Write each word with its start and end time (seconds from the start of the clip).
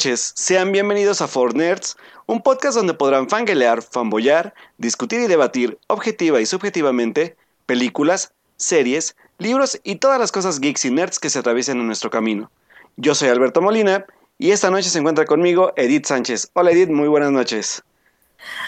Noches, 0.00 0.32
sean 0.34 0.72
bienvenidos 0.72 1.20
a 1.20 1.28
For 1.28 1.54
Nerds, 1.54 1.98
un 2.24 2.40
podcast 2.40 2.74
donde 2.74 2.94
podrán 2.94 3.28
fangelear, 3.28 3.82
fanboyar, 3.82 4.54
discutir 4.78 5.20
y 5.20 5.26
debatir 5.26 5.78
objetiva 5.88 6.40
y 6.40 6.46
subjetivamente 6.46 7.36
películas, 7.66 8.32
series, 8.56 9.14
libros 9.36 9.78
y 9.84 9.96
todas 9.96 10.18
las 10.18 10.32
cosas 10.32 10.58
geeks 10.58 10.86
y 10.86 10.90
nerds 10.90 11.18
que 11.18 11.28
se 11.28 11.38
atraviesen 11.38 11.80
en 11.80 11.86
nuestro 11.86 12.08
camino. 12.08 12.50
Yo 12.96 13.14
soy 13.14 13.28
Alberto 13.28 13.60
Molina 13.60 14.06
y 14.38 14.52
esta 14.52 14.70
noche 14.70 14.88
se 14.88 15.00
encuentra 15.00 15.26
conmigo 15.26 15.74
Edith 15.76 16.06
Sánchez. 16.06 16.48
Hola 16.54 16.70
Edith, 16.70 16.88
muy 16.88 17.08
buenas 17.08 17.30
noches. 17.30 17.82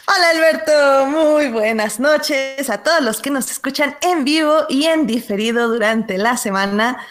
Hola 0.06 0.28
Alberto, 0.34 1.06
muy 1.06 1.48
buenas 1.48 1.98
noches 1.98 2.68
a 2.68 2.82
todos 2.82 3.00
los 3.00 3.22
que 3.22 3.30
nos 3.30 3.50
escuchan 3.50 3.96
en 4.02 4.24
vivo 4.24 4.66
y 4.68 4.84
en 4.84 5.06
diferido 5.06 5.68
durante 5.68 6.18
la 6.18 6.36
semana. 6.36 7.02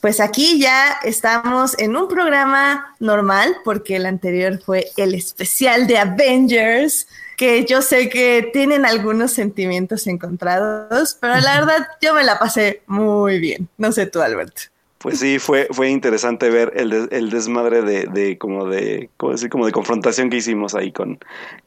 Pues 0.00 0.18
aquí 0.20 0.58
ya 0.58 0.98
estamos 1.04 1.78
en 1.78 1.94
un 1.94 2.08
programa 2.08 2.94
normal, 3.00 3.56
porque 3.64 3.96
el 3.96 4.06
anterior 4.06 4.58
fue 4.64 4.86
el 4.96 5.14
especial 5.14 5.86
de 5.86 5.98
Avengers, 5.98 7.06
que 7.36 7.66
yo 7.66 7.82
sé 7.82 8.08
que 8.08 8.48
tienen 8.52 8.86
algunos 8.86 9.32
sentimientos 9.32 10.06
encontrados, 10.06 11.18
pero 11.20 11.36
la 11.40 11.60
verdad 11.60 11.88
yo 12.00 12.14
me 12.14 12.24
la 12.24 12.38
pasé 12.38 12.82
muy 12.86 13.38
bien. 13.40 13.68
No 13.76 13.92
sé 13.92 14.06
tú, 14.06 14.20
Alberto. 14.20 14.62
Pues 14.98 15.18
sí, 15.18 15.38
fue, 15.38 15.66
fue 15.70 15.88
interesante 15.88 16.50
ver 16.50 16.72
el, 16.76 17.08
el 17.10 17.30
desmadre 17.30 17.80
de, 17.80 18.06
de, 18.06 18.36
como 18.36 18.66
de, 18.66 19.08
¿cómo 19.16 19.32
decir? 19.32 19.48
como 19.48 19.64
de 19.64 19.72
confrontación 19.72 20.28
que 20.28 20.36
hicimos 20.36 20.74
ahí 20.74 20.92
con, 20.92 21.18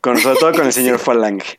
con 0.02 0.18
sobre 0.18 0.38
todo 0.40 0.52
con 0.54 0.66
el 0.68 0.74
señor 0.74 1.00
Falange. 1.00 1.58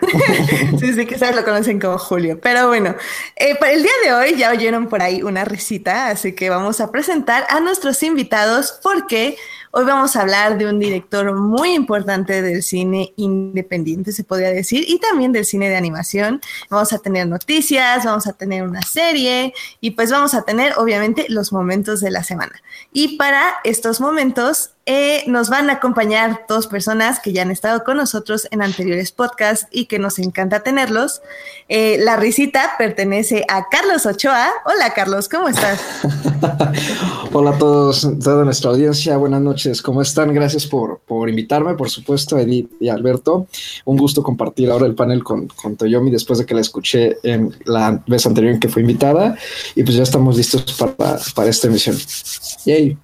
sí, 0.78 0.92
sí, 0.92 1.06
quizás 1.06 1.34
lo 1.34 1.44
conocen 1.44 1.78
como 1.78 1.98
Julio. 1.98 2.38
Pero 2.40 2.68
bueno, 2.68 2.94
eh, 3.36 3.54
para 3.56 3.72
el 3.72 3.82
día 3.82 3.92
de 4.04 4.12
hoy 4.12 4.36
ya 4.36 4.50
oyeron 4.50 4.88
por 4.88 5.02
ahí 5.02 5.22
una 5.22 5.44
risita, 5.44 6.08
así 6.08 6.34
que 6.34 6.50
vamos 6.50 6.80
a 6.80 6.90
presentar 6.90 7.46
a 7.48 7.60
nuestros 7.60 8.02
invitados 8.02 8.78
porque 8.82 9.36
Hoy 9.72 9.84
vamos 9.84 10.16
a 10.16 10.22
hablar 10.22 10.58
de 10.58 10.66
un 10.66 10.80
director 10.80 11.32
muy 11.32 11.74
importante 11.74 12.42
del 12.42 12.60
cine 12.64 13.12
independiente, 13.14 14.10
se 14.10 14.24
podría 14.24 14.50
decir, 14.50 14.84
y 14.88 14.98
también 14.98 15.30
del 15.30 15.44
cine 15.44 15.68
de 15.68 15.76
animación. 15.76 16.40
Vamos 16.68 16.92
a 16.92 16.98
tener 16.98 17.28
noticias, 17.28 18.04
vamos 18.04 18.26
a 18.26 18.32
tener 18.32 18.64
una 18.64 18.82
serie 18.82 19.54
y 19.80 19.92
pues 19.92 20.10
vamos 20.10 20.34
a 20.34 20.42
tener 20.42 20.76
obviamente 20.76 21.26
los 21.28 21.52
momentos 21.52 22.00
de 22.00 22.10
la 22.10 22.24
semana. 22.24 22.60
Y 22.92 23.16
para 23.16 23.44
estos 23.62 24.00
momentos 24.00 24.72
eh, 24.86 25.22
nos 25.28 25.50
van 25.50 25.70
a 25.70 25.74
acompañar 25.74 26.46
dos 26.48 26.66
personas 26.66 27.20
que 27.20 27.32
ya 27.32 27.42
han 27.42 27.52
estado 27.52 27.84
con 27.84 27.98
nosotros 27.98 28.48
en 28.50 28.60
anteriores 28.60 29.12
podcasts 29.12 29.68
y 29.70 29.84
que 29.84 30.00
nos 30.00 30.18
encanta 30.18 30.64
tenerlos. 30.64 31.22
Eh, 31.68 31.98
la 32.00 32.16
risita 32.16 32.72
pertenece 32.76 33.44
a 33.48 33.68
Carlos 33.68 34.04
Ochoa. 34.04 34.50
Hola 34.64 34.92
Carlos, 34.92 35.28
¿cómo 35.28 35.46
estás? 35.46 35.80
Hola 37.32 37.50
a 37.50 37.58
todos, 37.58 38.08
toda 38.20 38.44
nuestra 38.44 38.70
audiencia, 38.70 39.16
buenas 39.16 39.42
noches, 39.42 39.59
¿cómo 39.82 40.02
están? 40.02 40.32
Gracias 40.32 40.66
por, 40.66 41.00
por 41.00 41.28
invitarme, 41.28 41.74
por 41.74 41.90
supuesto, 41.90 42.38
Edith 42.38 42.70
y 42.80 42.88
Alberto. 42.88 43.46
Un 43.84 43.96
gusto 43.96 44.22
compartir 44.22 44.70
ahora 44.70 44.86
el 44.86 44.94
panel 44.94 45.22
con, 45.22 45.48
con 45.48 45.76
Toyomi 45.76 46.10
después 46.10 46.38
de 46.38 46.46
que 46.46 46.54
la 46.54 46.60
escuché 46.60 47.18
en 47.22 47.54
la 47.64 48.02
vez 48.06 48.26
anterior 48.26 48.52
en 48.52 48.60
que 48.60 48.68
fue 48.68 48.82
invitada 48.82 49.36
y 49.74 49.82
pues 49.82 49.96
ya 49.96 50.02
estamos 50.02 50.36
listos 50.36 50.64
para, 50.72 51.18
para 51.34 51.50
esta 51.50 51.66
emisión. 51.66 51.96
Yay. 52.64 52.96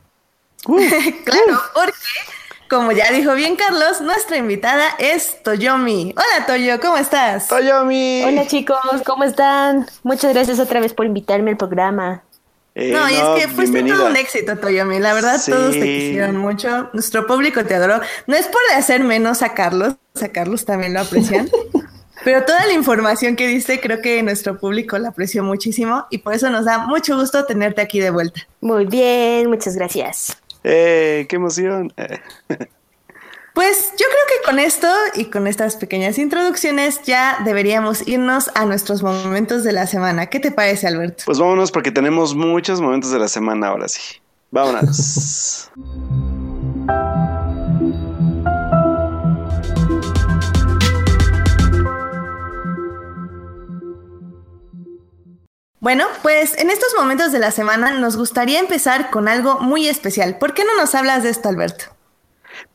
claro, 1.24 1.60
porque, 1.74 1.92
como 2.68 2.92
ya 2.92 3.12
dijo 3.12 3.34
bien 3.34 3.56
Carlos, 3.56 4.00
nuestra 4.00 4.36
invitada 4.36 4.88
es 4.98 5.42
Toyomi. 5.42 6.14
Hola 6.16 6.46
Toyo, 6.46 6.80
¿cómo 6.80 6.96
estás? 6.96 7.48
Toyomi. 7.48 8.24
Hola 8.24 8.46
chicos, 8.46 8.78
¿cómo 9.04 9.24
están? 9.24 9.86
Muchas 10.02 10.32
gracias 10.34 10.58
otra 10.58 10.80
vez 10.80 10.92
por 10.92 11.06
invitarme 11.06 11.52
al 11.52 11.56
programa. 11.56 12.25
Eh, 12.78 12.92
no, 12.92 13.08
y 13.08 13.14
es 13.14 13.42
que 13.42 13.48
fuiste 13.48 13.82
todo 13.84 14.06
un 14.06 14.16
éxito, 14.16 14.58
Toyomi. 14.58 14.98
La 14.98 15.14
verdad, 15.14 15.40
todos 15.44 15.72
te 15.72 15.80
quisieron 15.80 16.36
mucho. 16.36 16.90
Nuestro 16.92 17.26
público 17.26 17.64
te 17.64 17.74
adoró. 17.74 18.02
No 18.26 18.36
es 18.36 18.46
por 18.48 18.60
hacer 18.76 19.02
menos 19.02 19.40
a 19.40 19.54
Carlos, 19.54 19.94
a 20.20 20.28
Carlos 20.28 20.66
también 20.66 20.92
lo 20.92 21.00
aprecian. 21.00 21.48
Pero 22.24 22.44
toda 22.44 22.66
la 22.66 22.74
información 22.74 23.34
que 23.34 23.46
diste, 23.46 23.80
creo 23.80 24.02
que 24.02 24.22
nuestro 24.22 24.58
público 24.58 24.98
la 24.98 25.08
apreció 25.08 25.42
muchísimo 25.42 26.06
y 26.10 26.18
por 26.18 26.34
eso 26.34 26.50
nos 26.50 26.66
da 26.66 26.78
mucho 26.78 27.16
gusto 27.18 27.46
tenerte 27.46 27.80
aquí 27.80 27.98
de 27.98 28.10
vuelta. 28.10 28.46
Muy 28.60 28.84
bien, 28.84 29.48
muchas 29.48 29.74
gracias. 29.74 30.36
¡Eh! 30.62 31.24
¡Qué 31.30 31.36
emoción! 31.36 31.94
Pues 33.56 33.92
yo 33.92 34.04
creo 34.04 34.26
que 34.28 34.44
con 34.44 34.58
esto 34.58 34.86
y 35.14 35.30
con 35.30 35.46
estas 35.46 35.76
pequeñas 35.76 36.18
introducciones 36.18 37.00
ya 37.04 37.38
deberíamos 37.42 38.06
irnos 38.06 38.50
a 38.54 38.66
nuestros 38.66 39.02
momentos 39.02 39.64
de 39.64 39.72
la 39.72 39.86
semana. 39.86 40.26
¿Qué 40.26 40.40
te 40.40 40.50
parece, 40.50 40.86
Alberto? 40.86 41.22
Pues 41.24 41.38
vámonos 41.38 41.72
porque 41.72 41.90
tenemos 41.90 42.34
muchos 42.34 42.82
momentos 42.82 43.12
de 43.12 43.18
la 43.18 43.28
semana 43.28 43.68
ahora 43.68 43.88
sí. 43.88 44.20
Vámonos. 44.50 45.70
Bueno, 55.78 56.04
pues 56.22 56.58
en 56.58 56.70
estos 56.70 56.88
momentos 56.98 57.30
de 57.30 57.38
la 57.38 57.52
semana 57.52 57.92
nos 57.92 58.16
gustaría 58.16 58.58
empezar 58.58 59.08
con 59.10 59.28
algo 59.28 59.60
muy 59.60 59.86
especial. 59.86 60.36
¿Por 60.36 60.52
qué 60.52 60.64
no 60.64 60.74
nos 60.76 60.96
hablas 60.96 61.22
de 61.22 61.30
esto, 61.30 61.48
Alberto? 61.48 61.95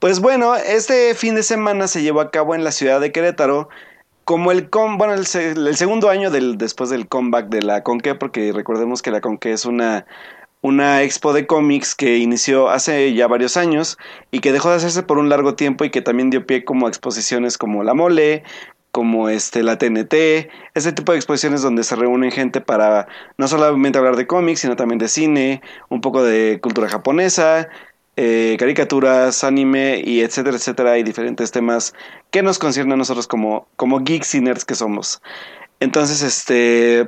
Pues 0.01 0.19
bueno, 0.19 0.55
este 0.55 1.13
fin 1.13 1.35
de 1.35 1.43
semana 1.43 1.87
se 1.87 2.01
llevó 2.01 2.21
a 2.21 2.31
cabo 2.31 2.55
en 2.55 2.63
la 2.63 2.71
ciudad 2.71 2.99
de 2.99 3.11
Querétaro 3.11 3.69
como 4.25 4.51
el 4.51 4.67
bueno, 4.71 5.13
el, 5.13 5.27
segundo 5.27 6.09
año 6.09 6.31
del, 6.31 6.57
después 6.57 6.89
del 6.89 7.07
comeback 7.07 7.49
de 7.49 7.61
la 7.61 7.83
Conque, 7.83 8.15
porque 8.15 8.51
recordemos 8.51 9.03
que 9.03 9.11
la 9.11 9.21
Conque 9.21 9.51
es 9.51 9.63
una, 9.63 10.07
una 10.61 11.03
expo 11.03 11.33
de 11.33 11.45
cómics 11.45 11.93
que 11.93 12.17
inició 12.17 12.71
hace 12.71 13.13
ya 13.13 13.27
varios 13.27 13.57
años 13.57 13.99
y 14.31 14.39
que 14.39 14.51
dejó 14.51 14.71
de 14.71 14.77
hacerse 14.77 15.03
por 15.03 15.19
un 15.19 15.29
largo 15.29 15.53
tiempo 15.53 15.85
y 15.85 15.91
que 15.91 16.01
también 16.01 16.31
dio 16.31 16.47
pie 16.47 16.65
como 16.65 16.87
a 16.87 16.89
exposiciones 16.89 17.59
como 17.59 17.83
La 17.83 17.93
Mole, 17.93 18.41
como 18.91 19.29
este, 19.29 19.61
la 19.61 19.77
TNT, 19.77 20.49
ese 20.73 20.93
tipo 20.93 21.11
de 21.11 21.19
exposiciones 21.19 21.61
donde 21.61 21.83
se 21.83 21.95
reúnen 21.95 22.31
gente 22.31 22.59
para 22.59 23.07
no 23.37 23.47
solamente 23.47 23.99
hablar 23.99 24.15
de 24.15 24.25
cómics, 24.25 24.61
sino 24.61 24.75
también 24.75 24.97
de 24.97 25.07
cine, 25.07 25.61
un 25.89 26.01
poco 26.01 26.23
de 26.23 26.59
cultura 26.59 26.89
japonesa, 26.89 27.69
eh, 28.17 28.55
caricaturas, 28.59 29.43
anime 29.43 30.01
y 30.03 30.21
etcétera, 30.21 30.57
etcétera, 30.57 30.97
y 30.97 31.03
diferentes 31.03 31.51
temas 31.51 31.93
que 32.29 32.43
nos 32.43 32.59
conciernen 32.59 32.93
a 32.93 32.97
nosotros 32.97 33.27
como, 33.27 33.67
como 33.75 33.99
geeks 33.99 34.35
y 34.35 34.41
nerds 34.41 34.65
que 34.65 34.75
somos. 34.75 35.21
Entonces, 35.79 36.21
este, 36.21 37.07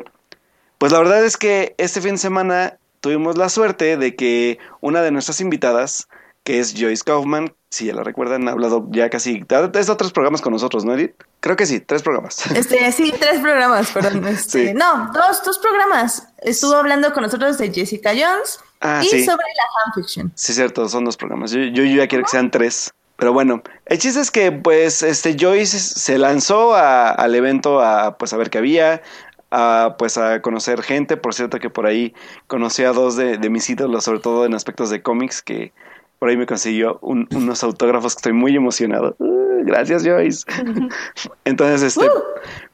pues 0.78 0.92
la 0.92 1.00
verdad 1.00 1.24
es 1.26 1.38
que 1.38 1.76
este 1.78 2.02
fin 2.02 2.12
de 2.12 2.18
semana 2.18 2.78
tuvimos 3.02 3.38
la 3.38 3.50
suerte 3.50 3.98
de 3.98 4.16
que 4.16 4.60
una 4.82 5.02
de 5.02 5.12
nuestras 5.12 5.42
invitadas, 5.42 6.08
que 6.44 6.60
es 6.60 6.74
Joyce 6.78 7.04
Kaufman, 7.06 7.54
si 7.74 7.86
ya 7.88 7.94
la 7.96 8.04
recuerdan, 8.04 8.48
ha 8.48 8.52
hablado 8.52 8.86
ya 8.92 9.10
casi, 9.10 9.44
es 9.74 9.90
otros 9.90 10.12
programas 10.12 10.42
con 10.42 10.54
nosotros, 10.54 10.86
¿no, 10.86 10.94
Edith? 10.94 11.16
Creo 11.40 11.56
que 11.56 11.66
sí, 11.66 11.80
tres 11.80 12.04
programas. 12.04 12.44
Este, 12.56 12.92
sí, 12.92 13.12
tres 13.20 13.40
programas, 13.40 13.90
perdón. 13.92 14.28
Este, 14.28 14.76
No, 14.76 15.12
dos, 15.12 15.44
dos 15.44 15.58
programas. 15.58 16.28
Estuvo 16.44 16.76
hablando 16.76 17.12
con 17.14 17.24
nosotros 17.24 17.58
de 17.58 17.74
Jessica 17.74 18.12
Jones 18.12 18.60
ah, 18.82 19.02
y 19.04 19.08
sobre 19.08 19.26
la 19.26 19.86
fanfiction. 19.86 20.32
Sí, 20.36 20.54
cierto, 20.54 20.88
son 20.88 21.04
dos 21.04 21.18
programas. 21.18 21.52
Yo, 21.52 21.62
yo, 21.62 21.84
ya 21.84 22.08
quiero 22.08 22.26
que 22.26 22.30
sean 22.30 22.52
tres. 22.52 22.94
Pero 23.16 23.34
bueno, 23.34 23.64
el 23.88 23.98
chiste 23.98 24.20
es 24.20 24.30
que 24.30 24.52
pues 24.52 25.02
este 25.02 25.36
Joyce 25.40 25.80
se 25.80 26.20
lanzó 26.20 26.76
al 26.76 27.34
evento 27.34 27.82
a 27.82 28.18
pues 28.18 28.34
a 28.34 28.38
ver 28.38 28.52
qué 28.52 28.60
había, 28.60 29.02
a 29.50 29.96
pues 29.98 30.18
a 30.20 30.44
conocer 30.44 30.84
gente. 30.84 31.18
Por 31.18 31.34
cierto 31.34 31.60
que 31.60 31.72
por 31.72 31.88
ahí 31.88 32.14
conocí 32.46 32.84
a 32.84 32.92
dos 32.92 33.16
de, 33.16 33.40
de 33.40 33.50
mis 33.50 33.68
ídolos, 33.68 34.04
sobre 34.04 34.20
todo 34.20 34.46
en 34.46 34.54
aspectos 34.54 34.92
de 34.92 35.02
cómics, 35.02 35.42
que 35.42 35.74
por 36.24 36.30
ahí 36.30 36.38
me 36.38 36.46
consiguió 36.46 37.00
unos 37.02 37.66
autógrafos 37.66 38.16
que 38.16 38.20
estoy 38.20 38.32
muy 38.32 38.56
emocionado. 38.56 39.14
Uh, 39.20 39.66
gracias, 39.66 40.06
Joyce. 40.06 40.46
Entonces, 41.44 41.82
este, 41.84 42.06
uh. 42.06 42.24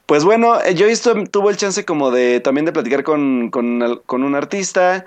pues 0.06 0.22
bueno, 0.24 0.60
eh, 0.60 0.76
Joyce 0.78 1.26
tuvo 1.32 1.50
el 1.50 1.56
chance 1.56 1.84
como 1.84 2.12
de 2.12 2.38
también 2.38 2.64
de 2.64 2.72
platicar 2.72 3.02
con, 3.02 3.50
un 3.52 4.34
artista 4.36 5.04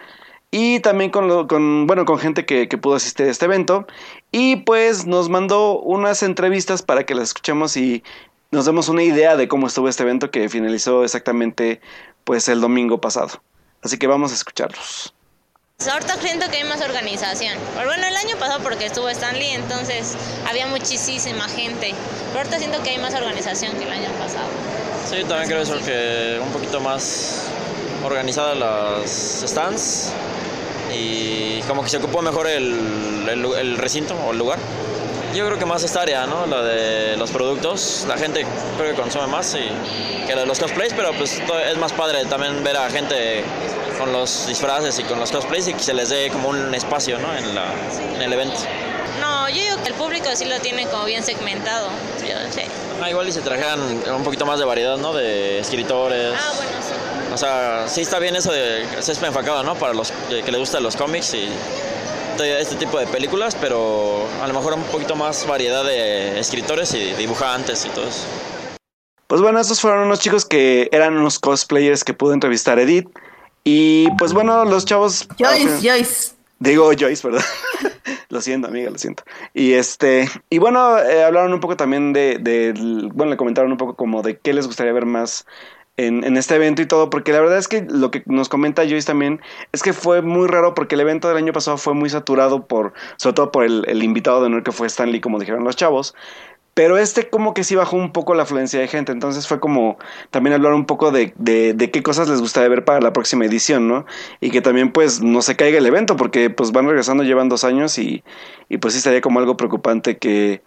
y 0.51 0.81
también 0.81 1.09
con, 1.09 1.47
con, 1.47 1.87
bueno, 1.87 2.03
con 2.03 2.19
gente 2.19 2.45
que, 2.45 2.67
que, 2.67 2.77
pudo 2.77 2.95
asistir 2.95 3.27
a 3.27 3.31
este 3.31 3.45
evento. 3.45 3.87
Y 4.33 4.57
pues 4.57 5.07
nos 5.07 5.29
mandó 5.29 5.79
unas 5.79 6.21
entrevistas 6.21 6.81
para 6.81 7.05
que 7.05 7.15
las 7.15 7.29
escuchemos 7.29 7.77
y 7.77 8.03
nos 8.51 8.65
demos 8.65 8.89
una 8.89 9.03
idea 9.03 9.37
de 9.37 9.47
cómo 9.47 9.67
estuvo 9.67 9.87
este 9.87 10.03
evento 10.03 10.31
que 10.31 10.49
finalizó 10.49 11.05
exactamente 11.05 11.79
pues 12.25 12.49
el 12.49 12.59
domingo 12.59 12.99
pasado. 12.99 13.41
Así 13.81 13.97
que 13.97 14.07
vamos 14.07 14.31
a 14.31 14.35
escucharlos. 14.35 15.15
Ahorita 15.87 16.17
siento 16.21 16.49
que 16.49 16.57
hay 16.57 16.63
más 16.63 16.81
organización. 16.81 17.57
Bueno, 17.75 17.93
el 17.93 18.15
año 18.15 18.37
pasado 18.39 18.61
porque 18.61 18.85
estuvo 18.85 19.09
Stanley, 19.09 19.51
entonces 19.51 20.15
había 20.47 20.67
muchísima 20.67 21.47
gente. 21.49 21.93
Pero 22.27 22.39
ahorita 22.39 22.59
siento 22.59 22.81
que 22.83 22.91
hay 22.91 22.97
más 22.99 23.13
organización 23.13 23.75
que 23.77 23.83
el 23.83 23.91
año 23.91 24.09
pasado. 24.19 24.47
Sí, 25.09 25.23
también 25.27 25.49
creo 25.49 25.61
eso, 25.61 25.77
que 25.83 26.39
un 26.41 26.51
poquito 26.51 26.79
más 26.79 27.47
organizadas 28.03 28.57
las 28.57 29.43
stands 29.45 30.11
y 30.93 31.61
como 31.63 31.83
que 31.83 31.89
se 31.89 31.97
ocupó 31.97 32.21
mejor 32.21 32.47
el, 32.47 33.27
el, 33.29 33.77
recinto 33.77 34.15
o 34.15 34.31
el 34.31 34.37
lugar. 34.37 34.59
Yo 35.33 35.47
creo 35.47 35.57
que 35.57 35.65
más 35.65 35.83
esta 35.83 36.01
área, 36.01 36.27
¿no? 36.27 36.45
La 36.45 36.61
de 36.61 37.17
los 37.17 37.31
productos. 37.31 38.05
La 38.07 38.17
gente 38.17 38.45
creo 38.77 38.95
que 38.95 39.01
consume 39.01 39.25
más 39.25 39.55
y, 39.55 40.27
que 40.27 40.35
la 40.35 40.41
de 40.41 40.47
los 40.47 40.59
cosplays, 40.59 40.93
pero 40.93 41.11
pues 41.13 41.41
es 41.67 41.77
más 41.77 41.91
padre 41.91 42.23
también 42.25 42.63
ver 42.63 42.77
a 42.77 42.89
gente 42.91 43.43
con 43.97 44.13
los 44.13 44.45
disfraces 44.45 44.99
y 44.99 45.03
con 45.03 45.19
los 45.19 45.31
cosplays 45.31 45.67
y 45.69 45.73
que 45.73 45.79
se 45.79 45.93
les 45.93 46.09
dé 46.09 46.29
como 46.29 46.49
un 46.49 46.75
espacio 46.75 47.17
¿no? 47.17 47.35
en, 47.35 47.55
la, 47.55 47.65
en 48.15 48.21
el 48.21 48.31
evento. 48.31 48.59
No, 49.19 49.49
yo 49.49 49.55
digo 49.55 49.77
que 49.81 49.89
el 49.89 49.95
público 49.95 50.29
sí 50.35 50.45
lo 50.45 50.59
tiene 50.59 50.85
como 50.85 51.05
bien 51.05 51.23
segmentado. 51.23 51.89
Yo 52.21 52.51
sé. 52.51 52.67
Ah, 53.01 53.09
igual 53.09 53.27
y 53.27 53.31
se 53.31 53.41
trajeran 53.41 53.79
un 53.81 54.23
poquito 54.23 54.45
más 54.45 54.59
de 54.59 54.65
variedad, 54.65 54.97
¿no? 54.97 55.13
De 55.13 55.59
escritores. 55.59 56.35
Ah, 56.37 56.51
bueno, 56.55 56.71
sí. 56.79 57.33
O 57.33 57.37
sea, 57.37 57.85
sí 57.87 58.01
está 58.01 58.19
bien 58.19 58.35
eso 58.35 58.51
de 58.51 58.85
ser 59.01 59.17
enfocado, 59.23 59.63
¿no? 59.63 59.73
Para 59.73 59.95
los 59.95 60.11
que, 60.29 60.43
que 60.43 60.51
les 60.51 60.59
gustan 60.59 60.83
los 60.83 60.95
cómics 60.95 61.33
y 61.33 61.49
este, 62.33 62.61
este 62.61 62.75
tipo 62.77 62.97
de 62.97 63.05
películas, 63.05 63.55
pero 63.59 64.27
a 64.41 64.47
lo 64.47 64.53
mejor 64.55 64.73
un 64.73 64.83
poquito 64.85 65.15
más 65.15 65.45
variedad 65.47 65.85
de 65.85 66.39
escritores 66.39 66.91
y 66.95 67.13
dibujantes 67.13 67.85
y 67.85 67.89
todo 67.89 68.07
eso. 68.07 68.25
Pues 69.27 69.39
bueno, 69.39 69.59
estos 69.59 69.79
fueron 69.79 70.07
unos 70.07 70.19
chicos 70.19 70.43
que 70.43 70.89
eran 70.91 71.15
unos 71.15 71.37
cosplayers 71.37 72.03
que 72.03 72.13
pudo 72.13 72.33
entrevistar 72.33 72.79
Edith. 72.79 73.07
Y 73.63 74.09
pues 74.17 74.33
bueno, 74.33 74.65
los 74.65 74.85
chavos. 74.85 75.27
Joyce, 75.37 75.87
Joyce. 75.87 76.31
Digo 76.57 76.91
Joyce, 76.97 77.27
¿verdad? 77.27 77.45
lo 78.29 78.41
siento, 78.41 78.67
amiga, 78.67 78.89
lo 78.89 78.97
siento. 78.97 79.23
Y 79.53 79.73
este, 79.73 80.27
y 80.49 80.57
bueno, 80.57 80.97
eh, 80.97 81.23
hablaron 81.23 81.53
un 81.53 81.59
poco 81.59 81.77
también 81.77 82.13
de, 82.13 82.39
de, 82.39 82.73
bueno, 83.13 83.31
le 83.31 83.37
comentaron 83.37 83.71
un 83.71 83.77
poco 83.77 83.95
como 83.95 84.23
de 84.23 84.39
qué 84.39 84.53
les 84.53 84.65
gustaría 84.65 84.91
ver 84.91 85.05
más 85.05 85.45
en, 85.97 86.23
en, 86.23 86.37
este 86.37 86.55
evento 86.55 86.81
y 86.81 86.87
todo, 86.87 87.09
porque 87.09 87.31
la 87.31 87.39
verdad 87.39 87.57
es 87.57 87.67
que 87.67 87.85
lo 87.87 88.09
que 88.09 88.23
nos 88.25 88.49
comenta 88.49 88.83
Joyce 88.83 89.05
también 89.05 89.41
es 89.71 89.83
que 89.83 89.93
fue 89.93 90.21
muy 90.21 90.47
raro 90.47 90.73
porque 90.73 90.95
el 90.95 91.01
evento 91.01 91.27
del 91.27 91.37
año 91.37 91.53
pasado 91.53 91.77
fue 91.77 91.93
muy 91.93 92.09
saturado 92.09 92.65
por, 92.65 92.93
sobre 93.17 93.35
todo 93.35 93.51
por 93.51 93.63
el, 93.63 93.85
el 93.87 94.03
invitado 94.03 94.39
de 94.39 94.47
honor 94.47 94.63
que 94.63 94.71
fue 94.71 94.87
Stanley, 94.87 95.21
como 95.21 95.39
dijeron 95.39 95.63
los 95.63 95.75
chavos. 95.75 96.15
Pero 96.73 96.97
este 96.97 97.29
como 97.29 97.53
que 97.53 97.63
sí 97.63 97.75
bajó 97.75 97.97
un 97.97 98.11
poco 98.11 98.33
la 98.33 98.43
afluencia 98.43 98.79
de 98.79 98.87
gente, 98.87 99.11
entonces 99.11 99.47
fue 99.47 99.59
como 99.59 99.99
también 100.31 100.55
hablar 100.55 100.73
un 100.73 100.85
poco 100.85 101.11
de, 101.11 101.33
de, 101.37 101.73
de, 101.75 101.91
qué 101.91 102.01
cosas 102.01 102.27
les 102.27 102.41
gustaría 102.41 102.67
ver 102.67 102.83
para 102.83 102.99
la 102.99 103.13
próxima 103.13 103.45
edición, 103.45 103.87
¿no? 103.87 104.05
Y 104.41 104.49
que 104.49 104.61
también 104.61 104.91
pues 104.91 105.21
no 105.21 105.43
se 105.43 105.55
caiga 105.55 105.77
el 105.77 105.85
evento, 105.85 106.15
porque 106.15 106.49
pues 106.49 106.71
van 106.71 106.87
regresando, 106.87 107.23
llevan 107.23 107.47
dos 107.47 107.63
años 107.63 107.99
y, 107.99 108.23
y 108.69 108.79
pues 108.79 108.95
sí 108.95 108.97
estaría 108.97 109.21
como 109.21 109.39
algo 109.39 109.55
preocupante 109.55 110.17
que, 110.17 110.63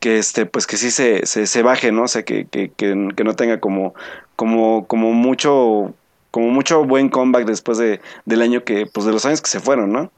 que 0.00 0.18
este, 0.18 0.46
pues 0.46 0.66
que 0.66 0.78
sí 0.78 0.90
se, 0.90 1.26
se, 1.26 1.46
se 1.46 1.62
baje, 1.62 1.92
¿no? 1.92 2.04
O 2.04 2.08
sea, 2.08 2.24
que, 2.24 2.46
que, 2.46 2.70
que, 2.70 3.10
que 3.14 3.24
no 3.24 3.36
tenga 3.36 3.60
como, 3.60 3.94
como, 4.42 4.88
como 4.88 5.12
mucho, 5.12 5.94
como 6.32 6.48
mucho 6.48 6.84
buen 6.84 7.10
comeback 7.10 7.46
después 7.46 7.78
de, 7.78 8.00
del 8.24 8.42
año 8.42 8.64
que, 8.64 8.86
pues 8.86 9.06
de 9.06 9.12
los 9.12 9.24
años 9.24 9.40
que 9.40 9.48
se 9.48 9.60
fueron, 9.60 9.92
¿no? 9.92 10.10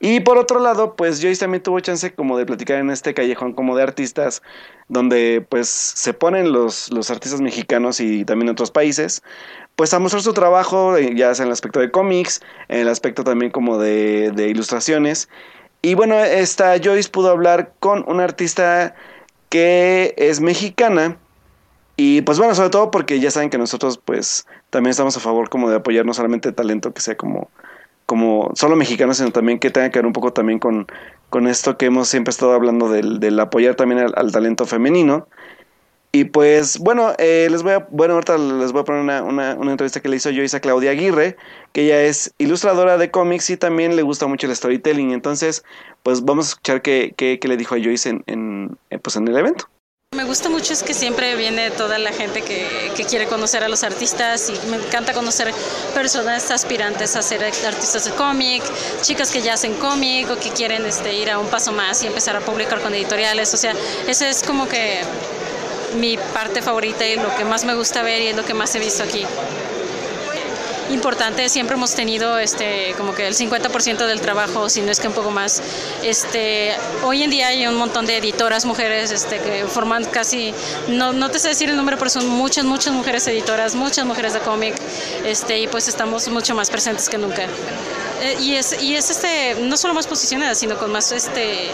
Y 0.00 0.20
por 0.20 0.38
otro 0.38 0.60
lado, 0.60 0.96
pues 0.96 1.20
Joyce 1.20 1.40
también 1.40 1.62
tuvo 1.62 1.78
chance 1.80 2.14
como 2.14 2.38
de 2.38 2.46
platicar 2.46 2.78
en 2.78 2.88
este 2.88 3.12
callejón 3.12 3.52
como 3.52 3.76
de 3.76 3.82
artistas, 3.82 4.40
donde 4.88 5.44
pues 5.46 5.68
se 5.68 6.14
ponen 6.14 6.52
los, 6.52 6.90
los 6.90 7.10
artistas 7.10 7.42
mexicanos 7.42 8.00
y 8.00 8.24
también 8.24 8.48
otros 8.48 8.70
países, 8.70 9.22
pues 9.74 9.92
a 9.92 9.98
mostrar 9.98 10.22
su 10.22 10.32
trabajo, 10.32 10.98
ya 10.98 11.34
sea 11.34 11.42
en 11.42 11.48
el 11.48 11.52
aspecto 11.52 11.80
de 11.80 11.90
cómics, 11.90 12.40
en 12.68 12.80
el 12.80 12.88
aspecto 12.88 13.24
también 13.24 13.50
como 13.50 13.76
de, 13.76 14.30
de 14.30 14.48
ilustraciones. 14.48 15.28
Y 15.82 15.92
bueno, 15.96 16.18
esta 16.18 16.78
Joyce 16.82 17.10
pudo 17.10 17.28
hablar 17.28 17.74
con 17.78 18.06
una 18.08 18.24
artista 18.24 18.94
que 19.50 20.14
es 20.16 20.40
mexicana. 20.40 21.18
Y 21.96 22.20
pues 22.22 22.38
bueno, 22.38 22.54
sobre 22.54 22.70
todo 22.70 22.90
porque 22.90 23.20
ya 23.20 23.30
saben 23.30 23.50
que 23.50 23.58
nosotros 23.58 23.98
pues 24.04 24.46
también 24.70 24.90
estamos 24.90 25.16
a 25.16 25.20
favor 25.20 25.48
como 25.48 25.70
de 25.70 25.76
apoyar 25.76 26.04
no 26.04 26.12
solamente 26.12 26.52
talento 26.52 26.92
que 26.92 27.00
sea 27.00 27.16
como 27.16 27.50
como 28.06 28.52
solo 28.54 28.76
mexicanos, 28.76 29.18
sino 29.18 29.32
también 29.32 29.58
que 29.58 29.70
tenga 29.70 29.90
que 29.90 29.98
ver 29.98 30.06
un 30.06 30.12
poco 30.12 30.32
también 30.32 30.58
con, 30.60 30.86
con 31.28 31.48
esto 31.48 31.76
que 31.76 31.86
hemos 31.86 32.08
siempre 32.08 32.30
estado 32.30 32.52
hablando 32.52 32.88
del, 32.88 33.20
del 33.20 33.38
apoyar 33.40 33.74
también 33.74 34.00
al, 34.00 34.14
al, 34.16 34.32
talento 34.32 34.64
femenino. 34.64 35.26
Y 36.12 36.24
pues 36.24 36.78
bueno, 36.78 37.12
eh, 37.18 37.48
les 37.50 37.62
voy 37.62 37.72
a, 37.72 37.86
bueno, 37.90 38.14
ahorita 38.14 38.38
les 38.38 38.72
voy 38.72 38.82
a 38.82 38.84
poner 38.84 39.02
una, 39.02 39.22
una, 39.22 39.54
una, 39.54 39.72
entrevista 39.72 40.00
que 40.00 40.08
le 40.08 40.16
hizo 40.16 40.30
Joyce 40.30 40.56
a 40.56 40.60
Claudia 40.60 40.92
Aguirre, 40.92 41.36
que 41.72 41.82
ella 41.82 42.04
es 42.04 42.32
ilustradora 42.38 42.96
de 42.96 43.10
cómics 43.10 43.50
y 43.50 43.56
también 43.56 43.96
le 43.96 44.02
gusta 44.02 44.26
mucho 44.26 44.46
el 44.46 44.54
storytelling. 44.56 45.10
Entonces, 45.10 45.64
pues 46.02 46.24
vamos 46.24 46.46
a 46.46 46.48
escuchar 46.50 46.80
qué, 46.80 47.12
qué, 47.16 47.38
qué 47.38 47.48
le 47.48 47.56
dijo 47.56 47.74
a 47.74 47.78
Joyce 47.78 48.08
en, 48.08 48.24
en, 48.28 48.78
pues 49.02 49.16
en 49.16 49.28
el 49.28 49.36
evento. 49.36 49.68
Me 50.16 50.24
gusta 50.24 50.48
mucho 50.48 50.72
es 50.72 50.82
que 50.82 50.94
siempre 50.94 51.36
viene 51.36 51.70
toda 51.70 51.98
la 51.98 52.10
gente 52.10 52.40
que, 52.40 52.90
que, 52.96 53.04
quiere 53.04 53.26
conocer 53.26 53.62
a 53.62 53.68
los 53.68 53.82
artistas 53.82 54.48
y 54.48 54.68
me 54.68 54.78
encanta 54.78 55.12
conocer 55.12 55.52
personas 55.94 56.50
aspirantes 56.50 57.16
a 57.16 57.22
ser 57.22 57.44
artistas 57.44 58.06
de 58.06 58.12
cómic, 58.12 58.62
chicas 59.02 59.30
que 59.30 59.42
ya 59.42 59.52
hacen 59.52 59.74
cómic 59.74 60.30
o 60.30 60.38
que 60.38 60.48
quieren 60.50 60.86
este, 60.86 61.12
ir 61.12 61.30
a 61.30 61.38
un 61.38 61.48
paso 61.48 61.70
más 61.70 62.02
y 62.02 62.06
empezar 62.06 62.34
a 62.34 62.40
publicar 62.40 62.80
con 62.80 62.94
editoriales. 62.94 63.52
O 63.52 63.58
sea, 63.58 63.74
ese 64.08 64.30
es 64.30 64.42
como 64.42 64.66
que 64.66 65.02
mi 65.98 66.16
parte 66.16 66.62
favorita 66.62 67.06
y 67.06 67.16
lo 67.16 67.34
que 67.36 67.44
más 67.44 67.66
me 67.66 67.74
gusta 67.74 68.02
ver 68.02 68.22
y 68.22 68.28
es 68.28 68.36
lo 68.36 68.44
que 68.44 68.54
más 68.54 68.74
he 68.74 68.78
visto 68.78 69.02
aquí 69.02 69.26
importante. 70.90 71.48
Siempre 71.48 71.76
hemos 71.76 71.94
tenido 71.94 72.38
este, 72.38 72.94
como 72.96 73.14
que 73.14 73.26
el 73.26 73.34
50% 73.34 74.06
del 74.06 74.20
trabajo, 74.20 74.68
si 74.68 74.82
no 74.82 74.90
es 74.90 75.00
que 75.00 75.08
un 75.08 75.14
poco 75.14 75.30
más. 75.30 75.62
Este, 76.02 76.74
hoy 77.04 77.22
en 77.22 77.30
día 77.30 77.48
hay 77.48 77.66
un 77.66 77.76
montón 77.76 78.06
de 78.06 78.18
editoras 78.18 78.64
mujeres 78.64 79.10
este, 79.10 79.38
que 79.38 79.64
forman 79.64 80.04
casi, 80.04 80.54
no, 80.88 81.12
no 81.12 81.30
te 81.30 81.38
sé 81.38 81.48
decir 81.48 81.70
el 81.70 81.76
número, 81.76 81.98
pero 81.98 82.10
son 82.10 82.28
muchas, 82.28 82.64
muchas 82.64 82.92
mujeres 82.92 83.26
editoras, 83.26 83.74
muchas 83.74 84.04
mujeres 84.04 84.32
de 84.32 84.40
cómic, 84.40 84.74
este, 85.24 85.58
y 85.58 85.68
pues 85.68 85.88
estamos 85.88 86.28
mucho 86.28 86.54
más 86.54 86.70
presentes 86.70 87.08
que 87.08 87.18
nunca. 87.18 87.44
Eh, 88.22 88.36
y 88.40 88.54
es, 88.54 88.82
y 88.82 88.94
es 88.94 89.10
este, 89.10 89.56
no 89.60 89.76
solo 89.76 89.94
más 89.94 90.06
posicionadas, 90.06 90.58
sino 90.58 90.78
con 90.78 90.90
más 90.90 91.12
este 91.12 91.70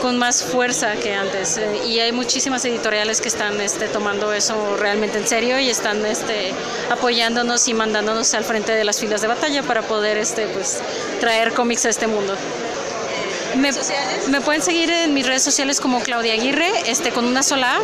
con 0.00 0.18
más 0.18 0.42
fuerza 0.42 0.94
que 0.96 1.14
antes. 1.14 1.60
Y 1.86 2.00
hay 2.00 2.12
muchísimas 2.12 2.64
editoriales 2.64 3.20
que 3.20 3.28
están 3.28 3.60
este, 3.60 3.88
tomando 3.88 4.32
eso 4.32 4.76
realmente 4.76 5.18
en 5.18 5.26
serio 5.26 5.58
y 5.58 5.68
están 5.68 6.04
este, 6.06 6.52
apoyándonos 6.90 7.68
y 7.68 7.74
mandándonos 7.74 8.32
al 8.34 8.44
frente 8.44 8.72
de 8.72 8.84
las 8.84 9.00
filas 9.00 9.20
de 9.20 9.28
batalla 9.28 9.62
para 9.62 9.82
poder 9.82 10.16
este, 10.16 10.46
pues, 10.46 10.80
traer 11.20 11.52
cómics 11.52 11.86
a 11.86 11.90
este 11.90 12.06
mundo. 12.06 12.34
Me, 13.56 13.70
me, 14.28 14.40
pueden 14.40 14.62
seguir 14.62 14.90
en 14.90 15.14
mis 15.14 15.26
redes 15.26 15.42
sociales 15.42 15.80
como 15.80 16.00
Claudia 16.00 16.34
Aguirre, 16.34 16.70
este, 16.86 17.10
con 17.10 17.24
una 17.24 17.42
sola 17.42 17.76
A, 17.76 17.80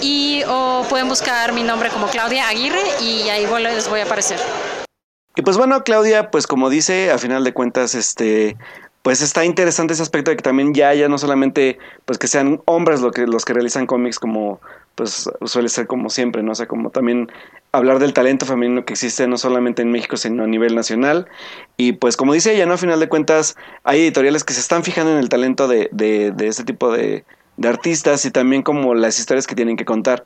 y 0.00 0.42
o 0.48 0.86
pueden 0.88 1.08
buscar 1.08 1.52
mi 1.52 1.62
nombre 1.62 1.90
como 1.90 2.06
Claudia 2.06 2.48
Aguirre 2.48 2.82
y 3.00 3.28
ahí 3.28 3.46
les 3.46 3.88
voy 3.88 4.00
a 4.00 4.04
aparecer. 4.04 4.38
Y 5.34 5.42
pues 5.42 5.56
bueno, 5.56 5.82
Claudia, 5.82 6.30
pues 6.30 6.46
como 6.46 6.70
dice, 6.70 7.10
a 7.10 7.18
final 7.18 7.42
de 7.42 7.52
cuentas, 7.52 7.94
este, 7.94 8.56
pues 9.02 9.20
está 9.20 9.44
interesante 9.44 9.94
ese 9.94 10.02
aspecto 10.02 10.30
de 10.30 10.36
que 10.36 10.42
también 10.42 10.74
ya 10.74 10.88
haya 10.88 11.08
no 11.08 11.18
solamente 11.18 11.78
pues 12.04 12.18
que 12.18 12.28
sean 12.28 12.62
hombres 12.66 13.00
lo 13.00 13.10
que, 13.10 13.26
los 13.26 13.44
que 13.44 13.52
realizan 13.52 13.86
cómics 13.86 14.18
como 14.18 14.60
pues 14.94 15.28
suele 15.46 15.68
ser 15.68 15.86
como 15.86 16.10
siempre, 16.10 16.42
¿no? 16.42 16.52
O 16.52 16.54
sea, 16.54 16.66
como 16.66 16.90
también 16.90 17.32
hablar 17.72 17.98
del 17.98 18.12
talento 18.12 18.46
femenino 18.46 18.84
que 18.84 18.92
existe 18.92 19.26
no 19.26 19.38
solamente 19.38 19.82
en 19.82 19.90
México, 19.90 20.16
sino 20.16 20.44
a 20.44 20.46
nivel 20.46 20.74
nacional. 20.74 21.28
Y 21.76 21.92
pues 21.92 22.16
como 22.16 22.34
dice 22.34 22.54
ella, 22.54 22.66
¿no? 22.66 22.74
A 22.74 22.78
final 22.78 23.00
de 23.00 23.08
cuentas 23.08 23.56
hay 23.84 24.00
editoriales 24.02 24.44
que 24.44 24.52
se 24.52 24.60
están 24.60 24.84
fijando 24.84 25.12
en 25.12 25.18
el 25.18 25.28
talento 25.28 25.66
de, 25.66 25.88
de, 25.92 26.30
de 26.30 26.46
este 26.46 26.64
tipo 26.64 26.92
de, 26.92 27.24
de 27.56 27.68
artistas 27.68 28.24
y 28.26 28.30
también 28.30 28.62
como 28.62 28.94
las 28.94 29.18
historias 29.18 29.46
que 29.46 29.54
tienen 29.54 29.76
que 29.76 29.84
contar. 29.84 30.24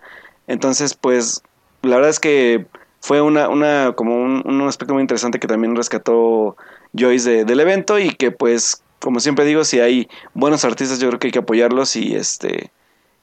Entonces, 0.49 0.95
pues 0.95 1.42
la 1.83 1.97
verdad 1.97 2.11
es 2.11 2.21
que 2.21 2.66
fue 3.00 3.21
una, 3.21 3.49
una 3.49 3.93
como 3.95 4.17
un, 4.17 4.43
un 4.45 4.69
aspecto 4.69 4.95
muy 4.95 5.03
interesante 5.03 5.38
que 5.38 5.47
también 5.47 5.76
rescató 5.76 6.57
Joyce 6.99 7.31
de, 7.31 7.45
del 7.45 7.61
evento 7.61 7.99
y 7.99 8.15
que 8.15 8.31
pues 8.31 8.83
como 9.00 9.21
siempre 9.21 9.45
digo 9.45 9.65
si 9.65 9.81
hay 9.81 10.09
buenos 10.35 10.65
artistas 10.65 10.99
yo 10.99 11.09
creo 11.09 11.21
que 11.21 11.29
hay 11.29 11.33
que 11.33 11.38
apoyarlos 11.41 11.97
y 11.97 12.15
este 12.15 12.71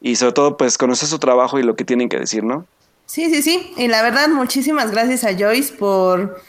y 0.01 0.15
sobre 0.15 0.33
todo 0.33 0.57
pues 0.57 0.77
conocer 0.77 1.07
su 1.09 1.19
trabajo 1.19 1.59
y 1.59 1.63
lo 1.63 1.75
que 1.75 1.83
tienen 1.85 2.09
que 2.09 2.19
decir 2.19 2.43
no 2.43 2.65
sí 3.05 3.29
sí 3.29 3.41
sí. 3.41 3.73
Y 3.77 3.87
la 3.87 4.01
verdad 4.01 4.29
muchísimas 4.29 4.91
gracias 4.91 5.23
a 5.23 5.37
Joyce 5.37 5.73
por 5.73 6.41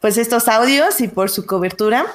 pues 0.00 0.18
estos 0.18 0.48
audios 0.48 1.00
y 1.00 1.08
por 1.08 1.30
su 1.30 1.46
cobertura 1.46 2.06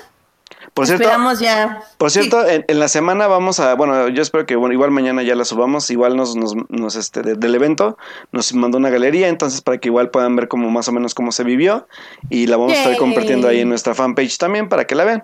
por 0.74 0.88
cierto, 0.88 1.04
Esperamos 1.04 1.40
ya. 1.40 1.84
Por 1.98 2.12
cierto, 2.12 2.44
sí. 2.44 2.56
en, 2.56 2.66
en, 2.68 2.80
la 2.80 2.88
semana 2.88 3.28
vamos 3.28 3.60
a, 3.60 3.74
bueno, 3.76 4.08
yo 4.08 4.22
espero 4.22 4.46
que 4.46 4.56
bueno, 4.56 4.74
igual 4.74 4.92
mañana 4.92 5.22
ya 5.22 5.36
la 5.36 5.44
subamos, 5.44 5.90
igual 5.90 6.16
nos, 6.16 6.36
nos, 6.36 6.56
nos 6.70 6.96
este, 6.96 7.22
de, 7.22 7.36
del 7.36 7.56
evento 7.56 7.98
nos 8.32 8.54
mandó 8.54 8.78
una 8.78 8.90
galería, 8.90 9.28
entonces 9.28 9.62
para 9.62 9.80
que 9.80 9.90
igual 9.90 10.12
puedan 10.12 10.36
ver 10.38 10.48
como 10.48 10.70
más 10.70 10.88
o 10.88 10.94
menos 10.94 11.14
cómo 11.14 11.34
se 11.34 11.44
vivió 11.44 11.88
y 12.30 12.48
la 12.48 12.56
vamos 12.56 12.72
Yay. 12.72 12.80
a 12.80 12.84
estar 12.84 12.98
compartiendo 12.98 13.50
ahí 13.50 13.60
en 13.60 13.70
nuestra 13.70 13.94
fanpage 13.94 14.38
también 14.38 14.70
para 14.70 14.86
que 14.86 14.96
la 14.96 15.04
vean. 15.04 15.24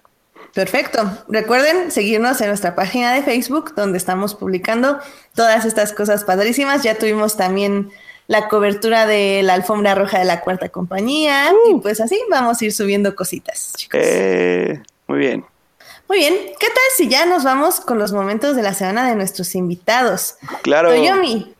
Perfecto. 0.53 1.09
Recuerden 1.29 1.91
seguirnos 1.91 2.41
en 2.41 2.47
nuestra 2.47 2.75
página 2.75 3.13
de 3.13 3.21
Facebook 3.21 3.73
donde 3.75 3.97
estamos 3.97 4.35
publicando 4.35 4.99
todas 5.35 5.65
estas 5.65 5.93
cosas 5.93 6.23
padrísimas. 6.23 6.83
Ya 6.83 6.97
tuvimos 6.97 7.37
también 7.37 7.91
la 8.27 8.47
cobertura 8.49 9.05
de 9.05 9.43
la 9.43 9.53
alfombra 9.53 9.95
roja 9.95 10.19
de 10.19 10.25
la 10.25 10.41
cuarta 10.41 10.69
compañía 10.69 11.51
uh. 11.53 11.71
y 11.71 11.79
pues 11.79 12.01
así 12.01 12.19
vamos 12.29 12.61
a 12.61 12.65
ir 12.65 12.73
subiendo 12.73 13.15
cositas, 13.15 13.73
chicos. 13.77 14.01
Eh... 14.03 14.81
Muy 15.07 15.19
bien. 15.19 15.45
Muy 16.07 16.19
bien. 16.19 16.33
¿Qué 16.59 16.67
tal 16.67 16.83
si 16.95 17.07
ya 17.07 17.25
nos 17.25 17.43
vamos 17.43 17.79
con 17.79 17.99
los 17.99 18.13
momentos 18.13 18.55
de 18.55 18.63
la 18.63 18.73
semana 18.73 19.09
de 19.09 19.15
nuestros 19.15 19.55
invitados? 19.55 20.35
Claro. 20.61 20.89
Toyomi, 20.89 21.53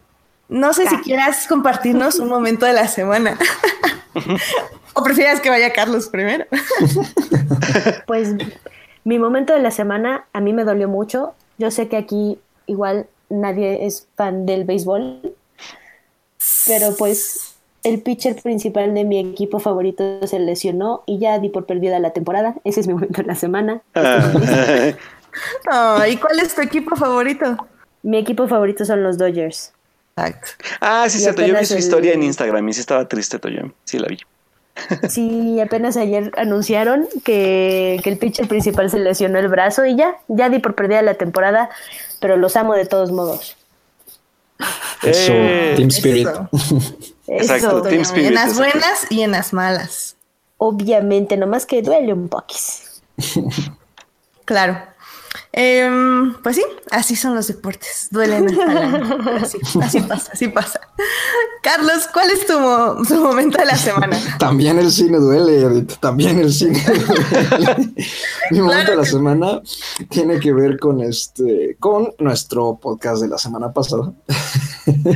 no 0.49 0.73
sé 0.73 0.87
si 0.87 0.97
quieras 0.97 1.45
compartirnos 1.47 2.19
un 2.19 2.29
momento 2.29 2.65
de 2.65 2.73
la 2.73 2.87
semana. 2.87 3.37
¿O 4.93 5.03
prefieras 5.03 5.41
que 5.41 5.49
vaya 5.49 5.73
Carlos 5.73 6.07
primero? 6.07 6.45
pues 8.07 8.29
mi 9.03 9.19
momento 9.19 9.53
de 9.53 9.61
la 9.61 9.71
semana 9.71 10.25
a 10.33 10.39
mí 10.41 10.53
me 10.53 10.63
dolió 10.63 10.87
mucho. 10.87 11.33
Yo 11.57 11.71
sé 11.71 11.87
que 11.87 11.97
aquí 11.97 12.39
igual 12.65 13.07
nadie 13.29 13.85
es 13.85 14.07
fan 14.15 14.45
del 14.45 14.63
béisbol, 14.63 15.35
pero 16.65 16.95
pues 16.95 17.46
el 17.87 18.01
pitcher 18.01 18.35
principal 18.41 18.93
de 18.93 19.03
mi 19.03 19.19
equipo 19.19 19.59
favorito 19.59 20.25
se 20.27 20.39
lesionó 20.39 21.03
y 21.05 21.19
ya 21.19 21.39
di 21.39 21.49
por 21.49 21.65
perdida 21.65 21.99
la 21.99 22.11
temporada. 22.11 22.55
Ese 22.63 22.79
es 22.81 22.87
mi 22.87 22.93
momento 22.93 23.21
de 23.21 23.27
la 23.27 23.35
semana. 23.35 23.81
Ah, 25.69 26.05
¿Y 26.09 26.17
cuál 26.17 26.39
es 26.39 26.53
tu 26.55 26.61
equipo 26.61 26.95
favorito? 26.95 27.57
Mi 28.03 28.17
equipo 28.17 28.47
favorito 28.47 28.85
son 28.85 29.03
los 29.03 29.17
Dodgers. 29.17 29.73
Exacto. 30.15 30.47
Ah, 30.81 31.05
sí, 31.09 31.19
cierto. 31.19 31.45
Yo 31.45 31.57
vi 31.57 31.65
su 31.65 31.73
el- 31.73 31.79
historia 31.79 32.13
en 32.13 32.23
Instagram 32.23 32.67
y 32.69 32.73
sí 32.73 32.79
estaba 32.79 33.07
triste, 33.07 33.37
Toyo. 33.39 33.71
Sí, 33.83 33.99
la 33.99 34.07
vi. 34.07 34.17
Sí, 35.09 35.59
apenas 35.59 35.97
ayer 35.97 36.31
anunciaron 36.37 37.07
que, 37.23 37.99
que 38.03 38.09
el 38.11 38.17
pitcher 38.17 38.47
principal 38.47 38.89
se 38.91 38.99
lesionó 38.99 39.39
el 39.39 39.47
brazo 39.47 39.85
y 39.85 39.95
ya, 39.95 40.17
ya 40.27 40.49
di 40.49 40.59
por 40.59 40.75
perdida 40.75 41.01
la 41.01 41.15
temporada, 41.15 41.69
pero 42.19 42.37
los 42.37 42.55
amo 42.55 42.73
de 42.75 42.85
todos 42.85 43.11
modos. 43.11 43.57
Eso, 45.03 45.31
Eh, 45.33 45.73
Team 45.77 45.89
Spirit. 45.89 46.27
Eso. 46.27 46.49
Exacto, 47.27 47.67
Eso, 47.67 47.81
Team 47.83 48.01
Spirit, 48.01 48.27
en 48.27 48.33
las 48.35 48.49
exacto. 48.51 48.71
buenas 48.71 49.07
y 49.11 49.21
en 49.21 49.31
las 49.31 49.53
malas. 49.53 50.15
obviamente, 50.57 51.37
nomás 51.37 51.65
que 51.65 51.81
duele 51.81 52.13
un 52.13 52.29
poquis. 52.29 53.01
Claro. 54.45 54.79
Em, 55.59 56.35
pues 56.43 56.55
sí, 56.57 56.63
así 56.91 57.15
son 57.15 57.33
los 57.33 57.47
deportes. 57.47 58.09
Duelen 58.11 58.47
hasta. 58.47 59.35
Así, 59.37 59.57
así 59.81 60.01
pasa, 60.01 60.31
así 60.33 60.47
pasa. 60.49 60.79
Carlos, 61.63 62.07
¿cuál 62.13 62.29
es 62.29 62.45
tu, 62.45 62.59
mo- 62.59 62.97
tu 63.07 63.15
momento 63.15 63.57
de 63.57 63.65
la 63.65 63.75
semana? 63.75 64.19
También 64.39 64.77
el 64.77 64.91
cine 64.91 65.17
duele, 65.17 65.81
también 65.99 66.37
el 66.37 66.53
cine 66.53 66.79
duele. 66.85 67.93
Mi 68.51 68.61
momento 68.61 68.91
de 68.91 68.97
la 68.97 69.03
que- 69.03 69.09
semana 69.09 69.61
tiene 70.09 70.39
que 70.39 70.53
ver 70.53 70.77
con 70.77 71.01
este, 71.01 71.75
con 71.79 72.13
nuestro 72.19 72.75
podcast 72.79 73.23
de 73.23 73.27
la 73.29 73.37
semana 73.39 73.73
pasada. 73.73 74.13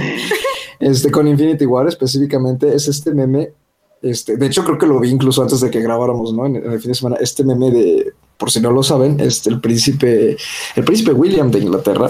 Este, 0.79 1.11
con 1.11 1.27
Infinity 1.27 1.65
War 1.67 1.87
específicamente, 1.87 2.73
es 2.75 2.87
este 2.87 3.13
meme. 3.13 3.53
Este, 4.01 4.35
de 4.35 4.47
hecho, 4.47 4.63
creo 4.63 4.79
que 4.79 4.87
lo 4.87 4.99
vi 4.99 5.09
incluso 5.11 5.43
antes 5.43 5.61
de 5.61 5.69
que 5.69 5.79
grabáramos, 5.79 6.33
¿no? 6.33 6.47
En, 6.47 6.55
en 6.55 6.71
el 6.71 6.79
fin 6.79 6.89
de 6.89 6.95
semana, 6.95 7.17
este 7.21 7.43
meme 7.43 7.69
de, 7.69 8.13
por 8.41 8.49
si 8.49 8.59
no 8.59 8.71
lo 8.71 8.81
saben, 8.81 9.19
este, 9.19 9.51
el 9.51 9.61
príncipe, 9.61 10.35
el 10.75 10.83
príncipe 10.83 11.11
William 11.11 11.51
de 11.51 11.59
Inglaterra, 11.59 12.09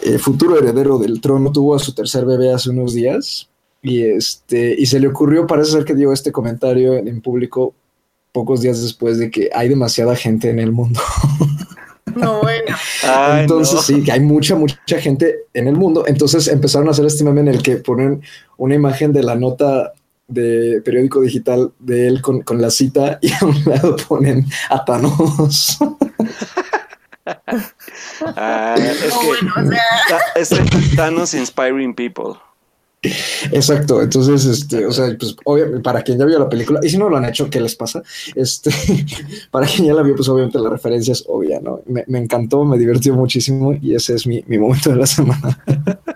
eh, 0.00 0.16
futuro 0.18 0.56
heredero 0.56 0.98
del 0.98 1.20
trono, 1.20 1.50
tuvo 1.50 1.74
a 1.74 1.80
su 1.80 1.92
tercer 1.92 2.24
bebé 2.24 2.52
hace 2.52 2.70
unos 2.70 2.94
días 2.94 3.48
y 3.82 4.04
este, 4.04 4.76
y 4.78 4.86
se 4.86 5.00
le 5.00 5.08
ocurrió, 5.08 5.44
parece 5.44 5.72
ser 5.72 5.84
que 5.84 5.96
dio 5.96 6.12
este 6.12 6.30
comentario 6.30 6.94
en, 6.94 7.08
en 7.08 7.20
público 7.20 7.74
pocos 8.30 8.60
días 8.60 8.80
después 8.80 9.18
de 9.18 9.32
que 9.32 9.50
hay 9.52 9.68
demasiada 9.68 10.14
gente 10.14 10.48
en 10.48 10.60
el 10.60 10.70
mundo. 10.70 11.00
No, 12.16 12.42
bueno. 12.42 12.76
Ay, 13.04 13.42
Entonces 13.42 13.74
no. 13.74 13.80
sí, 13.80 14.02
que 14.02 14.12
hay 14.12 14.20
mucha, 14.20 14.54
mucha 14.54 14.98
gente 14.98 15.46
en 15.54 15.66
el 15.66 15.76
mundo. 15.76 16.04
Entonces 16.06 16.46
empezaron 16.48 16.88
a 16.88 16.90
hacer 16.90 17.06
este 17.06 17.24
meme 17.24 17.40
en 17.40 17.48
el 17.48 17.62
que 17.62 17.76
ponen 17.76 18.20
una 18.58 18.74
imagen 18.74 19.14
de 19.14 19.22
la 19.22 19.34
nota 19.34 19.94
de 20.32 20.80
periódico 20.84 21.20
digital 21.20 21.72
de 21.78 22.06
él 22.08 22.22
con, 22.22 22.42
con 22.42 22.60
la 22.60 22.70
cita 22.70 23.18
y 23.22 23.32
a 23.32 23.38
un 23.44 23.62
lado 23.64 23.96
ponen 24.08 24.46
a 24.70 24.84
Thanos. 24.84 25.78
Ah, 28.36 28.74
es 28.78 28.98
que 29.14 29.26
bueno, 29.26 29.52
o 29.56 29.70
sea, 29.70 30.58
Ta- 30.58 30.96
Thanos 30.96 31.34
Inspiring 31.34 31.94
People. 31.94 32.34
Exacto. 33.50 34.00
Entonces, 34.00 34.44
este, 34.44 34.86
o 34.86 34.92
sea, 34.92 35.06
pues 35.18 35.34
obviamente 35.44 35.80
para 35.80 36.02
quien 36.02 36.18
ya 36.18 36.24
vio 36.24 36.38
la 36.38 36.48
película, 36.48 36.78
y 36.82 36.88
si 36.88 36.98
no 36.98 37.08
lo 37.08 37.16
han 37.16 37.24
hecho, 37.24 37.50
¿qué 37.50 37.60
les 37.60 37.74
pasa? 37.74 38.02
Este, 38.36 38.70
para 39.50 39.66
quien 39.66 39.86
ya 39.88 39.94
la 39.94 40.02
vio, 40.02 40.14
pues 40.14 40.28
obviamente 40.28 40.58
la 40.60 40.70
referencia 40.70 41.12
es 41.12 41.24
obvia, 41.26 41.60
¿no? 41.60 41.80
Me, 41.86 42.04
me 42.06 42.18
encantó, 42.20 42.64
me 42.64 42.78
divirtió 42.78 43.14
muchísimo 43.14 43.74
y 43.80 43.94
ese 43.96 44.14
es 44.14 44.26
mi, 44.26 44.44
mi 44.46 44.56
momento 44.58 44.90
de 44.90 44.96
la 44.96 45.06
semana. 45.06 45.58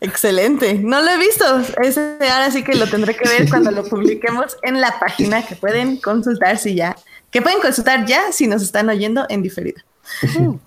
excelente. 0.00 0.74
No 0.74 1.00
lo 1.02 1.10
he 1.10 1.18
visto. 1.18 1.44
Ese 1.82 2.16
ahora 2.30 2.50
sí 2.50 2.62
que 2.62 2.74
lo 2.74 2.86
tendré 2.86 3.16
que 3.16 3.28
ver 3.28 3.48
cuando 3.48 3.70
lo 3.70 3.84
publiquemos 3.84 4.56
en 4.62 4.80
la 4.80 4.98
página 4.98 5.46
que 5.46 5.56
pueden 5.56 5.96
consultar 5.98 6.58
si 6.58 6.74
ya, 6.74 6.96
que 7.30 7.42
pueden 7.42 7.60
consultar 7.60 8.04
ya 8.06 8.32
si 8.32 8.46
nos 8.46 8.62
están 8.62 8.88
oyendo 8.88 9.26
en 9.28 9.42
diferido. 9.42 9.80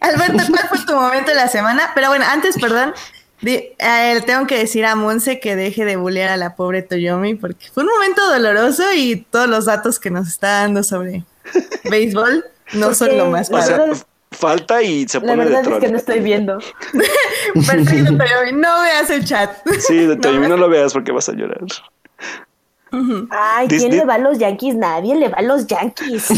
Alberto, 0.00 0.44
¿cuál 0.50 0.68
fue 0.68 0.78
tu 0.86 0.94
momento 0.94 1.30
de 1.30 1.36
la 1.36 1.48
semana? 1.48 1.92
Pero 1.94 2.08
bueno, 2.08 2.24
antes, 2.28 2.56
perdón, 2.60 2.92
di- 3.40 3.70
eh, 3.78 4.22
tengo 4.26 4.46
que 4.46 4.58
decir 4.58 4.84
a 4.84 4.94
Monse 4.96 5.40
que 5.40 5.56
deje 5.56 5.84
de 5.84 5.96
bullear 5.96 6.28
a 6.30 6.36
la 6.36 6.56
pobre 6.56 6.82
Toyomi 6.82 7.34
porque 7.36 7.66
fue 7.72 7.84
un 7.84 7.88
momento 7.90 8.26
doloroso 8.30 8.82
y 8.94 9.16
todos 9.30 9.48
los 9.48 9.64
datos 9.64 9.98
que 9.98 10.10
nos 10.10 10.28
está 10.28 10.60
dando 10.62 10.82
sobre 10.82 11.24
béisbol 11.84 12.44
no 12.74 12.92
son 12.94 13.16
lo 13.16 13.30
más 13.30 13.48
padre. 13.48 13.76
Falta 14.30 14.82
y 14.82 15.08
se 15.08 15.20
La 15.20 15.26
pone 15.26 15.44
de 15.44 15.50
verdad 15.50 15.72
es 15.72 15.78
que 15.80 15.88
no 15.88 15.96
estoy 15.96 16.20
viendo. 16.20 16.58
Perfecto, 17.54 18.12
no 18.12 18.82
veas 18.82 19.10
el 19.10 19.24
chat. 19.24 19.50
Sí, 19.78 20.06
de 20.06 20.16
Toyomi 20.16 20.48
no 20.48 20.56
lo 20.56 20.68
veas 20.68 20.92
porque 20.92 21.12
vas 21.12 21.28
a 21.28 21.32
llorar. 21.32 21.60
Ay, 23.30 23.68
¿quién 23.68 23.90
le 23.90 24.04
va 24.04 24.14
a 24.14 24.18
los 24.18 24.38
Yankees? 24.38 24.74
Nadie 24.76 25.16
le 25.16 25.28
va 25.28 25.38
a 25.38 25.42
los 25.42 25.66
Yankees. 25.66 26.28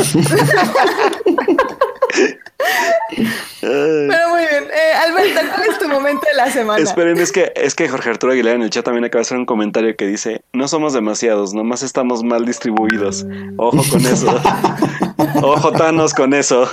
Pero 3.61 4.29
muy 4.31 4.41
bien. 4.41 4.65
Eh, 4.65 4.95
Alberto, 5.07 5.41
¿cuál 5.55 5.69
es 5.69 5.79
tu 5.79 5.89
momento 5.89 6.27
de 6.27 6.35
la 6.37 6.51
semana? 6.51 6.83
Esperen, 6.83 7.19
es 7.19 7.33
que, 7.33 7.53
es 7.55 7.75
que 7.75 7.89
Jorge 7.89 8.11
Arturo 8.11 8.33
Aguilar 8.33 8.55
en 8.57 8.63
el 8.63 8.71
chat 8.71 8.85
también 8.85 9.05
acaba 9.05 9.21
de 9.21 9.27
hacer 9.27 9.39
un 9.39 9.47
comentario 9.47 9.95
que 9.97 10.07
dice, 10.07 10.43
no 10.53 10.69
somos 10.69 10.93
demasiados, 10.95 11.55
nomás 11.55 11.83
estamos 11.83 12.23
mal 12.25 12.45
distribuidos. 12.45 13.27
Ojo 13.57 13.83
con 13.91 14.01
eso. 14.07 14.41
Ojo 15.43 15.73
Thanos 15.73 16.15
con 16.15 16.35
eso. 16.35 16.69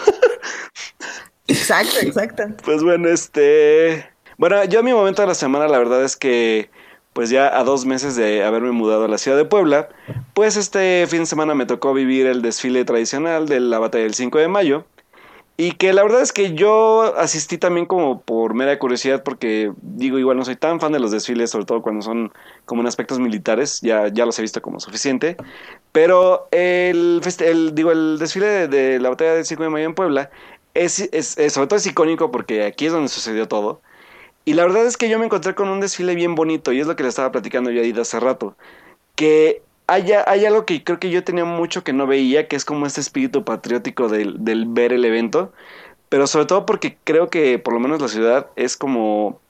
Exacto, 1.48 1.96
exacto. 2.02 2.44
Pues 2.64 2.84
bueno, 2.84 3.10
este... 3.10 4.10
Bueno, 4.38 4.64
yo 4.66 4.84
mi 4.84 4.94
momento 4.94 5.22
de 5.22 5.30
la 5.30 5.36
semana 5.36 5.68
la 5.68 5.78
verdad 5.78 6.04
es 6.04 6.18
que 6.18 6.70
pues 7.16 7.30
ya 7.30 7.58
a 7.58 7.64
dos 7.64 7.86
meses 7.86 8.18
de 8.18 8.44
haberme 8.44 8.72
mudado 8.72 9.06
a 9.06 9.08
la 9.08 9.18
ciudad 9.18 9.38
de 9.38 9.46
Puebla, 9.46 9.88
pues 10.34 10.58
este 10.58 11.08
fin 11.08 11.22
de 11.22 11.26
semana 11.26 11.56
me 11.56 11.66
tocó 11.66 11.94
vivir 11.94 12.26
el 12.26 12.42
desfile 12.42 12.84
tradicional 12.84 13.48
de 13.48 13.62
la 13.62 13.80
batalla 13.80 14.04
del 14.04 14.16
5 14.16 14.38
de 14.38 14.50
mayo. 14.50 14.86
Y 15.56 15.72
que 15.72 15.94
la 15.94 16.04
verdad 16.04 16.22
es 16.22 16.34
que 16.34 16.54
yo 16.54 17.18
asistí 17.18 17.58
también 17.58 17.86
como 17.86 18.22
por 18.22 18.54
mera 18.54 18.78
curiosidad 18.78 19.24
porque 19.24 19.72
digo, 19.82 20.20
igual 20.20 20.36
no 20.36 20.44
soy 20.44 20.58
tan 20.58 20.82
fan 20.82 20.92
de 20.92 21.00
los 21.00 21.12
desfiles, 21.12 21.52
sobre 21.52 21.64
todo 21.64 21.82
cuando 21.82 22.02
son 22.02 22.34
como 22.66 22.82
en 22.82 22.88
aspectos 22.88 23.20
militares, 23.20 23.80
ya, 23.82 24.10
ya 24.10 24.26
los 24.26 24.38
he 24.38 24.42
visto 24.42 24.62
como 24.62 24.82
suficiente. 24.82 25.38
Pero 25.96 26.50
el, 26.52 27.22
el, 27.40 27.74
digo, 27.74 27.92
el 27.92 28.18
desfile 28.20 28.68
de, 28.68 29.00
la 29.00 29.10
batalla 29.10 29.36
del 29.36 29.46
5 29.46 29.64
de 29.64 29.70
mayo 29.70 29.86
en 29.86 29.96
Puebla 29.96 30.30
es, 30.74 31.00
es- 31.14 31.38
es- 31.38 31.54
sobre 31.54 31.68
todo 31.68 31.78
es 31.78 31.88
icónico 31.88 32.32
porque 32.32 32.66
aquí 32.66 32.88
es 32.88 32.92
donde 32.94 33.08
sucedió 33.10 33.48
todo. 33.48 33.82
Y 34.46 34.54
la 34.56 34.64
verdad 34.66 34.86
es 34.88 34.98
que 34.98 35.10
yo 35.10 35.20
me 35.20 35.26
encontré 35.26 35.56
con 35.56 35.70
un 35.70 35.82
desfile 35.82 36.16
bien 36.16 36.36
bonito 36.36 36.74
y 36.74 36.80
es 36.82 36.88
lo 36.88 36.96
que 36.96 37.04
le 37.04 37.10
estaba 37.10 37.32
platicando 37.32 37.72
yo 37.72 37.82
a 37.82 37.86
Ida 37.86 38.02
hace 38.04 38.20
rato. 38.20 38.58
Que 39.16 39.64
hay, 39.88 40.12
hay 40.14 40.46
algo 40.46 40.66
que 40.66 40.84
creo 40.84 41.00
que 41.00 41.10
yo 41.12 41.24
tenía 41.24 41.46
mucho 41.46 41.84
que 41.84 41.94
no 41.94 42.08
veía, 42.08 42.48
que 42.48 42.56
es 42.58 42.66
como 42.66 42.86
este 42.88 43.02
espíritu 43.02 43.46
patriótico 43.46 44.10
del, 44.10 44.44
del 44.46 44.66
ver 44.68 44.94
el 44.94 45.06
evento. 45.06 45.54
Pero 46.10 46.28
sobre 46.28 46.46
todo 46.48 46.66
porque 46.66 46.98
creo 47.04 47.30
que 47.30 47.60
por 47.60 47.74
lo 47.74 47.80
menos 47.82 48.02
la 48.02 48.08
ciudad 48.10 48.48
es 48.58 48.78
como 48.78 49.42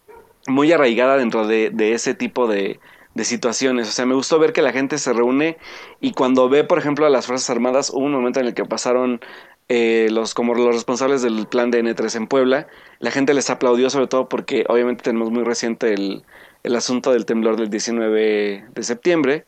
muy 0.48 0.72
arraigada 0.72 1.18
dentro 1.18 1.48
de, 1.48 1.70
de 1.72 1.94
ese 1.94 2.14
tipo 2.16 2.48
de, 2.48 2.80
de 3.16 3.24
situaciones. 3.24 3.90
O 3.90 3.92
sea, 3.92 4.06
me 4.06 4.14
gustó 4.14 4.38
ver 4.38 4.54
que 4.54 4.62
la 4.62 4.72
gente 4.72 5.00
se 5.00 5.14
reúne 5.14 5.58
y 6.02 6.12
cuando 6.14 6.48
ve, 6.50 6.64
por 6.64 6.78
ejemplo, 6.78 7.06
a 7.08 7.10
las 7.10 7.26
Fuerzas 7.26 7.50
Armadas, 7.50 7.90
hubo 7.90 8.06
un 8.06 8.12
momento 8.12 8.40
en 8.40 8.46
el 8.46 8.54
que 8.54 8.66
pasaron 8.66 9.22
eh, 9.70 10.08
los 10.12 10.36
como 10.36 10.54
los 10.54 10.76
responsables 10.76 11.24
del 11.24 11.48
plan 11.48 11.72
de 11.72 11.84
N3 11.84 12.16
en 12.18 12.28
Puebla, 12.28 12.68
la 13.00 13.10
gente 13.10 13.34
les 13.34 13.50
aplaudió 13.50 13.90
sobre 13.90 14.06
todo 14.06 14.30
porque 14.30 14.64
obviamente 14.70 15.04
tenemos 15.04 15.32
muy 15.32 15.44
reciente 15.44 15.94
el, 15.94 16.24
el 16.62 16.76
asunto 16.76 17.12
del 17.12 17.26
temblor 17.26 17.58
del 17.58 17.72
19 17.72 18.66
de 18.74 18.84
septiembre. 18.84 19.46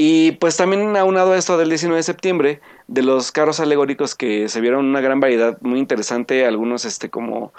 Y 0.00 0.32
pues 0.32 0.56
también 0.56 0.96
aunado 0.96 1.32
a 1.32 1.38
esto 1.38 1.58
del 1.58 1.70
19 1.70 1.96
de 1.96 2.02
septiembre, 2.04 2.60
de 2.86 3.02
los 3.02 3.32
carros 3.32 3.58
alegóricos 3.58 4.14
que 4.14 4.48
se 4.48 4.60
vieron 4.60 4.86
una 4.86 5.00
gran 5.00 5.18
variedad 5.18 5.58
muy 5.60 5.80
interesante, 5.80 6.46
algunos 6.46 6.84
este 6.84 7.10
como 7.10 7.52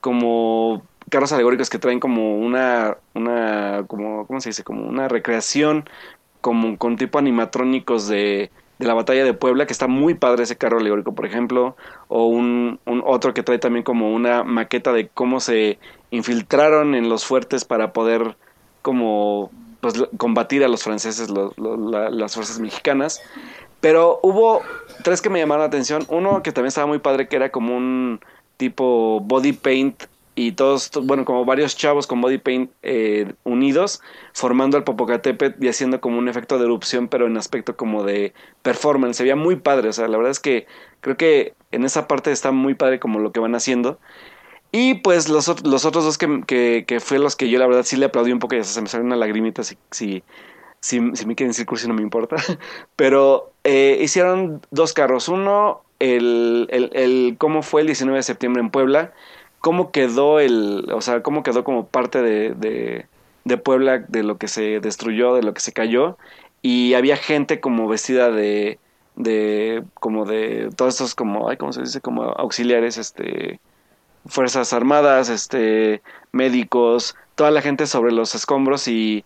como 0.00 0.82
carros 1.10 1.32
alegóricos 1.32 1.68
que 1.70 1.78
traen 1.78 2.00
como 2.00 2.38
una 2.38 2.96
una 3.14 3.84
como 3.86 4.26
¿cómo 4.26 4.40
se 4.40 4.50
dice? 4.50 4.64
como 4.64 4.86
una 4.88 5.08
recreación 5.08 5.84
como 6.40 6.78
con 6.78 6.96
tipo 6.96 7.18
animatrónicos 7.18 8.08
de 8.08 8.50
de 8.78 8.86
la 8.86 8.94
batalla 8.94 9.24
de 9.24 9.34
Puebla, 9.34 9.66
que 9.66 9.74
está 9.74 9.88
muy 9.88 10.14
padre 10.14 10.44
ese 10.44 10.56
carro 10.56 10.78
alegórico, 10.78 11.14
por 11.14 11.26
ejemplo, 11.26 11.76
o 12.08 12.28
un, 12.28 12.80
un 12.86 13.02
otro 13.04 13.34
que 13.34 13.42
trae 13.42 13.58
también 13.58 13.82
como 13.84 14.10
una 14.14 14.42
maqueta 14.42 14.94
de 14.94 15.08
cómo 15.08 15.38
se 15.40 15.78
infiltraron 16.10 16.94
en 16.94 17.10
los 17.10 17.26
fuertes 17.26 17.66
para 17.66 17.92
poder 17.92 18.36
como 18.80 19.50
pues 19.82 20.02
combatir 20.16 20.64
a 20.64 20.68
los 20.68 20.82
franceses, 20.82 21.28
lo- 21.28 21.52
la- 21.58 22.08
las 22.08 22.34
fuerzas 22.34 22.58
mexicanas. 22.58 23.20
Pero 23.80 24.18
hubo 24.22 24.62
tres 25.04 25.20
que 25.20 25.28
me 25.30 25.38
llamaron 25.40 25.60
la 25.60 25.66
atención. 25.68 26.06
Uno 26.08 26.42
que 26.42 26.52
también 26.52 26.68
estaba 26.68 26.86
muy 26.86 27.00
padre, 27.00 27.28
que 27.28 27.36
era 27.36 27.50
como 27.50 27.76
un 27.76 28.20
tipo 28.56 29.20
body 29.20 29.52
paint 29.52 30.04
y 30.46 30.52
todos, 30.52 30.90
to- 30.90 31.02
bueno, 31.02 31.24
como 31.24 31.44
varios 31.44 31.76
chavos 31.76 32.06
con 32.06 32.20
body 32.20 32.38
paint 32.38 32.70
eh, 32.82 33.32
unidos, 33.44 34.00
formando 34.32 34.76
el 34.78 34.84
Popocatépetl 34.84 35.64
y 35.64 35.68
haciendo 35.68 36.00
como 36.00 36.18
un 36.18 36.28
efecto 36.28 36.58
de 36.58 36.64
erupción, 36.64 37.08
pero 37.08 37.26
en 37.26 37.36
aspecto 37.36 37.76
como 37.76 38.04
de 38.04 38.32
performance. 38.62 39.16
Se 39.18 39.22
veía 39.24 39.36
muy 39.36 39.56
padre, 39.56 39.88
o 39.90 39.92
sea, 39.92 40.08
la 40.08 40.16
verdad 40.16 40.30
es 40.32 40.40
que 40.40 40.66
creo 41.00 41.16
que 41.16 41.54
en 41.72 41.84
esa 41.84 42.08
parte 42.08 42.32
está 42.32 42.52
muy 42.52 42.74
padre 42.74 43.00
como 43.00 43.18
lo 43.20 43.32
que 43.32 43.40
van 43.40 43.54
haciendo. 43.54 43.98
Y 44.72 44.94
pues 44.96 45.28
los, 45.28 45.48
los 45.64 45.84
otros 45.84 46.04
dos 46.04 46.16
que, 46.18 46.42
que, 46.46 46.84
que, 46.86 47.00
fue 47.00 47.18
los 47.18 47.34
que 47.36 47.48
yo 47.50 47.58
la 47.58 47.66
verdad 47.66 47.82
sí 47.84 47.96
le 47.96 48.06
aplaudí 48.06 48.32
un 48.32 48.38
poco 48.38 48.54
y 48.56 48.62
se 48.64 48.80
me 48.82 48.88
salió 48.88 49.04
una 49.06 49.16
lagrimita 49.16 49.64
si, 49.64 49.76
si, 49.90 50.22
si, 50.80 51.00
me 51.00 51.14
quieren 51.34 51.48
decir 51.48 51.66
cursi 51.66 51.88
no 51.88 51.94
me 51.94 52.02
importa. 52.02 52.36
Pero 52.96 53.52
eh, 53.64 53.98
hicieron 54.02 54.62
dos 54.70 54.92
carros. 54.92 55.28
Uno, 55.28 55.82
el, 55.98 56.68
el, 56.70 56.90
el, 56.94 57.36
cómo 57.38 57.62
fue 57.62 57.82
el 57.82 57.88
19 57.88 58.18
de 58.18 58.22
septiembre 58.22 58.62
en 58.62 58.70
Puebla, 58.70 59.12
cómo 59.60 59.90
quedó 59.92 60.40
el, 60.40 60.90
o 60.92 61.00
sea, 61.00 61.22
cómo 61.22 61.42
quedó 61.42 61.64
como 61.64 61.86
parte 61.86 62.22
de, 62.22 63.06
de, 63.44 63.56
Puebla, 63.58 63.98
de 63.98 64.22
lo 64.22 64.38
que 64.38 64.48
se 64.48 64.80
destruyó, 64.80 65.34
de 65.34 65.42
lo 65.42 65.54
que 65.54 65.60
se 65.60 65.72
cayó. 65.72 66.18
Y 66.62 66.94
había 66.94 67.16
gente 67.16 67.60
como 67.60 67.88
vestida 67.88 68.30
de, 68.30 68.78
de 69.16 69.84
como 69.94 70.24
de 70.26 70.70
todos 70.76 70.94
estos 70.94 71.14
como, 71.14 71.48
ay, 71.48 71.56
¿cómo 71.56 71.72
se 71.72 71.82
dice? 71.82 72.00
Como 72.00 72.24
auxiliares, 72.24 72.98
este 72.98 73.60
fuerzas 74.26 74.72
armadas, 74.72 75.28
este, 75.28 76.02
médicos, 76.32 77.16
toda 77.34 77.50
la 77.50 77.62
gente 77.62 77.86
sobre 77.86 78.12
los 78.12 78.34
escombros 78.34 78.88
y, 78.88 79.24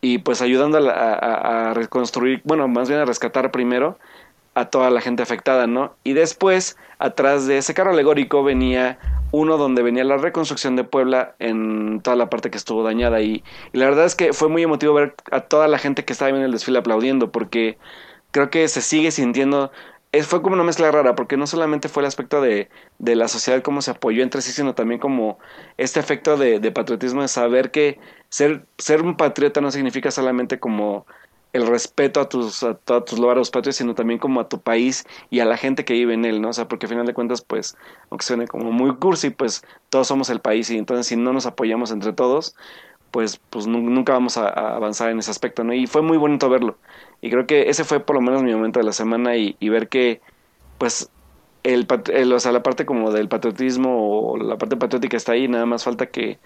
y 0.00 0.18
pues 0.18 0.42
ayudando 0.42 0.78
a, 0.78 1.72
reconstruir, 1.74 2.42
bueno, 2.44 2.68
más 2.68 2.88
bien 2.88 3.00
a 3.00 3.04
rescatar 3.04 3.50
primero 3.50 3.98
a 4.54 4.66
toda 4.66 4.90
la 4.90 5.00
gente 5.00 5.22
afectada, 5.22 5.66
¿no? 5.66 5.94
Y 6.02 6.14
después, 6.14 6.76
atrás 6.98 7.46
de 7.46 7.58
ese 7.58 7.74
carro 7.74 7.90
alegórico 7.90 8.42
venía 8.42 8.98
uno 9.32 9.56
donde 9.58 9.82
venía 9.82 10.04
la 10.04 10.16
reconstrucción 10.16 10.76
de 10.76 10.84
Puebla 10.84 11.34
en 11.38 12.00
toda 12.00 12.16
la 12.16 12.30
parte 12.30 12.50
que 12.50 12.58
estuvo 12.58 12.82
dañada 12.82 13.20
y, 13.20 13.42
la 13.72 13.86
verdad 13.86 14.04
es 14.04 14.14
que 14.14 14.32
fue 14.32 14.48
muy 14.48 14.62
emotivo 14.62 14.94
ver 14.94 15.14
a 15.30 15.40
toda 15.42 15.68
la 15.68 15.78
gente 15.78 16.04
que 16.04 16.12
estaba 16.12 16.30
en 16.30 16.36
el 16.36 16.52
desfile 16.52 16.78
aplaudiendo 16.78 17.30
porque 17.32 17.78
creo 18.30 18.50
que 18.50 18.68
se 18.68 18.80
sigue 18.80 19.10
sintiendo 19.10 19.70
fue 20.22 20.42
como 20.42 20.54
una 20.54 20.64
mezcla 20.64 20.90
rara, 20.90 21.14
porque 21.14 21.36
no 21.36 21.46
solamente 21.46 21.88
fue 21.88 22.02
el 22.02 22.06
aspecto 22.06 22.40
de, 22.40 22.68
de, 22.98 23.16
la 23.16 23.28
sociedad, 23.28 23.62
cómo 23.62 23.82
se 23.82 23.90
apoyó 23.90 24.22
entre 24.22 24.40
sí, 24.40 24.52
sino 24.52 24.74
también 24.74 25.00
como 25.00 25.38
este 25.76 26.00
efecto 26.00 26.36
de, 26.36 26.60
de, 26.60 26.72
patriotismo, 26.72 27.22
de 27.22 27.28
saber 27.28 27.70
que 27.70 27.98
ser, 28.28 28.64
ser 28.78 29.02
un 29.02 29.16
patriota 29.16 29.60
no 29.60 29.70
significa 29.70 30.10
solamente 30.10 30.58
como 30.58 31.06
el 31.56 31.66
respeto 31.66 32.20
a 32.20 32.28
tus, 32.28 32.62
a, 32.62 32.74
tus 32.74 33.18
lugares 33.18 33.50
patrios, 33.50 33.76
sino 33.76 33.94
también 33.94 34.18
como 34.18 34.40
a 34.40 34.48
tu 34.48 34.60
país 34.60 35.04
y 35.30 35.40
a 35.40 35.44
la 35.44 35.56
gente 35.56 35.84
que 35.84 35.94
vive 35.94 36.14
en 36.14 36.24
él, 36.24 36.40
¿no? 36.40 36.50
O 36.50 36.52
sea, 36.52 36.68
porque 36.68 36.86
al 36.86 36.90
final 36.90 37.06
de 37.06 37.14
cuentas, 37.14 37.42
pues, 37.42 37.76
aunque 38.10 38.24
suene 38.24 38.46
como 38.46 38.72
muy 38.72 38.94
cursi, 38.96 39.30
pues 39.30 39.64
todos 39.88 40.06
somos 40.06 40.30
el 40.30 40.40
país 40.40 40.70
y 40.70 40.78
entonces 40.78 41.06
si 41.06 41.16
no 41.16 41.32
nos 41.32 41.46
apoyamos 41.46 41.90
entre 41.90 42.12
todos, 42.12 42.54
pues, 43.10 43.40
pues 43.50 43.66
nunca 43.66 44.12
vamos 44.12 44.36
a, 44.36 44.48
avanzar 44.48 45.10
en 45.10 45.18
ese 45.18 45.30
aspecto, 45.30 45.64
¿no? 45.64 45.72
Y 45.72 45.86
fue 45.86 46.02
muy 46.02 46.18
bonito 46.18 46.48
verlo. 46.50 46.76
Y 47.20 47.30
creo 47.30 47.46
que 47.46 47.70
ese 47.70 47.84
fue 47.84 48.00
por 48.00 48.14
lo 48.16 48.22
menos 48.22 48.42
mi 48.42 48.52
momento 48.52 48.80
de 48.80 48.84
la 48.84 48.92
semana 48.92 49.36
y, 49.36 49.56
ver 49.68 49.88
que, 49.88 50.20
pues, 50.78 51.10
el, 51.62 51.86
o 52.32 52.40
sea, 52.40 52.52
la 52.52 52.62
parte 52.62 52.86
como 52.86 53.10
del 53.12 53.28
patriotismo 53.28 54.30
o 54.32 54.36
la 54.36 54.58
parte 54.58 54.76
patriótica 54.76 55.16
está 55.16 55.32
ahí, 55.32 55.48
nada 55.48 55.66
más 55.66 55.84
falta 55.84 56.06
que, 56.06 56.38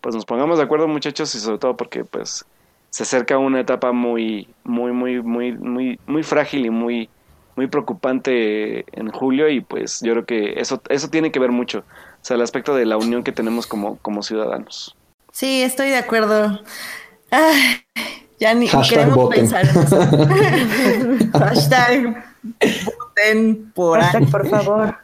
pues, 0.00 0.14
nos 0.14 0.26
pongamos 0.26 0.58
de 0.58 0.64
acuerdo, 0.64 0.88
muchachos, 0.88 1.34
y 1.34 1.40
sobre 1.40 1.58
todo 1.58 1.76
porque, 1.76 2.04
pues, 2.04 2.46
se 2.90 3.02
acerca 3.02 3.38
una 3.38 3.60
etapa 3.60 3.92
muy, 3.92 4.48
muy, 4.64 4.92
muy, 4.92 5.22
muy, 5.22 5.52
muy, 5.52 6.00
muy 6.06 6.22
frágil 6.22 6.66
y 6.66 6.70
muy, 6.70 7.08
muy 7.56 7.66
preocupante 7.66 8.84
en 8.98 9.10
julio 9.10 9.48
y 9.48 9.60
pues 9.60 10.00
yo 10.00 10.12
creo 10.12 10.24
que 10.24 10.60
eso, 10.60 10.80
eso 10.88 11.08
tiene 11.08 11.32
que 11.32 11.40
ver 11.40 11.50
mucho, 11.50 11.80
o 11.80 12.24
sea, 12.24 12.36
el 12.36 12.42
aspecto 12.42 12.74
de 12.74 12.86
la 12.86 12.96
unión 12.96 13.24
que 13.24 13.32
tenemos 13.32 13.66
como, 13.66 13.98
como 13.98 14.22
ciudadanos. 14.22 14.96
Sí, 15.32 15.62
estoy 15.62 15.90
de 15.90 15.96
acuerdo. 15.96 16.60
Ay, 17.30 17.84
ya 18.40 18.54
ni 18.54 18.68
queremos 18.68 19.28
pensar 19.34 19.66
en 19.68 19.82
eso. 19.82 20.00
Hashtag 21.38 22.24
voten 22.52 23.72
por 23.74 24.00
Hashtag, 24.00 24.30
por 24.30 24.48
favor. 24.48 24.94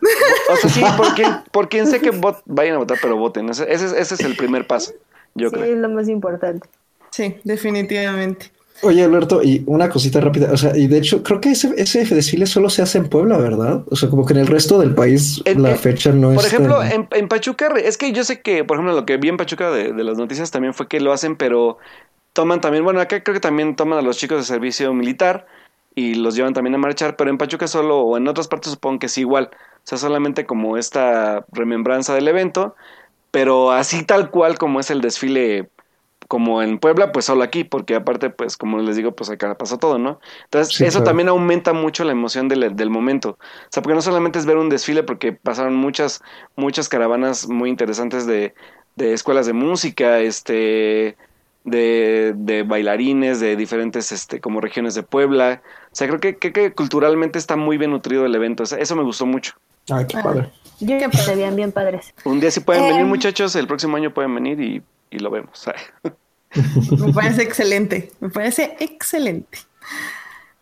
O 0.51 0.57
sea, 0.57 0.71
sí, 0.71 0.83
por 0.97 1.15
quien, 1.15 1.37
por 1.51 1.69
quien 1.69 1.87
sé 1.87 2.01
que 2.01 2.11
vayan 2.47 2.77
a 2.77 2.79
votar, 2.79 2.99
pero 3.03 3.17
voten. 3.17 3.49
Ese, 3.51 3.71
ese, 3.71 4.01
es 4.01 4.21
el 4.21 4.37
primer 4.37 4.67
paso, 4.67 4.93
yo 5.35 5.51
sí, 5.51 5.57
creo. 5.57 5.75
es 5.75 5.79
lo 5.79 5.89
más 5.89 6.09
importante. 6.09 6.69
Sí, 7.15 7.37
definitivamente. 7.45 8.51
Oye, 8.83 9.05
Alberto, 9.05 9.41
y 9.41 9.63
una 9.67 9.89
cosita 9.89 10.21
rápida, 10.21 10.51
o 10.51 10.57
sea, 10.57 10.77
y 10.77 10.89
de 10.89 10.99
hecho 10.99 11.23
creo 11.23 11.41
que 11.41 11.53
ese, 11.53 11.73
ese 11.77 12.05
desfile 12.13 12.45
solo 12.45 12.69
se 12.69 12.83
hace 12.83 12.99
en 12.99 13.09
Puebla, 13.09 13.39
¿verdad? 13.39 13.85
O 13.89 13.95
sea, 13.95 14.11
como 14.11 14.27
que 14.27 14.33
en 14.33 14.41
el 14.41 14.49
resto 14.49 14.81
del 14.81 14.97
país 14.97 15.41
la 15.55 15.77
fecha 15.77 16.11
no 16.11 16.33
es... 16.33 16.37
Por 16.37 16.45
ejemplo, 16.45 16.83
en, 16.83 17.07
en, 17.13 17.29
Pachuca, 17.29 17.69
es 17.77 17.97
que 17.99 18.11
yo 18.11 18.25
sé 18.25 18.41
que, 18.41 18.65
por 18.65 18.79
ejemplo, 18.79 18.97
lo 18.97 19.07
que 19.07 19.17
vi 19.17 19.29
en 19.29 19.37
Pachuca 19.37 19.71
de, 19.71 19.93
de, 19.93 20.03
las 20.03 20.19
noticias 20.19 20.51
también 20.51 20.75
fue 20.75 20.89
que 20.89 20.99
lo 20.99 21.13
hacen, 21.13 21.37
pero 21.37 21.79
toman 22.33 22.61
también, 22.61 22.83
bueno, 22.83 23.01
acá 23.01 23.23
creo 23.23 23.35
que 23.35 23.41
también 23.41 23.77
toman 23.77 24.01
a 24.01 24.03
los 24.03 24.17
chicos 24.17 24.39
de 24.39 24.45
servicio 24.45 24.93
militar 24.93 25.47
y 25.95 26.15
los 26.17 26.35
llevan 26.35 26.53
también 26.53 26.75
a 26.75 26.79
marchar, 26.79 27.15
pero 27.15 27.31
en 27.31 27.39
Pachuca 27.39 27.69
solo, 27.69 28.01
o 28.01 28.17
en 28.17 28.27
otras 28.27 28.49
partes 28.49 28.73
supongo 28.73 28.99
que 28.99 29.07
es 29.07 29.17
igual, 29.19 29.51
o 29.53 29.83
sea, 29.85 29.99
solamente 29.99 30.47
como 30.47 30.77
esta 30.79 31.47
remembranza 31.53 32.13
del 32.13 32.27
evento, 32.27 32.75
pero 33.31 33.71
así 33.71 34.03
tal 34.05 34.31
cual 34.31 34.59
como 34.59 34.81
es 34.81 34.91
el 34.91 35.01
desfile 35.01 35.71
como 36.29 36.63
en 36.63 36.79
Puebla, 36.79 37.13
pues 37.13 37.25
solo 37.25 37.43
aquí, 37.43 37.65
porque 37.65 37.95
aparte, 37.95 38.31
pues 38.31 38.57
como 38.57 38.79
les 38.79 38.97
digo, 38.97 39.13
pues 39.13 39.31
acá 39.31 39.57
pasó 39.57 39.79
todo, 39.79 39.99
¿no? 39.99 40.21
Entonces, 40.45 40.81
eso 40.81 41.03
también 41.03 41.29
aumenta 41.29 41.73
mucho 41.73 42.05
la 42.05 42.13
emoción 42.13 42.49
del, 42.49 42.75
del, 42.77 42.91
momento. 42.91 43.31
O 43.31 43.69
sea, 43.71 43.83
porque 43.83 43.95
no 43.95 44.03
solamente 44.03 44.39
es 44.39 44.47
ver 44.47 44.57
un 44.57 44.69
desfile, 44.69 45.03
porque 45.03 45.33
pasaron 45.33 45.75
muchas, 45.75 46.23
muchas 46.57 46.89
caravanas 46.89 47.49
muy 47.49 47.71
interesantes 47.71 48.27
de, 48.27 48.55
de 48.97 49.13
escuelas 49.13 49.47
de 49.47 49.53
música, 49.53 50.21
este, 50.21 51.17
de, 51.65 52.35
de, 52.37 52.63
bailarines 52.63 53.41
de 53.41 53.57
diferentes 53.57 54.13
este, 54.13 54.41
como 54.41 54.61
regiones 54.61 54.95
de 54.95 55.03
Puebla. 55.03 55.63
O 55.87 55.95
sea, 55.95 56.09
creo 56.09 56.21
que, 56.21 56.37
que, 56.37 56.73
culturalmente 56.73 57.39
está 57.39 57.57
muy 57.57 57.79
bien 57.79 57.91
nutrido 57.91 58.27
el 58.27 58.35
evento. 58.35 58.63
eso 58.63 58.97
me 58.97 59.03
gustó 59.03 59.27
mucho. 59.27 59.55
Ay, 59.91 60.07
qué 60.07 60.19
padre. 60.23 60.51
Yo 60.81 60.99
que 60.99 61.09
padre, 61.09 61.37
bien, 61.37 61.57
bien 61.57 61.73
padres. 61.73 62.15
Un 62.25 62.41
día 62.41 62.51
si 62.51 62.61
pueden 62.61 62.85
venir, 62.85 63.03
em. 63.03 63.09
muchachos, 63.09 63.55
el 63.57 63.67
próximo 63.67 63.97
año 63.97 64.13
pueden 64.13 64.35
venir 64.35 64.61
y, 64.61 64.83
y 65.11 65.19
lo 65.19 65.31
vemos. 65.31 65.67
me 66.99 67.13
parece 67.13 67.43
excelente, 67.45 68.13
me 68.21 68.29
parece 68.31 68.77
excelente. 68.81 69.59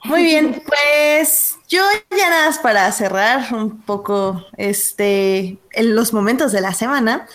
Muy 0.04 0.24
bien, 0.24 0.60
pues 0.66 1.56
yo 1.68 1.80
ya 2.10 2.28
nada 2.28 2.46
más 2.46 2.58
para 2.58 2.90
cerrar 2.90 3.54
un 3.54 3.82
poco 3.82 4.44
este 4.56 5.58
en 5.72 5.94
los 5.94 6.12
momentos 6.12 6.50
de 6.50 6.60
la 6.60 6.74
semana. 6.74 7.28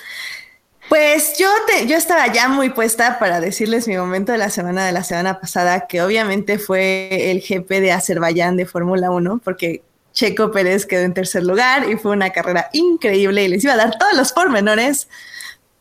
Pues 0.90 1.38
yo, 1.38 1.50
te, 1.66 1.86
yo 1.88 1.98
estaba 1.98 2.32
ya 2.32 2.48
muy 2.48 2.70
puesta 2.70 3.20
para 3.20 3.42
decirles 3.42 3.88
mi 3.88 3.98
momento 3.98 4.32
de 4.32 4.38
la 4.38 4.50
semana 4.50 4.86
de 4.86 4.94
la 4.94 5.04
semana 5.04 5.40
pasada, 5.40 5.88
que 5.88 6.02
obviamente 6.02 6.60
fue 6.60 7.32
el 7.32 7.42
GP 7.42 7.70
de 7.82 7.92
Azerbaiyán 7.92 8.56
de 8.56 8.66
Fórmula 8.66 9.12
1, 9.12 9.42
porque 9.44 9.82
Checo 10.14 10.52
Pérez 10.52 10.86
quedó 10.86 11.02
en 11.02 11.14
tercer 11.14 11.44
lugar 11.44 11.90
y 11.90 11.98
fue 11.98 12.12
una 12.12 12.32
carrera 12.32 12.70
increíble 12.74 13.44
y 13.44 13.48
les 13.50 13.64
iba 13.64 13.74
a 13.74 13.78
dar 13.78 13.98
todos 13.98 14.16
los 14.16 14.32
pormenores. 14.32 15.10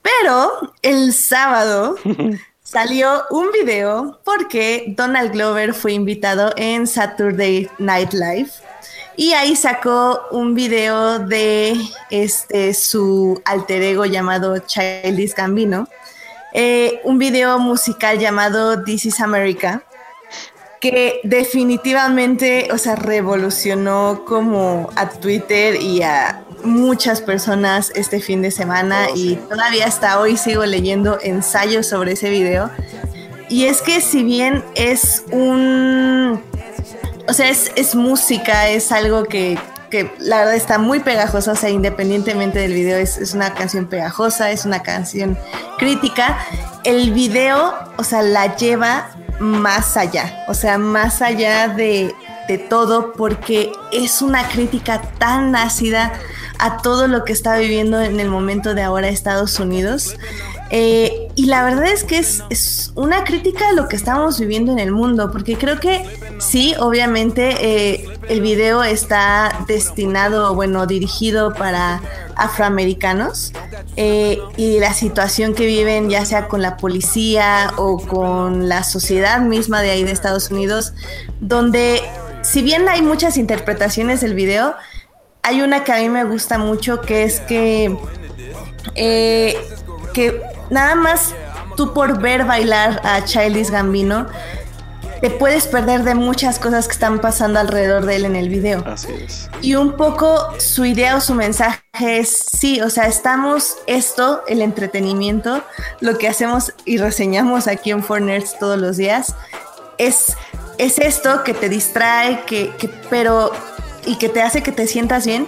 Pero 0.07 0.73
el 0.83 1.13
sábado 1.13 1.97
salió 2.63 3.25
un 3.31 3.51
video 3.51 4.21
porque 4.25 4.95
Donald 4.97 5.33
Glover 5.33 5.75
fue 5.75 5.95
invitado 5.95 6.53
en 6.57 6.87
Saturday 6.87 7.69
Night 7.79 8.13
Live 8.13 8.51
y 9.17 9.33
ahí 9.33 9.57
sacó 9.57 10.21
un 10.31 10.55
video 10.55 11.19
de 11.19 11.77
este, 12.11 12.73
su 12.75 13.43
alter 13.45 13.83
ego 13.83 14.05
llamado 14.05 14.59
Childish 14.59 15.35
Gambino. 15.35 15.89
Eh, 16.53 17.01
un 17.03 17.19
video 17.19 17.59
musical 17.59 18.21
llamado 18.21 18.85
This 18.85 19.07
is 19.07 19.21
America, 19.21 19.83
que 20.81 21.21
definitivamente, 21.25 22.69
o 22.73 22.79
sea, 22.79 22.95
revolucionó 22.95 24.25
como 24.25 24.89
a 24.95 25.09
Twitter 25.11 25.83
y 25.83 26.03
a 26.03 26.46
muchas 26.65 27.21
personas 27.21 27.93
este 27.95 28.21
fin 28.21 28.43
de 28.43 28.51
semana 28.51 29.09
oh, 29.11 29.17
y 29.17 29.37
todavía 29.37 29.87
hasta 29.87 30.21
hoy 30.21 30.37
sigo 30.37 30.65
leyendo 30.65 31.19
ensayos 31.23 31.87
sobre 31.87 32.13
ese 32.13 32.31
video. 32.31 32.71
Y 33.49 33.67
es 33.67 33.81
que 33.83 34.01
si 34.01 34.25
bien 34.25 34.65
es 34.75 35.25
un 35.31 36.43
o 37.29 37.33
sea, 37.33 37.49
es, 37.49 37.95
música, 37.95 38.69
es 38.69 38.93
algo 38.93 39.25
que, 39.25 39.59
la 40.19 40.39
verdad 40.39 40.55
está 40.55 40.79
muy 40.79 41.01
pegajosa, 41.01 41.53
o 41.53 41.57
sea, 41.57 41.71
independientemente 41.71 42.59
del 42.59 42.75
video, 42.75 42.99
es, 42.99 43.17
es, 43.17 43.33
una 43.33 43.55
canción 43.55 43.87
pegajosa, 43.87 44.51
es 44.51 44.67
una 44.67 44.83
canción 44.83 45.39
crítica. 45.79 46.39
El 46.85 47.13
video, 47.13 47.75
o 47.97 48.05
sea, 48.05 48.21
la 48.23 48.57
lleva 48.57 49.11
más 49.39 49.97
allá, 49.97 50.45
o 50.49 50.55
sea, 50.55 50.77
más 50.77 51.23
allá 51.23 51.69
de, 51.69 52.15
de 52.47 52.59
todo, 52.59 53.15
porque 53.15 53.73
es 53.91 54.21
una 54.21 54.47
crítica 54.49 55.01
tan 55.19 55.57
ácida 55.57 56.13
a 56.59 56.79
todo 56.79 57.09
lo 57.09 57.25
que 57.25 57.33
está 57.33 57.59
viviendo 57.59 58.01
en 58.01 58.21
el 58.21 58.29
momento 58.29 58.75
de 58.75 58.83
ahora 58.83 59.09
Estados 59.09 59.59
Unidos. 59.61 60.17
Eh, 60.71 61.29
y 61.37 61.47
la 61.47 61.65
verdad 61.65 61.87
es 61.87 62.03
que 62.03 62.19
es, 62.19 62.43
es, 62.51 62.93
una 62.97 63.23
crítica 63.25 63.69
a 63.69 63.73
lo 63.73 63.89
que 63.89 63.95
estamos 63.95 64.41
viviendo 64.41 64.73
en 64.73 64.81
el 64.81 64.91
mundo, 64.91 65.31
porque 65.31 65.57
creo 65.57 65.79
que 65.79 66.05
sí, 66.39 66.75
obviamente 66.79 67.57
eh, 67.61 68.05
el 68.29 68.41
video 68.41 68.83
está 68.83 69.65
destinado, 69.69 70.55
bueno, 70.55 70.87
dirigido 70.87 71.55
para 71.55 72.01
afroamericanos 72.35 73.53
eh, 73.97 74.39
y 74.57 74.81
la 74.81 74.93
situación 74.93 75.55
que 75.55 75.67
viven 75.67 76.11
ya 76.11 76.25
sea 76.25 76.49
con 76.49 76.63
la 76.63 76.77
policía 76.77 77.73
o 77.77 77.99
con 77.99 78.69
la 78.69 78.83
sociedad 78.83 79.41
misma 79.41 79.83
de 79.83 79.91
ahí 79.91 80.05
de 80.05 80.13
Estados 80.13 80.51
Unidos, 80.51 80.95
donde 81.41 82.03
si 82.43 82.63
bien 82.63 82.89
hay 82.89 83.03
muchas 83.03 83.37
interpretaciones 83.37 84.21
del 84.21 84.35
video, 84.35 84.75
hay 85.47 85.63
una 85.63 85.85
que 85.85 85.93
a 85.93 85.99
mí 85.99 86.09
me 86.09 86.25
gusta 86.25 86.59
mucho 86.59 87.01
que 87.01 87.23
es 87.23 87.39
que 87.41 87.97
eh, 88.97 89.57
que 90.13 90.43
nada 90.71 90.97
más 90.97 91.35
tú 91.77 91.95
por 91.95 92.21
ver 92.21 92.45
bailar 92.45 93.01
a 93.05 93.25
Childish 93.25 93.71
Gambino, 93.71 94.27
te 95.21 95.31
puedes 95.31 95.69
perder 95.69 96.03
de 96.03 96.17
muchas 96.17 96.59
cosas 96.59 96.89
que 96.89 96.95
están 96.95 97.21
pasando 97.21 97.61
alrededor 97.61 98.07
de 98.07 98.17
él 98.17 98.25
en 98.25 98.35
el 98.35 98.49
video. 98.49 98.83
Así 98.87 99.13
es. 99.13 99.49
Y 99.63 99.77
un 99.77 99.93
poco 99.97 100.53
su 100.59 100.85
idea 100.85 101.17
o 101.17 101.21
su 101.21 101.35
mensaje 101.35 101.81
es, 102.01 102.29
sí, 102.51 102.81
o 102.81 102.91
sea, 102.91 103.07
estamos 103.07 103.77
esto, 103.87 104.43
el 104.49 104.63
entretenimiento, 104.63 105.63
lo 106.01 106.19
que 106.19 106.27
hacemos 106.27 106.75
y 106.85 106.99
reseñamos 106.99 107.69
aquí 107.69 107.93
en 107.93 108.03
Forners 108.03 108.59
todos 108.59 108.79
los 108.79 108.97
días, 108.97 109.35
es, 109.99 110.37
es 110.79 110.99
esto 110.99 111.45
que 111.45 111.55
te 111.55 111.69
distrae, 111.69 112.43
que, 112.47 112.75
que, 112.77 112.89
pero, 113.09 113.53
y 114.07 114.17
que 114.17 114.29
te 114.29 114.43
hace 114.43 114.63
que 114.63 114.73
te 114.73 114.87
sientas 114.87 115.27
bien, 115.27 115.47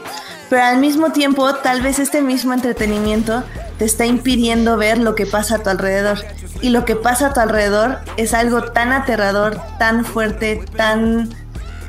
pero 0.51 0.63
al 0.65 0.79
mismo 0.79 1.13
tiempo 1.13 1.55
tal 1.57 1.83
vez 1.83 1.99
este 1.99 2.23
mismo 2.23 2.53
entretenimiento 2.53 3.43
te 3.79 3.85
está 3.85 4.07
impidiendo 4.07 4.77
ver 4.77 4.99
lo 4.99 5.15
que 5.15 5.27
pasa 5.27 5.57
a 5.57 5.59
tu 5.63 5.71
alrededor. 5.71 6.19
Y 6.61 6.71
lo 6.71 6.85
que 6.85 6.97
pasa 6.97 7.29
a 7.29 7.33
tu 7.33 7.41
alrededor 7.41 7.99
es 8.17 8.35
algo 8.35 8.63
tan 8.65 8.93
aterrador, 8.93 9.61
tan 9.79 10.05
fuerte, 10.05 10.61
tan 10.77 11.29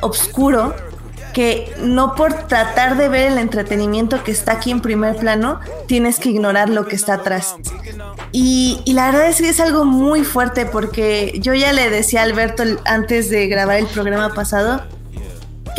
oscuro, 0.02 0.76
que 1.34 1.74
no 1.80 2.16
por 2.16 2.34
tratar 2.48 2.98
de 2.98 3.08
ver 3.08 3.32
el 3.32 3.38
entretenimiento 3.38 4.24
que 4.24 4.32
está 4.32 4.54
aquí 4.54 4.72
en 4.72 4.82
primer 4.82 5.16
plano, 5.16 5.60
tienes 5.88 6.20
que 6.20 6.30
ignorar 6.30 6.70
lo 6.70 6.86
que 6.88 6.96
está 6.96 7.16
atrás. 7.16 7.56
Y, 8.32 8.82
y, 8.86 8.94
la 8.94 9.08
verdad 9.08 9.30
es 9.30 9.38
que 9.38 9.50
es 9.50 9.60
algo 9.60 9.86
muy 9.86 10.24
fuerte 10.24 10.66
porque 10.66 11.40
yo 11.42 11.54
ya 11.54 11.74
le 11.74 11.90
decía 11.90 12.22
a 12.22 12.24
Alberto 12.24 12.64
antes 12.86 13.30
de 13.30 13.48
grabar 13.48 13.78
el 13.78 13.88
programa 13.88 14.34
pasado 14.34 14.84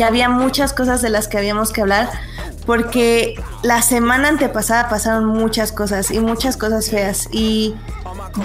había 0.03 0.29
muchas 0.29 0.73
cosas 0.73 1.01
de 1.01 1.09
las 1.09 1.27
que 1.27 1.37
habíamos 1.37 1.71
que 1.71 1.81
hablar, 1.81 2.09
porque 2.65 3.35
la 3.63 3.81
semana 3.81 4.29
antepasada 4.29 4.89
pasaron 4.89 5.25
muchas 5.25 5.71
cosas 5.71 6.11
y 6.11 6.19
muchas 6.19 6.57
cosas 6.57 6.89
feas. 6.89 7.27
Y, 7.31 7.75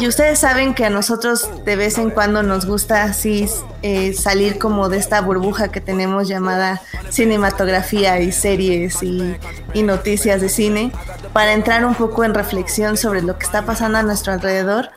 y 0.00 0.08
ustedes 0.08 0.38
saben 0.38 0.74
que 0.74 0.84
a 0.84 0.90
nosotros 0.90 1.48
de 1.64 1.76
vez 1.76 1.98
en 1.98 2.10
cuando 2.10 2.42
nos 2.42 2.66
gusta 2.66 3.04
así 3.04 3.48
eh, 3.82 4.14
salir 4.14 4.58
como 4.58 4.88
de 4.88 4.98
esta 4.98 5.20
burbuja 5.20 5.68
que 5.68 5.80
tenemos 5.80 6.28
llamada 6.28 6.80
cinematografía 7.10 8.20
y 8.20 8.32
series 8.32 9.02
y, 9.02 9.36
y 9.74 9.82
noticias 9.82 10.40
de 10.40 10.48
cine 10.48 10.92
para 11.32 11.52
entrar 11.52 11.84
un 11.84 11.94
poco 11.94 12.24
en 12.24 12.34
reflexión 12.34 12.96
sobre 12.96 13.22
lo 13.22 13.38
que 13.38 13.44
está 13.44 13.62
pasando 13.66 13.98
a 13.98 14.02
nuestro 14.02 14.32
alrededor. 14.32 14.90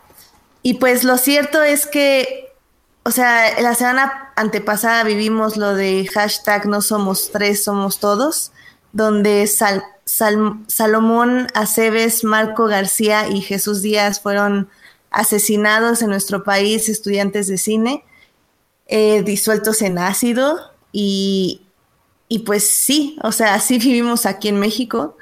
Y 0.62 0.76
pues 0.76 1.04
lo 1.04 1.18
cierto 1.18 1.64
es 1.64 1.86
que 1.86 2.49
o 3.04 3.12
sea, 3.12 3.60
la 3.62 3.76
semana 3.76 4.32
antepasada 4.36 5.04
vivimos 5.04 5.58
lo 5.58 5.74
de 5.74 6.08
hashtag 6.14 6.68
no 6.68 6.82
somos 6.82 7.32
tres, 7.32 7.64
somos 7.64 8.00
todos 8.00 8.52
donde 8.92 9.46
Sal, 9.48 9.84
Sal, 10.06 10.64
Salomón 10.68 11.48
Aceves, 11.54 12.24
Marco 12.24 12.66
García 12.66 13.28
y 13.30 13.42
Jesús 13.42 13.82
Díaz 13.82 14.20
fueron 14.22 14.70
asesinados 15.12 16.02
en 16.02 16.10
nuestro 16.10 16.44
país, 16.44 16.90
estudiantes 16.90 17.48
de 17.48 17.58
cine, 17.58 18.04
eh, 18.88 19.22
disueltos 19.24 19.82
en 19.82 19.98
ácido 19.98 20.60
y, 20.92 21.62
y 22.28 22.40
pues 22.40 22.68
sí, 22.68 23.18
o 23.24 23.32
sea, 23.32 23.54
así 23.56 23.78
vivimos 23.78 24.26
aquí 24.26 24.50
en 24.50 24.60
México. 24.60 25.18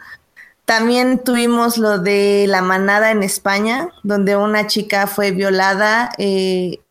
También 0.68 1.20
tuvimos 1.20 1.78
lo 1.78 1.98
de 1.98 2.44
la 2.46 2.62
manada 2.62 3.12
en 3.12 3.24
España, 3.24 3.88
donde 4.04 4.36
una 4.36 4.68
chica 4.68 5.08
fue 5.08 5.32
violada. 5.32 6.12
Eh, 6.18 6.82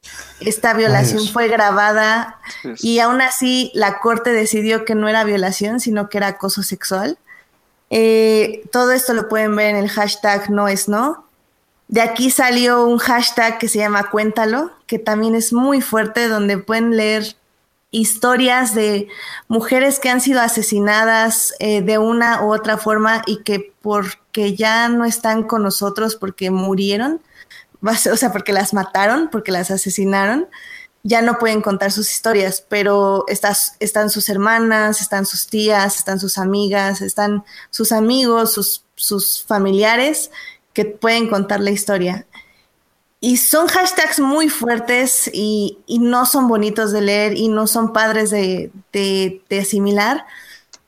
esta 0.40 0.72
violación 0.72 1.20
Ay, 1.20 1.28
fue 1.28 1.48
grabada 1.48 2.40
y 2.78 3.00
aún 3.00 3.20
así 3.20 3.70
la 3.74 3.98
corte 3.98 4.32
decidió 4.32 4.86
que 4.86 4.94
no 4.94 5.08
era 5.08 5.24
violación, 5.24 5.78
sino 5.78 6.08
que 6.08 6.16
era 6.16 6.28
acoso 6.28 6.62
sexual. 6.62 7.18
Eh, 7.90 8.62
todo 8.72 8.92
esto 8.92 9.12
lo 9.12 9.28
pueden 9.28 9.54
ver 9.54 9.74
en 9.74 9.76
el 9.76 9.90
hashtag 9.90 10.50
no 10.50 10.68
es 10.68 10.88
no. 10.88 11.26
De 11.88 12.00
aquí 12.00 12.30
salió 12.30 12.86
un 12.86 12.96
hashtag 12.96 13.58
que 13.58 13.68
se 13.68 13.80
llama 13.80 14.08
Cuéntalo, 14.08 14.70
que 14.86 14.98
también 14.98 15.34
es 15.34 15.52
muy 15.52 15.82
fuerte, 15.82 16.28
donde 16.28 16.56
pueden 16.56 16.96
leer 16.96 17.36
historias 17.96 18.74
de 18.74 19.08
mujeres 19.48 19.98
que 19.98 20.10
han 20.10 20.20
sido 20.20 20.40
asesinadas 20.40 21.54
eh, 21.60 21.80
de 21.80 21.98
una 21.98 22.42
u 22.44 22.52
otra 22.52 22.76
forma 22.76 23.22
y 23.26 23.42
que 23.42 23.72
porque 23.80 24.54
ya 24.54 24.88
no 24.88 25.04
están 25.04 25.44
con 25.44 25.62
nosotros 25.62 26.16
porque 26.16 26.50
murieron, 26.50 27.22
o 27.82 28.16
sea, 28.16 28.32
porque 28.32 28.52
las 28.52 28.74
mataron, 28.74 29.28
porque 29.30 29.50
las 29.50 29.70
asesinaron, 29.70 30.46
ya 31.04 31.22
no 31.22 31.38
pueden 31.38 31.62
contar 31.62 31.92
sus 31.92 32.10
historias, 32.10 32.64
pero 32.68 33.24
están 33.28 34.10
sus 34.10 34.28
hermanas, 34.28 35.00
están 35.00 35.24
sus 35.24 35.46
tías, 35.46 35.96
están 35.96 36.20
sus 36.20 36.36
amigas, 36.36 37.00
están 37.00 37.44
sus 37.70 37.92
amigos, 37.92 38.82
sus 38.94 39.44
familiares 39.44 40.30
que 40.74 40.84
pueden 40.84 41.28
contar 41.28 41.60
la 41.60 41.70
historia. 41.70 42.26
Y 43.20 43.38
son 43.38 43.66
hashtags 43.66 44.20
muy 44.20 44.48
fuertes 44.48 45.30
y, 45.32 45.78
y, 45.86 45.98
no 45.98 46.26
son 46.26 46.48
bonitos 46.48 46.92
de 46.92 47.00
leer 47.00 47.36
y 47.36 47.48
no 47.48 47.66
son 47.66 47.92
padres 47.92 48.30
de, 48.30 48.70
de, 48.92 49.42
de, 49.48 49.60
asimilar. 49.60 50.26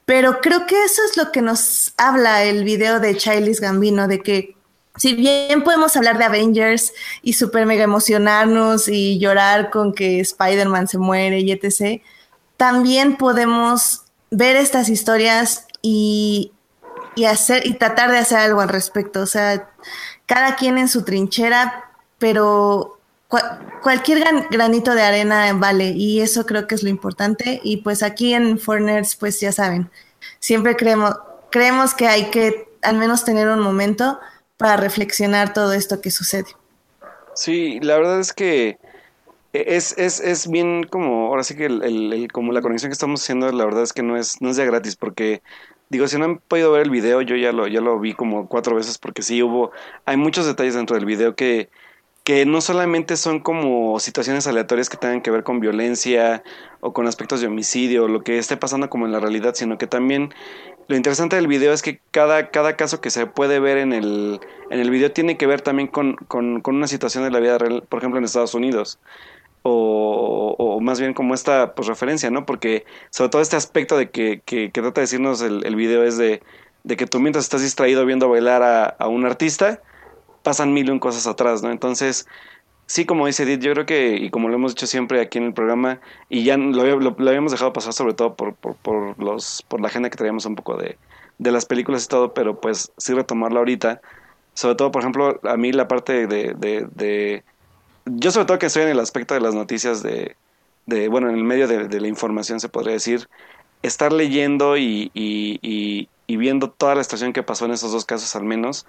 Pero 0.05 0.41
creo 0.41 0.67
que 0.67 0.85
eso 0.85 1.03
es 1.09 1.17
lo 1.17 1.33
que 1.33 1.43
nos 1.43 1.95
habla 1.97 2.45
el 2.45 2.65
video 2.65 3.01
de 3.01 3.17
Childish 3.17 3.61
Gambino, 3.61 4.09
de 4.09 4.21
que 4.21 4.57
si 4.99 5.15
bien 5.15 5.63
podemos 5.63 5.97
hablar 5.97 6.19
de 6.19 6.25
Avengers 6.25 6.93
y 7.23 7.35
super 7.35 7.67
mega 7.67 7.85
emocionarnos 7.85 8.89
y 8.89 9.19
llorar 9.19 9.71
con 9.71 9.95
que 9.95 10.21
Spider-Man 10.21 10.89
se 10.89 10.99
muere 10.99 11.41
y 11.41 11.53
etc., 11.53 12.03
también 12.57 13.17
podemos 13.17 14.03
ver 14.31 14.57
estas 14.57 14.89
historias 14.89 15.67
y, 15.81 16.53
y, 17.15 17.25
hacer, 17.25 17.67
y 17.67 17.75
tratar 17.75 18.11
de 18.11 18.19
hacer 18.19 18.39
algo 18.39 18.61
al 18.61 18.69
respecto. 18.69 19.21
O 19.21 19.27
sea, 19.27 19.71
cada 20.27 20.57
quien 20.57 20.77
en 20.79 20.89
su 20.89 21.05
trinchera 21.05 21.88
pero 22.19 22.99
cual, 23.29 23.79
cualquier 23.83 24.21
gran, 24.21 24.47
granito 24.51 24.95
de 24.95 25.03
arena 25.03 25.53
vale 25.55 25.91
y 25.91 26.21
eso 26.21 26.47
creo 26.47 26.67
que 26.67 26.75
es 26.75 26.83
lo 26.83 26.89
importante 26.89 27.61
y 27.63 27.79
pues 27.79 28.03
aquí 28.03 28.35
en 28.35 28.59
Foreigners 28.59 29.17
pues 29.17 29.41
ya 29.41 29.53
saben, 29.53 29.91
siempre 30.41 30.77
creemos, 30.77 31.15
creemos 31.51 31.95
que 31.95 32.09
hay 32.09 32.31
que 32.31 32.69
al 32.83 32.97
menos 32.97 33.25
tener 33.25 33.49
un 33.49 33.61
momento 33.61 34.19
para 34.57 34.77
reflexionar 34.77 35.53
todo 35.53 35.73
esto 35.73 36.01
que 36.01 36.11
sucede. 36.11 36.49
Sí, 37.35 37.79
la 37.81 37.97
verdad 37.97 38.21
es 38.21 38.33
que 38.33 38.79
es, 39.53 39.97
es, 39.97 40.21
es 40.21 40.51
bien 40.51 40.85
como, 40.85 41.29
ahora 41.29 41.45
sí 41.45 41.57
que 41.57 41.67
el, 41.67 42.29
como 42.33 42.53
la 42.53 42.61
conexión 42.61 42.91
que 42.91 42.95
estamos 42.95 43.23
haciendo, 43.23 43.51
la 43.53 43.65
verdad 43.65 43.83
es 43.83 43.93
que 43.93 44.03
no 44.03 44.17
es, 44.17 44.41
no 44.43 44.51
es 44.51 44.57
de 44.57 44.67
gratis, 44.67 44.97
porque 44.97 45.43
digo, 45.89 46.07
si 46.09 46.19
no 46.19 46.25
han 46.25 46.39
podido 46.39 46.73
ver 46.73 46.83
el 46.83 46.91
video, 46.91 47.23
yo 47.23 47.37
ya 47.37 47.53
lo, 47.53 47.67
ya 47.67 47.81
lo 47.81 47.99
vi 47.99 48.15
como 48.15 48.49
cuatro 48.49 48.77
veces, 48.77 48.99
porque 48.99 49.23
sí 49.23 49.43
hubo, 49.43 49.71
hay 50.05 50.17
muchos 50.17 50.47
detalles 50.47 50.75
dentro 50.75 50.97
del 50.97 51.07
video 51.07 51.35
que, 51.35 51.71
que 52.29 52.45
no 52.45 52.61
solamente 52.61 53.17
son 53.17 53.41
como 53.41 53.99
situaciones 54.01 54.47
aleatorias 54.47 54.91
que 54.91 54.99
tengan 54.99 55.23
que 55.23 55.31
ver 55.31 55.45
con 55.45 55.61
violencia 55.61 56.43
o 56.81 56.93
con 56.93 57.07
aspectos 57.07 57.41
de 57.41 57.47
homicidio 57.47 58.05
o 58.05 58.09
lo 58.09 58.23
que 58.23 58.37
esté 58.37 58.59
pasando 58.59 58.91
como 58.91 59.07
en 59.07 59.13
la 59.13 59.19
realidad, 59.19 59.55
sino 59.55 59.79
que 59.79 59.87
también 59.87 60.35
lo 60.89 60.97
interesante 60.97 61.37
del 61.37 61.47
video 61.47 61.73
es 61.73 61.81
que 61.81 62.01
cada, 62.11 62.51
cada 62.51 62.77
caso 62.77 63.01
que 63.01 63.09
se 63.09 63.25
puede 63.25 63.61
ver 63.61 63.79
en 63.79 63.95
el, 63.95 64.41
en 64.69 64.79
el 64.79 64.91
video 64.91 65.11
tiene 65.11 65.39
que 65.39 65.47
ver 65.47 65.63
también 65.63 65.89
con, 65.89 66.17
con, 66.17 66.61
una 66.67 66.87
situación 66.87 67.25
de 67.25 67.31
la 67.31 67.41
vida 67.41 67.57
real, 67.57 67.83
por 67.89 68.01
ejemplo 68.01 68.19
en 68.19 68.27
Estados 68.27 68.53
Unidos. 68.53 68.99
O, 69.63 70.81
más 70.83 71.01
bien 71.01 71.15
como 71.15 71.33
esta 71.33 71.75
pues, 71.75 71.89
referencia, 71.89 72.31
¿no? 72.31 72.45
Porque 72.45 72.85
sobre 73.09 73.31
todo 73.31 73.41
este 73.41 73.57
aspecto 73.57 73.97
de 73.97 74.11
que, 74.11 74.43
que, 74.45 74.69
trata 74.69 75.01
de 75.01 75.07
decirnos 75.07 75.41
el, 75.41 75.77
video 75.77 76.05
es 76.05 76.19
de, 76.19 76.43
de, 76.85 76.97
que 76.99 77.07
tú 77.07 77.21
mientras 77.21 77.47
estás 77.47 77.63
distraído 77.63 78.05
viendo 78.05 78.29
bailar 78.29 78.95
a 78.99 79.09
un 79.09 79.25
artista, 79.25 79.81
pasan 80.49 80.73
mil 80.73 80.91
un 80.91 80.99
cosas 80.99 81.27
atrás, 81.27 81.63
¿no? 81.63 81.71
Entonces, 81.71 82.27
sí, 82.87 83.05
como 83.05 83.27
dice 83.27 83.43
Edith, 83.43 83.61
yo 83.61 83.75
creo 83.75 83.85
que, 83.85 84.17
y 84.17 84.31
como 84.31 84.49
lo 84.49 84.55
hemos 84.55 84.75
dicho 84.75 84.87
siempre 84.87 85.21
aquí 85.21 85.37
en 85.37 85.45
el 85.45 85.53
programa, 85.53 86.01
y 86.31 86.43
ya 86.45 86.57
lo, 86.57 86.99
lo, 87.01 87.15
lo 87.19 87.29
habíamos 87.29 87.53
dejado 87.53 87.75
pasar 87.75 87.93
sobre 87.93 88.15
todo 88.15 88.35
por, 88.35 88.55
por, 88.55 88.77
por, 88.77 89.23
los, 89.23 89.63
por 89.69 89.83
la 89.83 89.89
agenda 89.89 90.09
que 90.09 90.17
traíamos 90.17 90.47
un 90.47 90.55
poco 90.55 90.79
de, 90.79 90.97
de 91.37 91.53
las 91.53 91.67
películas 91.67 92.07
y 92.07 92.09
todo, 92.09 92.33
pero 92.33 92.59
pues 92.63 92.91
sí 92.97 93.13
retomarlo 93.13 93.59
ahorita. 93.59 94.01
Sobre 94.55 94.75
todo, 94.75 94.91
por 94.91 95.03
ejemplo, 95.03 95.39
a 95.43 95.57
mí 95.59 95.71
la 95.71 95.87
parte 95.87 96.27
de, 96.27 96.55
de, 96.55 96.87
de 96.95 97.45
yo 98.07 98.31
sobre 98.31 98.47
todo 98.47 98.59
que 98.59 98.67
estoy 98.67 98.85
en 98.85 98.89
el 98.89 99.01
aspecto 99.01 99.35
de 99.35 99.41
las 99.41 99.55
noticias 99.55 100.03
de, 100.03 100.35
de 100.87 101.09
bueno, 101.09 101.29
en 101.29 101.37
el 101.37 101.45
medio 101.45 101.69
de, 101.69 101.89
de 101.89 102.01
la 102.01 102.09
información 102.09 102.59
se 102.59 102.71
podría 102.71 102.95
decir, 102.95 103.29
estar 103.83 104.15
leyendo 104.15 104.79
y, 104.79 105.11
y, 105.13 105.59
y, 105.61 106.09
y, 106.29 106.37
viendo 106.37 106.71
toda 106.71 106.95
la 106.95 107.03
situación 107.03 107.33
que 107.33 107.43
pasó 107.43 107.65
en 107.65 107.73
esos 107.73 107.91
dos 107.91 108.05
casos 108.05 108.37
al 108.37 108.45
menos, 108.45 108.87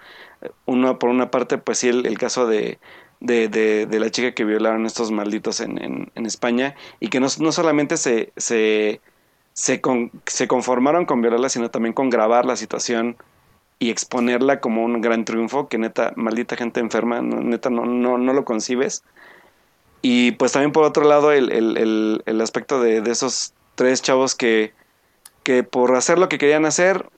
uno 0.65 0.99
por 0.99 1.09
una 1.09 1.31
parte, 1.31 1.57
pues 1.57 1.79
sí, 1.79 1.87
el, 1.87 2.17
caso 2.19 2.45
de, 2.45 2.79
de, 3.19 3.47
de, 3.47 3.99
la 3.99 4.11
chica 4.11 4.33
que 4.33 4.45
violaron 4.45 4.85
estos 4.85 5.09
malditos 5.11 5.61
en, 5.61 6.11
en, 6.13 6.25
España 6.25 6.75
y 6.99 7.07
que 7.07 7.19
no, 7.19 7.27
no 7.39 7.51
solamente 7.51 7.97
se, 7.97 8.31
se, 8.37 9.01
se, 9.53 9.81
con, 9.81 10.11
se 10.27 10.47
conformaron 10.47 11.05
con 11.05 11.21
violarla, 11.21 11.49
sino 11.49 11.71
también 11.71 11.93
con 11.93 12.09
grabar 12.09 12.45
la 12.45 12.55
situación 12.55 13.17
y 13.79 13.89
exponerla 13.89 14.59
como 14.59 14.83
un 14.83 14.99
gran 14.99 15.23
triunfo, 15.23 15.69
que 15.69 15.77
neta, 15.77 16.11
maldita 16.17 16.57
gente 16.57 16.81
enferma, 16.81 17.21
neta, 17.21 17.69
no, 17.69 17.85
no, 17.85 18.17
no 18.17 18.33
lo 18.33 18.43
concibes. 18.43 19.03
Y 20.01 20.31
pues 20.33 20.51
también 20.51 20.71
por 20.71 20.83
otro 20.83 21.05
lado 21.05 21.31
el, 21.31 21.51
el, 21.51 21.77
el, 21.77 22.23
el 22.25 22.41
aspecto 22.41 22.81
de, 22.81 23.01
de, 23.01 23.11
esos 23.11 23.53
tres 23.75 24.01
chavos 24.01 24.35
que, 24.35 24.73
que 25.43 25.63
por 25.63 25.95
hacer 25.95 26.19
lo 26.19 26.29
que 26.29 26.37
querían 26.37 26.65
hacer, 26.65 27.09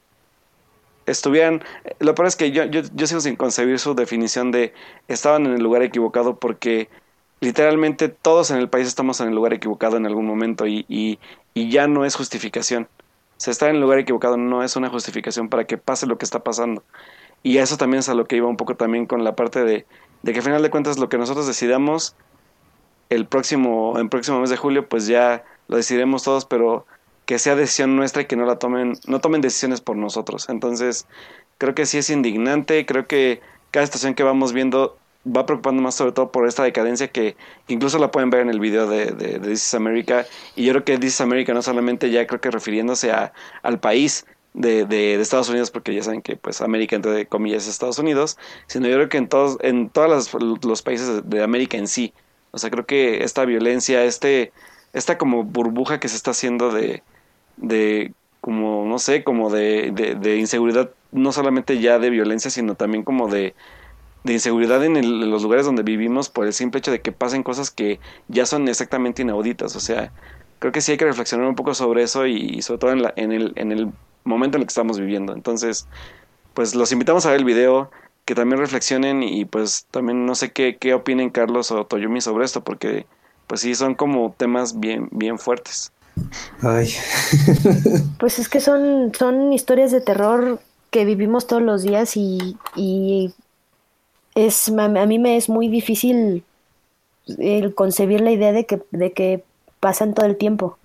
estuvieran... 1.06 1.64
Lo 2.00 2.16
peor 2.16 2.28
es 2.28 2.36
que 2.36 2.52
yo, 2.52 2.66
yo, 2.66 2.82
yo 2.94 3.08
sigo 3.08 3.22
sin 3.22 3.36
concebir 3.36 3.80
su 3.80 3.96
definición 3.96 4.52
de 4.52 4.74
estaban 5.08 5.46
en 5.46 5.54
el 5.54 5.64
lugar 5.64 5.84
equivocado 5.84 6.38
porque 6.38 6.90
literalmente 7.40 8.10
todos 8.10 8.52
en 8.52 8.58
el 8.58 8.70
país 8.70 8.88
estamos 8.88 9.20
en 9.20 9.30
el 9.30 9.36
lugar 9.36 9.54
equivocado 9.54 9.98
en 9.98 10.06
algún 10.06 10.26
momento 10.26 10.68
y, 10.68 10.86
y, 10.88 11.20
y 11.54 11.70
ya 11.70 11.88
no 11.88 12.06
es 12.06 12.16
justificación. 12.16 12.88
Se 13.38 13.52
está 13.52 13.70
en 13.70 13.76
el 13.76 13.82
lugar 13.82 14.00
equivocado 14.00 14.38
no 14.38 14.64
es 14.64 14.76
una 14.76 14.90
justificación 14.90 15.50
para 15.50 15.66
que 15.66 15.78
pase 15.78 16.06
lo 16.06 16.18
que 16.18 16.26
está 16.26 16.44
pasando. 16.44 16.84
Y 17.44 17.58
eso 17.58 17.78
también 17.78 18.00
es 18.00 18.10
a 18.10 18.14
lo 18.14 18.26
que 18.26 18.36
iba 18.36 18.48
un 18.48 18.58
poco 18.58 18.76
también 18.76 19.08
con 19.08 19.24
la 19.24 19.36
parte 19.36 19.64
de, 19.64 19.86
de 20.22 20.32
que 20.32 20.40
al 20.40 20.46
final 20.46 20.62
de 20.62 20.70
cuentas 20.70 21.00
lo 21.00 21.10
que 21.10 21.18
nosotros 21.18 21.48
decidamos 21.48 22.16
el 23.10 23.26
próximo, 23.26 24.00
en 24.00 24.10
próximo 24.10 24.40
mes 24.40 24.52
de 24.52 24.58
julio, 24.58 24.88
pues 24.88 25.08
ya 25.08 25.44
lo 25.68 25.78
decidiremos 25.78 26.24
todos, 26.24 26.46
pero 26.46 26.86
que 27.26 27.40
sea 27.40 27.56
decisión 27.56 27.96
nuestra 27.96 28.24
y 28.24 28.26
que 28.26 28.36
no 28.36 28.46
la 28.46 28.58
tomen, 28.58 28.94
no 29.08 29.20
tomen 29.22 29.42
decisiones 29.42 29.82
por 29.82 29.96
nosotros. 29.96 30.50
Entonces, 30.50 31.08
creo 31.58 31.76
que 31.76 31.86
sí 31.86 31.98
es 31.98 32.10
indignante, 32.10 32.86
creo 32.86 33.08
que 33.08 33.42
cada 33.72 33.84
estación 33.86 34.16
que 34.16 34.24
vamos 34.24 34.54
viendo 34.54 34.98
va 35.26 35.46
preocupando 35.46 35.82
más 35.82 35.96
sobre 35.96 36.12
todo 36.12 36.32
por 36.32 36.48
esta 36.48 36.64
decadencia 36.64 37.10
que 37.10 37.36
incluso 37.68 38.00
la 38.00 38.12
pueden 38.12 38.30
ver 38.30 38.42
en 38.42 38.50
el 38.50 38.60
video 38.60 38.88
de, 38.88 39.12
de, 39.12 39.38
de 39.38 39.50
This 39.50 39.68
is 39.68 39.74
America 39.76 40.26
y 40.56 40.66
yo 40.66 40.74
creo 40.74 40.84
que 40.84 40.98
This 40.98 41.14
is 41.14 41.22
America 41.22 41.54
no 41.54 41.62
solamente 41.62 42.10
ya 42.10 42.26
creo 42.26 42.42
que 42.42 42.50
refiriéndose 42.50 43.12
a, 43.12 43.34
al 43.62 43.80
país 43.80 44.26
de, 44.54 44.86
de, 44.86 45.18
de, 45.18 45.22
Estados 45.22 45.50
Unidos 45.50 45.70
porque 45.70 45.94
ya 45.94 46.04
saben 46.04 46.22
que 46.22 46.36
pues 46.36 46.62
América 46.62 46.96
entre 46.96 47.28
comillas 47.28 47.64
es 47.64 47.70
Estados 47.70 48.00
Unidos 48.00 48.38
sino 48.68 48.88
yo 48.88 48.96
creo 48.96 49.10
que 49.10 49.18
en 49.18 49.28
todos 49.28 49.58
en 49.62 49.90
todos 49.90 50.34
los 50.64 50.82
países 50.82 51.30
de 51.30 51.44
América 51.44 51.78
en 51.78 51.88
sí 51.88 52.14
o 52.50 52.58
sea 52.58 52.72
creo 52.72 52.86
que 52.86 53.24
esta 53.24 53.46
violencia 53.46 54.04
este 54.04 54.52
esta 54.94 55.18
como 55.18 55.44
burbuja 55.44 56.00
que 56.00 56.10
se 56.10 56.16
está 56.16 56.32
haciendo 56.32 56.72
de 56.72 57.04
de 57.58 58.14
como 58.40 58.86
no 58.86 58.98
sé 59.00 59.24
como 59.24 59.52
de, 59.52 59.92
de, 60.20 60.38
inseguridad 60.38 60.90
no 61.12 61.32
solamente 61.32 61.80
ya 61.80 62.00
de 62.00 62.10
violencia 62.10 62.50
sino 62.50 62.76
también 62.76 63.04
como 63.04 63.28
de 63.28 63.54
de 64.24 64.34
inseguridad 64.34 64.84
en, 64.84 64.98
el, 64.98 65.30
los 65.30 65.44
lugares 65.44 65.66
donde 65.66 65.84
vivimos 65.84 66.30
por 66.30 66.46
el 66.46 66.54
simple 66.54 66.80
hecho 66.80 66.92
de 66.92 67.02
que 67.02 67.12
pasen 67.12 67.44
cosas 67.44 67.72
que 67.72 68.00
ya 68.28 68.46
son 68.46 68.68
exactamente 68.68 69.22
inauditas. 69.24 69.76
O 69.76 69.80
sea, 69.80 70.12
creo 70.60 70.72
que 70.72 70.82
sí 70.82 70.92
hay 70.92 70.98
que 70.98 71.06
reflexionar 71.06 71.48
un 71.48 71.56
poco 71.56 71.74
sobre 71.74 72.04
eso 72.04 72.28
y, 72.28 72.62
sobre 72.62 72.80
todo 72.80 72.92
en, 72.92 73.02
la, 73.02 73.14
en, 73.16 73.32
el, 73.32 73.54
en 73.56 73.72
el 73.72 73.92
momento 74.24 74.58
en 74.58 74.62
el 74.62 74.68
que 74.68 74.72
estamos 74.72 75.00
viviendo. 75.00 75.34
Entonces, 75.34 75.88
pues 76.54 76.76
los 76.76 76.92
invitamos 76.92 77.26
a 77.26 77.32
ver 77.32 77.40
el 77.40 77.46
video, 77.46 77.90
que 78.26 78.36
también 78.36 78.60
reflexionen 78.60 79.24
y 79.24 79.46
pues 79.46 79.88
también 79.90 80.26
no 80.26 80.36
sé 80.36 80.52
qué, 80.52 80.78
qué 80.78 80.94
opinen 80.94 81.32
Carlos 81.32 81.72
o 81.72 81.86
Toyumi 81.86 82.22
sobre 82.22 82.46
esto, 82.46 82.64
porque 82.64 83.08
pues 83.48 83.62
sí 83.62 83.74
son 83.74 83.96
como 83.96 84.36
temas 84.38 84.80
bien, 84.80 85.10
bien 85.12 85.40
fuertes. 85.40 85.92
Ay. 86.62 86.90
pues 88.20 88.40
es 88.40 88.50
que 88.50 88.60
son, 88.60 89.12
son 89.18 89.54
historias 89.54 89.92
de 89.92 90.02
terror 90.02 90.60
que 90.90 91.06
vivimos 91.06 91.48
todos 91.48 91.62
los 91.62 91.84
días 91.84 92.18
y, 92.18 92.58
y 92.76 93.34
es 94.36 94.70
a 94.70 94.88
mí 94.88 95.20
me 95.20 95.38
es 95.38 95.50
muy 95.50 95.68
difícil 95.68 96.44
el 97.38 97.74
concebir 97.74 98.22
la 98.22 98.32
idea 98.32 98.52
de 98.52 98.66
que, 98.66 98.82
de 98.92 99.14
que 99.14 99.44
pasan 99.80 100.14
todo 100.14 100.26
el 100.26 100.38
tiempo. 100.38 100.78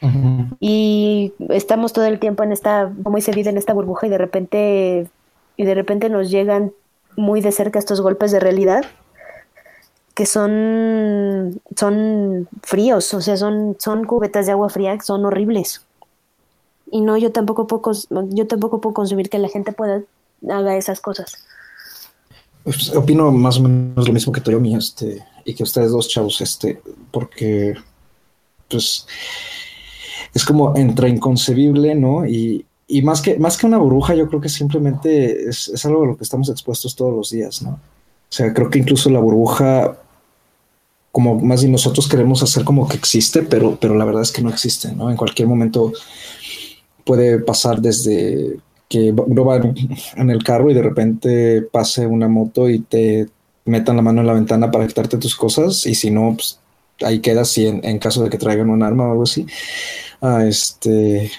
Uh 0.00 0.06
-huh. 0.06 0.56
Y 0.60 1.32
estamos 1.48 1.92
todo 1.92 2.04
el 2.04 2.18
tiempo 2.18 2.42
en 2.42 2.52
esta, 2.52 2.90
como 3.02 3.16
dice 3.16 3.32
vida, 3.32 3.50
en 3.50 3.58
esta 3.58 3.74
burbuja 3.74 4.06
y 4.06 4.10
de 4.10 4.18
repente, 4.18 5.08
y 5.56 5.64
de 5.64 5.74
repente 5.74 6.08
nos 6.08 6.30
llegan 6.30 6.72
muy 7.16 7.40
de 7.40 7.52
cerca 7.52 7.78
estos 7.78 8.00
golpes 8.00 8.30
de 8.30 8.40
realidad 8.40 8.84
que 10.18 10.26
son, 10.26 11.60
son 11.76 12.48
fríos, 12.64 13.14
o 13.14 13.20
sea, 13.20 13.36
son, 13.36 13.76
son 13.78 14.04
cubetas 14.04 14.46
de 14.46 14.50
agua 14.52 14.68
fría 14.68 14.98
son 15.00 15.24
horribles. 15.24 15.82
Y 16.90 17.02
no, 17.02 17.16
yo 17.16 17.30
tampoco 17.30 17.68
puedo, 17.68 17.92
yo 18.30 18.48
tampoco 18.48 18.80
puedo 18.80 18.94
consumir 18.94 19.30
que 19.30 19.38
la 19.38 19.48
gente 19.48 19.70
pueda 19.70 20.02
haga 20.50 20.76
esas 20.76 21.00
cosas. 21.00 21.36
Pues, 22.64 22.92
opino 22.96 23.30
más 23.30 23.58
o 23.58 23.62
menos 23.62 24.08
lo 24.08 24.12
mismo 24.12 24.32
que 24.32 24.40
Toyomi, 24.40 24.74
este, 24.74 25.24
y 25.44 25.54
que 25.54 25.62
ustedes 25.62 25.92
dos 25.92 26.08
chavos, 26.08 26.40
este, 26.40 26.82
porque 27.12 27.74
pues 28.68 29.06
es 30.34 30.44
como 30.44 30.76
entre 30.76 31.10
inconcebible, 31.10 31.94
¿no? 31.94 32.26
Y, 32.26 32.66
y 32.88 33.02
más 33.02 33.22
que 33.22 33.38
más 33.38 33.56
que 33.56 33.66
una 33.66 33.78
burbuja, 33.78 34.16
yo 34.16 34.26
creo 34.26 34.40
que 34.40 34.48
simplemente 34.48 35.48
es, 35.48 35.68
es, 35.68 35.86
algo 35.86 36.02
a 36.02 36.06
lo 36.08 36.16
que 36.16 36.24
estamos 36.24 36.48
expuestos 36.48 36.96
todos 36.96 37.14
los 37.14 37.30
días, 37.30 37.62
¿no? 37.62 37.70
O 37.70 38.30
sea, 38.30 38.52
creo 38.52 38.68
que 38.68 38.80
incluso 38.80 39.10
la 39.10 39.20
burbuja, 39.20 39.96
como 41.12 41.40
más 41.40 41.62
bien 41.62 41.72
nosotros 41.72 42.08
queremos 42.08 42.42
hacer 42.42 42.64
como 42.64 42.88
que 42.88 42.96
existe, 42.96 43.42
pero, 43.42 43.78
pero 43.80 43.96
la 43.96 44.04
verdad 44.04 44.22
es 44.22 44.32
que 44.32 44.42
no 44.42 44.50
existe, 44.50 44.92
¿no? 44.92 45.10
En 45.10 45.16
cualquier 45.16 45.48
momento 45.48 45.92
puede 47.04 47.38
pasar 47.38 47.80
desde 47.80 48.58
que 48.88 49.12
uno 49.12 49.44
va 49.44 49.56
en 50.16 50.30
el 50.30 50.42
carro 50.42 50.70
y 50.70 50.74
de 50.74 50.82
repente 50.82 51.62
pase 51.62 52.06
una 52.06 52.28
moto 52.28 52.68
y 52.68 52.80
te 52.80 53.28
metan 53.64 53.96
la 53.96 54.02
mano 54.02 54.20
en 54.20 54.26
la 54.26 54.32
ventana 54.32 54.70
para 54.70 54.86
quitarte 54.86 55.18
tus 55.18 55.36
cosas 55.36 55.86
y 55.86 55.94
si 55.94 56.10
no, 56.10 56.34
pues 56.34 56.58
ahí 57.02 57.20
quedas 57.20 57.48
si 57.48 57.66
en, 57.66 57.84
en, 57.84 57.98
caso 57.98 58.22
de 58.22 58.30
que 58.30 58.38
traigan 58.38 58.70
un 58.70 58.82
arma 58.82 59.06
o 59.06 59.10
algo 59.12 59.22
así. 59.24 59.46
a 60.20 60.44
este, 60.46 61.30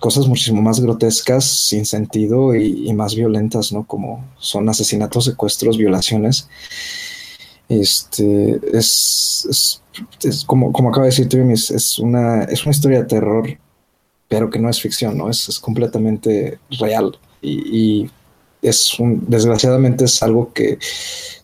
cosas 0.00 0.26
muchísimo 0.26 0.62
más 0.62 0.80
grotescas, 0.80 1.44
sin 1.44 1.86
sentido 1.86 2.54
y, 2.54 2.88
y, 2.88 2.92
más 2.92 3.14
violentas, 3.14 3.72
¿no? 3.72 3.84
Como 3.84 4.24
son 4.38 4.68
asesinatos, 4.68 5.24
secuestros, 5.24 5.78
violaciones. 5.78 6.48
Este 7.68 8.60
es, 8.72 9.46
es, 9.50 9.82
es 10.22 10.44
como, 10.44 10.72
como 10.72 10.88
acaba 10.88 11.04
de 11.04 11.10
decir 11.10 11.28
Tim, 11.28 11.50
es, 11.50 11.70
es, 11.70 11.98
una, 11.98 12.44
es 12.44 12.64
una 12.64 12.70
historia 12.70 13.00
de 13.00 13.04
terror 13.04 13.58
pero 14.28 14.50
que 14.50 14.58
no 14.58 14.68
es 14.68 14.80
ficción, 14.80 15.16
¿no? 15.16 15.30
Es, 15.30 15.48
es 15.48 15.58
completamente 15.58 16.58
real 16.78 17.18
y, 17.40 18.02
y 18.02 18.10
es 18.60 18.98
un, 19.00 19.24
desgraciadamente 19.28 20.04
es 20.04 20.22
algo 20.22 20.52
que 20.52 20.78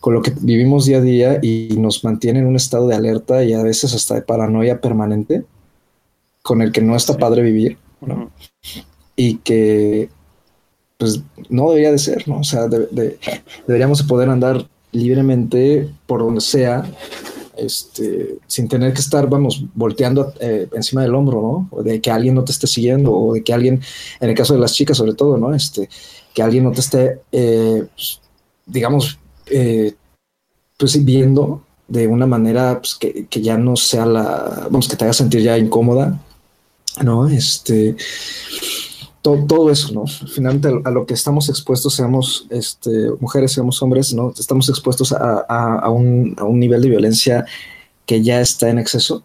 con 0.01 0.15
lo 0.15 0.23
que 0.23 0.33
vivimos 0.41 0.85
día 0.85 0.99
a 0.99 1.01
día 1.01 1.39
y 1.41 1.77
nos 1.79 2.05
mantiene 2.05 2.41
en 2.41 2.47
un 2.47 2.57
estado 2.57 2.87
de 2.89 2.95
alerta 2.95 3.43
y 3.43 3.55
a 3.55 3.63
veces 3.63 3.95
hasta 3.95 4.15
de 4.15 4.23
paranoia 4.23 4.81
permanente 4.81 5.45
con 6.43 6.61
el 6.61 6.73
que 6.73 6.83
no 6.83 6.95
está 6.95 7.17
padre 7.17 7.43
vivir, 7.43 7.79
¿no? 8.03 8.31
Y 9.17 9.37
que 9.39 10.11
pues 10.99 11.23
no 11.49 11.71
debería 11.71 11.91
de 11.91 11.99
ser, 11.99 12.29
¿no? 12.29 12.41
O 12.41 12.45
sea, 12.45 12.69
de, 12.69 12.87
de, 12.91 13.19
deberíamos 13.67 14.03
poder 14.03 14.29
andar 14.29 14.69
libremente 14.95 15.91
por 16.07 16.21
donde 16.21 16.41
sea 16.41 16.85
este, 17.57 18.39
sin 18.47 18.69
tener 18.69 18.93
que 18.93 19.01
estar, 19.01 19.29
vamos, 19.29 19.65
volteando 19.75 20.33
eh, 20.41 20.69
encima 20.75 21.03
del 21.03 21.15
hombro, 21.15 21.69
¿no? 21.71 21.83
De 21.83 22.01
que 22.01 22.11
alguien 22.11 22.35
no 22.35 22.45
te 22.45 22.53
esté 22.53 22.67
siguiendo, 22.67 23.13
o 23.13 23.35
de 23.35 23.45
que 23.45 23.53
alguien, 23.53 23.81
en 24.21 24.31
el 24.31 24.35
caso 24.35 24.55
de 24.55 24.61
las 24.61 24.75
chicas 24.75 24.97
sobre 24.97 25.15
todo, 25.15 25.37
¿no? 25.37 25.55
Este, 25.55 25.89
que 26.33 26.43
alguien 26.43 26.65
no 26.65 26.73
te 26.73 26.81
esté, 26.81 27.21
eh, 27.33 27.85
pues, 27.95 28.21
digamos, 28.67 29.19
eh, 29.47 29.95
pues 30.77 31.05
viendo 31.05 31.63
de 31.87 32.09
una 32.09 32.27
manera 32.27 32.81
pues, 32.81 32.95
que, 32.95 33.27
que, 33.27 33.41
ya 33.41 33.57
no 33.57 33.77
sea 33.77 34.07
la, 34.07 34.67
vamos, 34.71 34.89
que 34.89 34.97
te 34.97 35.05
haga 35.05 35.13
sentir 35.13 35.43
ya 35.43 35.57
incómoda, 35.59 36.21
¿no? 37.03 37.29
Este, 37.29 37.97
todo, 39.25 39.47
todo 39.47 39.71
eso, 39.71 39.91
¿no? 39.95 40.07
Finalmente 40.07 40.69
a, 40.69 40.87
a, 40.87 40.91
lo 40.91 41.07
que 41.07 41.15
estamos 41.15 41.49
expuestos, 41.49 41.95
seamos 41.95 42.47
este, 42.51 43.09
mujeres, 43.21 43.53
seamos 43.53 43.81
hombres, 43.81 44.13
¿no? 44.13 44.35
Estamos 44.39 44.69
expuestos 44.69 45.13
a, 45.13 45.47
a, 45.49 45.79
a, 45.79 45.89
un, 45.89 46.37
a 46.39 46.45
un 46.45 46.61
nivel 46.61 46.83
de 46.83 46.91
violencia 46.91 47.47
que 48.05 48.23
ya 48.23 48.43
está 48.43 48.69
en 48.69 48.79
exceso. 48.79 49.23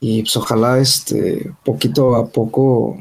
Y 0.00 0.22
pues 0.22 0.34
ojalá 0.38 0.78
este, 0.78 1.52
poquito 1.66 2.16
a 2.16 2.28
poco, 2.28 2.96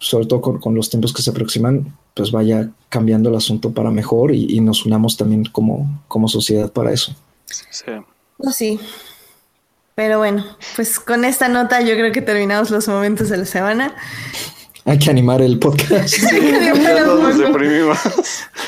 sobre 0.00 0.26
todo 0.26 0.40
con, 0.40 0.58
con 0.58 0.74
los 0.74 0.90
tiempos 0.90 1.12
que 1.12 1.22
se 1.22 1.30
aproximan, 1.30 1.96
pues 2.14 2.32
vaya 2.32 2.70
cambiando 2.88 3.30
el 3.30 3.36
asunto 3.36 3.70
para 3.70 3.92
mejor 3.92 4.34
y, 4.34 4.56
y 4.56 4.60
nos 4.60 4.84
unamos 4.84 5.16
también 5.16 5.44
como, 5.44 6.02
como 6.08 6.26
sociedad 6.26 6.72
para 6.72 6.92
eso. 6.92 7.14
Sí. 7.46 7.84
Oh, 8.38 8.50
sí. 8.50 8.80
Pero 9.94 10.18
bueno, 10.18 10.44
pues 10.74 10.98
con 10.98 11.24
esta 11.24 11.46
nota 11.46 11.80
yo 11.80 11.94
creo 11.94 12.10
que 12.10 12.22
terminamos 12.22 12.70
los 12.70 12.88
momentos 12.88 13.28
de 13.28 13.36
la 13.36 13.44
semana. 13.44 13.94
Hay 14.84 14.98
que 14.98 15.10
animar 15.10 15.40
el 15.40 15.58
podcast. 15.58 16.08
Sí, 16.22 16.52
ya 16.82 17.04
nos 17.04 17.38
deprimimos. 17.38 17.98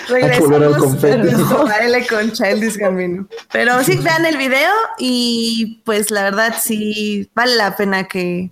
Regresamos 0.08 0.52
a 0.52 1.16
nuestro 1.16 1.64
baile 1.64 2.06
con 2.06 2.30
Childish 2.30 2.76
Gambino. 2.76 3.26
Pero 3.52 3.82
sí, 3.82 3.96
vean 3.98 4.24
el 4.24 4.36
video 4.36 4.70
y 4.98 5.82
pues 5.84 6.10
la 6.10 6.22
verdad 6.22 6.54
sí 6.60 7.28
vale 7.34 7.56
la 7.56 7.76
pena 7.76 8.04
que, 8.04 8.50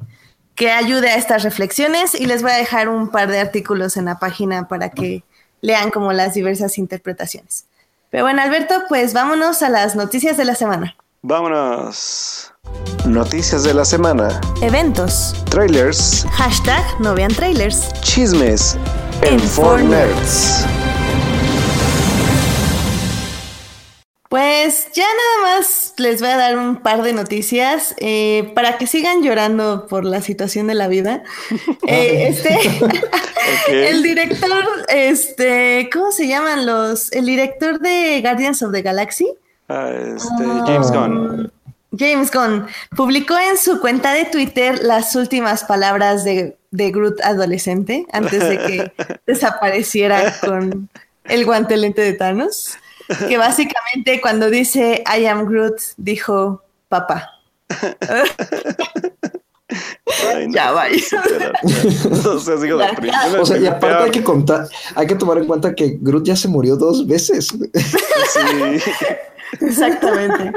que 0.54 0.70
ayude 0.70 1.10
a 1.10 1.16
estas 1.16 1.44
reflexiones 1.44 2.14
y 2.14 2.26
les 2.26 2.42
voy 2.42 2.52
a 2.52 2.56
dejar 2.56 2.88
un 2.88 3.10
par 3.10 3.30
de 3.30 3.38
artículos 3.38 3.96
en 3.96 4.06
la 4.06 4.18
página 4.18 4.66
para 4.66 4.90
que 4.90 5.22
lean 5.60 5.90
como 5.90 6.12
las 6.12 6.34
diversas 6.34 6.78
interpretaciones. 6.78 7.66
Pero 8.10 8.24
bueno, 8.24 8.42
Alberto, 8.42 8.82
pues 8.88 9.14
vámonos 9.14 9.62
a 9.62 9.70
las 9.70 9.94
noticias 9.96 10.36
de 10.36 10.44
la 10.44 10.54
semana. 10.54 10.96
Vámonos. 11.24 12.52
Noticias 13.06 13.62
de 13.62 13.72
la 13.72 13.84
semana. 13.84 14.40
Eventos. 14.60 15.32
Trailers. 15.48 16.26
Hashtag 16.32 16.82
no 16.98 17.14
vean 17.14 17.32
trailers. 17.32 17.92
Chismes. 18.00 18.76
En, 19.22 19.34
en 19.34 19.40
Fortnite. 19.40 20.08
Pues 24.28 24.88
ya 24.94 25.04
nada 25.04 25.58
más 25.58 25.94
les 25.98 26.20
voy 26.20 26.30
a 26.30 26.36
dar 26.36 26.58
un 26.58 26.82
par 26.82 27.02
de 27.02 27.12
noticias 27.12 27.94
eh, 27.98 28.50
para 28.56 28.76
que 28.76 28.88
sigan 28.88 29.22
llorando 29.22 29.86
por 29.86 30.04
la 30.04 30.22
situación 30.22 30.66
de 30.66 30.74
la 30.74 30.88
vida. 30.88 31.22
eh, 31.86 32.30
este, 32.30 32.58
El 33.70 34.02
director, 34.02 34.64
este, 34.88 35.88
¿cómo 35.92 36.10
se 36.10 36.26
llaman 36.26 36.66
los? 36.66 37.12
El 37.12 37.26
director 37.26 37.78
de 37.78 38.20
Guardians 38.22 38.60
of 38.64 38.72
the 38.72 38.82
Galaxy. 38.82 39.28
Ah, 39.68 39.90
este, 39.90 40.44
James 40.66 40.90
Ah, 40.90 40.94
Gunn. 41.06 41.52
James 41.96 42.30
Gunn 42.30 42.66
publicó 42.96 43.36
en 43.38 43.58
su 43.58 43.78
cuenta 43.80 44.12
de 44.14 44.24
Twitter 44.24 44.80
las 44.82 45.14
últimas 45.14 45.64
palabras 45.64 46.24
de, 46.24 46.56
de 46.70 46.90
Groot 46.90 47.20
adolescente 47.22 48.06
antes 48.12 48.40
de 48.48 48.58
que 48.58 48.92
desapareciera 49.26 50.34
con 50.40 50.88
el 51.24 51.44
guantelete 51.44 52.00
de 52.00 52.14
Thanos. 52.14 52.76
Que 53.28 53.36
básicamente 53.36 54.20
cuando 54.22 54.48
dice 54.48 55.04
I 55.06 55.26
am 55.26 55.44
Groot, 55.46 55.76
dijo 55.98 56.62
papá. 56.88 57.28
Ay, 60.34 60.46
no, 60.48 60.54
Ya, 60.54 60.70
vaya. 60.72 60.96
O 62.32 62.38
sea. 62.38 62.60
O 63.40 63.44
sea, 63.46 63.56
y 63.58 63.66
aparte 63.66 63.86
Peor. 63.86 64.02
hay 64.04 64.10
que 64.10 64.22
contar, 64.24 64.68
hay 64.94 65.06
que 65.06 65.14
tomar 65.14 65.38
en 65.38 65.46
cuenta 65.46 65.74
que 65.74 65.96
Groot 66.00 66.24
ya 66.26 66.36
se 66.36 66.48
murió 66.48 66.76
dos 66.76 67.06
veces. 67.06 67.48
Sí. 68.32 68.80
Exactamente. 69.60 70.52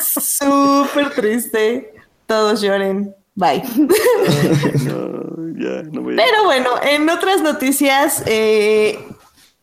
Súper 0.00 1.10
triste. 1.14 1.94
Todos 2.26 2.60
lloren. 2.60 3.14
Bye. 3.34 3.62
No, 4.84 5.22
ya, 5.58 5.82
no 5.90 6.02
voy 6.02 6.14
a- 6.14 6.16
Pero 6.16 6.44
bueno, 6.44 6.70
en 6.82 7.08
otras 7.08 7.42
noticias, 7.42 8.22
eh, 8.26 8.98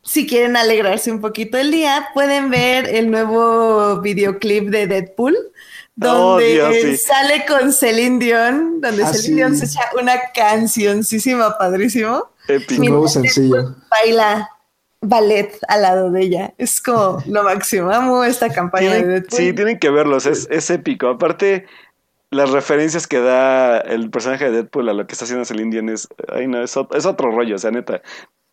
si 0.01 0.27
quieren 0.27 0.55
alegrarse 0.57 1.11
un 1.11 1.21
poquito 1.21 1.57
el 1.57 1.71
día, 1.71 2.07
pueden 2.13 2.49
ver 2.49 2.87
el 2.87 3.09
nuevo 3.11 4.01
videoclip 4.01 4.69
de 4.69 4.87
Deadpool, 4.87 5.35
donde 5.95 6.61
Oh, 6.61 6.69
Dios, 6.69 6.75
sí. 6.81 6.97
sale 6.97 7.45
con 7.45 7.71
Celine 7.73 8.19
Dion, 8.19 8.81
donde 8.81 9.03
Ah, 9.03 9.07
Celine 9.13 9.21
sí. 9.27 9.33
Dion 9.35 9.57
se 9.57 9.65
echa 9.65 9.81
una 9.99 10.13
cancioncísima 10.33 11.57
padrísimo. 11.57 12.29
Épico. 12.47 12.83
Nuevo 12.83 13.07
sencillo. 13.07 13.75
Baila 13.89 14.49
ballet 15.03 15.57
al 15.67 15.81
lado 15.83 16.11
de 16.11 16.21
ella. 16.21 16.53
Es 16.57 16.81
como 16.81 17.21
lo 17.27 17.43
máximo. 17.43 17.91
Amo 17.91 18.23
esta 18.23 18.49
campaña 18.49 18.93
de 18.93 19.05
Deadpool. 19.05 19.37
sí, 19.39 19.53
tienen 19.53 19.77
que 19.79 19.89
verlos, 19.89 20.25
es, 20.25 20.47
es 20.49 20.69
épico. 20.69 21.07
Aparte, 21.09 21.65
las 22.31 22.49
referencias 22.49 23.05
que 23.05 23.19
da 23.19 23.79
el 23.79 24.09
personaje 24.09 24.45
de 24.45 24.51
Deadpool 24.51 24.89
a 24.89 24.93
lo 24.93 25.05
que 25.05 25.13
está 25.13 25.25
haciendo 25.25 25.45
Celine 25.45 25.69
Dion 25.71 25.89
es, 25.89 26.07
ay 26.33 26.47
no, 26.47 26.63
es, 26.63 26.75
ot- 26.75 26.95
es 26.95 27.05
otro 27.05 27.29
rollo, 27.31 27.55
o 27.55 27.59
sea, 27.59 27.69
neta. 27.71 28.01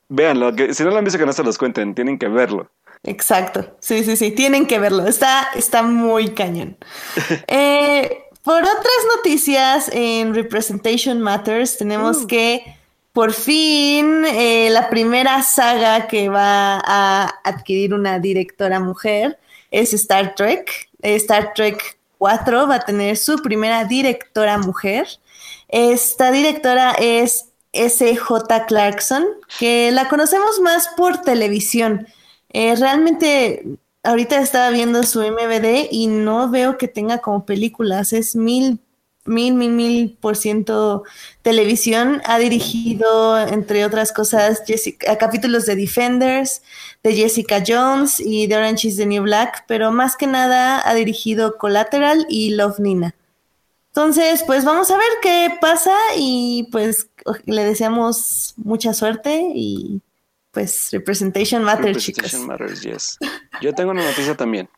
Véanlo, 0.09 0.55
que 0.55 0.75
si 0.75 0.83
no 0.85 0.91
lo 0.91 0.99
han 0.99 1.05
visto 1.05 1.19
que 1.19 1.25
no 1.27 1.33
se 1.33 1.45
los 1.45 1.57
cuenten, 1.57 1.95
tienen 1.95 2.19
que 2.19 2.29
verlo. 2.29 2.69
Exacto, 3.05 3.77
sí, 3.81 4.05
sí, 4.05 4.17
sí, 4.17 4.33
tienen 4.33 4.67
que 4.67 4.79
verlo, 4.79 5.07
está, 5.07 5.49
está 5.55 5.83
muy 5.83 6.31
cañón. 6.31 6.77
Eh, 7.47 8.25
por 8.43 8.61
otras 8.63 9.07
noticias 9.17 9.91
en 9.93 10.35
Representation 10.35 11.21
Matters, 11.21 11.79
tenemos 11.79 12.27
que 12.27 12.63
por 13.21 13.35
fin 13.35 14.25
eh, 14.25 14.71
la 14.71 14.89
primera 14.89 15.43
saga 15.43 16.07
que 16.07 16.31
va 16.31 16.81
a 16.83 17.29
adquirir 17.45 17.93
una 17.93 18.19
directora 18.19 18.81
mujer 18.81 19.39
es 19.71 19.93
Star 19.93 20.35
Trek. 20.35 20.89
Star 21.03 21.53
Trek 21.55 21.99
4 22.17 22.67
va 22.67 22.77
a 22.77 22.81
tener 22.81 23.19
su 23.19 23.37
primera 23.43 23.85
directora 23.85 24.57
mujer. 24.57 25.07
Esta 25.69 26.33
directora 26.33 26.93
es 26.93 27.51
S.J. 27.75 28.65
Clarkson, 28.65 29.27
que 29.59 29.91
la 29.91 30.09
conocemos 30.09 30.59
más 30.61 30.89
por 30.97 31.21
televisión. 31.21 32.07
Eh, 32.55 32.75
realmente, 32.75 33.67
ahorita 34.03 34.41
estaba 34.41 34.71
viendo 34.71 35.03
su 35.03 35.21
MVD 35.21 35.89
y 35.91 36.07
no 36.07 36.49
veo 36.49 36.79
que 36.79 36.89
tenga 36.89 37.19
como 37.19 37.45
películas. 37.45 38.15
Es 38.15 38.35
mil, 38.35 38.81
mil, 39.25 39.55
mil, 39.55 39.71
mil 39.71 40.17
por 40.21 40.37
ciento 40.37 41.05
televisión. 41.43 42.23
Ha 42.25 42.39
dirigido, 42.39 43.39
entre 43.39 43.85
otras 43.85 44.13
cosas, 44.13 44.63
Jessica- 44.67 45.17
capítulos 45.19 45.67
de 45.67 45.77
Defenders, 45.77 46.63
de 47.03 47.15
Jessica 47.15 47.63
Jones 47.67 48.21
y 48.21 48.47
de 48.47 48.57
Orange 48.57 48.89
is 48.89 48.97
the 48.97 49.07
New 49.07 49.23
Black, 49.23 49.65
pero 49.67 49.93
más 49.93 50.17
que 50.17 50.27
nada 50.27 50.87
ha 50.89 50.95
dirigido 50.95 51.57
Collateral 51.59 52.27
y 52.29 52.51
Love 52.51 52.79
Nina. 52.81 53.15
Entonces, 53.89 54.45
pues 54.47 54.65
vamos 54.65 54.91
a 54.91 54.97
ver 54.97 55.09
qué 55.21 55.51
pasa 55.61 55.95
y 56.17 56.69
pues 56.71 57.09
le 57.45 57.65
deseamos 57.65 58.55
mucha 58.57 58.95
suerte 58.95 59.51
y 59.55 60.01
pues 60.53 60.89
Representation 60.93 61.63
Matter, 61.65 61.97
chicos. 61.97 62.25
Representation 62.33 62.47
Matters, 62.47 62.81
yes. 62.83 63.19
Yo 63.61 63.75
tengo 63.75 63.91
una 63.91 64.05
noticia 64.05 64.37
también. 64.37 64.69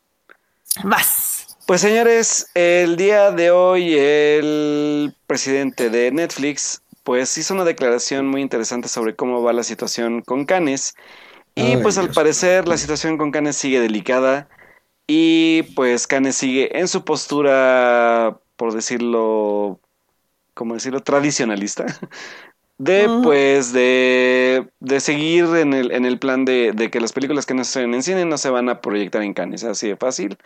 Vas. 0.83 1.32
Pues 1.65 1.79
señores, 1.79 2.49
el 2.55 2.97
día 2.97 3.31
de 3.31 3.49
hoy 3.51 3.95
el 3.95 5.15
presidente 5.27 5.89
de 5.89 6.11
Netflix 6.11 6.83
pues 7.03 7.37
hizo 7.37 7.53
una 7.53 7.63
declaración 7.63 8.27
muy 8.27 8.41
interesante 8.41 8.89
sobre 8.89 9.15
cómo 9.15 9.41
va 9.41 9.53
la 9.53 9.63
situación 9.63 10.21
con 10.21 10.45
Canes 10.45 10.93
y 11.55 11.61
Ay, 11.61 11.77
pues 11.81 11.97
al 11.97 12.09
parecer 12.09 12.67
la 12.67 12.77
situación 12.77 13.17
con 13.17 13.31
Canes 13.31 13.55
sigue 13.55 13.79
delicada 13.79 14.49
y 15.07 15.63
pues 15.75 16.05
Canes 16.05 16.35
sigue 16.35 16.77
en 16.77 16.89
su 16.89 17.05
postura, 17.05 18.39
por 18.57 18.73
decirlo, 18.73 19.79
¿cómo 20.53 20.73
decirlo? 20.73 21.01
Tradicionalista. 21.01 21.85
De 22.83 23.07
pues 23.23 23.71
de, 23.71 24.67
de 24.79 24.99
seguir 24.99 25.45
en 25.55 25.73
el, 25.73 25.91
en 25.91 26.05
el 26.05 26.19
plan 26.19 26.45
de, 26.45 26.71
de 26.73 26.89
que 26.89 26.99
las 26.99 27.13
películas 27.13 27.45
que 27.45 27.53
no 27.53 27.63
se 27.63 27.81
en 27.81 28.03
cine 28.03 28.25
no 28.25 28.37
se 28.37 28.49
van 28.49 28.69
a 28.69 28.81
proyectar 28.81 29.21
en 29.21 29.33
Cannes, 29.33 29.63
así 29.63 29.87
de 29.87 29.95
fácil. 29.95 30.37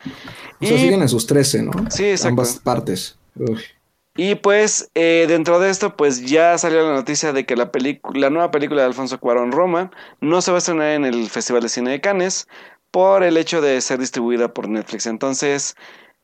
O 0.61 0.65
sea, 0.65 0.77
siguen 0.77 1.01
en 1.01 1.09
sus 1.09 1.25
13, 1.25 1.63
¿no? 1.63 1.71
Sí, 1.89 2.05
exacto. 2.05 2.29
Ambas 2.29 2.59
partes. 2.59 3.17
Y 4.15 4.33
pues 4.35 4.89
eh, 4.95 5.25
dentro 5.27 5.59
de 5.59 5.69
esto 5.69 5.95
pues 5.95 6.25
ya 6.25 6.57
salió 6.57 6.81
la 6.81 6.95
noticia 6.95 7.33
de 7.33 7.45
que 7.45 7.55
la 7.55 7.71
película, 7.71 8.19
la 8.19 8.29
nueva 8.31 8.51
película 8.51 8.81
de 8.81 8.87
Alfonso 8.87 9.19
Cuarón 9.19 9.51
Roma 9.51 9.91
no 10.21 10.41
se 10.41 10.51
va 10.51 10.57
a 10.57 10.59
estrenar 10.59 10.89
en 10.89 11.05
el 11.05 11.29
Festival 11.29 11.61
de 11.61 11.69
Cine 11.69 11.91
de 11.91 12.01
Cannes 12.01 12.47
por 12.89 13.23
el 13.23 13.37
hecho 13.37 13.61
de 13.61 13.79
ser 13.79 13.99
distribuida 13.99 14.53
por 14.53 14.67
Netflix. 14.67 15.05
Entonces 15.05 15.75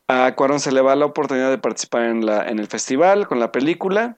a 0.07 0.33
Cuarón 0.35 0.59
se 0.59 0.71
le 0.71 0.81
va 0.81 0.95
la 0.95 1.05
oportunidad 1.05 1.51
de 1.51 1.59
participar 1.59 2.03
en, 2.03 2.25
la, 2.25 2.47
en 2.49 2.57
el 2.57 2.67
festival 2.67 3.27
con 3.27 3.39
la 3.39 3.51
película 3.51 4.17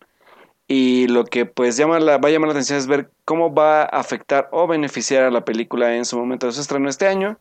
y 0.67 1.07
lo 1.07 1.25
que 1.25 1.45
pues 1.45 1.77
llama 1.77 1.99
la, 1.99 2.17
va 2.17 2.29
a 2.29 2.31
llamar 2.31 2.47
la 2.47 2.53
atención 2.53 2.79
es 2.79 2.87
ver 2.87 3.11
cómo 3.23 3.53
va 3.53 3.83
a 3.83 3.85
afectar 3.85 4.49
o 4.51 4.67
beneficiar 4.67 5.23
a 5.23 5.31
la 5.31 5.45
película 5.45 5.95
en 5.95 6.05
su 6.05 6.17
momento 6.17 6.47
de 6.47 6.53
su 6.53 6.61
estreno 6.61 6.89
este 6.89 7.07
año. 7.07 7.37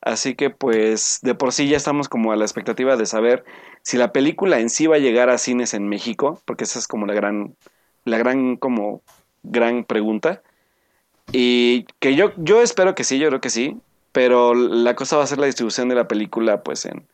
Así 0.00 0.34
que 0.34 0.50
pues 0.50 1.18
de 1.22 1.34
por 1.34 1.52
sí 1.52 1.68
ya 1.68 1.76
estamos 1.76 2.08
como 2.08 2.32
a 2.32 2.36
la 2.36 2.44
expectativa 2.44 2.96
de 2.96 3.06
saber 3.06 3.44
si 3.82 3.96
la 3.98 4.12
película 4.12 4.60
en 4.60 4.70
sí 4.70 4.86
va 4.86 4.96
a 4.96 5.00
llegar 5.00 5.30
a 5.30 5.38
cines 5.38 5.74
en 5.74 5.88
México, 5.88 6.40
porque 6.44 6.64
esa 6.64 6.78
es 6.78 6.88
como 6.88 7.06
la 7.06 7.14
gran, 7.14 7.56
la 8.04 8.18
gran 8.18 8.56
como 8.56 9.02
gran 9.42 9.84
pregunta. 9.84 10.42
Y 11.32 11.86
que 11.98 12.14
yo, 12.14 12.32
yo 12.36 12.62
espero 12.62 12.94
que 12.94 13.04
sí, 13.04 13.18
yo 13.18 13.28
creo 13.28 13.40
que 13.40 13.50
sí, 13.50 13.78
pero 14.12 14.54
la 14.54 14.94
cosa 14.94 15.16
va 15.16 15.24
a 15.24 15.26
ser 15.26 15.38
la 15.38 15.46
distribución 15.46 15.88
de 15.88 15.94
la 15.96 16.08
película 16.08 16.62
pues 16.62 16.86
en, 16.86 17.06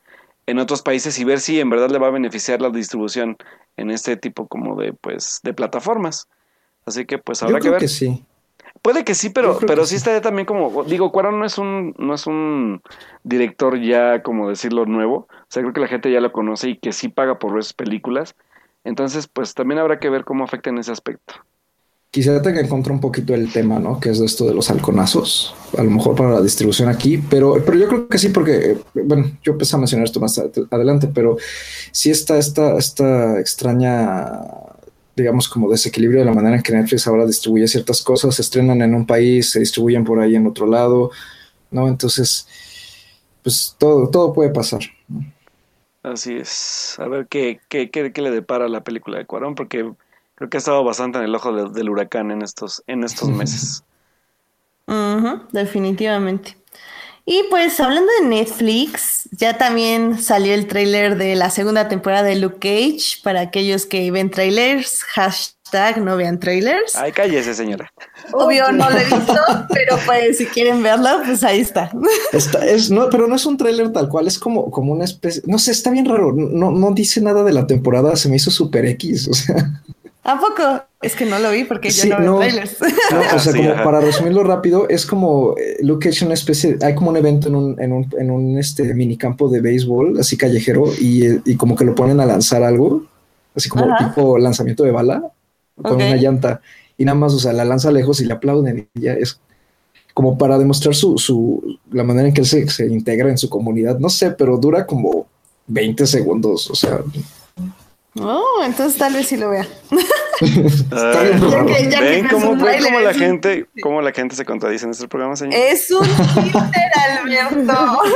en 0.46 0.58
otros 0.58 0.82
países 0.82 1.18
y 1.18 1.24
ver 1.24 1.40
si 1.40 1.60
en 1.60 1.70
verdad 1.70 1.90
le 1.90 1.98
va 1.98 2.08
a 2.08 2.10
beneficiar 2.10 2.62
la 2.62 2.70
distribución 2.70 3.36
en 3.76 3.90
este 3.90 4.16
tipo 4.16 4.46
como 4.46 4.76
de 4.76 4.92
pues 4.92 5.40
de 5.42 5.52
plataformas. 5.52 6.28
Así 6.84 7.04
que 7.04 7.18
pues 7.18 7.42
habrá 7.42 7.58
Yo 7.58 7.62
que 7.62 7.70
ver. 7.70 7.80
que 7.80 7.88
sí. 7.88 8.24
Puede 8.82 9.04
que 9.04 9.14
sí, 9.14 9.30
pero, 9.30 9.58
pero 9.66 9.84
sí 9.84 9.90
sí. 9.90 9.96
estaría 9.96 10.20
también 10.20 10.46
como, 10.46 10.84
digo, 10.84 11.10
Cuarón 11.10 11.40
no 11.40 11.46
es 11.46 11.58
un, 11.58 11.94
no 11.98 12.14
es 12.14 12.26
un 12.26 12.82
director 13.24 13.80
ya, 13.80 14.22
como 14.22 14.48
decirlo, 14.48 14.84
nuevo. 14.86 15.26
O 15.30 15.46
sea, 15.48 15.62
creo 15.62 15.72
que 15.72 15.80
la 15.80 15.88
gente 15.88 16.12
ya 16.12 16.20
lo 16.20 16.30
conoce 16.30 16.70
y 16.70 16.76
que 16.76 16.92
sí 16.92 17.08
paga 17.08 17.38
por 17.38 17.54
ver 17.54 17.64
sus 17.64 17.72
películas. 17.72 18.36
Entonces, 18.84 19.26
pues 19.26 19.54
también 19.54 19.80
habrá 19.80 19.98
que 19.98 20.10
ver 20.10 20.24
cómo 20.24 20.44
afecta 20.44 20.70
en 20.70 20.78
ese 20.78 20.92
aspecto. 20.92 21.34
Quisiera 22.16 22.40
tener 22.40 22.64
en 22.64 22.70
contra 22.70 22.94
un 22.94 23.00
poquito 23.00 23.34
el 23.34 23.52
tema, 23.52 23.78
¿no? 23.78 24.00
Que 24.00 24.08
es 24.08 24.18
esto 24.20 24.46
de 24.46 24.54
los 24.54 24.70
halconazos, 24.70 25.54
a 25.76 25.82
lo 25.82 25.90
mejor 25.90 26.14
para 26.16 26.30
la 26.30 26.40
distribución 26.40 26.88
aquí, 26.88 27.18
pero, 27.18 27.62
pero 27.62 27.76
yo 27.76 27.88
creo 27.88 28.08
que 28.08 28.16
sí, 28.16 28.30
porque, 28.30 28.78
bueno, 28.94 29.32
yo 29.42 29.52
empecé 29.52 29.76
a 29.76 29.78
mencionar 29.80 30.06
esto 30.06 30.18
más 30.18 30.38
ad- 30.38 30.66
adelante, 30.70 31.10
pero 31.12 31.36
sí 31.92 32.10
está 32.10 32.38
esta, 32.38 32.78
esta 32.78 33.38
extraña, 33.38 34.30
digamos, 35.14 35.46
como 35.46 35.70
desequilibrio 35.70 36.20
de 36.20 36.24
la 36.24 36.32
manera 36.32 36.56
en 36.56 36.62
que 36.62 36.72
Netflix 36.72 37.06
ahora 37.06 37.26
distribuye 37.26 37.68
ciertas 37.68 38.00
cosas, 38.00 38.34
se 38.34 38.40
estrenan 38.40 38.80
en 38.80 38.94
un 38.94 39.04
país, 39.04 39.50
se 39.50 39.60
distribuyen 39.60 40.02
por 40.02 40.18
ahí 40.18 40.36
en 40.36 40.46
otro 40.46 40.66
lado, 40.66 41.10
¿no? 41.70 41.86
Entonces, 41.86 42.48
pues 43.42 43.76
todo, 43.76 44.08
todo 44.08 44.32
puede 44.32 44.48
pasar. 44.48 44.80
Así 46.02 46.32
es. 46.32 46.96
A 46.98 47.08
ver 47.08 47.26
qué, 47.28 47.60
qué, 47.68 47.90
qué 47.90 48.22
le 48.22 48.30
depara 48.30 48.70
la 48.70 48.82
película 48.82 49.18
de 49.18 49.26
Cuarón, 49.26 49.54
porque 49.54 49.92
creo 50.36 50.48
que 50.48 50.56
ha 50.56 50.58
estado 50.58 50.84
bastante 50.84 51.18
en 51.18 51.24
el 51.24 51.34
ojo 51.34 51.52
de- 51.52 51.70
del 51.70 51.90
huracán 51.90 52.30
en 52.30 52.42
estos, 52.42 52.82
en 52.86 53.02
estos 53.02 53.28
meses. 53.28 53.82
Definitivamente. 55.52 56.56
Y 57.28 57.42
pues 57.50 57.80
hablando 57.80 58.08
de 58.20 58.28
Netflix, 58.28 59.28
ya 59.32 59.58
también 59.58 60.22
salió 60.22 60.54
el 60.54 60.68
tráiler 60.68 61.16
de 61.16 61.34
la 61.34 61.50
segunda 61.50 61.88
temporada 61.88 62.22
de 62.22 62.36
Luke 62.36 62.58
Cage. 62.60 63.20
Para 63.24 63.40
aquellos 63.40 63.84
que 63.84 64.08
ven 64.12 64.30
trailers, 64.30 65.02
hashtag 65.02 66.00
no 66.04 66.16
vean 66.16 66.38
trailers. 66.38 66.94
Ay, 66.94 67.10
cállese, 67.10 67.52
señora. 67.54 67.92
Obvio 68.32 68.70
no 68.70 68.88
lo 68.88 68.96
he 68.96 69.04
visto, 69.12 69.34
pero 69.74 69.98
pues 70.06 70.38
si 70.38 70.46
quieren 70.46 70.84
verlo, 70.84 71.08
pues 71.24 71.42
ahí 71.42 71.58
está. 71.58 71.90
Está, 72.32 72.64
es, 72.64 72.92
no, 72.92 73.10
pero 73.10 73.26
no 73.26 73.34
es 73.34 73.44
un 73.44 73.56
tráiler 73.56 73.90
tal 73.92 74.08
cual, 74.08 74.28
es 74.28 74.38
como, 74.38 74.70
como 74.70 74.92
una 74.92 75.04
especie, 75.04 75.42
no 75.46 75.58
sé, 75.58 75.72
está 75.72 75.90
bien 75.90 76.04
raro, 76.04 76.32
no, 76.32 76.70
no 76.70 76.92
dice 76.92 77.20
nada 77.20 77.42
de 77.42 77.52
la 77.52 77.66
temporada, 77.66 78.14
se 78.14 78.28
me 78.28 78.36
hizo 78.36 78.52
super 78.52 78.86
X, 78.86 79.26
o 79.26 79.34
sea, 79.34 79.82
¿A 80.26 80.40
poco? 80.40 80.82
Es 81.00 81.14
que 81.14 81.24
no 81.24 81.38
lo 81.38 81.52
vi 81.52 81.62
porque 81.62 81.88
yo 81.90 82.18
no 82.18 82.18
veo 82.18 82.38
trailers. 82.38 82.78
No, 83.12 83.36
o 83.36 83.38
sea, 83.38 83.52
como 83.56 83.84
para 83.84 84.00
resumirlo 84.00 84.42
rápido, 84.42 84.88
es 84.88 85.06
como 85.06 85.54
eh, 85.56 85.76
Luke 85.82 86.08
es 86.08 86.20
una 86.20 86.34
especie, 86.34 86.76
hay 86.82 86.96
como 86.96 87.10
un 87.10 87.16
evento 87.16 87.46
en 87.46 87.54
un, 87.54 87.80
en 87.80 87.92
un, 87.92 88.12
en 88.18 88.30
un 88.32 88.58
este 88.58 88.92
minicampo 88.92 89.48
de 89.48 89.60
béisbol, 89.60 90.18
así 90.18 90.36
callejero, 90.36 90.86
y, 91.00 91.26
y, 91.48 91.56
como 91.56 91.76
que 91.76 91.84
lo 91.84 91.94
ponen 91.94 92.18
a 92.18 92.26
lanzar 92.26 92.64
algo, 92.64 93.06
así 93.54 93.68
como 93.68 93.86
tipo 93.98 94.36
lanzamiento 94.36 94.82
de 94.82 94.90
bala, 94.90 95.30
con 95.80 95.94
una 95.94 96.16
llanta, 96.16 96.60
y 96.98 97.04
nada 97.04 97.16
más, 97.16 97.32
o 97.32 97.38
sea, 97.38 97.52
la 97.52 97.64
lanza 97.64 97.92
lejos 97.92 98.20
y 98.20 98.24
le 98.24 98.32
aplauden, 98.32 98.88
y 98.94 99.00
ya 99.00 99.12
es 99.12 99.38
como 100.12 100.36
para 100.36 100.58
demostrar 100.58 100.96
su, 100.96 101.18
su 101.18 101.78
la 101.92 102.02
manera 102.02 102.26
en 102.26 102.34
que 102.34 102.40
él 102.40 102.46
se, 102.48 102.68
se 102.68 102.86
integra 102.86 103.30
en 103.30 103.38
su 103.38 103.48
comunidad, 103.48 104.00
no 104.00 104.08
sé, 104.08 104.32
pero 104.32 104.56
dura 104.56 104.86
como 104.86 105.28
20 105.68 106.04
segundos, 106.04 106.68
o 106.68 106.74
sea, 106.74 107.00
Oh, 108.20 108.62
entonces 108.64 108.98
tal 108.98 109.12
vez 109.12 109.28
sí 109.28 109.36
lo 109.36 109.50
vea. 109.50 109.66
¿Ven 110.40 112.28
cómo, 112.28 112.54
la 113.00 113.12
gente, 113.12 113.66
cómo 113.82 114.00
la 114.00 114.12
gente 114.12 114.34
se 114.34 114.44
contradice 114.44 114.84
en 114.86 114.92
este 114.92 115.06
programa, 115.08 115.36
señor? 115.36 115.54
Es 115.54 115.90
un 115.90 116.06
Twitter, 116.06 116.62
Alberto. 117.20 117.74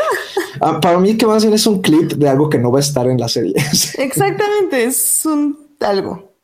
Ah, 0.62 0.78
para 0.78 0.98
mí 0.98 1.16
que 1.16 1.24
más 1.24 1.42
bien 1.42 1.55
es 1.55 1.66
un 1.66 1.80
clip 1.80 2.12
de 2.12 2.28
algo 2.28 2.51
que 2.51 2.59
no 2.59 2.70
va 2.70 2.80
a 2.80 2.82
estar 2.82 3.07
en 3.07 3.18
la 3.18 3.28
serie. 3.28 3.55
Exactamente, 3.98 4.84
es 4.84 5.22
un 5.24 5.59
algo. 5.80 6.34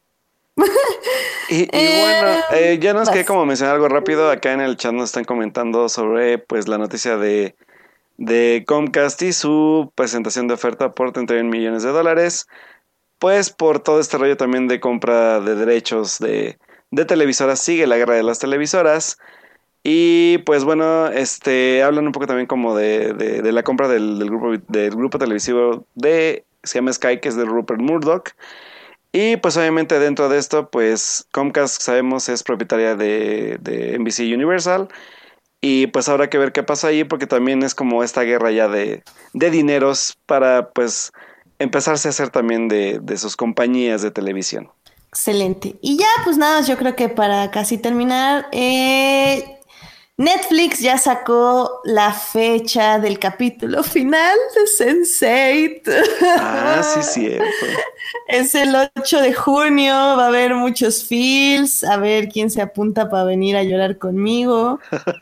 y, 1.51 1.67
bueno, 1.67 2.29
eh, 2.29 2.73
eh, 2.73 2.79
ya 2.81 2.95
nos 2.95 3.11
quedé 3.11 3.27
como 3.27 3.45
mencionar 3.45 3.75
algo 3.75 3.89
rápido. 3.89 4.31
Acá 4.31 4.55
en 4.55 4.63
el 4.63 4.79
chat 4.79 4.95
nos 4.95 5.11
están 5.11 5.25
comentando 5.25 5.91
sobre 5.91 6.39
pues 6.39 6.67
la 6.67 6.79
noticia 6.79 7.19
de, 7.19 7.57
de 8.17 8.65
Comcast 8.67 9.21
y 9.21 9.35
su 9.35 9.93
presentación 9.95 10.49
de 10.49 10.55
oferta 10.55 10.93
por 10.93 11.13
31 11.13 11.51
millones 11.51 11.83
de 11.83 11.91
dólares 11.91 12.47
pues 13.19 13.51
por 13.51 13.81
todo 13.81 14.01
este 14.01 14.19
rollo 14.19 14.37
también 14.37 14.69
de 14.69 14.81
compra 14.81 15.41
de 15.41 15.55
derechos 15.55 16.19
de, 16.19 16.59
de 16.91 17.05
televisoras, 17.05 17.61
sigue 17.61 17.87
la 17.87 17.97
guerra 17.97 18.15
de 18.15 18.23
las 18.23 18.39
televisoras. 18.39 19.19
Y 19.83 20.39
pues 20.39 20.65
bueno, 20.65 21.09
este 21.09 21.83
hablan 21.83 22.07
un 22.07 22.13
poco 22.13 22.27
también 22.27 22.49
como 22.49 22.77
de, 22.77 23.13
de, 23.15 23.53
la 23.53 23.63
compra 23.63 23.87
del, 23.89 24.19
grupo, 24.19 24.65
del 24.69 24.91
grupo 24.91 25.19
televisivo 25.19 25.87
de, 25.95 26.45
se 26.65 26.79
llama 26.79 26.93
Sky, 26.93 27.21
que 27.21 27.29
es 27.29 27.37
de 27.37 27.45
Rupert 27.45 27.81
Murdoch. 27.81 28.31
Y 29.13 29.37
pues 29.37 29.57
obviamente 29.57 29.99
dentro 29.99 30.29
de 30.29 30.39
esto, 30.39 30.71
pues 30.71 31.27
Comcast 31.33 31.81
sabemos 31.81 32.29
es 32.29 32.43
propietaria 32.43 32.97
de, 32.97 33.59
de 33.61 33.99
NBC 33.99 34.35
Universal. 34.35 34.89
Y 35.61 35.87
pues 35.89 36.09
habrá 36.09 36.29
que 36.31 36.39
ver 36.39 36.53
qué 36.53 36.63
pasa 36.63 36.89
ahí, 36.89 37.05
porque 37.05 37.27
también 37.27 37.63
es 37.63 37.75
como 37.75 38.03
esta 38.03 38.23
guerra 38.23 38.51
ya 38.51 38.69
de, 38.69 39.03
de 39.33 39.51
dineros 39.51 40.19
para 40.27 40.71
pues 40.71 41.13
empezarse 41.59 42.09
a 42.09 42.11
hacer 42.11 42.31
también 42.31 42.69
de, 42.69 42.99
de 43.01 43.17
sus 43.17 43.37
compañías 43.37 44.03
de 44.03 44.11
televisión. 44.11 44.71
Excelente. 45.09 45.77
Y 45.81 45.97
ya, 45.97 46.09
pues 46.25 46.37
nada, 46.37 46.61
yo 46.61 46.77
creo 46.77 46.95
que 46.95 47.09
para 47.09 47.51
casi 47.51 47.79
terminar, 47.79 48.49
eh, 48.53 49.56
Netflix 50.19 50.81
ya 50.81 50.97
sacó 50.97 51.83
la 51.85 52.11
fecha 52.11 52.99
del 52.99 53.19
capítulo 53.19 53.83
final 53.83 54.35
de 54.55 54.87
Sense8. 54.87 56.05
Ah, 56.39 56.83
sí, 56.83 57.03
cierto. 57.21 57.45
Es 58.27 58.55
el 58.55 58.75
8 58.97 59.21
de 59.21 59.35
junio, 59.35 59.93
va 59.93 60.25
a 60.25 60.29
haber 60.29 60.55
muchos 60.55 61.05
feels, 61.05 61.85
a 61.85 61.99
ver 61.99 62.29
quién 62.29 62.51
se 62.51 62.63
apunta 62.63 63.11
para 63.11 63.25
venir 63.25 63.57
a 63.57 63.63
llorar 63.63 63.99
conmigo, 63.99 64.81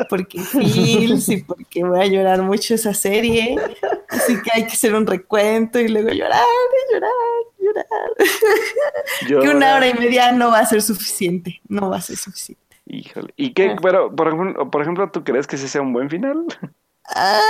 porque 0.08 0.40
feels 0.42 1.28
y 1.28 1.38
porque 1.38 1.82
voy 1.82 2.00
a 2.00 2.06
llorar 2.06 2.42
mucho 2.42 2.74
esa 2.74 2.94
serie. 2.94 3.56
Así 4.08 4.40
que 4.42 4.50
hay 4.54 4.62
que 4.62 4.74
hacer 4.74 4.94
un 4.94 5.08
recuento 5.08 5.80
y 5.80 5.88
luego 5.88 6.10
llorar 6.10 6.40
y 6.40 6.94
llorar 6.94 7.10
llorar. 7.64 7.84
llorar. 9.26 9.42
que 9.42 9.56
una 9.56 9.74
hora 9.74 9.88
y 9.88 9.94
media 9.94 10.32
no 10.32 10.50
va 10.50 10.60
a 10.60 10.66
ser 10.66 10.82
suficiente, 10.82 11.60
no 11.68 11.90
va 11.90 11.96
a 11.96 12.00
ser 12.00 12.16
suficiente. 12.16 12.63
Híjole. 12.86 13.32
¿Y 13.36 13.54
qué? 13.54 13.70
Ah. 13.70 13.76
Pero, 13.80 14.14
por 14.14 14.28
ejemplo, 14.28 14.70
por 14.70 14.82
ejemplo, 14.82 15.10
¿tú 15.10 15.24
crees 15.24 15.46
que 15.46 15.56
ese 15.56 15.68
sea 15.68 15.82
un 15.82 15.92
buen 15.92 16.10
final? 16.10 16.44
Ah, 17.06 17.40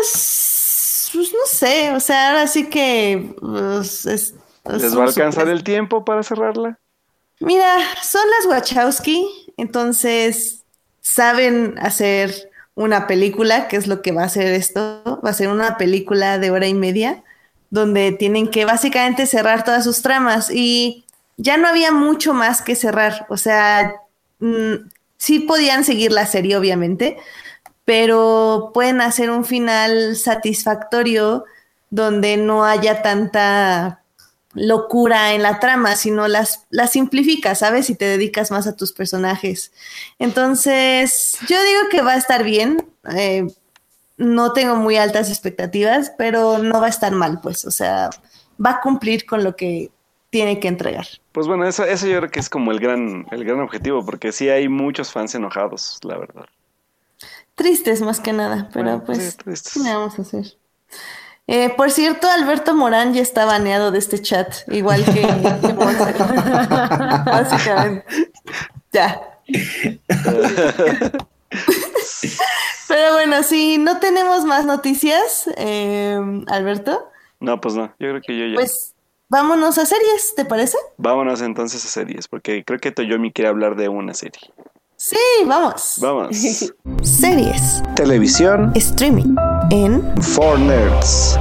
pues 0.00 1.32
no 1.32 1.46
sé, 1.46 1.92
o 1.92 2.00
sea, 2.00 2.30
ahora 2.30 2.46
sí 2.46 2.68
que 2.68 3.34
pues, 3.40 4.34
¿Les 4.64 4.96
va 4.96 5.02
a 5.02 5.06
alcanzar 5.06 5.48
el 5.48 5.64
tiempo 5.64 6.04
para 6.04 6.22
cerrarla? 6.22 6.78
Mira, 7.40 7.78
son 8.02 8.22
las 8.30 8.46
Wachowski, 8.46 9.52
entonces 9.56 10.64
saben 11.00 11.74
hacer 11.78 12.50
una 12.74 13.06
película, 13.06 13.68
que 13.68 13.76
es 13.76 13.86
lo 13.86 14.02
que 14.02 14.12
va 14.12 14.22
a 14.22 14.26
hacer 14.26 14.52
esto, 14.52 15.20
va 15.24 15.30
a 15.30 15.34
ser 15.34 15.48
una 15.48 15.78
película 15.78 16.38
de 16.38 16.50
hora 16.50 16.66
y 16.66 16.74
media, 16.74 17.22
donde 17.70 18.12
tienen 18.12 18.48
que 18.48 18.64
básicamente 18.64 19.26
cerrar 19.26 19.64
todas 19.64 19.84
sus 19.84 20.02
tramas 20.02 20.50
y 20.50 21.04
ya 21.36 21.56
no 21.56 21.68
había 21.68 21.92
mucho 21.92 22.34
más 22.34 22.62
que 22.62 22.74
cerrar, 22.74 23.26
o 23.28 23.36
sea, 23.36 23.94
Mm, 24.40 24.88
sí 25.16 25.40
podían 25.40 25.84
seguir 25.84 26.12
la 26.12 26.26
serie, 26.26 26.56
obviamente, 26.56 27.18
pero 27.84 28.70
pueden 28.74 29.00
hacer 29.00 29.30
un 29.30 29.44
final 29.44 30.16
satisfactorio 30.16 31.44
donde 31.90 32.36
no 32.36 32.64
haya 32.64 33.02
tanta 33.02 34.02
locura 34.54 35.34
en 35.34 35.42
la 35.42 35.60
trama, 35.60 35.96
sino 35.96 36.28
las, 36.28 36.66
las 36.70 36.92
simplificas, 36.92 37.60
¿sabes? 37.60 37.90
Y 37.90 37.94
te 37.94 38.04
dedicas 38.06 38.50
más 38.50 38.66
a 38.66 38.76
tus 38.76 38.92
personajes. 38.92 39.72
Entonces, 40.18 41.36
yo 41.48 41.62
digo 41.62 41.80
que 41.90 42.02
va 42.02 42.12
a 42.12 42.18
estar 42.18 42.44
bien. 42.44 42.86
Eh, 43.16 43.46
no 44.16 44.52
tengo 44.52 44.76
muy 44.76 44.96
altas 44.96 45.28
expectativas, 45.28 46.12
pero 46.18 46.58
no 46.58 46.80
va 46.80 46.86
a 46.86 46.90
estar 46.90 47.12
mal, 47.12 47.40
pues. 47.40 47.64
O 47.64 47.70
sea, 47.70 48.10
va 48.64 48.70
a 48.72 48.80
cumplir 48.80 49.26
con 49.26 49.44
lo 49.44 49.54
que 49.54 49.90
tiene 50.30 50.58
que 50.60 50.68
entregar. 50.68 51.06
Pues 51.38 51.46
bueno, 51.46 51.68
eso, 51.68 51.84
eso 51.84 52.08
yo 52.08 52.18
creo 52.18 52.30
que 52.32 52.40
es 52.40 52.50
como 52.50 52.72
el 52.72 52.80
gran, 52.80 53.24
el 53.30 53.44
gran 53.44 53.60
objetivo, 53.60 54.04
porque 54.04 54.32
sí 54.32 54.48
hay 54.48 54.68
muchos 54.68 55.12
fans 55.12 55.36
enojados, 55.36 56.00
la 56.02 56.18
verdad. 56.18 56.46
Tristes 57.54 58.02
más 58.02 58.18
que 58.18 58.32
nada, 58.32 58.68
pero 58.74 59.04
pues, 59.04 59.36
¿qué 59.36 59.54
vamos 59.84 60.18
a 60.18 60.22
hacer? 60.22 60.46
Eh, 61.46 61.72
por 61.76 61.92
cierto, 61.92 62.28
Alberto 62.28 62.74
Morán 62.74 63.14
ya 63.14 63.22
está 63.22 63.44
baneado 63.44 63.92
de 63.92 64.00
este 64.00 64.20
chat, 64.20 64.52
igual 64.66 65.04
que, 65.04 65.22
Básicamente. 67.24 68.32
Ya. 68.90 69.22
Pero 72.88 73.12
bueno, 73.12 73.44
si 73.44 73.78
no 73.78 74.00
tenemos 74.00 74.44
más 74.44 74.64
noticias, 74.64 75.48
eh, 75.56 76.18
Alberto. 76.48 77.12
No, 77.38 77.60
pues 77.60 77.76
no, 77.76 77.94
yo 78.00 78.08
creo 78.08 78.22
que 78.22 78.36
yo 78.36 78.46
ya. 78.46 78.56
Pues 78.56 78.96
Vámonos 79.30 79.76
a 79.76 79.84
series, 79.84 80.34
¿te 80.36 80.46
parece? 80.46 80.78
Vámonos 80.96 81.42
entonces 81.42 81.84
a 81.84 81.88
series, 81.88 82.28
porque 82.28 82.64
creo 82.64 82.78
que 82.78 82.92
Toyomi 82.92 83.30
quiere 83.30 83.50
hablar 83.50 83.76
de 83.76 83.90
una 83.90 84.14
serie. 84.14 84.40
Sí, 84.96 85.18
vamos. 85.44 85.98
Vamos. 86.00 86.34
series. 87.02 87.82
Televisión. 87.94 88.72
Streaming. 88.74 89.36
En. 89.70 90.02
For 90.22 90.58
Nerds. 90.58 91.38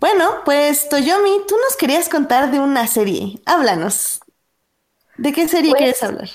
Bueno, 0.00 0.30
pues 0.44 0.88
Toyomi, 0.88 1.42
tú 1.46 1.54
nos 1.64 1.76
querías 1.76 2.08
contar 2.08 2.50
de 2.50 2.58
una 2.58 2.88
serie. 2.88 3.40
Háblanos. 3.46 4.20
¿De 5.16 5.32
qué 5.32 5.46
serie 5.46 5.70
pues, 5.70 5.78
quieres 5.78 6.02
hablar? 6.02 6.28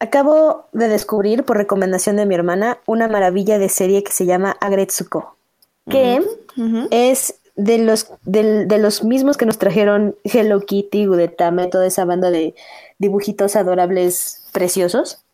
Acabo 0.00 0.66
de 0.72 0.88
descubrir, 0.88 1.44
por 1.44 1.58
recomendación 1.58 2.16
de 2.16 2.26
mi 2.26 2.34
hermana, 2.34 2.80
una 2.86 3.06
maravilla 3.06 3.60
de 3.60 3.68
serie 3.68 4.02
que 4.02 4.10
se 4.10 4.26
llama 4.26 4.56
Agretsuko, 4.60 5.36
que 5.88 6.20
es 6.90 7.36
de 7.54 7.78
los, 7.78 8.08
de, 8.22 8.66
los 8.78 9.04
mismos 9.04 9.36
que 9.36 9.46
nos 9.46 9.58
trajeron 9.58 10.16
Hello 10.24 10.60
Kitty, 10.60 11.06
Gudetama, 11.06 11.68
toda 11.68 11.86
esa 11.86 12.04
banda 12.04 12.30
de 12.30 12.54
dibujitos 12.98 13.56
adorables 13.56 14.44
preciosos. 14.52 15.24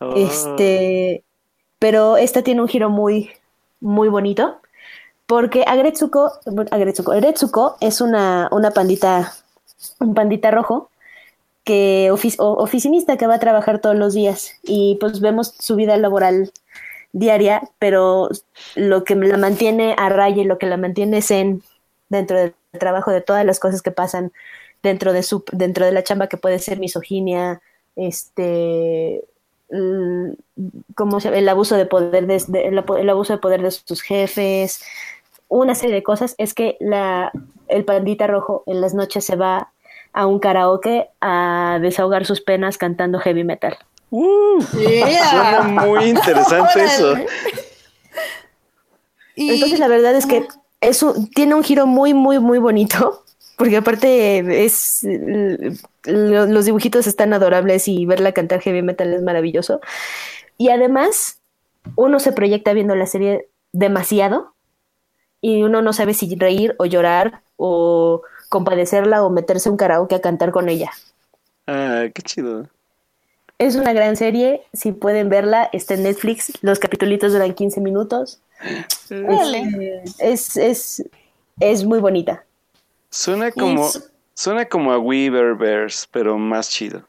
Oh. 0.00 0.14
Este, 0.16 1.22
pero 1.78 2.16
esta 2.16 2.42
tiene 2.42 2.62
un 2.62 2.68
giro 2.68 2.90
muy, 2.90 3.30
muy 3.80 4.08
bonito. 4.08 4.60
Porque 5.26 5.64
Agretsuko, 5.66 6.32
Agretsuko, 6.70 7.76
es 7.80 8.00
una, 8.00 8.48
una 8.52 8.70
pandita, 8.70 9.34
un 9.98 10.14
pandita 10.14 10.52
rojo 10.52 10.90
que 11.64 12.12
oficinista 12.12 13.16
que 13.16 13.26
va 13.26 13.34
a 13.34 13.40
trabajar 13.40 13.80
todos 13.80 13.96
los 13.96 14.14
días 14.14 14.52
y 14.62 14.96
pues 15.00 15.18
vemos 15.18 15.52
su 15.58 15.74
vida 15.74 15.96
laboral 15.96 16.52
diaria, 17.16 17.62
pero 17.78 18.28
lo 18.74 19.04
que 19.04 19.14
la 19.14 19.38
mantiene 19.38 19.94
a 19.96 20.10
raya 20.10 20.42
y 20.42 20.44
lo 20.44 20.58
que 20.58 20.66
la 20.66 20.76
mantiene 20.76 21.22
zen 21.22 21.62
dentro 22.10 22.38
del 22.38 22.54
trabajo 22.78 23.10
de 23.10 23.22
todas 23.22 23.44
las 23.44 23.58
cosas 23.58 23.80
que 23.80 23.90
pasan 23.90 24.32
dentro 24.82 25.14
de 25.14 25.22
su 25.22 25.42
dentro 25.52 25.86
de 25.86 25.92
la 25.92 26.04
chamba 26.04 26.28
que 26.28 26.36
puede 26.36 26.58
ser 26.58 26.78
misoginia, 26.78 27.62
este 27.96 29.24
como 30.94 31.18
el 31.18 31.48
abuso 31.48 31.76
de 31.76 31.86
poder 31.86 32.26
de, 32.26 32.36
el, 32.64 33.08
abuso 33.08 33.32
de 33.32 33.38
poder 33.38 33.62
de 33.62 33.70
sus 33.70 34.02
jefes, 34.02 34.84
una 35.48 35.74
serie 35.74 35.94
de 35.94 36.02
cosas 36.02 36.34
es 36.36 36.52
que 36.52 36.76
la 36.80 37.32
el 37.68 37.86
pandita 37.86 38.26
rojo 38.26 38.62
en 38.66 38.82
las 38.82 38.92
noches 38.92 39.24
se 39.24 39.36
va 39.36 39.72
a 40.12 40.26
un 40.26 40.38
karaoke 40.38 41.08
a 41.22 41.78
desahogar 41.80 42.26
sus 42.26 42.42
penas 42.42 42.76
cantando 42.76 43.18
heavy 43.20 43.42
metal. 43.42 43.78
Uh, 44.10 44.62
Suena 44.62 45.62
muy 45.62 46.04
interesante 46.04 46.84
eso. 46.84 47.14
Entonces 49.34 49.78
la 49.78 49.88
verdad 49.88 50.14
es 50.14 50.26
que 50.26 50.46
eso 50.80 51.14
tiene 51.34 51.54
un 51.54 51.62
giro 51.62 51.86
muy, 51.86 52.14
muy, 52.14 52.38
muy 52.38 52.58
bonito. 52.58 53.24
porque 53.56 53.78
aparte 53.78 54.64
es 54.64 55.00
los 56.04 56.64
dibujitos 56.64 57.06
están 57.06 57.32
adorables 57.32 57.88
y 57.88 58.06
verla 58.06 58.32
cantar 58.32 58.60
heavy 58.60 58.82
metal 58.82 59.12
es 59.12 59.22
maravilloso. 59.22 59.80
Y 60.58 60.68
además, 60.68 61.40
uno 61.96 62.20
se 62.20 62.32
proyecta 62.32 62.72
viendo 62.74 62.94
la 62.94 63.06
serie 63.06 63.48
demasiado 63.72 64.54
y 65.40 65.62
uno 65.62 65.82
no 65.82 65.92
sabe 65.92 66.14
si 66.14 66.34
reír 66.36 66.74
o 66.78 66.84
llorar 66.84 67.42
o 67.56 68.22
compadecerla 68.48 69.24
o 69.24 69.30
meterse 69.30 69.70
un 69.70 69.76
karaoke 69.76 70.14
a 70.14 70.20
cantar 70.20 70.52
con 70.52 70.68
ella. 70.68 70.90
Ah, 71.66 72.04
qué 72.14 72.22
chido. 72.22 72.68
Es 73.58 73.74
una 73.74 73.94
gran 73.94 74.16
serie, 74.16 74.62
si 74.74 74.92
pueden 74.92 75.30
verla, 75.30 75.70
está 75.72 75.94
en 75.94 76.02
Netflix, 76.02 76.52
los 76.60 76.78
capítulos 76.78 77.32
duran 77.32 77.54
15 77.54 77.80
minutos. 77.80 78.40
Es, 80.18 80.56
es, 80.58 81.04
es, 81.60 81.84
muy 81.84 82.00
bonita. 82.00 82.44
Suena 83.08 83.50
como, 83.50 83.88
suena 84.34 84.66
como 84.66 84.92
a 84.92 84.98
Weaververse, 84.98 86.06
pero 86.10 86.36
más 86.36 86.68
chido. 86.68 87.02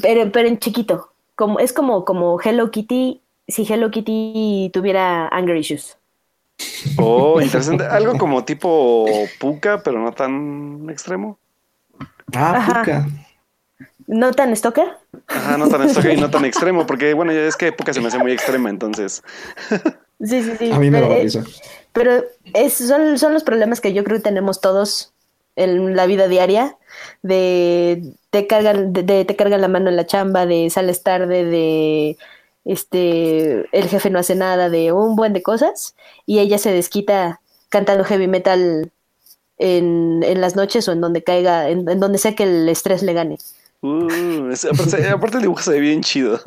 Pero, 0.00 0.32
pero 0.32 0.48
en 0.48 0.58
chiquito. 0.58 1.10
Como, 1.34 1.58
es 1.58 1.74
como, 1.74 2.06
como 2.06 2.40
Hello 2.40 2.70
Kitty, 2.70 3.20
si 3.46 3.70
Hello 3.70 3.90
Kitty 3.90 4.70
tuviera 4.72 5.28
anger 5.28 5.56
issues. 5.56 5.98
Oh, 6.96 7.38
interesante. 7.38 7.84
Algo 7.90 8.16
como 8.16 8.44
tipo 8.44 9.04
Puka, 9.38 9.82
pero 9.82 9.98
no 9.98 10.12
tan 10.12 10.88
extremo. 10.88 11.38
Ah, 12.34 12.82
Puka. 12.82 13.06
¿No 14.06 14.32
tan 14.32 14.54
stalker? 14.54 14.88
Ajá, 15.26 15.56
no 15.58 15.68
tan 15.68 15.88
stalker 15.88 16.14
y 16.14 16.20
no 16.20 16.30
tan 16.30 16.44
extremo, 16.46 16.86
porque 16.86 17.14
bueno, 17.14 17.32
es 17.32 17.56
que 17.56 17.72
Puka 17.72 17.92
se 17.92 18.00
me 18.00 18.08
hace 18.08 18.18
muy 18.18 18.32
extrema, 18.32 18.70
entonces. 18.70 19.22
Sí, 20.20 20.42
sí, 20.42 20.52
sí. 20.58 20.72
A 20.72 20.78
mí 20.78 20.90
me 20.90 21.00
da 21.00 21.08
risa. 21.08 21.44
Pero 21.92 22.24
es, 22.54 22.74
son, 22.74 23.18
son 23.18 23.34
los 23.34 23.42
problemas 23.42 23.80
que 23.80 23.92
yo 23.92 24.04
creo 24.04 24.18
que 24.18 24.22
tenemos 24.22 24.60
todos 24.60 25.12
en 25.56 25.96
la 25.96 26.06
vida 26.06 26.28
diaria, 26.28 26.76
de 27.22 28.02
te 28.30 28.46
cargan, 28.46 28.92
de, 28.92 29.24
te 29.24 29.36
cargan 29.36 29.62
la 29.62 29.68
mano 29.68 29.88
en 29.88 29.96
la 29.96 30.06
chamba, 30.06 30.46
de 30.46 30.68
sales 30.70 31.02
tarde, 31.02 31.44
de 31.44 32.18
este 32.64 33.66
el 33.76 33.88
jefe 33.88 34.10
no 34.10 34.18
hace 34.18 34.34
nada, 34.34 34.68
de 34.68 34.92
un 34.92 35.16
buen 35.16 35.32
de 35.32 35.42
cosas, 35.42 35.96
y 36.26 36.38
ella 36.40 36.58
se 36.58 36.72
desquita 36.72 37.40
cantando 37.70 38.04
heavy 38.04 38.28
metal 38.28 38.92
en, 39.58 40.22
en 40.22 40.40
las 40.40 40.56
noches 40.56 40.86
o 40.88 40.92
en 40.92 41.00
donde 41.00 41.24
caiga, 41.24 41.68
en, 41.70 41.84
donde 41.84 42.18
sea 42.18 42.34
que 42.34 42.44
el 42.44 42.68
estrés 42.68 43.02
le 43.02 43.14
gane. 43.14 43.38
Uh, 43.82 44.52
aparte, 45.12 45.36
el 45.36 45.42
dibujo 45.42 45.62
se 45.62 45.72
ve 45.72 45.80
bien 45.80 46.02
chido. 46.02 46.40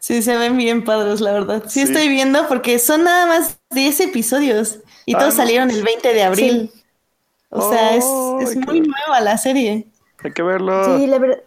Sí, 0.00 0.22
se 0.22 0.36
ven 0.36 0.56
bien 0.56 0.84
padres, 0.84 1.20
la 1.20 1.32
verdad. 1.32 1.64
Sí, 1.66 1.80
estoy 1.80 2.08
viendo 2.08 2.46
porque 2.46 2.78
son 2.78 3.02
nada 3.02 3.26
más 3.26 3.58
10 3.70 4.00
episodios 4.00 4.78
y 5.04 5.14
todos 5.14 5.34
ah, 5.34 5.38
salieron 5.38 5.70
el 5.70 5.82
20 5.82 6.14
de 6.14 6.22
abril. 6.22 6.70
O 7.50 7.70
sea, 7.70 7.96
es, 7.96 8.04
es 8.40 8.56
muy 8.56 8.82
nueva 8.82 9.20
la 9.20 9.36
serie. 9.36 9.88
Hay 10.22 10.32
que 10.32 10.42
verlo. 10.42 10.98
Sí, 10.98 11.06
la 11.08 11.18
verdad. 11.18 11.38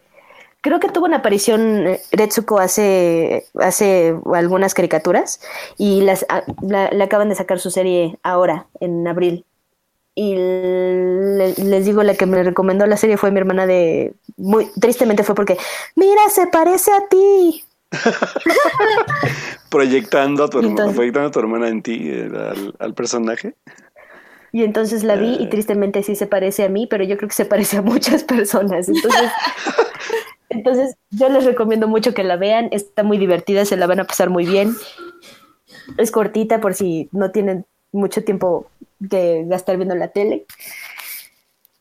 Creo 0.62 0.82
que 0.82 0.90
tuvo 0.90 1.06
una 1.06 1.18
aparición 1.18 1.88
eh, 1.88 2.02
Retsuko 2.12 2.60
hace, 2.60 3.46
hace 3.62 4.14
algunas 4.34 4.74
caricaturas 4.74 5.40
y 5.78 6.02
las 6.02 6.26
ah, 6.28 6.44
le 6.62 7.02
acaban 7.02 7.30
de 7.30 7.36
sacar 7.36 7.60
su 7.60 7.72
serie 7.72 8.20
ahora, 8.24 8.68
en 8.82 9.08
abril. 9.08 9.46
Y 10.22 10.36
les 10.36 11.86
digo, 11.86 12.04
la 12.04 12.14
que 12.14 12.26
me 12.26 12.44
recomendó 12.44 12.86
la 12.86 12.98
serie 12.98 13.16
fue 13.16 13.32
mi 13.32 13.40
hermana 13.40 13.66
de... 13.66 14.14
Muy 14.36 14.68
tristemente 14.78 15.24
fue 15.24 15.34
porque, 15.34 15.58
mira, 15.96 16.28
se 16.30 16.46
parece 16.48 16.92
a 16.92 17.08
ti. 17.08 17.64
proyectando, 19.70 20.44
a 20.44 20.50
tu 20.50 20.60
hermana, 20.60 20.92
proyectando 20.92 21.30
a 21.30 21.32
tu 21.32 21.40
hermana 21.40 21.70
en 21.70 21.82
ti, 21.82 22.10
eh, 22.10 22.30
al, 22.34 22.76
al 22.80 22.94
personaje. 22.96 23.56
Y 24.52 24.66
entonces 24.66 25.06
la 25.06 25.16
vi 25.16 25.38
y 25.40 25.46
ah. 25.46 25.50
tristemente 25.50 26.04
sí 26.04 26.18
se 26.18 26.28
parece 26.28 26.66
a 26.66 26.70
mí, 26.70 26.86
pero 26.86 27.06
yo 27.06 27.16
creo 27.16 27.30
que 27.30 27.36
se 27.36 27.46
parece 27.46 27.78
a 27.78 27.82
muchas 27.82 28.26
personas. 28.26 28.90
Entonces, 28.90 29.32
entonces 30.50 30.98
yo 31.12 31.30
les 31.30 31.46
recomiendo 31.46 31.88
mucho 31.88 32.14
que 32.14 32.26
la 32.26 32.36
vean. 32.36 32.68
Está 32.72 33.04
muy 33.04 33.18
divertida, 33.18 33.64
se 33.64 33.78
la 33.78 33.88
van 33.88 34.02
a 34.02 34.04
pasar 34.04 34.30
muy 34.30 34.46
bien. 34.46 34.76
Es 35.98 36.12
cortita 36.12 36.60
por 36.60 36.74
si 36.74 37.08
no 37.14 37.32
tienen 37.32 37.66
mucho 37.94 38.22
tiempo 38.26 38.68
que 39.10 39.44
gastar 39.46 39.78
viendo 39.78 39.96
la 39.96 40.10
tele. 40.10 40.46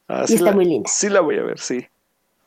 Ah, 0.09 0.25
y 0.27 0.35
está 0.35 0.53
muy 0.53 0.65
linda. 0.65 0.89
Sí 0.91 1.09
la 1.09 1.21
voy 1.21 1.39
a 1.39 1.43
ver, 1.43 1.59
sí. 1.59 1.87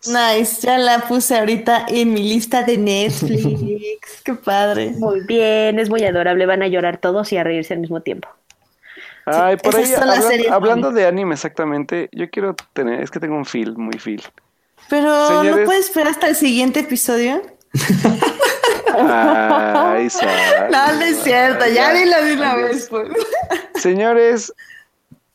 Nice, 0.07 0.65
ya 0.65 0.79
la 0.79 0.99
puse 1.01 1.37
ahorita 1.37 1.85
en 1.87 2.13
mi 2.13 2.23
lista 2.23 2.63
de 2.63 2.77
Netflix. 2.77 4.21
Qué 4.23 4.33
padre. 4.33 4.91
Muy 4.97 5.21
bien, 5.21 5.77
es 5.77 5.89
muy 5.89 6.03
adorable. 6.03 6.45
Van 6.47 6.63
a 6.63 6.67
llorar 6.67 6.97
todos 6.97 7.31
y 7.31 7.37
a 7.37 7.43
reírse 7.43 7.75
al 7.75 7.81
mismo 7.81 8.01
tiempo. 8.01 8.27
Ay, 9.25 9.57
por 9.57 9.75
ahí, 9.75 9.93
hablando 10.49 10.91
de 10.91 11.05
anime 11.05 11.35
exactamente, 11.35 12.09
yo 12.11 12.29
quiero 12.31 12.55
tener, 12.73 13.01
es 13.01 13.11
que 13.11 13.19
tengo 13.19 13.35
un 13.35 13.45
feel, 13.45 13.77
muy 13.77 13.99
feel. 13.99 14.23
Pero, 14.89 15.43
¿no 15.43 15.63
puedes 15.63 15.85
esperar 15.85 16.09
hasta 16.09 16.27
el 16.27 16.35
siguiente 16.35 16.79
episodio? 16.79 17.41
Ay, 18.97 20.07
no, 20.71 20.93
no 20.93 21.01
es 21.01 21.23
cierto, 21.23 21.65
ya 21.67 21.93
dilo 21.93 22.23
de 22.23 22.33
una 22.33 22.55
vez. 22.55 22.87
Pues. 22.89 23.09
Señores, 23.75 24.53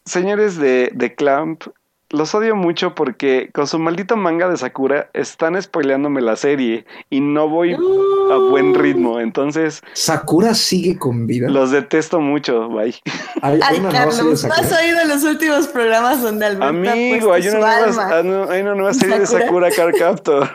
señores 0.05 0.57
de, 0.57 0.91
de 0.95 1.15
Clamp, 1.15 1.65
los 2.11 2.35
odio 2.35 2.55
mucho 2.55 2.95
porque 2.95 3.51
con 3.53 3.67
su 3.67 3.79
maldito 3.79 4.17
manga 4.17 4.49
de 4.49 4.57
Sakura 4.57 5.11
están 5.13 5.61
spoileándome 5.61 6.21
la 6.21 6.37
serie 6.37 6.87
y 7.11 7.21
no 7.21 7.49
voy 7.49 7.75
a 7.75 8.37
buen 8.37 8.75
ritmo. 8.75 9.19
Entonces. 9.19 9.83
Sakura 9.93 10.55
sigue 10.55 10.99
con 10.99 11.27
vida. 11.27 11.49
Los 11.49 11.73
detesto 11.73 12.21
mucho, 12.21 12.69
bye. 12.69 12.95
Ay, 13.43 13.59
Carlos, 13.91 14.45
¿no 14.45 14.55
has 14.55 14.73
oído 14.73 15.05
los 15.07 15.25
últimos 15.25 15.67
programas 15.67 16.23
donde 16.23 16.47
Alberto 16.47 16.67
Amigo, 16.67 17.33
hay 17.33 17.49
una, 17.49 17.59
nueva, 17.59 18.53
hay 18.53 18.63
una 18.63 18.75
nueva 18.75 18.95
serie 18.95 19.19
de 19.19 19.27
Sakura 19.27 19.71
Car 19.71 19.93
Captor. 19.99 20.49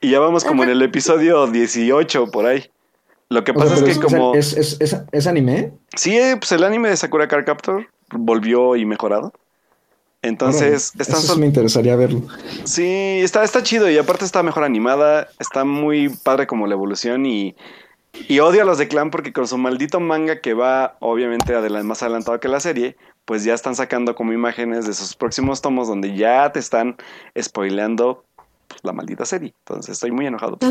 Y 0.00 0.10
ya 0.10 0.20
vamos 0.20 0.44
como 0.44 0.62
en 0.64 0.70
el 0.70 0.82
episodio 0.82 1.46
18 1.46 2.30
por 2.30 2.46
ahí. 2.46 2.70
Lo 3.28 3.44
que 3.44 3.54
pasa 3.54 3.74
es 3.74 3.82
que 3.82 4.00
como... 4.00 4.34
¿Es, 4.34 4.54
es, 4.54 4.78
es, 5.12 5.26
anime? 5.28 5.72
Sí, 5.94 6.18
pues 6.40 6.50
el 6.50 6.64
anime 6.64 6.88
de 6.88 6.96
Sakura 6.96 7.28
Car 7.28 7.44
Captor 7.44 7.86
volvió 8.10 8.74
y 8.74 8.84
mejorado. 8.84 9.32
Entonces, 10.22 10.92
eso 10.98 11.38
me 11.38 11.46
interesaría 11.46 11.96
verlo. 11.96 12.22
Sí, 12.64 13.20
está, 13.22 13.42
está 13.42 13.62
chido 13.62 13.88
y 13.88 13.96
aparte 13.96 14.24
está 14.24 14.42
mejor 14.42 14.64
animada, 14.64 15.28
está 15.38 15.64
muy 15.64 16.10
padre 16.10 16.46
como 16.46 16.66
la 16.66 16.74
evolución 16.74 17.24
y, 17.24 17.56
y 18.28 18.40
odio 18.40 18.62
a 18.62 18.64
los 18.66 18.76
de 18.76 18.88
Clan 18.88 19.10
porque 19.10 19.32
con 19.32 19.46
su 19.46 19.56
maldito 19.56 19.98
manga 19.98 20.40
que 20.40 20.52
va 20.52 20.96
obviamente 20.98 21.54
más 21.84 22.02
adelantado 22.02 22.38
que 22.38 22.48
la 22.48 22.60
serie, 22.60 22.96
pues 23.24 23.44
ya 23.44 23.54
están 23.54 23.74
sacando 23.74 24.14
como 24.14 24.32
imágenes 24.32 24.86
de 24.86 24.92
sus 24.92 25.14
próximos 25.14 25.62
tomos 25.62 25.88
donde 25.88 26.14
ya 26.16 26.52
te 26.52 26.58
están 26.58 26.96
spoileando 27.40 28.24
la 28.82 28.92
maldita 28.92 29.24
serie. 29.24 29.54
Entonces 29.58 29.92
estoy 29.92 30.10
muy 30.10 30.26
enojado. 30.26 30.58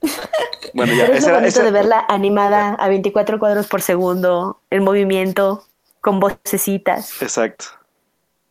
bueno, 0.74 0.92
ya. 0.94 1.06
es 1.06 1.30
bonito 1.30 1.62
de 1.62 1.70
verla 1.70 2.04
animada 2.08 2.74
a 2.74 2.88
24 2.88 3.38
cuadros 3.38 3.66
por 3.66 3.82
segundo, 3.82 4.60
el 4.70 4.80
movimiento 4.80 5.64
con 6.00 6.20
vocecitas. 6.20 7.20
Exacto. 7.20 7.66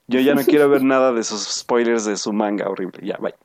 Yo 0.08 0.20
ya 0.20 0.36
no 0.36 0.42
quiero 0.46 0.70
ver 0.70 0.84
nada 0.84 1.12
de 1.12 1.22
esos 1.22 1.44
spoilers 1.44 2.06
de 2.06 2.18
su 2.18 2.34
manga 2.34 2.70
horrible. 2.70 3.06
Ya, 3.06 3.18
bye. 3.18 3.36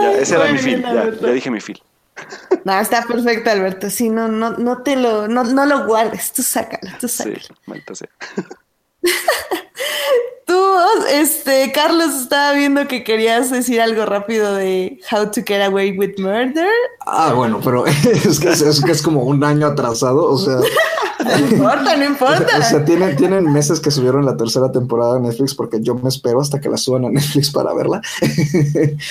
ya, 0.00 0.12
ese 0.18 0.34
era 0.34 0.50
mi 0.50 0.58
feel. 0.58 0.82
Ya, 0.82 1.32
dije 1.32 1.50
mi 1.50 1.60
feel. 1.60 1.80
No, 2.64 2.78
está 2.78 3.02
perfecto, 3.02 3.50
Alberto. 3.50 3.90
Sí, 3.90 4.08
no, 4.08 4.28
no, 4.28 4.52
no 4.52 4.82
te 4.82 4.96
lo, 4.96 5.28
no, 5.28 5.44
no 5.44 5.66
lo 5.66 5.86
guardes. 5.86 6.32
Tú 6.32 6.42
sácalo, 6.42 6.90
tú 7.00 7.08
sácalo. 7.08 7.40
Sí, 7.40 7.52
maldita 7.66 7.94
sea. 7.94 8.08
Tú, 10.46 10.54
este, 11.10 11.72
Carlos 11.72 12.14
estaba 12.14 12.52
viendo 12.52 12.86
que 12.86 13.02
querías 13.02 13.50
decir 13.50 13.80
algo 13.80 14.04
rápido 14.04 14.54
de 14.54 15.00
How 15.10 15.30
to 15.30 15.40
Get 15.46 15.62
Away 15.62 15.96
with 15.96 16.18
Murder. 16.18 16.68
Ah, 17.06 17.32
bueno, 17.34 17.60
pero 17.64 17.86
es 17.86 18.40
que 18.40 18.50
es, 18.50 18.84
que 18.84 18.92
es 18.92 19.02
como 19.02 19.22
un 19.22 19.42
año 19.42 19.66
atrasado, 19.66 20.30
o 20.30 20.36
sea. 20.36 20.56
no 21.24 21.46
importa, 21.48 21.96
no 21.96 22.04
importa. 22.04 22.58
O 22.58 22.62
sea, 22.62 22.84
tienen, 22.84 23.16
tienen 23.16 23.50
meses 23.52 23.80
que 23.80 23.90
subieron 23.90 24.26
la 24.26 24.36
tercera 24.36 24.70
temporada 24.70 25.14
de 25.14 25.20
Netflix 25.20 25.54
porque 25.54 25.80
yo 25.80 25.94
me 25.94 26.08
espero 26.08 26.40
hasta 26.40 26.60
que 26.60 26.68
la 26.68 26.76
suban 26.76 27.06
a 27.06 27.10
Netflix 27.10 27.50
para 27.50 27.72
verla. 27.74 28.00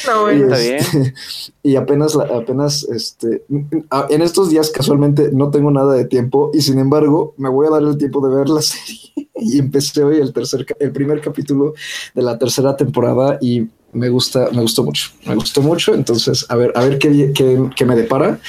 No, 0.06 0.30
está 0.30 0.58
bien. 0.58 0.80
Este, 0.80 1.14
y 1.64 1.76
apenas, 1.76 2.16
apenas, 2.16 2.84
este, 2.84 3.44
en 4.10 4.22
estos 4.22 4.50
días 4.50 4.70
casualmente 4.70 5.30
no 5.32 5.50
tengo 5.50 5.72
nada 5.72 5.94
de 5.94 6.06
tiempo 6.06 6.52
y 6.54 6.62
sin 6.62 6.80
embargo 6.80 7.34
me 7.38 7.50
voy 7.50 7.68
a 7.68 7.70
dar 7.70 7.82
el 7.82 7.98
tiempo 7.98 8.26
de 8.28 8.36
ver 8.36 8.50
la 8.50 8.62
serie 8.62 9.14
y 9.36 9.60
empecé 9.60 10.04
hoy 10.04 10.18
el 10.18 10.34
tercer, 10.34 10.66
el 10.80 10.92
primer 10.92 11.22
capítulo 11.24 11.74
de 12.14 12.22
la 12.22 12.38
tercera 12.38 12.76
temporada 12.76 13.38
y 13.42 13.68
me 13.94 14.10
gusta, 14.10 14.50
me 14.52 14.62
gustó 14.62 14.84
mucho, 14.84 15.12
me 15.26 15.36
gustó 15.36 15.62
mucho. 15.62 15.94
Entonces, 15.94 16.46
a 16.50 16.56
ver, 16.56 16.72
a 16.76 16.84
ver 16.84 17.00
qué, 17.00 17.32
qué, 17.34 17.86
me 17.86 17.96
depara. 17.96 18.40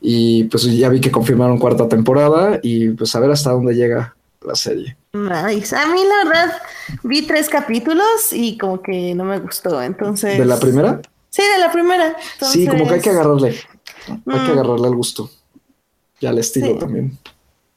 Y 0.00 0.44
pues 0.44 0.64
ya 0.64 0.88
vi 0.88 1.00
que 1.00 1.10
confirmaron 1.10 1.58
cuarta 1.58 1.88
temporada 1.88 2.58
y 2.62 2.90
pues 2.90 3.14
a 3.14 3.20
ver 3.20 3.30
hasta 3.30 3.52
dónde 3.52 3.74
llega 3.74 4.16
la 4.44 4.56
serie. 4.56 4.96
Nice. 5.12 5.76
A 5.76 5.86
mí 5.86 6.00
la 6.04 6.28
verdad 6.28 6.62
vi 7.04 7.22
tres 7.22 7.48
capítulos 7.48 8.32
y 8.32 8.58
como 8.58 8.82
que 8.82 9.14
no 9.14 9.24
me 9.24 9.38
gustó. 9.38 9.80
Entonces. 9.80 10.38
¿De 10.38 10.44
la 10.44 10.58
primera? 10.58 11.00
Sí, 11.30 11.42
de 11.42 11.58
la 11.58 11.70
primera. 11.70 12.16
Sí, 12.40 12.66
como 12.66 12.86
que 12.86 12.94
hay 12.94 13.00
que 13.00 13.10
agarrarle. 13.10 13.56
Hay 14.08 14.16
que 14.16 14.30
mm. 14.30 14.58
agarrarle 14.58 14.88
al 14.88 14.96
gusto. 14.96 15.30
Y 16.18 16.26
al 16.26 16.38
estilo 16.38 16.76
también. 16.78 17.18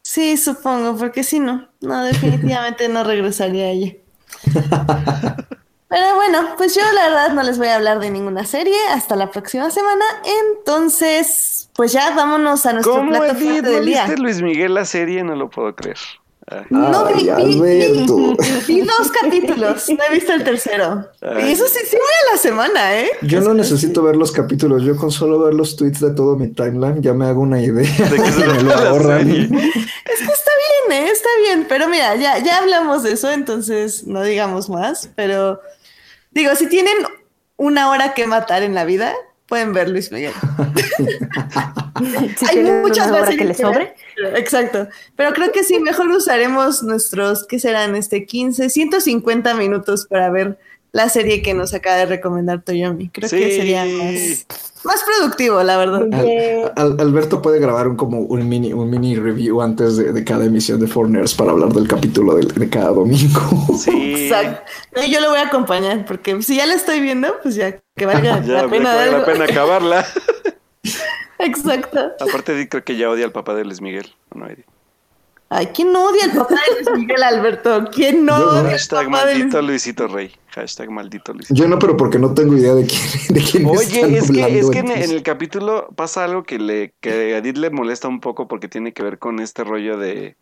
Sí, 0.01 0.38
supongo, 0.38 0.95
porque 0.97 1.23
si 1.23 1.39
no, 1.39 1.67
no, 1.82 2.03
definitivamente 2.03 2.88
no 2.89 3.03
regresaría 3.03 3.69
allí. 3.69 3.99
Pero 5.88 6.15
bueno, 6.15 6.55
pues 6.57 6.76
yo 6.76 6.82
la 6.93 7.03
verdad 7.09 7.34
no 7.34 7.43
les 7.43 7.57
voy 7.57 7.67
a 7.67 7.76
hablar 7.76 7.99
de 7.99 8.09
ninguna 8.09 8.43
serie 8.45 8.76
hasta 8.91 9.15
la 9.15 9.32
próxima 9.32 9.69
semana. 9.69 10.03
Entonces, 10.57 11.69
pues 11.76 11.93
ya 11.93 12.13
vámonos 12.15 12.65
a 12.65 12.73
nuestro 12.73 12.95
¿Cómo 12.95 13.09
plato 13.11 13.26
Edith? 13.34 13.43
fuerte 13.43 13.61
¿No 13.61 13.69
del 13.76 13.86
día. 13.86 14.05
viste 14.05 14.21
Luis 14.21 14.41
Miguel 14.41 14.73
la 14.73 14.86
serie? 14.86 15.23
No 15.23 15.36
lo 15.36 15.49
puedo 15.49 15.73
creer. 15.76 15.97
No 16.69 17.05
Ay, 17.07 17.13
vi, 17.15 17.23
vi- 17.23 17.30
Alberto. 17.32 18.36
vi 18.67 18.82
dos 18.82 19.11
capítulos, 19.19 19.89
no 19.89 19.97
he 20.07 20.13
visto 20.13 20.32
el 20.34 20.43
tercero. 20.43 21.07
Ay. 21.21 21.49
Y 21.49 21.51
eso 21.53 21.65
sí, 21.67 21.80
sí 21.89 21.95
voy 21.95 22.05
a 22.30 22.34
la 22.34 22.38
semana, 22.38 22.99
¿eh? 22.99 23.09
Yo 23.23 23.41
no 23.41 23.55
necesito 23.55 24.03
ver 24.03 24.15
los 24.15 24.32
capítulos, 24.32 24.84
yo 24.84 24.95
con 24.95 25.09
solo 25.11 25.39
ver 25.39 25.55
los 25.55 25.76
tweets 25.76 26.01
de 26.01 26.11
todo 26.13 26.36
mi 26.36 26.49
timeline 26.49 27.01
ya 27.01 27.13
me 27.15 27.26
hago 27.26 27.41
una 27.41 27.59
idea 27.59 28.09
¿De 28.09 28.17
qué 28.21 28.32
se 28.32 28.45
me 28.45 28.61
lo 28.61 28.73
ahorran. 28.76 29.28
Es 29.28 29.49
que 29.49 30.34
está 30.34 30.51
¿eh? 30.91 31.09
Está 31.11 31.29
bien. 31.43 31.65
Pero 31.67 31.88
mira, 31.88 32.15
ya, 32.15 32.39
ya 32.39 32.57
hablamos 32.57 33.03
de 33.03 33.13
eso, 33.13 33.31
entonces 33.31 34.05
no 34.05 34.23
digamos 34.23 34.69
más. 34.69 35.09
Pero 35.15 35.61
digo, 36.31 36.55
si 36.55 36.67
tienen 36.67 36.95
una 37.57 37.89
hora 37.89 38.13
que 38.13 38.27
matar 38.27 38.63
en 38.63 38.75
la 38.75 38.86
vida, 38.86 39.13
pueden 39.47 39.73
ver 39.73 39.89
Luis 39.89 40.11
Miguel. 40.11 40.33
Si 42.36 42.45
Hay 42.45 42.61
muchas 42.61 43.07
una 43.07 43.21
hora 43.21 43.38
que 43.38 43.45
les 43.45 43.55
sobre. 43.55 43.95
Exacto. 44.36 44.89
Pero 45.15 45.31
creo 45.31 45.53
que 45.53 45.63
sí, 45.63 45.79
mejor 45.79 46.09
usaremos 46.09 46.83
nuestros, 46.83 47.47
¿qué 47.47 47.57
serán? 47.57 47.95
Este 47.95 48.25
15, 48.25 48.69
150 48.69 49.53
minutos 49.53 50.05
para 50.05 50.29
ver 50.29 50.59
la 50.95 51.09
serie 51.09 51.41
que 51.41 51.53
nos 51.53 51.73
acaba 51.73 51.97
de 51.97 52.05
recomendar 52.05 52.61
Toyomi. 52.61 53.09
Creo 53.09 53.29
que 53.29 53.51
sería 53.51 53.83
más, 53.83 54.45
más 54.85 55.03
productivo, 55.03 55.61
la 55.61 55.75
verdad. 55.77 56.03
Al- 56.13 56.71
Al- 56.77 56.99
Alberto 57.01 57.41
puede 57.41 57.59
grabar 57.59 57.89
un, 57.89 57.97
como 57.97 58.19
un 58.21 58.47
mini, 58.47 58.71
un 58.71 58.89
mini 58.89 59.17
review 59.17 59.61
antes 59.61 59.97
de, 59.97 60.13
de 60.13 60.23
cada 60.23 60.45
emisión 60.45 60.79
de 60.79 60.87
Foreigners 60.87 61.33
para 61.33 61.51
hablar 61.51 61.73
del 61.73 61.85
capítulo 61.89 62.35
de, 62.35 62.45
de 62.45 62.69
cada 62.69 62.91
domingo. 62.91 63.41
Sí. 63.77 64.13
Exacto. 64.27 64.61
No, 64.95 65.05
Yo 65.05 65.19
lo 65.19 65.31
voy 65.31 65.39
a 65.39 65.47
acompañar 65.47 66.05
porque 66.05 66.41
si 66.41 66.55
ya 66.55 66.65
la 66.65 66.75
estoy 66.75 67.01
viendo, 67.01 67.27
pues 67.43 67.55
ya 67.55 67.77
que 67.97 68.05
valga 68.05 68.41
Ya, 68.45 68.63
la 68.63 68.69
pena. 68.69 68.95
vale 68.95 69.11
la 69.11 69.25
pena 69.25 69.43
acabarla. 69.43 70.05
Exacto. 71.39 71.99
Aparte, 72.21 72.53
Edith 72.53 72.69
creo 72.69 72.83
que 72.85 72.95
ya 72.95 73.09
odia 73.09 73.25
al 73.25 73.33
papá 73.33 73.53
de 73.53 73.65
Luis 73.65 73.81
Miguel. 73.81 74.13
¿o 74.29 74.39
no, 74.39 74.47
Edith? 74.47 74.65
Ay, 75.49 75.67
¿quién 75.67 75.95
odia 75.95 76.25
al 76.25 76.31
papá 76.31 76.55
de 76.55 76.83
Luis 76.83 76.99
Miguel 76.99 77.21
Alberto? 77.21 77.85
¿Quién 77.91 78.25
no 78.25 78.37
Yo 78.37 78.69
Hashtag 78.69 79.05
papá 79.05 79.25
de 79.25 79.33
Luis 79.33 79.45
maldito 79.45 79.61
Luisito 79.61 80.07
Rey. 80.07 80.31
Hashtag 80.49 80.89
maldito 80.89 81.33
Luisito. 81.33 81.53
Yo 81.53 81.67
no, 81.67 81.77
pero 81.77 81.95
porque 81.95 82.17
no 82.17 82.33
tengo 82.33 82.57
idea 82.57 82.73
de 82.73 82.85
quién, 82.85 83.01
de 83.29 83.41
quién 83.41 83.69
están 83.69 84.05
Oye, 84.05 84.17
es 84.17 84.31
que, 84.31 84.59
es 84.59 84.69
que 84.71 84.79
en, 84.79 85.11
el 85.11 85.21
capítulo 85.23 85.89
pasa 85.95 86.23
algo 86.23 86.43
que 86.43 86.57
le 86.57 86.93
que 86.99 87.35
a 87.35 87.37
Edith 87.37 87.57
le 87.57 87.69
molesta 87.69 88.07
un 88.07 88.21
poco 88.21 88.47
porque 88.47 88.67
tiene 88.67 88.93
que 88.93 89.03
ver 89.03 89.19
con 89.19 89.39
este 89.39 89.63
rollo 89.63 89.97
de 89.97 90.35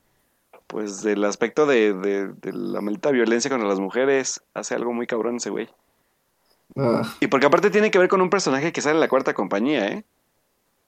pues 0.67 1.03
del 1.03 1.25
aspecto 1.25 1.65
de, 1.65 1.93
de, 1.93 2.27
de 2.29 2.53
la 2.53 2.81
maldita 2.81 3.11
violencia 3.11 3.49
contra 3.49 3.67
las 3.67 3.79
mujeres. 3.79 4.41
Hace 4.53 4.73
algo 4.75 4.93
muy 4.93 5.05
cabrón 5.05 5.35
ese 5.35 5.49
güey. 5.49 5.67
Ah, 6.75 7.03
Y 7.19 7.27
porque 7.27 7.45
aparte 7.45 7.69
tiene 7.69 7.91
que 7.91 7.99
ver 7.99 8.07
con 8.07 8.21
un 8.21 8.29
personaje 8.29 8.71
que 8.71 8.81
sale 8.81 8.95
en 8.95 9.01
la 9.01 9.09
cuarta 9.09 9.33
compañía, 9.33 9.87
¿eh? 9.87 10.03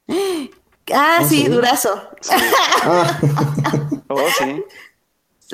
Ah, 0.93 1.19
sí, 1.27 1.43
sí? 1.43 1.49
durazo. 1.49 1.89
ah, 2.83 3.19
Oh, 4.07 4.19
sí. 4.37 4.63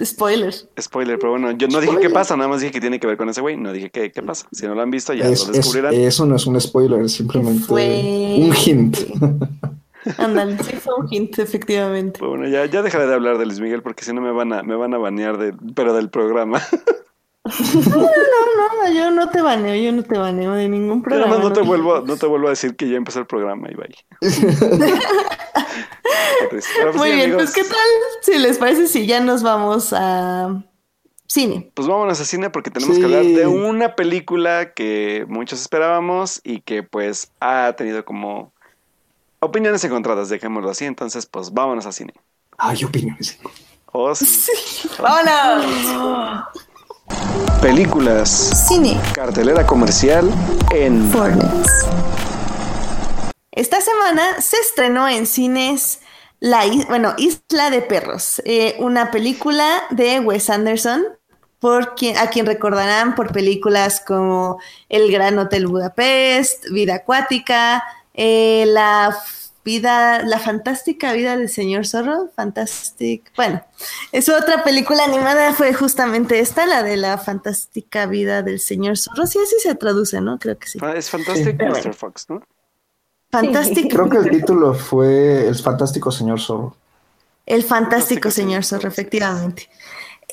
Spoiler. 0.05 0.53
Spoiler, 0.79 1.19
pero 1.19 1.31
bueno, 1.31 1.51
yo 1.51 1.67
no 1.67 1.79
dije 1.81 1.97
qué 2.01 2.09
pasa, 2.09 2.35
nada 2.37 2.49
más 2.49 2.61
dije 2.61 2.71
que 2.71 2.79
tiene 2.81 2.99
que 2.99 3.07
ver 3.07 3.17
con 3.17 3.27
ese 3.29 3.41
güey. 3.41 3.57
No 3.57 3.73
dije 3.73 3.89
qué, 3.89 4.11
qué 4.11 4.21
pasa. 4.23 4.47
Si 4.51 4.65
no 4.65 4.73
lo 4.75 4.81
han 4.81 4.91
visto, 4.91 5.13
ya 5.13 5.25
es- 5.27 5.45
lo 5.47 5.51
es- 5.51 5.57
descubrirán. 5.57 5.93
eso 5.93 6.25
no 6.25 6.35
es 6.35 6.45
un 6.47 6.59
spoiler, 6.61 7.01
es 7.01 7.13
simplemente 7.13 7.65
Fue- 7.65 8.35
un 8.39 8.53
hint. 8.55 8.97
Ándale, 10.17 10.57
sí 10.63 10.75
fue 10.77 10.95
un 10.95 11.07
hint, 11.11 11.39
efectivamente. 11.39 12.19
Pero 12.19 12.31
bueno, 12.31 12.47
ya, 12.47 12.65
ya 12.65 12.81
dejaré 12.81 13.05
de 13.07 13.13
hablar 13.13 13.37
de 13.37 13.45
Luis 13.45 13.59
Miguel 13.59 13.81
porque 13.83 14.03
si 14.03 14.13
no 14.13 14.21
me 14.21 14.31
van 14.31 14.51
a, 14.53 14.63
me 14.63 14.75
van 14.75 14.93
a 14.93 14.97
banear 14.97 15.37
de, 15.37 15.53
pero 15.75 15.93
del 15.93 16.09
programa. 16.09 16.61
No, 17.43 18.07
no, 18.87 18.93
yo 18.93 19.09
no 19.11 19.29
te 19.29 19.41
baneo, 19.41 19.75
yo 19.75 19.91
no 19.91 20.03
te 20.03 20.17
baneo 20.17 20.53
de 20.53 20.69
ningún 20.69 21.01
programa. 21.01 21.37
no, 21.37 21.43
no 21.49 21.53
te 21.53 21.61
no. 21.61 21.65
vuelvo, 21.65 22.01
no 22.01 22.15
te 22.17 22.25
vuelvo 22.27 22.47
a 22.47 22.51
decir 22.51 22.75
que 22.75 22.87
ya 22.87 22.97
empezó 22.97 23.19
el 23.19 23.25
programa 23.25 23.67
y 23.71 23.75
bye. 23.75 23.95
Pues, 26.49 26.65
Muy 26.95 27.09
sí, 27.09 27.15
bien, 27.15 27.31
amigos, 27.31 27.43
pues 27.43 27.53
¿qué 27.53 27.63
tal 27.63 27.77
si 28.21 28.37
les 28.39 28.57
parece 28.57 28.87
si 28.87 29.05
ya 29.05 29.19
nos 29.21 29.41
vamos 29.43 29.93
a 29.93 30.63
cine? 31.27 31.71
Pues 31.75 31.87
vámonos 31.87 32.19
a 32.19 32.25
cine 32.25 32.49
porque 32.49 32.71
tenemos 32.71 32.95
Sí. 32.95 33.01
que 33.01 33.05
hablar 33.05 33.23
de 33.23 33.47
una 33.47 33.95
película 33.95 34.73
que 34.73 35.25
muchos 35.29 35.61
esperábamos 35.61 36.41
y 36.43 36.61
que 36.61 36.83
pues 36.83 37.31
ha 37.39 37.73
tenido 37.77 38.03
como 38.05 38.51
opiniones 39.39 39.83
encontradas, 39.83 40.29
dejémoslo 40.29 40.69
así. 40.71 40.85
Entonces, 40.85 41.25
pues 41.25 41.53
vámonos 41.53 41.85
a 41.85 41.91
cine. 41.91 42.13
Ay, 42.57 42.83
opiniones. 42.83 43.39
Oh, 43.93 44.13
sí. 44.15 44.51
¡Vámonos! 44.99 46.45
Películas, 47.61 48.65
Cine. 48.67 48.99
cartelera 49.13 49.65
comercial 49.65 50.31
en. 50.71 51.11
Esta 53.51 53.81
semana 53.81 54.41
se 54.41 54.57
estrenó 54.57 55.07
en 55.07 55.25
cines 55.25 55.99
la 56.39 56.63
bueno, 56.87 57.13
Isla 57.17 57.69
de 57.69 57.81
Perros, 57.81 58.41
eh, 58.45 58.75
una 58.79 59.11
película 59.11 59.83
de 59.91 60.19
Wes 60.19 60.49
Anderson, 60.49 61.03
por 61.59 61.93
quien, 61.93 62.17
a 62.17 62.31
quien 62.31 62.47
recordarán 62.47 63.13
por 63.13 63.31
películas 63.31 64.01
como 64.05 64.57
El 64.89 65.11
Gran 65.11 65.37
Hotel 65.37 65.67
Budapest, 65.67 66.65
Vida 66.71 66.95
Acuática, 66.95 67.83
eh, 68.15 68.65
La 68.67 69.15
vida, 69.63 70.23
La 70.23 70.39
Fantástica 70.39 71.13
Vida 71.13 71.37
del 71.37 71.49
Señor 71.49 71.85
Zorro, 71.87 72.29
Fantastic, 72.35 73.31
bueno, 73.35 73.63
es 74.11 74.29
otra 74.29 74.63
película 74.63 75.03
animada, 75.05 75.53
fue 75.53 75.73
justamente 75.73 76.39
esta, 76.39 76.65
la 76.65 76.83
de 76.83 76.97
La 76.97 77.17
Fantástica 77.17 78.05
Vida 78.05 78.41
del 78.43 78.59
Señor 78.59 78.97
Zorro, 78.97 79.27
sí, 79.27 79.39
así 79.39 79.55
se 79.61 79.75
traduce, 79.75 80.21
¿no? 80.21 80.39
Creo 80.39 80.57
que 80.57 80.67
sí. 80.67 80.79
Ah, 80.81 80.93
Es 80.95 81.09
Fantastic 81.09 81.57
Pero 81.57 81.71
Mr. 81.71 81.81
bueno. 81.81 81.93
Fox, 81.93 82.29
¿no? 82.29 82.41
Fantástico. 83.31 83.89
Creo 83.89 84.09
que 84.09 84.17
el 84.17 84.29
título 84.29 84.73
fue 84.73 85.47
El 85.47 85.55
fantástico 85.55 86.11
señor 86.11 86.39
Zorro. 86.41 86.75
El 87.45 87.63
fantástico 87.63 88.29
Fantástico 88.29 88.31
señor 88.31 88.63
Señor 88.63 88.65
Zorro, 88.65 88.91
sí. 88.91 89.01
efectivamente. 89.01 89.69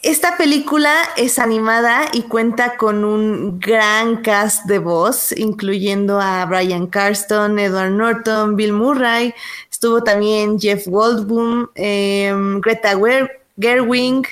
Esta 0.03 0.36
película 0.36 0.94
es 1.16 1.38
animada 1.38 2.07
y 2.12 2.22
cuenta 2.22 2.76
con 2.76 3.05
un 3.05 3.59
gran 3.59 4.22
cast 4.22 4.66
de 4.66 4.78
voz, 4.78 5.32
incluyendo 5.32 6.20
a 6.20 6.44
Brian 6.46 6.86
Carston, 6.86 7.59
Edward 7.59 7.90
Norton, 7.90 8.55
Bill 8.55 8.72
Murray, 8.72 9.34
estuvo 9.70 10.03
también 10.05 10.61
Jeff 10.61 10.86
Goldblum, 10.86 11.68
em, 11.74 12.61
Greta 12.61 12.96
Gerwig, 13.59 14.28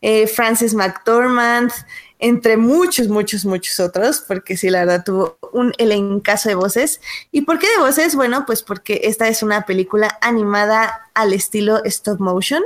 eh, 0.00 0.26
Frances 0.26 0.72
McDormand, 0.74 1.70
entre 2.18 2.56
muchos, 2.56 3.08
muchos, 3.08 3.44
muchos 3.44 3.78
otros, 3.80 4.24
porque 4.26 4.56
sí, 4.56 4.70
la 4.70 4.80
verdad 4.80 5.04
tuvo 5.04 5.38
un 5.52 5.72
elencazo 5.78 6.48
de 6.48 6.54
voces. 6.54 7.00
¿Y 7.30 7.42
por 7.42 7.58
qué 7.58 7.68
de 7.70 7.78
voces? 7.78 8.14
Bueno, 8.14 8.44
pues 8.46 8.62
porque 8.62 9.02
esta 9.04 9.28
es 9.28 9.42
una 9.42 9.66
película 9.66 10.18
animada 10.22 11.08
al 11.14 11.32
estilo 11.32 11.82
stop 11.84 12.20
motion. 12.20 12.62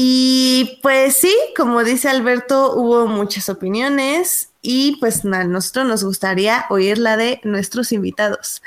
Y 0.00 0.78
pues 0.80 1.16
sí, 1.16 1.34
como 1.56 1.82
dice 1.82 2.08
Alberto, 2.08 2.74
hubo 2.76 3.08
muchas 3.08 3.48
opiniones 3.48 4.50
y 4.62 4.94
pues 5.00 5.24
a 5.24 5.42
nosotros 5.42 5.88
nos 5.88 6.04
gustaría 6.04 6.66
oír 6.70 6.98
la 6.98 7.16
de 7.16 7.40
nuestros 7.42 7.90
invitados. 7.90 8.62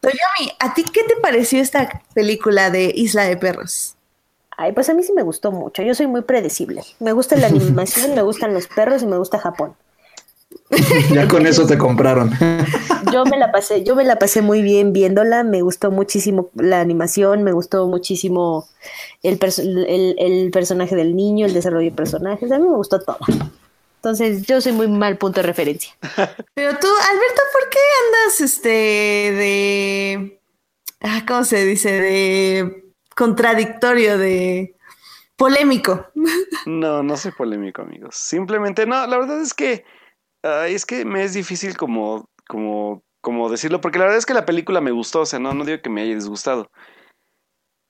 Toyomi, 0.00 0.52
¿a 0.60 0.72
ti 0.72 0.82
qué 0.84 1.02
te 1.04 1.16
pareció 1.16 1.60
esta 1.60 2.00
película 2.14 2.70
de 2.70 2.90
Isla 2.94 3.24
de 3.24 3.36
Perros? 3.36 3.96
Ay, 4.56 4.72
pues 4.72 4.88
a 4.88 4.94
mí 4.94 5.02
sí 5.02 5.12
me 5.12 5.20
gustó 5.20 5.52
mucho. 5.52 5.82
Yo 5.82 5.94
soy 5.94 6.06
muy 6.06 6.22
predecible. 6.22 6.82
Me 6.98 7.12
gusta 7.12 7.36
la 7.36 7.46
animación, 7.48 8.14
me 8.14 8.22
gustan 8.22 8.54
los 8.54 8.66
perros 8.66 9.02
y 9.02 9.06
me 9.06 9.18
gusta 9.18 9.38
Japón. 9.38 9.76
Ya 11.12 11.28
con 11.28 11.46
eso 11.46 11.66
te 11.66 11.78
compraron. 11.78 12.30
Yo 13.12 13.24
me 13.24 13.38
la 13.38 13.52
pasé, 13.52 13.84
yo 13.84 13.94
me 13.94 14.02
la 14.02 14.18
pasé 14.18 14.42
muy 14.42 14.60
bien 14.60 14.92
viéndola. 14.92 15.44
Me 15.44 15.62
gustó 15.62 15.92
muchísimo 15.92 16.50
la 16.54 16.80
animación, 16.80 17.44
me 17.44 17.52
gustó 17.52 17.86
muchísimo 17.86 18.66
el, 19.22 19.38
perso- 19.38 19.62
el, 19.62 20.16
el 20.18 20.50
personaje 20.50 20.96
del 20.96 21.14
niño, 21.14 21.46
el 21.46 21.54
desarrollo 21.54 21.90
de 21.90 21.96
personajes. 21.96 22.50
A 22.50 22.58
mí 22.58 22.66
me 22.66 22.74
gustó 22.74 22.98
todo. 23.00 23.18
Entonces, 23.96 24.42
yo 24.46 24.60
soy 24.60 24.72
muy 24.72 24.88
mal 24.88 25.16
punto 25.16 25.40
de 25.40 25.46
referencia. 25.46 25.92
Pero 26.54 26.70
tú, 26.78 26.88
Alberto, 26.88 27.42
¿por 27.52 27.70
qué 27.70 27.78
andas 28.06 28.40
este 28.40 28.68
de 28.68 30.40
ah, 31.02 31.22
¿cómo 31.26 31.44
se 31.44 31.64
dice? 31.64 31.92
de 31.92 32.84
contradictorio, 33.14 34.18
de 34.18 34.74
polémico. 35.36 36.06
No, 36.66 37.02
no 37.04 37.16
soy 37.16 37.30
polémico, 37.30 37.82
amigos. 37.82 38.16
Simplemente, 38.16 38.86
no, 38.86 39.06
la 39.06 39.18
verdad 39.18 39.40
es 39.40 39.54
que 39.54 39.84
es 40.44 40.86
que 40.86 41.04
me 41.04 41.24
es 41.24 41.34
difícil 41.34 41.76
como, 41.76 42.28
como, 42.48 43.02
como 43.20 43.48
decirlo, 43.48 43.80
porque 43.80 43.98
la 43.98 44.04
verdad 44.04 44.18
es 44.18 44.26
que 44.26 44.34
la 44.34 44.46
película 44.46 44.80
me 44.80 44.90
gustó, 44.90 45.20
o 45.20 45.26
sea, 45.26 45.38
no, 45.38 45.54
no 45.54 45.64
digo 45.64 45.80
que 45.82 45.90
me 45.90 46.02
haya 46.02 46.14
disgustado. 46.14 46.70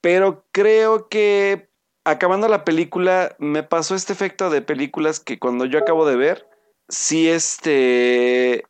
Pero 0.00 0.46
creo 0.52 1.08
que 1.08 1.68
acabando 2.04 2.48
la 2.48 2.64
película 2.64 3.34
me 3.38 3.62
pasó 3.62 3.94
este 3.94 4.12
efecto 4.12 4.50
de 4.50 4.62
películas 4.62 5.20
que 5.20 5.38
cuando 5.38 5.64
yo 5.64 5.78
acabo 5.78 6.06
de 6.06 6.16
ver, 6.16 6.48
sí 6.88 7.28
este, 7.28 8.64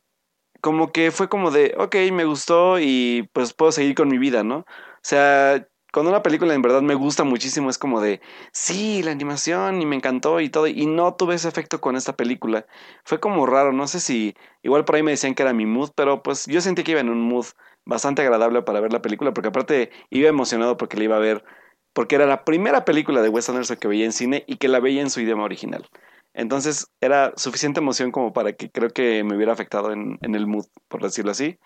como 0.61 0.91
que 0.91 1.11
fue 1.11 1.29
como 1.29 1.51
de, 1.51 1.75
ok, 1.77 1.95
me 2.11 2.25
gustó 2.25 2.79
y 2.79 3.29
pues 3.33 3.53
puedo 3.53 3.71
seguir 3.71 3.93
con 3.93 4.07
mi 4.07 4.17
vida, 4.17 4.43
¿no? 4.43 4.59
O 4.59 4.65
sea, 5.03 5.67
cuando 5.95 6.11
una 6.11 6.21
película 6.23 6.53
en 6.53 6.61
verdad 6.61 6.81
me 6.81 6.93
gusta 6.93 7.23
muchísimo, 7.23 7.69
es 7.69 7.77
como 7.77 8.01
de, 8.01 8.19
sí, 8.51 9.01
la 9.01 9.11
animación 9.11 9.81
y 9.81 9.85
me 9.85 9.95
encantó 9.95 10.41
y 10.41 10.49
todo, 10.49 10.67
y 10.67 10.85
no 10.87 11.15
tuve 11.15 11.35
ese 11.35 11.47
efecto 11.47 11.79
con 11.79 11.95
esta 11.95 12.17
película. 12.17 12.65
Fue 13.05 13.21
como 13.21 13.45
raro, 13.45 13.71
no 13.71 13.87
sé 13.87 14.01
si, 14.01 14.35
igual 14.61 14.83
por 14.83 14.95
ahí 14.95 15.03
me 15.03 15.11
decían 15.11 15.35
que 15.35 15.43
era 15.43 15.53
mi 15.53 15.65
mood, 15.65 15.91
pero 15.95 16.21
pues 16.21 16.47
yo 16.47 16.59
sentí 16.59 16.83
que 16.83 16.91
iba 16.91 16.99
en 16.99 17.07
un 17.09 17.21
mood 17.21 17.45
bastante 17.85 18.21
agradable 18.23 18.61
para 18.63 18.81
ver 18.81 18.91
la 18.91 19.01
película, 19.01 19.33
porque 19.33 19.47
aparte 19.47 19.89
iba 20.09 20.27
emocionado 20.27 20.75
porque 20.75 20.97
la 20.97 21.05
iba 21.05 21.15
a 21.15 21.19
ver, 21.19 21.45
porque 21.93 22.15
era 22.15 22.25
la 22.25 22.43
primera 22.43 22.83
película 22.83 23.21
de 23.21 23.29
Wes 23.29 23.47
Anderson 23.47 23.77
que 23.77 23.87
veía 23.87 24.03
en 24.03 24.11
cine 24.11 24.43
y 24.47 24.57
que 24.57 24.67
la 24.67 24.81
veía 24.81 25.01
en 25.01 25.09
su 25.09 25.21
idioma 25.21 25.45
original. 25.45 25.87
Entonces 26.33 26.87
era 26.99 27.31
suficiente 27.37 27.79
emoción 27.79 28.11
como 28.11 28.33
para 28.33 28.51
que 28.51 28.69
creo 28.69 28.89
que 28.89 29.23
me 29.23 29.37
hubiera 29.37 29.53
afectado 29.53 29.93
en, 29.93 30.19
el 30.21 30.45
mood, 30.45 30.65
por 30.89 31.01
decirlo 31.01 31.31
así. 31.31 31.57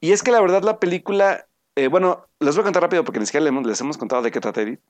Y 0.00 0.12
es 0.12 0.22
que 0.22 0.30
la 0.30 0.40
verdad 0.40 0.62
la 0.62 0.78
película, 0.78 1.48
eh, 1.76 1.88
bueno, 1.88 2.26
les 2.40 2.54
voy 2.54 2.62
a 2.62 2.64
contar 2.64 2.82
rápido 2.82 3.04
porque 3.04 3.20
ni 3.20 3.26
siquiera 3.26 3.50
les 3.50 3.80
hemos 3.80 3.98
contado 3.98 4.22
de 4.22 4.30
qué 4.30 4.40
trata 4.40 4.62
Edith. 4.62 4.80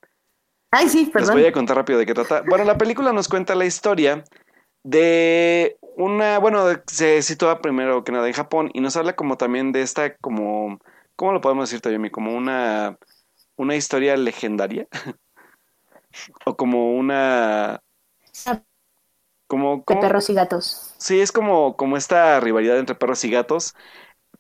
Ay, 0.71 0.89
sí, 0.89 1.07
perdón. 1.07 1.35
Les 1.35 1.45
voy 1.45 1.51
a 1.51 1.53
contar 1.53 1.77
rápido 1.77 1.99
de 1.99 2.07
qué 2.07 2.15
trata. 2.15 2.43
Bueno, 2.49 2.65
la 2.65 2.79
película 2.79 3.13
nos 3.13 3.29
cuenta 3.29 3.55
la 3.55 3.67
historia 3.67 4.25
de 4.83 5.79
una, 5.97 6.39
bueno, 6.39 6.65
se 6.87 7.23
sitúa 7.23 7.61
primero 7.61 8.05
que 8.05 8.13
nada 8.13 8.27
en 8.27 8.33
Japón 8.33 8.71
y 8.73 8.81
nos 8.81 8.97
habla 8.97 9.15
como 9.15 9.37
también 9.37 9.73
de 9.73 9.83
esta, 9.83 10.17
como, 10.17 10.79
¿cómo 11.17 11.33
lo 11.33 11.41
podemos 11.41 11.69
decir, 11.69 11.81
Toyomi? 11.81 12.11
Como 12.11 12.35
una, 12.35 12.97
una 13.57 13.77
historia 13.77 14.17
legendaria. 14.17 14.87
o 16.47 16.57
como 16.57 16.95
una... 16.97 17.83
Como, 19.47 19.85
como, 19.85 20.01
de 20.01 20.07
perros 20.07 20.31
y 20.31 20.35
gatos. 20.35 20.95
Sí, 20.99 21.21
es 21.21 21.33
como, 21.33 21.77
como 21.77 21.97
esta 21.97 22.39
rivalidad 22.39 22.79
entre 22.79 22.95
perros 22.95 23.25
y 23.25 23.31
gatos, 23.31 23.75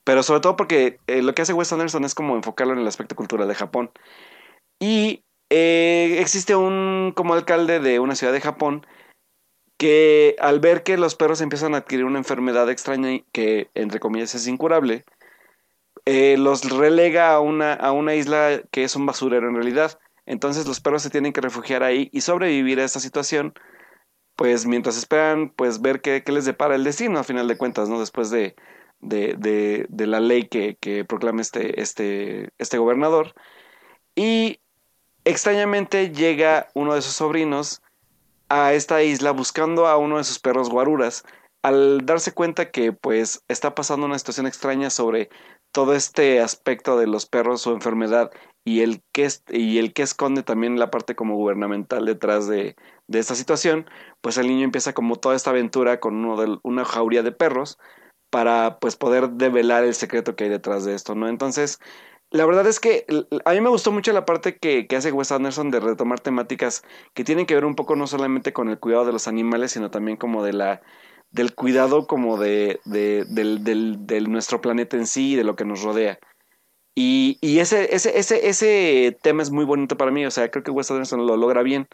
pero 0.05 0.22
sobre 0.22 0.40
todo 0.40 0.57
porque 0.57 0.98
eh, 1.07 1.22
lo 1.22 1.34
que 1.34 1.42
hace 1.42 1.53
Wes 1.53 1.72
Anderson 1.72 2.05
es 2.05 2.14
como 2.14 2.36
enfocarlo 2.36 2.72
en 2.72 2.80
el 2.80 2.86
aspecto 2.88 3.16
cultural 3.16 3.48
de 3.48 3.55
Japón. 3.55 3.90
Y 4.80 5.24
eh, 5.51 6.16
existe 6.20 6.57
un 6.57 7.12
como 7.14 7.34
alcalde 7.34 7.80
de 7.80 8.01
una 8.01 8.14
ciudad 8.14 8.32
de 8.32 8.40
Japón 8.40 8.86
que 9.76 10.36
al 10.40 10.61
ver 10.61 10.82
que 10.82 10.98
los 10.98 11.14
perros 11.14 11.40
empiezan 11.40 11.74
a 11.74 11.78
adquirir 11.78 12.05
una 12.05 12.18
enfermedad 12.18 12.70
extraña 12.70 13.20
que 13.32 13.70
entre 13.74 14.01
comillas 14.01 14.34
es 14.34 14.46
incurable, 14.46 15.05
eh, 16.07 16.36
los 16.38 16.68
relega 16.70 17.32
a 17.32 17.40
una, 17.40 17.74
a 17.74 17.92
una 17.92 18.14
isla 18.14 18.62
que 18.70 18.84
es 18.84 18.96
un 18.96 19.07
basurero 19.07 19.48
en 19.48 19.55
realidad. 19.55 19.98
Entonces 20.26 20.66
los 20.66 20.80
perros 20.80 21.03
se 21.03 21.11
tienen 21.11 21.32
que 21.32 21.40
refugiar 21.40 21.82
ahí 21.82 22.11
y 22.12 22.20
sobrevivir 22.20 22.80
a 22.80 22.84
esta 22.84 23.01
situación 23.01 23.55
pues 24.40 24.64
mientras 24.64 24.96
esperan 24.96 25.51
pues 25.51 25.82
ver 25.82 26.01
qué, 26.01 26.24
les 26.26 26.46
depara 26.46 26.74
el 26.74 26.82
destino 26.82 27.18
a 27.18 27.24
final 27.24 27.46
de 27.46 27.59
cuentas, 27.59 27.90
¿no? 27.90 28.01
Después 28.01 28.30
de, 28.30 28.57
de, 29.01 29.86
de, 29.88 30.07
la 30.07 30.20
ley 30.20 30.48
que, 30.48 30.76
que 30.76 31.05
proclama 31.05 31.40
este, 31.40 31.80
este, 31.80 32.51
este 32.59 32.78
gobernador. 32.78 33.34
Y 34.14 34.61
extrañamente 35.24 36.11
llega 36.11 36.68
uno 36.74 36.94
de 36.94 37.03
sus 37.03 37.14
sobrinos 37.14 37.82
a 38.48 38.72
esta 38.72 39.03
isla 39.03 39.30
buscando 39.30 39.86
a 39.86 39.96
uno 39.96 40.18
de 40.18 40.24
sus 40.24 40.38
perros 40.38 40.70
guaruras 40.70 41.24
al 41.62 42.05
darse 42.07 42.32
cuenta 42.32 42.70
que 42.70 42.92
pues 42.92 43.44
está 43.48 43.74
pasando 43.74 44.07
una 44.07 44.18
situación 44.18 44.46
extraña 44.46 44.90
sobre 44.90 45.30
todo 45.72 45.94
este 45.94 46.40
aspecto 46.40 46.98
de 46.98 47.07
los 47.07 47.26
perros, 47.26 47.62
su 47.62 47.70
enfermedad 47.70 48.30
y 48.64 48.80
el 48.80 49.03
que, 49.12 49.28
y 49.48 49.78
el 49.78 49.92
que 49.92 50.03
esconde 50.03 50.42
también 50.42 50.78
la 50.78 50.90
parte 50.90 51.14
como 51.14 51.36
gubernamental 51.36 52.07
detrás 52.07 52.48
de, 52.48 52.76
de 53.07 53.18
esta 53.18 53.34
situación, 53.34 53.88
pues 54.20 54.36
el 54.36 54.48
niño 54.48 54.64
empieza 54.64 54.92
como 54.94 55.16
toda 55.16 55.36
esta 55.36 55.51
aventura 55.51 56.01
con 56.01 56.16
uno 56.16 56.40
de, 56.40 56.59
una 56.62 56.84
jauría 56.84 57.22
de 57.22 57.32
perros 57.32 57.78
para 58.31 58.78
pues 58.78 58.97
poder 58.97 59.31
develar 59.31 59.85
el 59.85 59.95
secreto 59.95 60.37
que 60.37 60.45
hay 60.45 60.51
detrás 60.51 60.85
de 60.85 60.95
esto, 60.95 61.14
¿no? 61.14 61.28
Entonces, 61.28 61.78
la 62.31 62.47
verdad 62.47 62.66
es 62.66 62.78
que 62.78 63.07
a 63.45 63.53
mí 63.53 63.61
me 63.61 63.70
gustó 63.70 63.91
mucho 63.91 64.12
la 64.12 64.24
parte 64.24 64.57
que, 64.57 64.87
que, 64.87 64.97
hace 64.97 65.12
Wes 65.12 65.33
Anderson 65.33 65.70
de 65.70 65.81
retomar 65.81 66.20
temáticas 66.20 66.85
que 67.12 67.24
tienen 67.24 67.47
que 67.47 67.55
ver 67.55 67.64
un 67.64 67.74
poco 67.74 67.97
no 67.97 68.07
solamente 68.07 68.53
con 68.53 68.68
el 68.68 68.78
cuidado 68.78 69.05
de 69.05 69.12
los 69.12 69.26
animales, 69.26 69.72
sino 69.72 69.91
también 69.91 70.16
como 70.16 70.45
de 70.45 70.53
la 70.53 70.81
del 71.33 71.55
cuidado 71.55 72.07
como 72.07 72.39
de, 72.39 72.81
de 72.85 73.24
del, 73.28 73.64
del, 73.64 74.07
del, 74.07 74.31
nuestro 74.31 74.61
planeta 74.61 74.97
en 74.97 75.07
sí 75.07 75.33
y 75.33 75.37
de 75.37 75.45
lo 75.45 75.57
que 75.57 75.64
nos 75.64 75.83
rodea. 75.83 76.18
Y, 76.95 77.39
y 77.41 77.61
ese, 77.61 77.95
ese, 77.95 78.18
ese, 78.18 78.49
ese 78.49 79.16
tema 79.22 79.43
es 79.43 79.51
muy 79.51 79.64
bonito 79.64 79.97
para 79.97 80.11
mí, 80.11 80.26
o 80.26 80.31
sea, 80.31 80.51
creo 80.51 80.64
que 80.64 80.70
Wes 80.70 80.91
Anderson 80.91 81.26
lo 81.26 81.37
logra 81.37 81.62
bien. 81.62 81.89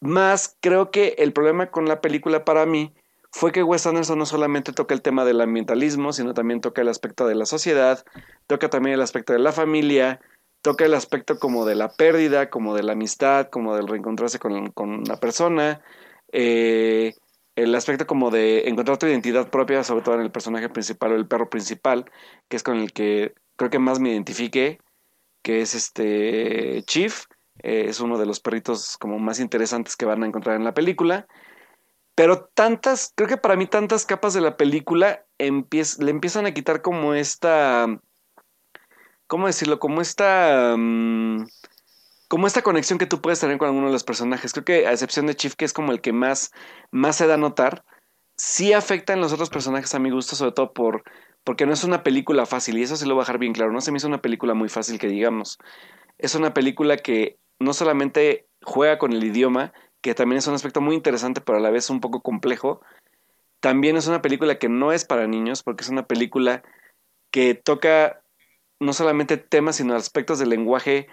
Más 0.00 0.56
creo 0.60 0.90
que 0.90 1.14
el 1.18 1.32
problema 1.32 1.70
con 1.70 1.86
la 1.86 2.00
película 2.00 2.44
para 2.44 2.66
mí 2.66 2.92
fue 3.32 3.50
que 3.50 3.62
Wes 3.62 3.86
Anderson 3.86 4.18
no 4.18 4.26
solamente 4.26 4.72
toca 4.72 4.94
el 4.94 5.02
tema 5.02 5.24
del 5.24 5.40
ambientalismo, 5.40 6.12
sino 6.12 6.34
también 6.34 6.60
toca 6.60 6.82
el 6.82 6.88
aspecto 6.88 7.26
de 7.26 7.34
la 7.34 7.46
sociedad, 7.46 8.04
toca 8.46 8.68
también 8.68 8.94
el 8.94 9.00
aspecto 9.00 9.32
de 9.32 9.38
la 9.38 9.52
familia, 9.52 10.20
toca 10.60 10.84
el 10.84 10.94
aspecto 10.94 11.38
como 11.38 11.64
de 11.64 11.74
la 11.74 11.88
pérdida, 11.88 12.50
como 12.50 12.74
de 12.74 12.82
la 12.82 12.92
amistad, 12.92 13.48
como 13.48 13.74
del 13.74 13.88
reencontrarse 13.88 14.38
con, 14.38 14.70
con 14.70 15.02
la 15.04 15.18
persona, 15.18 15.80
eh, 16.30 17.14
el 17.56 17.74
aspecto 17.74 18.06
como 18.06 18.30
de 18.30 18.68
encontrar 18.68 18.98
tu 18.98 19.06
identidad 19.06 19.50
propia, 19.50 19.82
sobre 19.82 20.04
todo 20.04 20.14
en 20.16 20.22
el 20.22 20.30
personaje 20.30 20.68
principal 20.68 21.12
o 21.12 21.16
el 21.16 21.26
perro 21.26 21.50
principal, 21.50 22.10
que 22.48 22.56
es 22.56 22.62
con 22.62 22.78
el 22.78 22.92
que 22.92 23.34
creo 23.56 23.70
que 23.70 23.78
más 23.78 23.98
me 23.98 24.10
identifique, 24.10 24.78
que 25.42 25.62
es 25.62 25.74
este 25.74 26.82
Chief, 26.86 27.24
eh, 27.62 27.86
es 27.88 28.00
uno 28.00 28.18
de 28.18 28.26
los 28.26 28.40
perritos 28.40 28.96
como 28.98 29.18
más 29.18 29.40
interesantes 29.40 29.96
que 29.96 30.06
van 30.06 30.22
a 30.22 30.26
encontrar 30.26 30.56
en 30.56 30.64
la 30.64 30.74
película. 30.74 31.26
Pero 32.14 32.50
tantas, 32.54 33.12
creo 33.14 33.28
que 33.28 33.36
para 33.36 33.56
mí 33.56 33.66
tantas 33.66 34.04
capas 34.04 34.34
de 34.34 34.40
la 34.40 34.56
película 34.56 35.24
le 35.38 36.10
empiezan 36.10 36.46
a 36.46 36.52
quitar 36.52 36.82
como 36.82 37.14
esta, 37.14 37.86
¿cómo 39.26 39.46
decirlo? 39.46 39.78
Como 39.78 40.00
esta... 40.00 40.74
Mm, 40.76 41.46
como 42.28 42.46
esta 42.46 42.62
conexión 42.62 42.98
que 42.98 43.04
tú 43.04 43.20
puedes 43.20 43.40
tener 43.40 43.58
con 43.58 43.68
alguno 43.68 43.88
de 43.88 43.92
los 43.92 44.04
personajes. 44.04 44.52
Creo 44.52 44.64
que 44.64 44.86
a 44.86 44.92
excepción 44.92 45.26
de 45.26 45.34
Chief, 45.34 45.54
que 45.54 45.66
es 45.66 45.74
como 45.74 45.92
el 45.92 46.00
que 46.00 46.14
más, 46.14 46.50
más 46.90 47.16
se 47.16 47.26
da 47.26 47.34
a 47.34 47.36
notar, 47.36 47.84
sí 48.36 48.72
afecta 48.72 49.12
en 49.12 49.20
los 49.20 49.34
otros 49.34 49.50
personajes 49.50 49.94
a 49.94 49.98
mi 49.98 50.10
gusto, 50.10 50.34
sobre 50.34 50.52
todo 50.52 50.72
por, 50.72 51.02
porque 51.44 51.66
no 51.66 51.74
es 51.74 51.84
una 51.84 52.02
película 52.02 52.46
fácil, 52.46 52.78
y 52.78 52.82
eso 52.82 52.96
sí 52.96 53.06
lo 53.06 53.14
voy 53.14 53.20
a 53.20 53.24
dejar 53.24 53.38
bien 53.38 53.52
claro, 53.52 53.70
no 53.70 53.82
se 53.82 53.92
me 53.92 53.98
hizo 53.98 54.08
una 54.08 54.22
película 54.22 54.54
muy 54.54 54.70
fácil 54.70 54.98
que 54.98 55.08
digamos. 55.08 55.58
Es 56.16 56.34
una 56.34 56.54
película 56.54 56.96
que 56.96 57.38
no 57.58 57.74
solamente 57.74 58.46
juega 58.62 58.98
con 58.98 59.12
el 59.12 59.22
idioma, 59.22 59.74
que 60.02 60.14
también 60.14 60.38
es 60.38 60.46
un 60.46 60.54
aspecto 60.54 60.80
muy 60.80 60.94
interesante, 60.94 61.40
pero 61.40 61.58
a 61.58 61.60
la 61.60 61.70
vez 61.70 61.90
un 61.90 62.00
poco 62.00 62.20
complejo, 62.20 62.82
también 63.60 63.96
es 63.96 64.06
una 64.06 64.22
película 64.22 64.58
que 64.58 64.68
no 64.68 64.92
es 64.92 65.04
para 65.04 65.26
niños, 65.26 65.62
porque 65.62 65.84
es 65.84 65.88
una 65.88 66.06
película 66.06 66.62
que 67.30 67.54
toca 67.54 68.22
no 68.80 68.92
solamente 68.92 69.36
temas, 69.36 69.76
sino 69.76 69.94
aspectos 69.94 70.38
del 70.38 70.50
lenguaje 70.50 71.08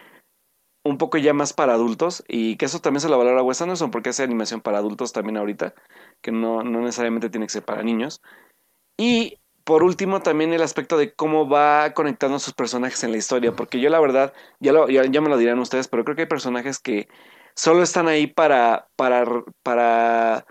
un 0.84 0.98
poco 0.98 1.18
ya 1.18 1.34
más 1.34 1.54
para 1.54 1.74
adultos 1.74 2.24
y 2.28 2.56
que 2.56 2.66
eso 2.66 2.80
también 2.80 3.02
se 3.02 3.10
lo 3.10 3.18
valora 3.18 3.44
Wes 3.44 3.62
Anderson 3.62 3.92
porque 3.92 4.10
hace 4.10 4.24
animación 4.24 4.62
para 4.62 4.80
adultos 4.80 5.14
también 5.14 5.38
ahorita, 5.38 5.76
que 6.22 6.32
no, 6.32 6.64
no 6.64 6.82
necesariamente 6.82 7.30
tiene 7.30 7.46
que 7.46 7.54
ser 7.54 7.64
para 7.64 7.84
niños. 7.84 8.22
Y 8.98 9.40
por 9.64 9.84
último 9.84 10.22
también 10.22 10.52
el 10.52 10.64
aspecto 10.64 10.98
de 10.98 11.14
cómo 11.14 11.48
va 11.48 11.94
conectando 11.94 12.38
a 12.38 12.40
sus 12.40 12.54
personajes 12.54 13.04
en 13.04 13.12
la 13.12 13.18
historia, 13.18 13.52
porque 13.52 13.80
yo 13.80 13.90
la 13.90 14.00
verdad, 14.00 14.34
ya, 14.60 14.72
lo, 14.72 14.90
ya, 14.90 15.22
me 15.22 15.30
lo 15.30 15.38
dirán 15.38 15.60
ustedes, 15.60 15.88
pero 15.88 16.04
creo 16.04 16.16
que 16.16 16.24
hay 16.24 16.28
personajes 16.28 16.80
que 16.80 17.08
solo 17.60 17.84
están 17.84 18.07
ahí 18.07 18.26
para, 18.26 18.88
para, 18.95 19.26
para, 19.64 20.45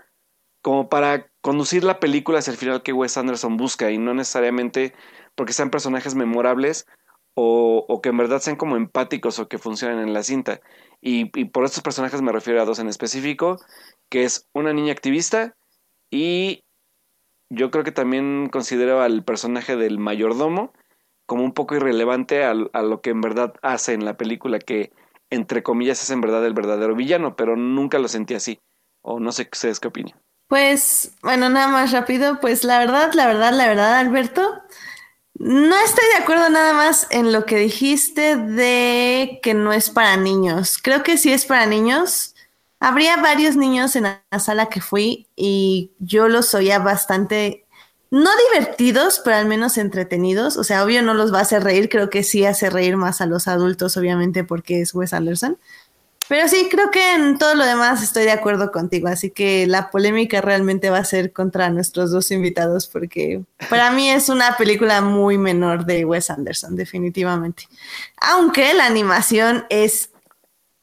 como 0.61 0.89
para 0.89 1.31
conducir 1.41 1.83
la 1.83 1.99
película 1.99 2.37
hacia 2.37 2.51
el 2.51 2.57
final 2.57 2.83
que 2.83 2.93
Wes 2.93 3.17
Anderson 3.17 3.57
busca 3.57 3.89
y 3.89 3.97
no 3.97 4.13
necesariamente 4.13 4.93
porque 5.33 5.53
sean 5.53 5.71
personajes 5.71 6.13
memorables 6.13 6.85
o, 7.33 7.99
que 8.03 8.09
en 8.09 8.17
verdad 8.17 8.41
sean 8.41 8.57
como 8.57 8.75
empáticos 8.75 9.39
o 9.39 9.47
que 9.47 9.57
funcionen 9.57 9.99
en 9.99 10.13
la 10.13 10.21
cinta. 10.21 10.61
Y, 11.01 11.25
por 11.45 11.65
estos 11.65 11.81
personajes 11.81 12.21
me 12.21 12.31
refiero 12.31 12.61
a 12.61 12.65
dos 12.65 12.77
en 12.77 12.87
específico, 12.87 13.57
que 14.09 14.23
es 14.23 14.47
una 14.53 14.71
niña 14.71 14.91
activista 14.91 15.55
y 16.11 16.63
yo 17.49 17.71
creo 17.71 17.83
que 17.83 17.91
también 17.91 18.49
considero 18.51 19.01
al 19.01 19.23
personaje 19.23 19.77
del 19.77 19.97
mayordomo 19.97 20.73
como 21.25 21.43
un 21.43 21.53
poco 21.53 21.75
irrelevante 21.75 22.43
a, 22.43 22.53
lo 22.53 23.01
que 23.01 23.09
en 23.09 23.21
verdad 23.21 23.55
hace 23.63 23.93
en 23.93 24.05
la 24.05 24.15
película, 24.15 24.59
que 24.59 24.91
entre 25.29 25.63
comillas 25.63 26.01
es 26.01 26.09
en 26.09 26.21
verdad 26.21 26.45
el 26.45 26.53
verdadero 26.53 26.95
villano, 26.95 27.35
pero 27.35 27.55
nunca 27.55 27.99
lo 27.99 28.07
sentí 28.07 28.33
así. 28.33 28.59
O 29.01 29.19
no 29.19 29.31
sé 29.31 29.47
ustedes 29.51 29.79
qué 29.79 29.87
opinan. 29.87 30.19
Pues, 30.47 31.11
bueno, 31.21 31.49
nada 31.49 31.67
más 31.67 31.91
rápido, 31.91 32.39
pues 32.39 32.63
la 32.63 32.79
verdad, 32.79 33.13
la 33.13 33.27
verdad, 33.27 33.53
la 33.53 33.67
verdad, 33.67 33.99
Alberto, 33.99 34.63
no 35.35 35.75
estoy 35.85 36.05
de 36.07 36.23
acuerdo 36.23 36.49
nada 36.49 36.73
más 36.73 37.07
en 37.11 37.31
lo 37.31 37.45
que 37.45 37.55
dijiste 37.57 38.35
de 38.35 39.39
que 39.41 39.53
no 39.53 39.71
es 39.71 39.89
para 39.89 40.17
niños. 40.17 40.77
Creo 40.81 41.01
que 41.03 41.17
sí 41.17 41.31
es 41.31 41.45
para 41.45 41.65
niños. 41.65 42.35
Habría 42.79 43.15
varios 43.17 43.55
niños 43.55 43.95
en 43.95 44.03
la 44.03 44.39
sala 44.39 44.67
que 44.67 44.81
fui 44.81 45.27
y 45.35 45.93
yo 45.99 46.27
los 46.27 46.53
oía 46.53 46.79
bastante, 46.79 47.65
no 48.11 48.29
divertidos, 48.51 49.21
pero 49.23 49.37
al 49.37 49.45
menos 49.45 49.77
entretenidos. 49.77 50.57
O 50.57 50.63
sea, 50.63 50.83
obvio 50.83 51.01
no 51.01 51.13
los 51.13 51.33
va 51.33 51.39
a 51.39 51.43
hacer 51.43 51.63
reír, 51.63 51.89
creo 51.89 52.09
que 52.09 52.23
sí 52.23 52.45
hace 52.45 52.69
reír 52.69 52.97
más 52.97 53.21
a 53.21 53.25
los 53.25 53.47
adultos, 53.47 53.97
obviamente, 53.97 54.43
porque 54.43 54.81
es 54.81 54.93
Wes 54.93 55.13
Anderson. 55.13 55.57
Pero 56.29 56.47
sí, 56.47 56.67
creo 56.69 56.91
que 56.91 57.15
en 57.15 57.39
todo 57.39 57.55
lo 57.55 57.65
demás 57.65 58.03
estoy 58.03 58.23
de 58.23 58.31
acuerdo 58.31 58.71
contigo, 58.71 59.07
así 59.07 59.31
que 59.31 59.65
la 59.65 59.89
polémica 59.89 60.41
realmente 60.41 60.91
va 60.91 60.99
a 60.99 61.03
ser 61.03 61.33
contra 61.33 61.71
nuestros 61.71 62.11
dos 62.11 62.29
invitados, 62.29 62.85
porque 62.85 63.41
para 63.67 63.89
mí 63.89 64.11
es 64.11 64.29
una 64.29 64.55
película 64.55 65.01
muy 65.01 65.39
menor 65.39 65.85
de 65.85 66.05
Wes 66.05 66.29
Anderson, 66.29 66.75
definitivamente. 66.75 67.67
Aunque 68.21 68.75
la 68.75 68.85
animación 68.85 69.65
es 69.71 70.11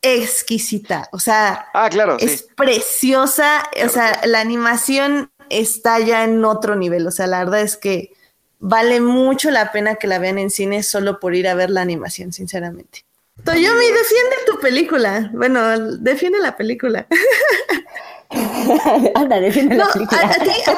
exquisita, 0.02 1.08
o 1.12 1.20
sea, 1.20 1.68
ah, 1.72 1.88
claro, 1.90 2.16
es 2.18 2.42
preciosa, 2.56 3.70
o 3.84 3.88
sea, 3.88 4.20
la 4.24 4.40
animación 4.40 5.30
está 5.50 5.98
ya 6.00 6.24
en 6.24 6.44
otro 6.44 6.76
nivel, 6.76 7.06
o 7.06 7.10
sea, 7.10 7.26
la 7.26 7.44
verdad 7.44 7.60
es 7.60 7.76
que 7.76 8.12
vale 8.58 9.00
mucho 9.00 9.50
la 9.50 9.72
pena 9.72 9.96
que 9.96 10.06
la 10.06 10.18
vean 10.18 10.38
en 10.38 10.50
cine 10.50 10.82
solo 10.82 11.20
por 11.20 11.34
ir 11.34 11.48
a 11.48 11.54
ver 11.54 11.70
la 11.70 11.82
animación, 11.82 12.32
sinceramente. 12.32 13.04
Toyomi, 13.44 13.86
defiende 13.86 14.36
tu 14.46 14.58
película. 14.60 15.30
Bueno, 15.34 15.78
defiende 15.98 16.38
la 16.40 16.56
película. 16.56 17.06
Anda, 19.14 19.40
defiende 19.40 19.76
la 19.76 19.88
película. 19.88 20.20
A, 20.22 20.30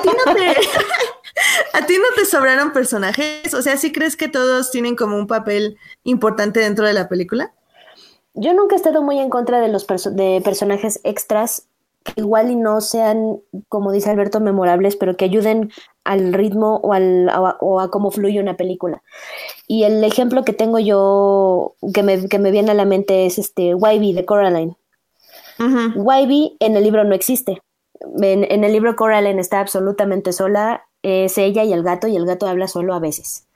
ti, 0.02 0.08
no 0.26 0.34
te, 0.34 0.48
a 1.72 1.86
ti 1.86 1.96
no 1.98 2.14
te 2.16 2.24
sobraron 2.24 2.72
personajes. 2.72 3.54
O 3.54 3.62
sea, 3.62 3.76
¿sí 3.76 3.92
crees 3.92 4.16
que 4.16 4.28
todos 4.28 4.70
tienen 4.70 4.96
como 4.96 5.16
un 5.16 5.26
papel 5.26 5.78
importante 6.02 6.60
dentro 6.60 6.86
de 6.86 6.92
la 6.92 7.08
película? 7.08 7.54
Yo 8.34 8.52
nunca 8.54 8.74
he 8.74 8.76
estado 8.76 9.02
muy 9.02 9.18
en 9.18 9.30
contra 9.30 9.60
de 9.60 9.68
los 9.68 9.86
de 9.86 10.40
personajes 10.44 11.00
extras 11.04 11.68
igual 12.16 12.50
y 12.50 12.56
no 12.56 12.80
sean, 12.80 13.40
como 13.68 13.92
dice 13.92 14.10
Alberto, 14.10 14.40
memorables, 14.40 14.96
pero 14.96 15.16
que 15.16 15.24
ayuden 15.24 15.70
al 16.04 16.32
ritmo 16.32 16.76
o, 16.82 16.92
al, 16.92 17.30
o, 17.60 17.80
a, 17.80 17.90
cómo 17.90 18.10
fluye 18.10 18.40
una 18.40 18.56
película. 18.56 19.02
Y 19.66 19.84
el 19.84 20.02
ejemplo 20.04 20.44
que 20.44 20.52
tengo 20.52 20.78
yo, 20.78 21.74
que 21.92 22.02
me, 22.02 22.28
que 22.28 22.38
me 22.38 22.50
viene 22.50 22.70
a 22.70 22.74
la 22.74 22.84
mente, 22.84 23.26
es 23.26 23.38
este 23.38 23.74
Wybie 23.74 24.14
de 24.14 24.24
Coraline. 24.24 24.76
Uh 25.58 26.10
en 26.60 26.76
el 26.76 26.84
libro 26.84 27.04
no 27.04 27.14
existe. 27.14 27.62
En, 28.20 28.64
el 28.64 28.72
libro 28.72 28.94
Coraline 28.94 29.40
está 29.40 29.60
absolutamente 29.60 30.32
sola, 30.32 30.84
es 31.02 31.36
ella 31.36 31.64
y 31.64 31.72
el 31.72 31.82
gato, 31.82 32.06
y 32.06 32.16
el 32.16 32.26
gato 32.26 32.46
habla 32.46 32.68
solo 32.68 32.94
a 32.94 33.00
veces. 33.00 33.46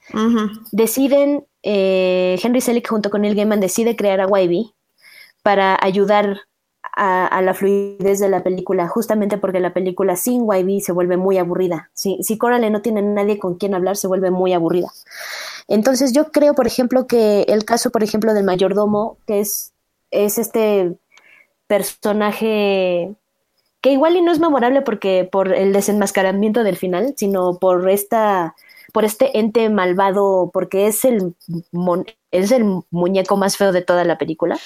Deciden, 0.71 1.45
eh, 1.63 2.37
Henry 2.43 2.59
Selick 2.59 2.89
junto 2.89 3.09
con 3.09 3.21
Neil 3.21 3.35
Gaiman 3.35 3.61
decide 3.61 3.95
crear 3.95 4.19
a 4.19 4.27
Wybie 4.27 4.73
para 5.43 5.77
ayudar 5.81 6.41
a, 6.95 7.41
la 7.41 7.53
fluidez 7.53 8.19
de 8.19 8.29
la 8.29 8.43
película, 8.43 8.87
justamente 8.87 9.37
porque 9.37 9.59
la 9.59 9.73
película 9.73 10.15
sin 10.15 10.43
YB 10.43 10.81
se 10.81 10.91
vuelve 10.91 11.17
muy 11.17 11.37
aburrida. 11.37 11.89
Si, 11.93 12.17
si 12.21 12.37
no 12.37 12.81
tiene 12.81 13.01
nadie 13.01 13.39
con 13.39 13.55
quien 13.55 13.73
hablar, 13.73 13.97
se 13.97 14.07
vuelve 14.07 14.31
muy 14.31 14.53
aburrida. 14.53 14.91
Entonces 15.67 16.13
yo 16.13 16.31
creo, 16.31 16.53
por 16.53 16.67
ejemplo, 16.67 17.07
que 17.07 17.43
el 17.47 17.65
caso, 17.65 17.89
por 17.89 18.03
ejemplo, 18.03 18.33
del 18.33 18.43
mayordomo, 18.43 19.17
que 19.25 19.39
es, 19.39 19.73
es 20.11 20.37
este 20.37 20.95
personaje 21.67 23.15
que 23.81 23.91
igual 23.91 24.15
y 24.15 24.21
no 24.21 24.31
es 24.31 24.39
memorable 24.39 24.81
porque 24.81 25.27
por 25.29 25.51
el 25.53 25.73
desenmascaramiento 25.73 26.63
del 26.63 26.77
final, 26.77 27.15
sino 27.17 27.57
por 27.59 27.89
esta 27.89 28.55
por 28.93 29.05
este 29.05 29.39
ente 29.39 29.69
malvado, 29.69 30.51
porque 30.53 30.85
es 30.85 31.03
el, 31.03 31.33
es 32.29 32.51
el 32.51 32.83
muñeco 32.91 33.37
más 33.37 33.57
feo 33.57 33.71
de 33.71 33.81
toda 33.81 34.03
la 34.03 34.19
película 34.19 34.59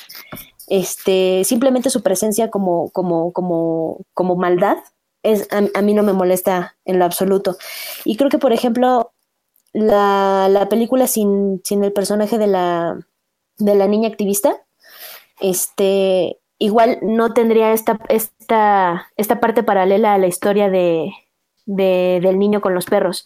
este, 0.67 1.43
simplemente 1.43 1.89
su 1.89 2.03
presencia 2.03 2.49
como, 2.49 2.91
como, 2.91 3.31
como, 3.31 4.05
como 4.13 4.35
maldad 4.35 4.77
es, 5.23 5.47
a, 5.51 5.81
mí 5.81 5.93
no 5.93 6.03
me 6.03 6.13
molesta 6.13 6.77
en 6.85 6.99
lo 6.99 7.05
absoluto. 7.05 7.57
Y 8.05 8.17
creo 8.17 8.29
que, 8.29 8.37
por 8.37 8.53
ejemplo, 8.53 9.13
la, 9.73 10.47
la 10.49 10.69
película 10.69 11.07
sin, 11.07 11.61
sin, 11.63 11.83
el 11.83 11.93
personaje 11.93 12.37
de 12.37 12.47
la, 12.47 12.99
de 13.57 13.75
la 13.75 13.87
niña 13.87 14.09
activista, 14.09 14.65
este, 15.41 16.39
igual 16.59 16.99
no 17.01 17.33
tendría 17.33 17.73
esta, 17.73 17.99
esta, 18.09 19.11
esta 19.17 19.39
parte 19.39 19.63
paralela 19.63 20.13
a 20.13 20.17
la 20.17 20.27
historia 20.27 20.69
de, 20.69 21.11
de, 21.65 22.19
del 22.21 22.39
niño 22.39 22.61
con 22.61 22.73
los 22.73 22.85
perros 22.85 23.25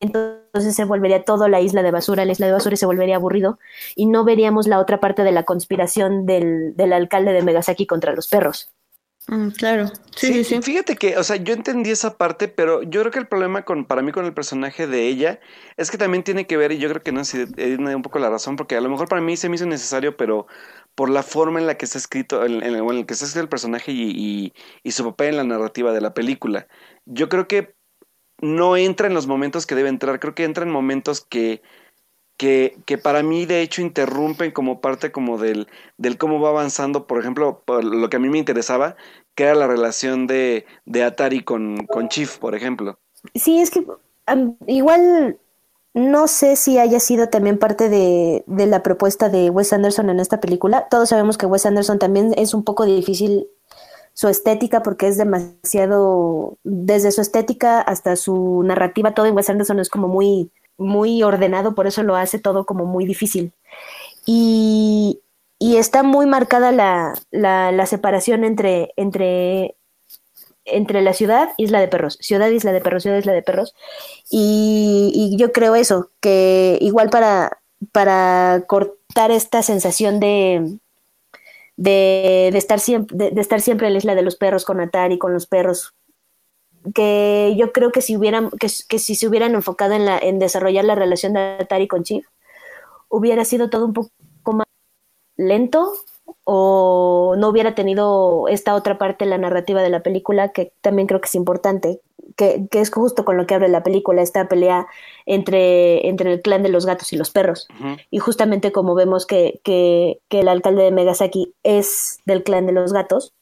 entonces 0.00 0.42
se 0.54 0.84
volvería 0.84 1.24
todo 1.24 1.48
la 1.48 1.60
isla 1.60 1.82
de 1.82 1.90
basura, 1.90 2.24
la 2.24 2.32
isla 2.32 2.46
de 2.46 2.52
basura 2.52 2.74
y 2.74 2.78
se 2.78 2.86
volvería 2.86 3.16
aburrido 3.16 3.58
y 3.94 4.06
no 4.06 4.24
veríamos 4.24 4.66
la 4.66 4.78
otra 4.78 5.00
parte 5.00 5.22
de 5.24 5.32
la 5.32 5.44
conspiración 5.44 6.26
del, 6.26 6.76
del 6.76 6.92
alcalde 6.92 7.32
de 7.32 7.42
Megasaki 7.42 7.86
contra 7.86 8.14
los 8.14 8.28
perros. 8.28 8.72
Mm, 9.28 9.50
claro, 9.50 9.88
sí, 10.16 10.32
sí, 10.32 10.44
sí, 10.44 10.62
Fíjate 10.62 10.96
que, 10.96 11.18
o 11.18 11.22
sea, 11.22 11.36
yo 11.36 11.52
entendí 11.52 11.90
esa 11.90 12.16
parte, 12.16 12.48
pero 12.48 12.82
yo 12.82 13.02
creo 13.02 13.12
que 13.12 13.18
el 13.18 13.28
problema 13.28 13.62
con, 13.62 13.84
para 13.84 14.00
mí 14.00 14.10
con 14.10 14.24
el 14.24 14.32
personaje 14.32 14.86
de 14.86 15.06
ella 15.06 15.38
es 15.76 15.90
que 15.90 15.98
también 15.98 16.24
tiene 16.24 16.46
que 16.46 16.56
ver, 16.56 16.72
y 16.72 16.78
yo 16.78 16.88
creo 16.88 17.02
que 17.02 17.12
no 17.12 17.22
sé, 17.26 17.46
un 17.68 18.02
poco 18.02 18.18
la 18.20 18.30
razón, 18.30 18.56
porque 18.56 18.74
a 18.76 18.80
lo 18.80 18.88
mejor 18.88 19.06
para 19.06 19.20
mí 19.20 19.36
se 19.36 19.50
me 19.50 19.56
hizo 19.56 19.66
necesario, 19.66 20.16
pero 20.16 20.46
por 20.94 21.10
la 21.10 21.22
forma 21.22 21.60
en 21.60 21.66
la 21.66 21.76
que 21.76 21.84
está 21.84 21.98
escrito, 21.98 22.42
en, 22.44 22.62
en, 22.62 22.74
el 22.74 23.06
que 23.06 23.12
está 23.12 23.26
escrito 23.26 23.42
el 23.42 23.50
personaje 23.50 23.92
y, 23.92 24.10
y, 24.16 24.54
y 24.82 24.92
su 24.92 25.04
papel 25.04 25.28
en 25.30 25.36
la 25.36 25.44
narrativa 25.44 25.92
de 25.92 26.00
la 26.00 26.14
película. 26.14 26.66
Yo 27.04 27.28
creo 27.28 27.46
que 27.48 27.74
no 28.40 28.76
entra 28.76 29.06
en 29.06 29.14
los 29.14 29.26
momentos 29.26 29.66
que 29.66 29.74
debe 29.74 29.88
entrar, 29.88 30.20
creo 30.20 30.34
que 30.34 30.44
entra 30.44 30.64
en 30.64 30.70
momentos 30.70 31.20
que, 31.20 31.62
que, 32.36 32.78
que 32.86 32.98
para 32.98 33.22
mí 33.22 33.46
de 33.46 33.62
hecho 33.62 33.82
interrumpen 33.82 34.52
como 34.52 34.80
parte 34.80 35.12
como 35.12 35.38
del, 35.38 35.68
del 35.96 36.18
cómo 36.18 36.40
va 36.40 36.50
avanzando, 36.50 37.06
por 37.06 37.20
ejemplo, 37.20 37.62
por 37.64 37.84
lo 37.84 38.08
que 38.08 38.16
a 38.16 38.20
mí 38.20 38.28
me 38.28 38.38
interesaba, 38.38 38.96
que 39.34 39.44
era 39.44 39.54
la 39.54 39.66
relación 39.66 40.26
de, 40.26 40.66
de 40.84 41.02
Atari 41.02 41.42
con, 41.42 41.86
con 41.86 42.08
Chief, 42.08 42.38
por 42.38 42.54
ejemplo. 42.54 42.98
Sí, 43.34 43.60
es 43.60 43.70
que 43.70 43.84
igual 44.66 45.38
no 45.94 46.28
sé 46.28 46.54
si 46.54 46.78
haya 46.78 47.00
sido 47.00 47.28
también 47.28 47.58
parte 47.58 47.88
de, 47.88 48.44
de, 48.46 48.66
la 48.66 48.82
propuesta 48.82 49.28
de 49.28 49.50
Wes 49.50 49.72
Anderson 49.72 50.10
en 50.10 50.20
esta 50.20 50.40
película. 50.40 50.86
Todos 50.88 51.08
sabemos 51.08 51.38
que 51.38 51.46
Wes 51.46 51.66
Anderson 51.66 51.98
también 51.98 52.34
es 52.36 52.54
un 52.54 52.62
poco 52.62 52.84
difícil 52.84 53.48
su 54.18 54.26
estética 54.26 54.82
porque 54.82 55.06
es 55.06 55.16
demasiado, 55.16 56.58
desde 56.64 57.12
su 57.12 57.20
estética 57.20 57.80
hasta 57.80 58.16
su 58.16 58.64
narrativa, 58.64 59.14
todo 59.14 59.26
en 59.26 59.36
Wes 59.36 59.48
Anderson 59.48 59.78
es 59.78 59.88
como 59.88 60.08
muy, 60.08 60.50
muy 60.76 61.22
ordenado, 61.22 61.76
por 61.76 61.86
eso 61.86 62.02
lo 62.02 62.16
hace 62.16 62.40
todo 62.40 62.66
como 62.66 62.84
muy 62.84 63.06
difícil. 63.06 63.52
Y, 64.26 65.20
y 65.60 65.76
está 65.76 66.02
muy 66.02 66.26
marcada 66.26 66.72
la, 66.72 67.14
la, 67.30 67.70
la, 67.70 67.86
separación 67.86 68.42
entre, 68.42 68.92
entre, 68.96 69.76
entre 70.64 71.00
la 71.02 71.12
ciudad, 71.12 71.50
Isla 71.56 71.78
de 71.78 71.86
Perros, 71.86 72.18
ciudad, 72.20 72.50
Isla 72.50 72.72
de 72.72 72.80
Perros, 72.80 73.04
ciudad, 73.04 73.18
Isla 73.18 73.34
de 73.34 73.42
Perros. 73.44 73.72
Y, 74.28 75.12
y 75.14 75.36
yo 75.36 75.52
creo 75.52 75.76
eso, 75.76 76.10
que 76.20 76.76
igual 76.80 77.08
para, 77.08 77.60
para 77.92 78.64
cortar 78.66 79.30
esta 79.30 79.62
sensación 79.62 80.18
de, 80.18 80.80
de, 81.78 82.48
estar 82.48 82.80
siempre, 82.80 83.30
de, 83.30 83.40
estar 83.40 83.60
siempre 83.60 83.86
en 83.86 83.94
la 83.94 83.98
isla 83.98 84.14
de 84.16 84.22
los 84.22 84.36
perros 84.36 84.64
con 84.64 84.80
Atari, 84.80 85.16
con 85.16 85.32
los 85.32 85.46
perros, 85.46 85.94
que 86.92 87.54
yo 87.56 87.72
creo 87.72 87.92
que 87.92 88.02
si 88.02 88.16
hubieran, 88.16 88.50
que, 88.50 88.68
si 88.68 89.14
se 89.14 89.28
hubieran 89.28 89.54
enfocado 89.54 89.94
en, 89.94 90.04
la, 90.04 90.18
en 90.18 90.40
desarrollar 90.40 90.84
la 90.84 90.96
relación 90.96 91.34
de 91.34 91.40
Atari 91.60 91.86
con 91.86 92.02
Chief, 92.02 92.26
hubiera 93.08 93.44
sido 93.44 93.70
todo 93.70 93.86
un 93.86 93.92
poco 93.92 94.10
más 94.52 94.66
lento 95.36 95.92
o 96.42 97.36
no 97.38 97.48
hubiera 97.48 97.76
tenido 97.76 98.48
esta 98.48 98.74
otra 98.74 98.98
parte 98.98 99.24
de 99.24 99.30
la 99.30 99.38
narrativa 99.38 99.80
de 99.80 99.90
la 99.90 100.02
película 100.02 100.50
que 100.50 100.72
también 100.80 101.06
creo 101.06 101.20
que 101.20 101.28
es 101.28 101.34
importante, 101.36 102.00
que, 102.38 102.68
es 102.70 102.90
justo 102.90 103.24
con 103.24 103.36
lo 103.36 103.46
que 103.46 103.54
abre 103.54 103.68
la 103.68 103.82
película, 103.82 104.22
esta 104.22 104.48
pelea 104.48 104.86
entre, 105.26 106.08
entre 106.08 106.32
el 106.32 106.40
clan 106.40 106.62
de 106.62 106.68
los 106.68 106.86
gatos 106.86 107.12
y 107.12 107.16
los 107.16 107.30
perros. 107.30 107.66
Y 108.10 108.20
justamente 108.20 108.70
como 108.70 108.94
vemos 108.94 109.26
que, 109.26 109.60
que, 109.64 110.20
el 110.30 110.48
alcalde 110.48 110.84
de 110.84 110.92
Megasaki 110.92 111.52
es 111.64 112.20
del 112.26 112.44
clan 112.44 112.66
de 112.66 112.72
los 112.72 112.92
gatos, 112.92 113.34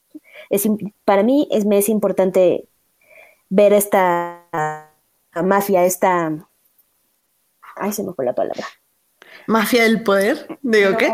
es, 0.49 0.67
para 1.05 1.23
mí 1.23 1.47
es, 1.51 1.67
me 1.67 1.77
es 1.77 1.91
importante 1.91 2.65
ver 3.51 3.75
esta 3.75 4.91
mafia, 5.45 5.85
esta... 5.85 6.33
Ay, 7.77 7.93
se 7.93 8.03
me 8.03 8.15
fue 8.15 8.25
la 8.25 8.35
palabra. 8.35 8.65
¿Mafia 9.47 9.83
del 9.83 10.03
poder? 10.03 10.59
¿Digo 10.63 10.97
qué? 10.97 11.13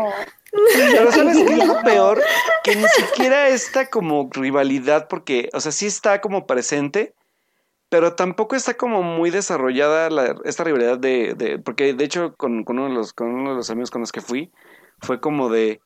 Pero 0.73 1.11
¿sabes 1.11 1.35
qué 1.35 1.53
es 1.53 1.67
lo 1.67 1.81
peor? 1.83 2.23
Que 2.63 2.77
ni 2.77 2.85
siquiera 2.87 3.49
está 3.49 3.87
como 3.87 4.29
rivalidad, 4.31 5.09
porque, 5.09 5.49
o 5.51 5.59
sea, 5.59 5.73
sí 5.73 5.87
está 5.87 6.21
como 6.21 6.47
presente, 6.47 7.13
pero 7.93 8.15
tampoco 8.15 8.55
está 8.55 8.73
como 8.73 9.03
muy 9.03 9.29
desarrollada 9.29 10.09
la, 10.09 10.35
esta 10.45 10.63
rivalidad 10.63 10.97
de, 10.97 11.61
porque 11.63 11.93
de 11.93 12.03
hecho 12.03 12.33
con, 12.37 12.63
con, 12.63 12.79
uno 12.79 12.89
de 12.89 12.95
los, 12.95 13.13
con 13.13 13.27
uno 13.27 13.51
de 13.51 13.57
los 13.57 13.69
amigos 13.69 13.91
con 13.91 14.01
los 14.01 14.11
que 14.11 14.19
fui, 14.19 14.51
fue 14.99 15.21
como 15.21 15.47
de, 15.47 15.79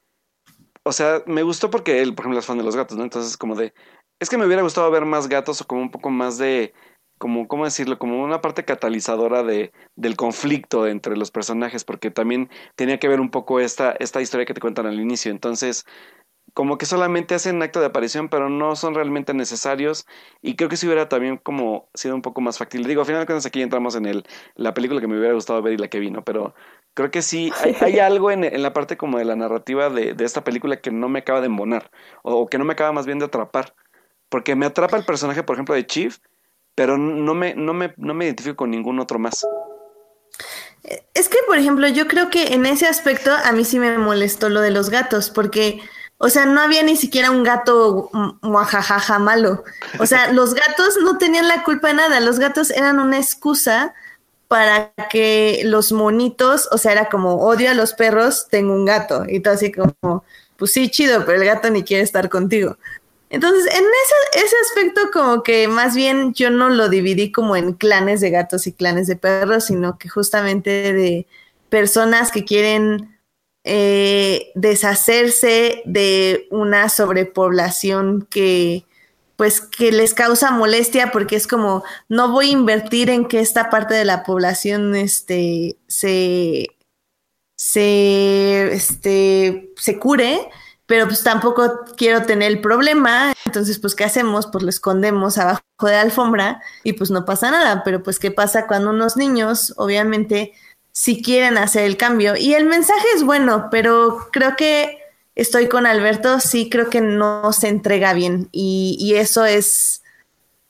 o 0.84 0.94
sea, 0.94 1.22
me 1.26 1.44
gustó 1.44 1.70
porque 1.70 2.02
él, 2.02 2.16
por 2.16 2.24
ejemplo, 2.24 2.40
es 2.40 2.46
fan 2.46 2.60
de 2.60 2.64
los 2.64 2.78
gatos, 2.78 2.98
¿no? 2.98 3.04
Entonces 3.04 3.36
como 3.36 3.56
de, 3.56 3.74
es 4.22 4.30
que 4.30 4.38
me 4.38 4.46
hubiera 4.46 4.62
gustado 4.62 4.90
ver 4.90 5.04
más 5.04 5.28
gatos 5.28 5.60
o 5.60 5.68
como 5.68 5.82
un 5.82 5.92
poco 5.92 6.10
más 6.10 6.38
de, 6.38 6.74
como, 7.18 7.46
¿cómo 7.50 7.66
decirlo? 7.66 8.00
Como 8.00 8.24
una 8.24 8.40
parte 8.40 8.64
catalizadora 8.64 9.44
de, 9.44 9.74
del 9.98 10.16
conflicto 10.16 10.88
entre 10.88 11.18
los 11.18 11.30
personajes, 11.30 11.84
porque 11.84 12.10
también 12.10 12.50
tenía 12.78 13.00
que 13.00 13.10
ver 13.10 13.20
un 13.20 13.32
poco 13.32 13.60
esta, 13.60 13.98
esta 14.00 14.22
historia 14.22 14.46
que 14.46 14.54
te 14.54 14.62
cuentan 14.62 14.86
al 14.86 15.02
inicio. 15.02 15.30
Entonces, 15.30 15.84
como 16.58 16.80
que 16.80 16.88
solamente 16.88 17.36
hacen 17.36 17.62
acto 17.62 17.80
de 17.80 17.86
aparición, 17.86 18.30
pero 18.30 18.50
no 18.50 18.76
son 18.76 18.96
realmente 18.96 19.36
necesarios. 19.36 20.08
Y 20.42 20.56
creo 20.56 20.70
que 20.70 20.76
si 20.76 20.88
hubiera 20.88 21.08
también 21.08 21.38
como 21.38 21.88
sido 21.94 22.16
un 22.16 22.24
poco 22.24 22.42
más 22.42 22.58
factible. 22.58 22.88
Digo, 22.88 23.02
al 23.02 23.06
final 23.06 23.22
de 23.22 23.28
cuentas 23.28 23.46
aquí 23.46 23.62
entramos 23.62 23.94
en 23.96 24.08
el, 24.08 24.26
la 24.56 24.74
película 24.74 25.00
que 25.00 25.08
me 25.08 25.20
hubiera 25.20 25.36
gustado 25.36 25.62
ver 25.62 25.74
y 25.74 25.78
la 25.78 25.88
que 25.88 26.00
vino, 26.00 26.24
pero 26.24 26.56
Creo 26.98 27.12
que 27.12 27.22
sí, 27.22 27.54
hay, 27.80 28.00
algo 28.00 28.32
en, 28.32 28.60
la 28.60 28.74
parte 28.74 28.98
como 28.98 29.20
de 29.20 29.26
la 29.26 29.36
narrativa 29.36 29.92
de, 29.92 30.16
esta 30.18 30.44
película 30.44 30.82
que 30.82 30.90
no 30.90 31.10
me 31.10 31.20
acaba 31.20 31.42
de 31.42 31.46
embonar, 31.46 31.92
o 32.24 32.48
que 32.48 32.58
no 32.58 32.66
me 32.66 32.74
acaba 32.74 32.92
más 32.92 33.06
bien 33.06 33.20
de 33.20 33.26
atrapar. 33.26 33.76
Porque 34.30 34.56
me 34.56 34.66
atrapa 34.66 34.98
el 34.98 35.06
personaje, 35.06 35.44
por 35.44 35.58
ejemplo, 35.58 35.76
de 35.76 35.86
Chief, 35.86 36.18
pero 36.74 36.98
no 36.98 37.36
me, 37.36 37.54
no 37.54 37.76
me, 37.76 37.94
no 37.98 38.16
me 38.16 38.26
identifico 38.26 38.56
con 38.56 38.72
ningún 38.72 39.00
otro 39.00 39.20
más. 39.20 39.46
Es 41.14 41.30
que, 41.30 41.38
por 41.46 41.60
ejemplo, 41.60 41.88
yo 41.88 42.08
creo 42.08 42.32
que 42.32 42.56
en 42.56 42.66
ese 42.66 42.88
aspecto 42.88 43.30
a 43.32 43.52
mí 43.52 43.64
sí 43.64 43.78
me 43.78 43.96
molestó 44.00 44.50
lo 44.50 44.62
de 44.62 44.72
los 44.72 44.90
gatos, 44.90 45.30
porque, 45.30 45.80
o 46.20 46.30
sea, 46.30 46.46
no 46.46 46.62
había 46.62 46.84
ni 46.84 46.96
siquiera 46.96 47.30
un 47.30 47.44
gato 47.44 48.10
muajajaja 48.42 49.20
malo. 49.20 49.64
O 50.00 50.06
sea, 50.06 50.32
los 50.34 50.54
gatos 50.54 50.98
no 51.02 51.18
tenían 51.18 51.48
la 51.48 51.64
culpa 51.64 51.90
de 51.90 51.96
nada, 51.96 52.20
los 52.20 52.40
gatos 52.40 52.72
eran 52.72 53.00
una 53.00 53.18
excusa 53.18 53.94
para 54.48 54.94
que 55.10 55.62
los 55.66 55.92
monitos, 55.92 56.70
o 56.72 56.78
sea, 56.78 56.94
era 56.94 57.10
como 57.10 57.36
odio 57.42 57.70
a 57.70 57.74
los 57.74 57.94
perros, 57.94 58.48
tengo 58.50 58.74
un 58.74 58.86
gato. 58.86 59.26
Y 59.28 59.42
todo 59.42 59.54
así 59.54 59.72
como, 59.72 60.24
pues 60.56 60.74
sí, 60.74 60.90
chido, 60.90 61.26
pero 61.26 61.40
el 61.40 61.46
gato 61.46 61.70
ni 61.70 61.84
quiere 61.84 62.04
estar 62.04 62.30
contigo. 62.30 62.78
Entonces, 63.30 63.66
en 63.66 63.84
ese, 63.84 64.46
ese 64.46 64.56
aspecto, 64.70 65.12
como 65.12 65.44
que 65.44 65.68
más 65.68 65.96
bien 65.96 66.34
yo 66.34 66.50
no 66.50 66.70
lo 66.70 66.88
dividí 66.88 67.32
como 67.32 67.58
en 67.58 67.74
clanes 67.74 68.22
de 68.22 68.30
gatos 68.30 68.68
y 68.68 68.72
clanes 68.72 69.08
de 69.08 69.18
perros, 69.18 69.66
sino 69.66 69.98
que 69.98 70.08
justamente 70.08 70.94
de 70.94 71.28
personas 71.70 72.32
que 72.32 72.46
quieren 72.46 73.17
eh, 73.68 74.52
deshacerse 74.56 75.82
de 75.86 76.48
una 76.52 76.90
sobrepoblación 76.90 78.28
que, 78.30 78.86
pues 79.36 79.62
que 79.62 79.92
les 79.92 80.14
causa 80.14 80.52
molestia 80.52 81.12
porque 81.12 81.36
es 81.36 81.48
como 81.48 81.84
no 82.10 82.32
voy 82.32 82.50
a 82.50 82.54
invertir 82.54 83.10
en 83.10 83.26
que 83.26 83.40
esta 83.40 83.70
parte 83.70 83.94
de 83.94 84.06
la 84.06 84.24
población 84.24 84.96
este 84.96 85.78
se 85.88 86.68
se 87.56 88.74
este 88.74 89.72
se 89.76 90.00
cure 90.00 90.50
pero 90.88 91.06
pues 91.06 91.22
tampoco 91.22 91.82
quiero 91.98 92.24
tener 92.24 92.50
el 92.50 92.62
problema, 92.62 93.34
entonces 93.46 93.78
pues 93.78 93.94
¿qué 93.94 94.06
hacemos? 94.06 94.48
Pues 94.48 94.64
lo 94.64 94.70
escondemos 94.70 95.38
abajo 95.38 95.62
de 95.82 95.92
la 95.92 96.02
alfombra 96.02 96.62
y 96.84 96.94
pues 96.94 97.12
no 97.12 97.26
pasa 97.26 97.52
nada, 97.52 97.84
pero 97.84 98.02
pues 98.02 98.20
¿qué 98.20 98.32
pasa 98.32 98.68
cuando 98.68 98.92
unos 98.92 99.18
niños 99.18 99.74
obviamente 99.76 100.54
si 100.98 101.22
quieren 101.22 101.60
hacer 101.60 101.84
el 101.84 101.96
cambio? 101.96 102.36
Y 102.36 102.56
el 102.56 102.66
mensaje 102.66 103.06
es 103.16 103.22
bueno, 103.22 103.68
pero 103.70 104.30
creo 104.32 104.56
que 104.56 104.98
estoy 105.36 105.68
con 105.68 105.86
Alberto, 105.86 106.40
sí 106.40 106.72
creo 106.72 106.90
que 106.90 107.02
no 107.02 107.54
se 107.54 107.68
entrega 107.68 108.14
bien 108.14 108.50
y, 108.52 109.14
eso 109.16 109.46
es, 109.46 110.02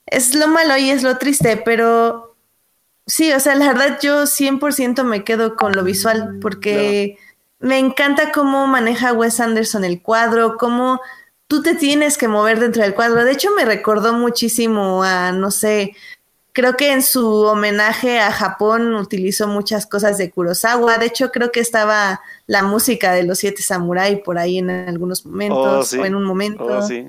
es 0.05 0.35
lo 0.35 0.49
malo 0.49 0.75
y 0.75 0.89
es 0.89 1.01
lo 1.01 1.17
triste, 1.17 1.55
pero 1.63 2.35
sí, 3.05 3.31
o 3.31 3.39
sea, 3.39 3.55
la 3.55 3.67
verdad 3.67 3.99
yo 4.01 4.23
100% 4.23 5.05
me 5.05 5.23
quedo 5.23 5.55
con 5.55 5.71
lo 5.71 5.85
visual 5.85 6.39
porque 6.41 7.17
me 7.59 7.79
encanta 7.79 8.33
cómo 8.33 8.67
maneja 8.67 9.13
Wes 9.13 9.39
Anderson 9.39 9.85
el 9.85 10.01
cuadro, 10.01 10.57
cómo 10.57 10.99
tú 11.47 11.61
te 11.61 11.73
tienes 11.73 12.17
que 12.17 12.27
mover 12.27 12.59
dentro 12.59 12.83
del 12.83 12.95
cuadro. 12.95 13.23
De 13.23 13.31
hecho, 13.31 13.51
me 13.55 13.63
recordó 13.63 14.11
muchísimo 14.11 15.03
a, 15.03 15.31
no 15.31 15.51
sé, 15.51 15.95
Creo 16.57 16.75
que 16.75 16.91
en 16.91 17.03
su 17.03 17.23
homenaje 17.43 18.19
a 18.19 18.31
Japón 18.31 18.95
utilizó 18.95 19.47
muchas 19.47 19.85
cosas 19.85 20.17
de 20.17 20.31
Kurosawa. 20.31 20.97
De 20.97 21.05
hecho, 21.05 21.29
creo 21.29 21.51
que 21.51 21.59
estaba 21.59 22.19
la 22.47 22.63
música 22.63 23.13
de 23.13 23.21
los 23.21 23.37
siete 23.37 23.61
samurai 23.61 24.23
por 24.23 24.39
ahí 24.39 24.57
en 24.57 24.71
algunos 24.71 25.23
momentos 25.23 25.93
oh, 25.93 26.01
o 26.01 26.05
en 26.05 26.15
un 26.15 26.23
momento. 26.23 26.65
Oh, 26.65 26.81
sí. 26.81 27.05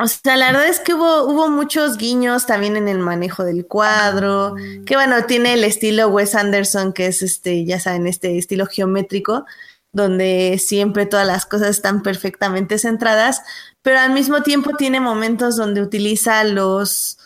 O 0.00 0.08
sea, 0.08 0.36
la 0.36 0.46
verdad 0.46 0.66
es 0.66 0.80
que 0.80 0.92
hubo, 0.92 1.22
hubo 1.26 1.48
muchos 1.50 1.98
guiños 1.98 2.46
también 2.46 2.76
en 2.76 2.88
el 2.88 2.98
manejo 2.98 3.44
del 3.44 3.64
cuadro, 3.64 4.56
que 4.84 4.96
bueno, 4.96 5.26
tiene 5.26 5.52
el 5.52 5.62
estilo 5.62 6.08
Wes 6.08 6.34
Anderson, 6.34 6.92
que 6.92 7.06
es 7.06 7.22
este, 7.22 7.64
ya 7.64 7.78
saben, 7.78 8.08
este 8.08 8.36
estilo 8.36 8.66
geométrico, 8.66 9.46
donde 9.92 10.58
siempre 10.58 11.06
todas 11.06 11.28
las 11.28 11.46
cosas 11.46 11.68
están 11.68 12.02
perfectamente 12.02 12.76
centradas, 12.76 13.44
pero 13.82 14.00
al 14.00 14.12
mismo 14.12 14.42
tiempo 14.42 14.72
tiene 14.76 14.98
momentos 14.98 15.56
donde 15.56 15.80
utiliza 15.80 16.42
los, 16.42 17.19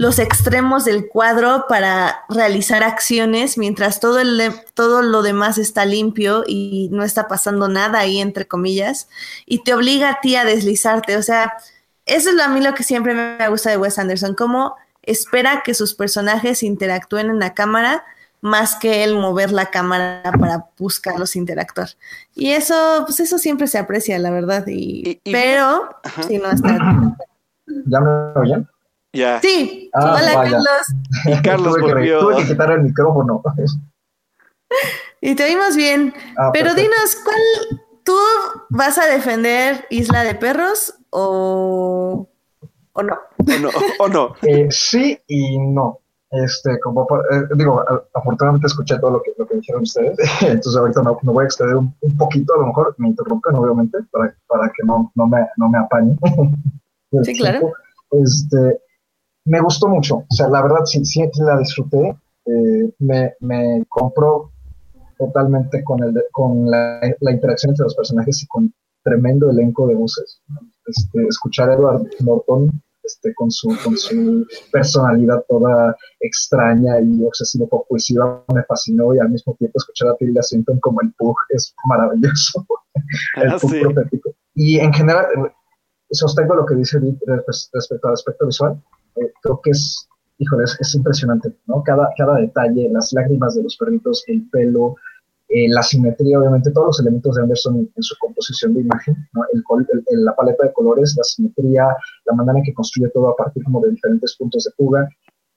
los 0.00 0.18
extremos 0.18 0.86
del 0.86 1.08
cuadro 1.08 1.66
para 1.68 2.24
realizar 2.30 2.82
acciones 2.82 3.58
mientras 3.58 4.00
todo, 4.00 4.18
el, 4.18 4.50
todo 4.72 5.02
lo 5.02 5.20
demás 5.20 5.58
está 5.58 5.84
limpio 5.84 6.42
y 6.46 6.88
no 6.90 7.04
está 7.04 7.28
pasando 7.28 7.68
nada 7.68 7.98
ahí, 7.98 8.18
entre 8.18 8.48
comillas, 8.48 9.10
y 9.44 9.62
te 9.62 9.74
obliga 9.74 10.08
a 10.08 10.20
ti 10.22 10.36
a 10.36 10.46
deslizarte. 10.46 11.18
O 11.18 11.22
sea, 11.22 11.52
eso 12.06 12.30
es 12.30 12.40
a 12.40 12.48
mí 12.48 12.62
lo 12.62 12.72
que 12.72 12.82
siempre 12.82 13.12
me 13.12 13.46
gusta 13.50 13.68
de 13.68 13.76
Wes 13.76 13.98
Anderson, 13.98 14.34
cómo 14.34 14.74
espera 15.02 15.60
que 15.62 15.74
sus 15.74 15.92
personajes 15.92 16.62
interactúen 16.62 17.28
en 17.28 17.38
la 17.38 17.52
cámara 17.52 18.02
más 18.40 18.76
que 18.76 19.04
el 19.04 19.16
mover 19.16 19.52
la 19.52 19.66
cámara 19.66 20.22
para 20.40 20.64
buscarlos 20.78 21.36
interactuar. 21.36 21.90
Y 22.34 22.52
eso, 22.52 23.02
pues 23.04 23.20
eso 23.20 23.36
siempre 23.36 23.66
se 23.66 23.76
aprecia, 23.76 24.18
la 24.18 24.30
verdad. 24.30 24.64
Y, 24.66 25.20
pero, 25.30 25.90
si 26.26 26.38
no 26.38 26.50
está. 26.50 26.78
¿Ya 27.86 28.00
me 28.00 28.10
oyen? 28.40 28.69
Ya. 29.12 29.40
Sí. 29.40 29.90
Ah, 29.92 30.16
Hola, 30.18 30.34
Carlos. 30.34 31.42
Carlos 31.42 31.74
tuve, 31.74 32.36
que, 32.36 32.46
quitar 32.46 32.70
el 32.70 32.82
micrófono. 32.82 33.42
y 35.20 35.34
te 35.34 35.44
oímos 35.44 35.76
bien. 35.76 36.14
Ah, 36.36 36.50
Pero 36.52 36.74
dinos, 36.74 37.16
¿cuál 37.24 37.80
tú 38.04 38.16
vas 38.68 38.98
a 38.98 39.06
defender 39.06 39.86
Isla 39.90 40.22
de 40.22 40.34
Perros 40.36 40.94
o, 41.10 42.28
o 42.92 43.02
no? 43.02 43.18
O 43.98 44.08
no. 44.08 44.34
Eh, 44.42 44.68
sí 44.70 45.18
y 45.26 45.58
no. 45.58 45.98
Este, 46.30 46.78
como 46.78 47.08
eh, 47.32 47.42
digo, 47.56 47.84
afortunadamente 48.14 48.68
escuché 48.68 48.96
todo 49.00 49.10
lo 49.10 49.22
que, 49.22 49.32
lo 49.36 49.48
que 49.48 49.56
dijeron 49.56 49.82
ustedes, 49.82 50.16
entonces 50.42 50.76
ahorita 50.76 51.02
me, 51.02 51.32
voy 51.32 51.42
a 51.42 51.46
extender 51.46 51.74
un, 51.74 51.92
poquito, 52.16 52.54
a 52.54 52.58
lo 52.58 52.68
mejor 52.68 52.94
me 52.98 53.08
interrumpen, 53.08 53.56
obviamente, 53.56 53.98
para, 54.12 54.32
para 54.46 54.68
que 54.68 54.86
no, 54.86 55.10
no, 55.16 55.26
me, 55.26 55.44
no 55.56 55.68
me 55.68 55.78
apañen. 55.78 56.16
sí, 57.24 57.36
claro. 57.36 57.72
Este, 58.12 58.80
me 59.44 59.60
gustó 59.60 59.88
mucho, 59.88 60.16
o 60.16 60.34
sea, 60.34 60.48
la 60.48 60.62
verdad 60.62 60.84
sí, 60.84 61.04
sí 61.04 61.22
la 61.38 61.58
disfruté, 61.58 62.16
eh, 62.46 62.94
me, 62.98 63.34
me 63.40 63.84
compró 63.88 64.52
totalmente 65.18 65.84
con, 65.84 66.02
el, 66.02 66.22
con 66.32 66.70
la, 66.70 67.00
la, 67.20 67.32
interacción 67.32 67.70
entre 67.70 67.84
los 67.84 67.94
personajes 67.94 68.42
y 68.42 68.46
con 68.46 68.72
tremendo 69.02 69.50
elenco 69.50 69.86
de 69.86 69.94
voces. 69.94 70.40
Este, 70.86 71.26
escuchar 71.26 71.70
a 71.70 71.74
Edward 71.74 72.06
Norton 72.20 72.82
este, 73.02 73.34
con, 73.34 73.50
su, 73.50 73.76
con 73.84 73.96
su 73.96 74.46
personalidad 74.72 75.44
toda 75.48 75.96
extraña 76.20 77.00
y 77.00 77.24
obsesivo 77.24 77.68
compulsiva 77.68 78.44
me 78.54 78.62
fascinó 78.64 79.14
y 79.14 79.18
al 79.18 79.30
mismo 79.30 79.54
tiempo 79.58 79.78
escuchar 79.78 80.08
a 80.08 80.16
Tilda 80.16 80.42
Swinton 80.42 80.80
como 80.80 81.00
el 81.02 81.12
Pug 81.14 81.36
es 81.50 81.74
maravilloso. 81.84 82.66
el 83.36 83.50
ah, 83.50 83.58
Pug 83.60 83.72
Y 84.54 84.78
en 84.78 84.92
general, 84.92 85.26
sostengo 86.10 86.54
lo 86.54 86.66
que 86.66 86.74
dice 86.74 86.98
respecto 87.72 88.08
al 88.08 88.14
aspecto 88.14 88.46
visual 88.46 88.82
eh, 89.16 89.32
creo 89.42 89.60
que 89.62 89.70
es, 89.70 90.08
híjole, 90.38 90.64
es, 90.64 90.94
impresionante, 90.94 91.52
¿no? 91.66 91.82
Cada, 91.82 92.08
cada 92.16 92.36
detalle, 92.36 92.88
las 92.90 93.12
lágrimas 93.12 93.54
de 93.54 93.62
los 93.62 93.76
perritos, 93.76 94.24
el 94.26 94.48
pelo, 94.50 94.96
eh, 95.48 95.68
la 95.68 95.82
simetría, 95.82 96.38
obviamente, 96.38 96.70
todos 96.70 96.86
los 96.86 97.00
elementos 97.00 97.34
de 97.34 97.42
Anderson 97.42 97.90
en, 97.94 98.02
su 98.02 98.14
composición 98.20 98.72
de 98.74 98.82
imagen, 98.82 99.16
¿no? 99.32 99.42
el, 99.52 100.24
la 100.24 100.34
paleta 100.36 100.66
de 100.66 100.72
colores, 100.72 101.14
la 101.16 101.24
simetría, 101.24 101.88
la 102.26 102.34
manera 102.34 102.58
en 102.58 102.64
que 102.64 102.74
construye 102.74 103.10
todo 103.10 103.30
a 103.30 103.36
partir 103.36 103.64
como 103.64 103.80
de 103.80 103.90
diferentes 103.90 104.36
puntos 104.36 104.64
de 104.64 104.70
fuga, 104.76 105.08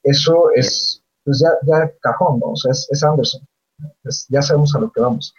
eso 0.01 0.49
es, 0.55 1.03
pues 1.23 1.39
ya, 1.39 1.49
ya 1.67 1.91
cajón, 2.01 2.39
¿no? 2.39 2.47
O 2.47 2.55
sea, 2.55 2.71
es, 2.71 3.03
Anderson, 3.03 3.41
ya 4.29 4.41
sabemos 4.41 4.75
a 4.75 4.79
lo 4.79 4.91
que 4.91 4.99
vamos. 4.99 5.33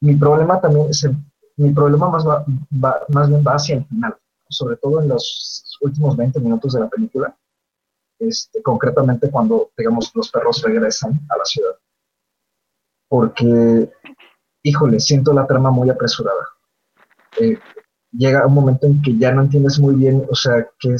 Mi 0.00 0.16
problema 0.16 0.60
también 0.60 0.88
es 0.90 1.04
el, 1.04 1.16
mi 1.56 1.70
problema 1.72 2.08
más, 2.08 2.26
va, 2.26 2.44
más 3.08 3.28
bien 3.28 3.44
va 3.46 3.54
hacia 3.54 3.76
el 3.76 3.84
final, 3.86 4.16
sobre 4.48 4.76
todo 4.76 5.02
en 5.02 5.08
los 5.08 5.78
últimos 5.80 6.16
20 6.16 6.40
minutos 6.40 6.72
de 6.72 6.80
la 6.80 6.88
película, 6.88 7.36
este, 8.28 8.62
concretamente 8.62 9.30
cuando, 9.30 9.70
digamos, 9.76 10.10
los 10.14 10.30
perros 10.30 10.62
regresan 10.62 11.12
a 11.28 11.38
la 11.38 11.44
ciudad. 11.44 11.76
Porque, 13.08 13.90
híjole, 14.62 15.00
siento 15.00 15.32
la 15.32 15.46
trama 15.46 15.70
muy 15.70 15.90
apresurada. 15.90 16.48
Eh, 17.40 17.58
llega 18.12 18.46
un 18.46 18.54
momento 18.54 18.86
en 18.86 19.02
que 19.02 19.16
ya 19.16 19.32
no 19.32 19.42
entiendes 19.42 19.78
muy 19.78 19.94
bien, 19.94 20.26
o 20.30 20.34
sea, 20.34 20.68
que 20.78 20.96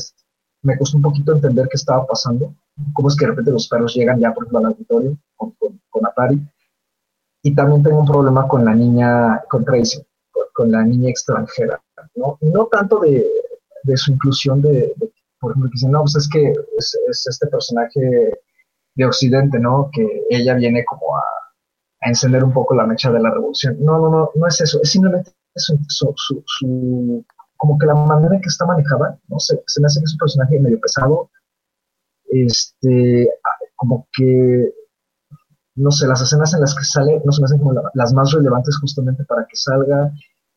me 0.62 0.78
costó 0.78 0.96
un 0.96 1.02
poquito 1.02 1.32
entender 1.32 1.68
qué 1.68 1.76
estaba 1.76 2.06
pasando, 2.06 2.54
cómo 2.92 3.08
es 3.08 3.16
que 3.16 3.24
de 3.24 3.30
repente 3.30 3.50
los 3.50 3.68
perros 3.68 3.94
llegan 3.94 4.18
ya, 4.18 4.32
por 4.32 4.44
ejemplo, 4.44 4.58
al 4.58 4.66
auditorio 4.66 5.18
con, 5.36 5.54
con, 5.90 6.06
Atari. 6.06 6.40
Y 7.42 7.54
también 7.54 7.82
tengo 7.82 8.00
un 8.00 8.06
problema 8.06 8.48
con 8.48 8.64
la 8.64 8.74
niña, 8.74 9.42
con 9.48 9.64
Tracy, 9.64 10.02
con, 10.52 10.72
la 10.72 10.82
niña 10.82 11.10
extranjera, 11.10 11.80
¿no? 12.14 12.38
No 12.40 12.66
tanto 12.66 13.00
de, 13.00 13.26
de 13.82 13.96
su 13.96 14.12
inclusión 14.12 14.62
de, 14.62 14.94
ejemplo, 15.52 15.70
que 15.70 15.74
dicen, 15.74 15.90
no, 15.90 16.00
pues 16.00 16.16
es 16.16 16.28
que 16.28 16.52
es, 16.78 17.26
este 17.28 17.46
personaje 17.48 18.32
de 18.94 19.04
Occidente, 19.04 19.58
¿no? 19.58 19.90
Que 19.92 20.24
ella 20.30 20.54
viene 20.54 20.84
como 20.84 21.16
a, 21.16 21.22
encender 22.02 22.44
un 22.44 22.52
poco 22.52 22.74
la 22.74 22.86
mecha 22.86 23.10
de 23.10 23.20
la 23.20 23.30
revolución. 23.30 23.76
No, 23.80 23.98
no, 23.98 24.10
no, 24.10 24.30
no 24.34 24.46
es 24.46 24.60
eso, 24.60 24.78
es 24.82 24.90
simplemente 24.90 25.32
su, 25.56 25.78
su, 25.88 27.24
como 27.56 27.78
que 27.78 27.86
la 27.86 27.94
manera 27.94 28.34
en 28.34 28.42
que 28.42 28.48
está 28.48 28.66
manejada, 28.66 29.18
no 29.28 29.38
sé, 29.38 29.62
se 29.66 29.80
me 29.80 29.86
hace 29.86 30.00
que 30.00 30.04
es 30.04 30.12
un 30.12 30.18
personaje 30.18 30.60
medio 30.60 30.78
pesado, 30.80 31.30
este, 32.30 33.30
como 33.76 34.06
que 34.12 34.70
no 35.76 35.90
sé, 35.90 36.06
las 36.06 36.22
escenas 36.22 36.54
en 36.54 36.60
las 36.60 36.74
que 36.74 36.84
sale 36.84 37.20
no 37.24 37.32
se 37.32 37.40
me 37.40 37.46
hacen 37.46 37.58
como 37.58 37.74
las 37.94 38.12
más 38.12 38.32
relevantes 38.32 38.78
justamente 38.78 39.24
para 39.24 39.44
que 39.46 39.56
salga. 39.56 40.12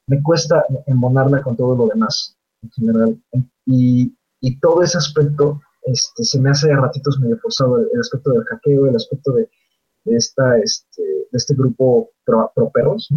Me 0.08 0.22
cuesta 0.22 0.64
embonarla 0.86 1.42
con 1.42 1.56
todo 1.56 1.76
lo 1.76 1.88
demás 1.88 2.38
en 2.62 2.72
general. 2.72 3.22
Y, 3.66 4.16
y 4.42 4.60
todo 4.60 4.84
ese 4.84 4.98
aspecto 4.98 5.62
este, 5.88 6.24
se 6.24 6.40
me 6.40 6.50
hace 6.50 6.72
a 6.72 6.78
ratitos 6.78 7.20
medio 7.20 7.38
forzado, 7.40 7.80
el, 7.80 8.00
aspecto 8.00 8.32
del 8.32 8.44
hackeo, 8.44 8.88
el 8.88 8.96
aspecto 8.96 9.32
de, 9.34 9.50
esta, 10.06 10.58
este, 10.60 11.02
de 11.02 11.38
este 11.38 11.54
grupo 11.56 12.12
pro, 12.26 12.52
perros. 12.74 13.10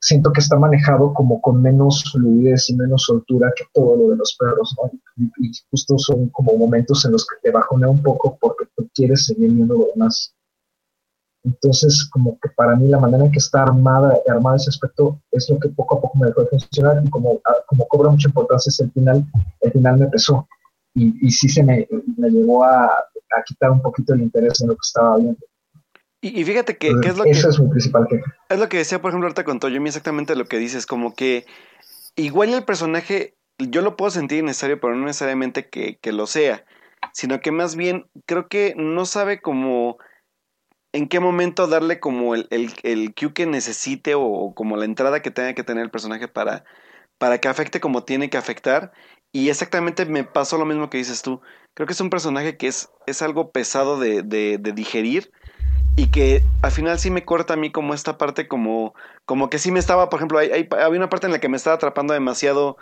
Siento 0.00 0.30
que 0.30 0.40
está 0.40 0.56
manejado 0.56 1.12
como 1.12 1.40
con 1.40 1.60
menos 1.60 2.04
fluidez 2.12 2.70
y 2.70 2.76
menos 2.76 3.04
soltura 3.04 3.52
que 3.56 3.64
todo 3.72 3.96
lo 3.96 4.10
de 4.10 4.16
los 4.16 4.36
perros, 4.38 4.74
y, 5.16 5.50
justo 5.70 5.98
son 5.98 6.28
como 6.28 6.56
momentos 6.56 7.04
en 7.04 7.12
los 7.12 7.26
que 7.26 7.36
te 7.42 7.50
bajonea 7.50 7.88
un 7.88 8.02
poco 8.02 8.38
porque 8.40 8.66
tú 8.76 8.88
quieres 8.94 9.26
seguir 9.26 9.50
viendo 9.50 9.74
lo 9.74 9.88
demás. 9.94 10.34
Entonces, 11.48 12.08
como 12.10 12.38
que 12.40 12.50
para 12.50 12.76
mí 12.76 12.88
la 12.88 12.98
manera 12.98 13.24
en 13.24 13.32
que 13.32 13.38
está 13.38 13.62
armada, 13.62 14.18
armada 14.28 14.56
ese 14.56 14.70
aspecto 14.70 15.18
es 15.32 15.48
lo 15.48 15.58
que 15.58 15.68
poco 15.70 15.96
a 15.96 16.00
poco 16.00 16.18
me 16.18 16.26
dejó 16.26 16.42
de 16.42 16.48
funcionar 16.48 17.02
y 17.02 17.08
como, 17.08 17.40
ah, 17.46 17.56
como 17.66 17.88
cobra 17.88 18.10
mucha 18.10 18.28
importancia 18.28 18.70
es 18.70 18.80
el 18.80 18.90
final, 18.92 19.24
el 19.60 19.72
final 19.72 19.98
me 19.98 20.06
pesó. 20.08 20.46
Y, 20.94 21.26
y 21.26 21.30
sí 21.30 21.48
se 21.48 21.62
me, 21.62 21.88
me 22.16 22.28
llevó 22.28 22.64
a, 22.64 22.86
a, 22.86 23.42
quitar 23.46 23.70
un 23.70 23.80
poquito 23.80 24.14
el 24.14 24.22
interés 24.22 24.60
en 24.60 24.68
lo 24.68 24.74
que 24.74 24.80
estaba 24.82 25.16
viendo. 25.16 25.38
Y, 26.20 26.44
fíjate 26.44 26.76
que, 26.76 26.88
es 26.88 27.16
lo 27.16 27.24
Eso 27.24 27.48
es 27.48 27.60
mi 27.60 27.68
principal 27.68 28.06
queja. 28.08 28.34
Es 28.48 28.58
lo 28.58 28.68
que 28.68 28.78
decía, 28.78 29.00
por 29.00 29.10
ejemplo, 29.10 29.28
ahorita 29.28 29.44
con 29.44 29.60
Toyomi, 29.60 29.88
exactamente 29.88 30.34
lo 30.34 30.46
que 30.46 30.58
dices, 30.58 30.84
como 30.84 31.14
que 31.14 31.46
igual 32.16 32.52
el 32.52 32.64
personaje, 32.64 33.36
yo 33.58 33.82
lo 33.82 33.96
puedo 33.96 34.10
sentir 34.10 34.42
necesario, 34.42 34.80
pero 34.80 34.96
no 34.96 35.06
necesariamente 35.06 35.68
que, 35.68 35.98
que 36.02 36.12
lo 36.12 36.26
sea, 36.26 36.64
sino 37.12 37.40
que 37.40 37.52
más 37.52 37.76
bien 37.76 38.06
creo 38.26 38.48
que 38.48 38.74
no 38.76 39.06
sabe 39.06 39.40
cómo 39.40 39.98
en 40.92 41.08
qué 41.08 41.20
momento 41.20 41.66
darle 41.66 42.00
como 42.00 42.34
el, 42.34 42.46
el, 42.50 42.72
el 42.82 43.14
cue 43.14 43.32
que 43.34 43.46
necesite 43.46 44.14
o, 44.14 44.52
como 44.54 44.76
la 44.76 44.84
entrada 44.84 45.22
que 45.22 45.30
tenga 45.30 45.54
que 45.54 45.64
tener 45.64 45.84
el 45.84 45.90
personaje 45.90 46.28
para, 46.28 46.64
para 47.18 47.38
que 47.38 47.48
afecte 47.48 47.80
como 47.80 48.04
tiene 48.04 48.30
que 48.30 48.38
afectar. 48.38 48.92
Y 49.32 49.50
exactamente 49.50 50.06
me 50.06 50.24
pasó 50.24 50.56
lo 50.58 50.64
mismo 50.64 50.88
que 50.88 50.98
dices 50.98 51.22
tú. 51.22 51.40
Creo 51.74 51.86
que 51.86 51.92
es 51.92 52.00
un 52.00 52.10
personaje 52.10 52.56
que 52.56 52.68
es, 52.68 52.90
es 53.06 53.22
algo 53.22 53.50
pesado 53.52 53.98
de, 54.00 54.22
de, 54.22 54.58
de 54.58 54.72
digerir 54.72 55.30
y 55.96 56.10
que 56.10 56.44
al 56.62 56.70
final 56.70 56.98
sí 56.98 57.10
me 57.10 57.24
corta 57.24 57.54
a 57.54 57.56
mí 57.56 57.72
como 57.72 57.92
esta 57.92 58.18
parte 58.18 58.46
como, 58.46 58.94
como 59.26 59.50
que 59.50 59.58
sí 59.58 59.72
me 59.72 59.80
estaba, 59.80 60.08
por 60.08 60.20
ejemplo, 60.20 60.38
hay, 60.38 60.50
hay, 60.50 60.68
había 60.70 60.98
una 60.98 61.08
parte 61.08 61.26
en 61.26 61.32
la 61.32 61.40
que 61.40 61.48
me 61.48 61.56
estaba 61.56 61.74
atrapando 61.74 62.14
demasiado 62.14 62.78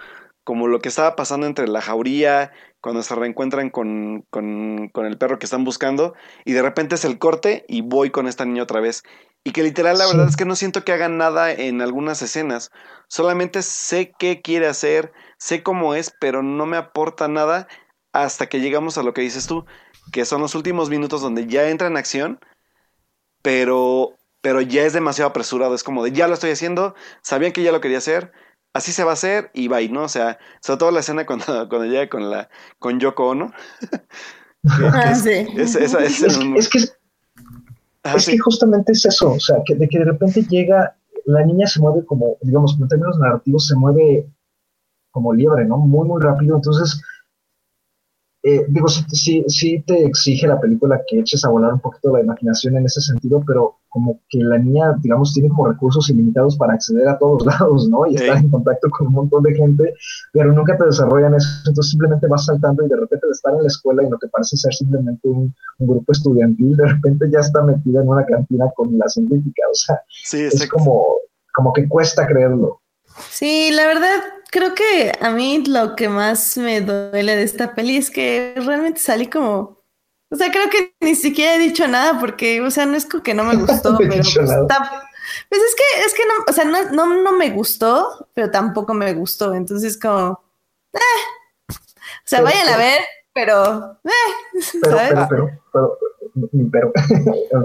como 0.47 0.68
lo 0.68 0.78
que 0.78 0.88
estaba 0.88 1.16
pasando 1.16 1.44
entre 1.49 1.66
la 1.66 1.80
jauría, 1.80 2.53
cuando 2.80 3.03
se 3.03 3.16
reencuentran 3.16 3.68
con, 3.68 4.24
con, 4.30 4.88
con, 4.90 5.05
el 5.05 5.18
perro 5.18 5.40
que 5.40 5.47
están 5.47 5.64
buscando, 5.64 6.14
y 6.44 6.53
de 6.53 6.62
repente 6.62 6.94
es 6.94 7.05
el 7.05 7.18
corte 7.18 7.64
y 7.66 7.80
voy 7.80 8.11
con 8.11 8.28
esta 8.28 8.44
niña 8.44 8.62
otra 8.62 8.78
vez. 8.78 9.03
Y 9.42 9.51
que 9.51 9.64
literal 9.64 9.99
la 9.99 10.07
verdad 10.07 10.28
es 10.28 10.36
que 10.36 10.44
no 10.44 10.55
siento 10.55 10.84
que 10.84 10.92
hagan 10.92 11.18
nada 11.18 11.51
en 11.51 11.82
algunas 11.82 12.22
escenas, 12.22 12.70
solamente 13.09 13.61
sé 13.62 14.12
qué 14.16 14.40
quiere 14.40 14.68
hacer, 14.68 15.12
sé 15.36 15.64
cómo 15.64 15.97
es, 15.97 16.14
pero 16.20 16.44
no 16.44 16.64
me 16.64 16.76
aporta 16.76 17.26
nada 17.26 17.66
hasta 18.12 18.47
que 18.49 18.61
llegamos 18.61 18.99
a 18.99 19.03
lo 19.03 19.14
que 19.14 19.22
dices 19.22 19.49
tú, 19.49 19.66
que 20.12 20.24
son 20.24 20.42
los 20.42 20.55
últimos 20.55 20.90
minutos 20.90 21.22
donde 21.22 21.49
ya 21.49 21.68
entra 21.70 21.88
en 21.88 21.97
acción, 21.97 22.38
pero, 23.42 24.14
pero 24.42 24.61
ya 24.61 24.84
es 24.84 24.92
demasiado 24.92 25.30
apresurado, 25.30 25.74
es 25.74 25.82
como 25.82 26.05
de 26.05 26.12
ya 26.12 26.28
lo 26.28 26.34
estoy 26.34 26.53
haciendo, 26.53 26.94
sabían 27.20 27.51
que 27.51 27.64
ya 27.64 27.72
lo 27.72 27.80
quería 27.80 27.99
hacer, 27.99 28.30
así 28.77 28.93
se 28.93 29.05
va 29.05 29.11
a 29.11 29.14
hacer 29.14 29.51
y 29.55 29.68
va 29.68 29.81
y 29.81 29.89
no, 29.89 30.03
o 30.03 30.09
sea, 30.09 30.39
sobre 30.61 30.79
todo 30.79 30.91
la 30.91 31.01
escena 31.01 31.24
cuando, 31.27 31.45
cuando 31.68 31.85
llega 31.85 32.09
con 32.09 32.31
la 32.31 32.49
con 32.79 33.01
Yoko 33.01 33.29
Ono. 33.29 33.53
es, 35.57 36.68
que 36.68 36.79
es, 38.05 38.27
que 38.27 38.39
justamente 38.39 38.93
es 38.93 39.05
eso, 39.05 39.33
o 39.33 39.41
sea, 39.41 39.57
que 39.64 39.74
de 39.74 39.89
que 39.89 39.99
de 39.99 40.05
repente 40.05 40.43
llega, 40.43 40.97
la 41.24 41.45
niña 41.45 41.66
se 41.66 41.81
mueve 41.81 42.05
como, 42.05 42.37
digamos, 42.43 42.77
en 42.81 42.89
términos 42.89 43.18
narrativos, 43.18 43.66
se 43.66 43.77
mueve 43.77 44.29
como 45.11 45.33
liebre, 45.33 45.64
¿no? 45.64 45.79
Muy, 45.79 46.07
muy 46.07 46.20
rápido, 46.20 46.57
entonces 46.57 47.01
eh, 48.49 48.64
digo, 48.68 48.86
sí, 48.86 49.44
sí, 49.49 49.82
te 49.84 50.05
exige 50.05 50.47
la 50.47 50.61
película 50.61 51.03
que 51.09 51.18
eches 51.18 51.44
a 51.44 51.49
volar 51.49 51.72
un 51.72 51.80
poquito 51.80 52.12
la 52.12 52.22
imaginación 52.22 52.76
en 52.76 52.84
ese 52.84 53.01
sentido, 53.01 53.42
pero 53.44 53.78
como 53.88 54.20
que 54.28 54.38
la 54.38 54.57
niña, 54.57 54.94
digamos, 55.03 55.34
tiene 55.34 55.49
como 55.49 55.66
recursos 55.66 56.09
ilimitados 56.11 56.57
para 56.57 56.74
acceder 56.74 57.09
a 57.09 57.18
todos 57.18 57.44
lados, 57.47 57.88
¿no? 57.88 58.07
Y 58.07 58.14
estar 58.14 58.36
en 58.36 58.49
contacto 58.49 58.88
con 58.90 59.09
un 59.09 59.14
montón 59.14 59.42
de 59.42 59.53
gente, 59.53 59.94
pero 60.32 60.53
nunca 60.53 60.78
te 60.78 60.84
desarrollan 60.84 61.34
eso, 61.34 61.49
entonces 61.66 61.90
simplemente 61.90 62.28
vas 62.28 62.44
saltando 62.44 62.84
y 62.84 62.88
de 62.88 62.94
repente 62.94 63.26
de 63.26 63.32
estar 63.32 63.53
en 63.53 63.62
la 63.62 63.66
escuela 63.66 64.05
y 64.05 64.11
lo 64.11 64.16
que 64.16 64.28
parece 64.28 64.57
ser 64.57 64.72
simplemente 64.72 65.26
un, 65.28 65.53
grupo 65.80 66.12
estudiantil, 66.12 66.76
de 66.76 66.86
repente 66.86 67.28
ya 67.28 67.40
está 67.40 67.64
metida 67.64 68.01
en 68.01 68.09
una 68.09 68.24
cantina 68.24 68.66
con 68.76 68.97
la 68.97 69.09
científica, 69.09 69.62
o 69.68 69.74
sea, 69.74 70.01
es 70.32 70.68
como, 70.70 71.16
como 71.53 71.72
que 71.72 71.88
cuesta 71.88 72.28
creerlo. 72.28 72.80
Sí, 73.28 73.70
la 73.72 73.88
verdad, 73.88 74.20
creo 74.51 74.74
que 74.74 75.12
a 75.20 75.30
mí 75.30 75.64
lo 75.66 75.97
que 75.97 76.09
más 76.09 76.57
me 76.57 76.80
duele 76.80 77.36
de 77.36 77.42
esta 77.42 77.74
peli 77.74 77.97
es 77.97 78.11
que 78.11 78.55
realmente 78.57 79.01
salí 79.01 79.26
como. 79.26 79.82
O 80.30 80.36
sea, 80.36 80.51
creo 80.51 80.68
que 80.70 80.94
ni 81.01 81.14
siquiera 81.14 81.55
he 81.55 81.59
dicho 81.59 81.86
nada 81.86 82.18
porque, 82.18 82.61
o 82.61 82.70
sea, 82.70 82.84
no 82.84 82.97
es 82.97 83.07
como 83.07 83.22
que 83.22 83.34
no 83.34 83.44
me 83.44 83.55
gustó, 83.55 83.97
pero 83.97 84.11
pues, 84.11 84.36
está, 84.36 85.07
pues 85.49 85.62
es 85.62 85.74
que, 85.76 86.01
es 86.05 86.14
que 86.14 86.22
no, 86.26 86.32
o 86.49 86.53
sea, 86.53 86.64
no, 86.64 86.90
no, 86.90 87.22
no, 87.22 87.32
me 87.32 87.51
gustó, 87.51 88.28
pero 88.34 88.51
tampoco 88.51 88.92
me 88.92 89.14
gustó. 89.14 89.55
Entonces, 89.55 89.99
como, 89.99 90.40
eh. 90.92 90.99
O 91.68 92.28
sea, 92.28 92.42
vayan 92.42 92.68
a 92.68 92.76
ver, 92.76 93.01
pero, 93.32 93.99
eh, 94.05 94.11
pero, 94.82 94.97
pero, 95.28 95.59
pero, 95.72 95.99
pero, 96.72 96.92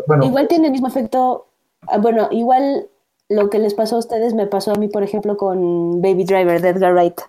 bueno. 0.06 0.26
Igual 0.26 0.48
tiene 0.48 0.68
el 0.68 0.72
mismo 0.72 0.88
efecto, 0.88 1.48
ah, 1.88 1.98
bueno, 1.98 2.28
igual 2.32 2.88
lo 3.32 3.50
que 3.50 3.60
les 3.60 3.74
pasó 3.74 3.96
a 3.96 4.00
ustedes 4.00 4.34
me 4.34 4.48
pasó 4.48 4.72
a 4.72 4.76
mí, 4.76 4.88
por 4.88 5.04
ejemplo, 5.04 5.38
con 5.38 6.02
Baby 6.02 6.26
Driver 6.26 6.62
de 6.62 6.70
Edgar 6.70 6.94
Wright. 6.94 7.20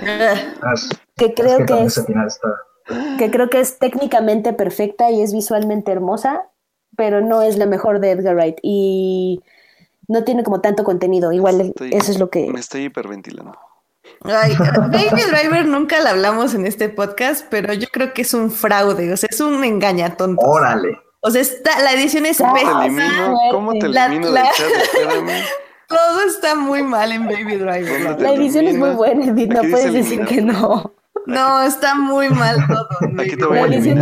Ah, 0.00 0.74
que 1.16 1.34
creo 1.34 1.66
que, 1.66 1.82
es, 1.82 2.06
que 3.18 3.30
creo 3.30 3.50
que 3.50 3.60
es 3.60 3.78
técnicamente 3.78 4.52
perfecta 4.52 5.10
y 5.10 5.20
es 5.20 5.32
visualmente 5.32 5.90
hermosa, 5.90 6.48
pero 6.96 7.20
no 7.20 7.42
es 7.42 7.58
la 7.58 7.66
mejor 7.66 8.00
de 8.00 8.12
Edgar 8.12 8.36
Wright 8.36 8.58
y 8.62 9.42
no 10.06 10.24
tiene 10.24 10.44
como 10.44 10.60
tanto 10.60 10.84
contenido. 10.84 11.32
Igual 11.32 11.74
eso 11.78 12.12
es 12.12 12.18
lo 12.18 12.30
que 12.30 12.50
me 12.50 12.60
estoy 12.60 12.84
hiperventilando. 12.84 13.58
Baby 14.20 15.22
Driver 15.30 15.66
nunca 15.66 16.00
la 16.00 16.10
hablamos 16.10 16.54
en 16.54 16.66
este 16.66 16.88
podcast, 16.88 17.46
pero 17.50 17.72
yo 17.74 17.88
creo 17.92 18.12
que 18.12 18.22
es 18.22 18.34
un 18.34 18.50
fraude, 18.50 19.12
o 19.12 19.16
sea, 19.16 19.28
es 19.30 19.40
un 19.40 19.64
engañatonto. 19.64 20.42
Órale. 20.42 20.98
O 21.22 21.30
sea, 21.30 21.42
está, 21.42 21.80
la 21.80 21.92
edición 21.92 22.24
es 22.26 22.38
¿Cómo 22.38 22.54
te 22.54 22.62
elimino? 22.62 23.38
¿Cómo 23.50 23.72
te 23.72 23.86
elimino 23.86 24.32
del 24.32 24.44
chat? 24.44 24.70
Todo 25.88 26.22
está 26.22 26.54
muy 26.54 26.82
mal 26.82 27.10
en 27.10 27.26
Baby 27.26 27.56
Driver. 27.56 28.20
La 28.20 28.32
edición 28.32 28.66
es 28.68 28.76
muy 28.76 28.90
buena, 28.90 29.26
Edith, 29.26 29.52
no 29.52 29.62
puedes 29.62 29.92
decir 29.92 30.24
que 30.24 30.40
no. 30.40 30.94
No, 31.26 31.62
está 31.62 31.94
muy 31.94 32.28
mal 32.28 32.56
todo. 32.66 32.88
la, 33.12 33.64
edición 33.64 33.98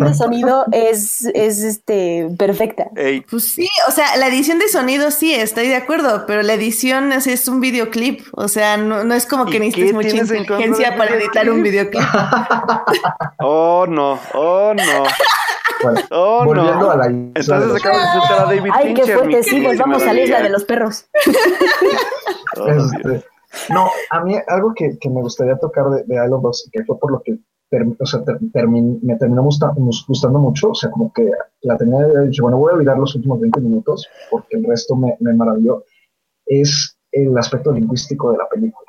de, 0.00 0.14
sonido 0.14 0.64
es, 0.72 1.24
es 1.34 1.62
este, 1.62 2.28
perfecta. 2.38 2.88
Pues 3.28 3.52
sí, 3.52 3.68
o 3.88 3.90
sea, 3.90 4.16
la 4.16 4.28
edición 4.28 4.58
de 4.58 4.68
sonido 4.68 5.10
sí, 5.10 5.34
estoy 5.34 5.68
de 5.68 5.76
acuerdo, 5.76 6.24
pero 6.26 6.42
la 6.42 6.54
edición 6.54 7.12
es, 7.12 7.26
es 7.26 7.48
un 7.48 7.60
videoclip, 7.60 8.22
o 8.32 8.48
sea, 8.48 8.76
no, 8.76 9.04
no 9.04 9.14
es 9.14 9.26
como 9.26 9.46
que 9.46 9.58
necesites 9.58 9.92
mucha 9.92 10.16
inteligencia 10.16 10.96
para 10.96 11.16
editar 11.16 11.50
un 11.50 11.62
videoclip. 11.62 12.02
oh, 13.38 13.86
no, 13.88 14.18
oh, 14.34 14.74
no. 14.74 15.04
oh, 16.10 16.44
no. 16.54 16.90
A 16.90 16.96
la 16.96 17.06
Entonces 17.06 17.48
acabamos 17.48 17.82
de 17.82 18.18
escuchar 18.18 18.40
a 18.40 18.44
David 18.44 18.70
Ay, 18.72 18.94
qué 18.94 19.06
fuerte, 19.06 19.42
sí, 19.42 19.60
nos 19.60 19.78
vamos 19.78 20.02
a 20.02 20.12
la 20.12 20.20
isla 20.20 20.42
de 20.42 20.50
los 20.50 20.64
perros. 20.64 21.06
este, 22.66 23.24
no, 23.68 23.88
a 24.10 24.20
mí 24.24 24.36
algo 24.48 24.72
que, 24.74 24.98
que 24.98 25.10
me 25.10 25.22
gustaría 25.22 25.56
tocar 25.58 25.90
de, 25.90 26.04
de 26.04 26.14
Isle 26.14 26.34
of 26.34 26.42
Dogs, 26.42 26.68
que 26.72 26.84
fue 26.84 26.98
por 26.98 27.12
lo 27.12 27.22
que 27.22 27.38
o 28.00 28.06
sea, 28.06 28.20
me 29.02 29.16
terminó 29.16 29.42
gustando 29.44 30.38
mucho, 30.40 30.70
o 30.70 30.74
sea, 30.74 30.90
como 30.90 31.12
que 31.12 31.30
la 31.62 31.76
tenía 31.76 32.00
de 32.00 32.26
dicho, 32.26 32.42
bueno, 32.42 32.58
voy 32.58 32.72
a 32.72 32.74
olvidar 32.74 32.98
los 32.98 33.14
últimos 33.14 33.40
20 33.40 33.60
minutos 33.60 34.08
porque 34.28 34.56
el 34.56 34.64
resto 34.64 34.96
me, 34.96 35.16
me 35.20 35.34
maravilló, 35.34 35.84
es 36.46 36.98
el 37.12 37.36
aspecto 37.38 37.70
lingüístico 37.72 38.32
de 38.32 38.38
la 38.38 38.48
película. 38.48 38.86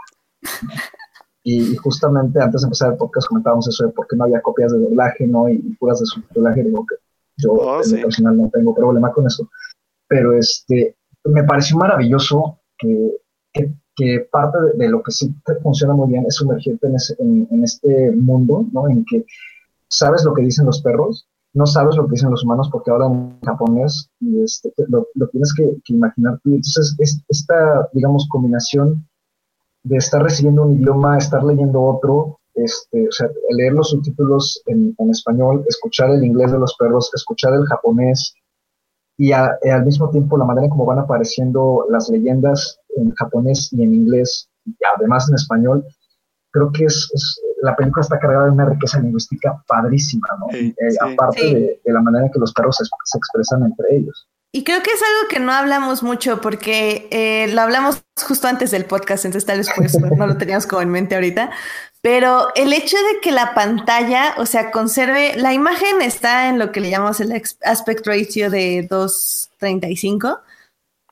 Y, 1.43 1.76
justamente 1.76 2.39
antes 2.39 2.61
de 2.61 2.68
empezar 2.68 2.91
el 2.91 2.97
podcast 2.97 3.27
comentábamos 3.27 3.68
eso 3.68 3.88
de 3.88 3.93
por 3.93 4.07
qué 4.07 4.15
no 4.15 4.26
había 4.26 4.41
copias 4.41 4.72
de 4.72 4.80
doblaje, 4.80 5.26
¿no? 5.26 5.49
Y, 5.49 5.57
puras 5.80 5.99
de 5.99 6.05
subtitulaje, 6.05 6.63
digo 6.63 6.85
que 6.88 6.95
yo 7.38 7.53
oh, 7.53 7.81
en 7.84 8.01
personal 8.01 8.38
no 8.38 8.49
tengo 8.53 8.76
problema 8.76 9.11
con 9.11 9.26
eso. 9.26 9.49
Pero 10.07 10.38
este, 10.38 10.95
me 11.26 11.43
pareció 11.43 11.77
maravilloso 11.77 12.59
que, 12.77 13.18
que, 13.53 14.27
parte 14.31 14.57
de, 14.77 14.89
lo 14.89 15.03
que 15.03 15.11
sí 15.11 15.34
funciona 15.61 15.93
muy 15.93 16.09
bien 16.09 16.26
es 16.26 16.35
sumergirte 16.35 16.88
en, 16.88 17.47
en, 17.51 17.63
este 17.63 18.11
mundo, 18.11 18.65
¿no? 18.72 18.89
En 18.89 19.05
que 19.05 19.26
sabes 19.88 20.23
lo 20.23 20.34
que 20.34 20.41
dicen 20.41 20.65
los 20.65 20.81
perros, 20.81 21.27
no 21.53 21.68
sabes 21.68 21.95
lo 21.95 22.05
que 22.05 22.13
dicen 22.13 22.31
los 22.31 22.43
humanos 22.43 22.69
porque 22.72 22.91
hablan 22.91 23.38
japonés 23.43 24.09
y 24.19 24.41
este, 24.41 24.73
lo, 24.88 25.07
lo 25.13 25.27
tienes 25.27 25.53
que, 25.53 25.77
que, 25.84 25.93
imaginar. 25.93 26.39
Entonces, 26.45 26.95
es, 26.97 27.22
esta, 27.27 27.89
digamos, 27.93 28.27
combinación 28.30 29.05
de 29.84 29.98
estar 29.98 30.22
recibiendo 30.22 30.64
un 30.64 30.74
idioma, 30.74 31.18
estar 31.18 31.44
leyendo 31.44 31.82
otro, 31.82 32.40
este, 32.53 33.08
o 33.08 33.12
sea, 33.12 33.30
leer 33.49 33.74
los 33.74 33.90
subtítulos 33.90 34.62
en, 34.66 34.94
en, 34.98 35.10
español, 35.10 35.64
escuchar 35.68 36.12
el 36.12 36.24
inglés 36.24 36.52
de 36.52 36.60
los 36.60 36.76
perros, 36.78 37.10
escuchar 37.14 37.53
el 37.53 37.66
japonés, 37.66 38.36
y 39.18 39.34
al 39.34 39.86
mismo 39.86 40.10
tiempo 40.10 40.36
la 40.36 40.45
manera 40.45 40.66
en 40.66 40.72
cómo 40.72 40.86
van 40.86 40.98
apareciendo 40.98 41.86
las 41.90 42.10
leyendas 42.10 42.80
en 42.95 43.14
japonés 43.14 43.72
y 43.72 43.84
en 43.84 43.94
inglés, 43.94 44.49
y 44.66 44.76
además 44.98 45.30
en 45.30 45.36
español, 45.36 45.86
creo 46.52 46.72
que 46.72 46.86
es, 46.86 47.40
la 47.62 47.76
película 47.76 48.02
está 48.02 48.20
cargada 48.20 48.45
de 48.45 48.52
una 48.52 48.66
riqueza 48.66 48.99
lingüística 48.99 49.64
padrísima, 49.68 50.28
¿no? 50.40 50.48
Eh, 50.58 50.74
aparte 50.99 51.80
De, 51.84 51.94
la 51.94 52.02
manera 52.02 52.26
en 52.26 52.32
que 52.32 52.40
los 52.40 52.52
perros 52.53 52.78
se, 52.78 53.18
expresan 53.18 53.64
entre 53.64 53.95
ellos. 53.95 54.28
Y 54.53 54.65
creo 54.65 54.84
que 54.84 54.91
es 54.91 55.02
algo 55.02 55.30
que 55.30 55.40
no 55.40 55.53
hablamos 55.53 56.03
mucho 56.03 56.41
porque 56.41 57.07
eh, 57.11 57.48
lo 57.53 57.61
hablamos 57.61 58.03
justo 58.22 58.48
antes 58.48 58.69
del 58.72 58.86
podcast, 58.86 59.23
entonces 59.23 59.48
tal 59.48 59.60
vez 59.60 59.69
pues 59.76 59.98
no 59.98 60.28
lo 60.28 60.38
teníamos 60.38 60.68
como 60.68 60.82
en 60.82 60.90
mente 60.90 61.15
ahorita, 61.15 61.52
pero 62.02 62.48
el 62.56 62.73
hecho 62.73 62.98
de 62.98 63.22
que 63.22 63.32
la 63.32 63.53
pantalla, 63.53 64.36
o 64.38 64.45
sea, 64.45 64.72
conserve, 64.72 65.36
la 65.38 65.53
imagen 65.53 66.02
está 66.02 66.49
en 66.49 66.60
lo 66.60 66.72
que 66.72 66.82
le 66.82 66.90
llamamos 66.90 67.22
el 67.22 67.41
aspect 67.64 68.06
ratio 68.06 68.49
de 68.49 68.88
235 68.90 70.41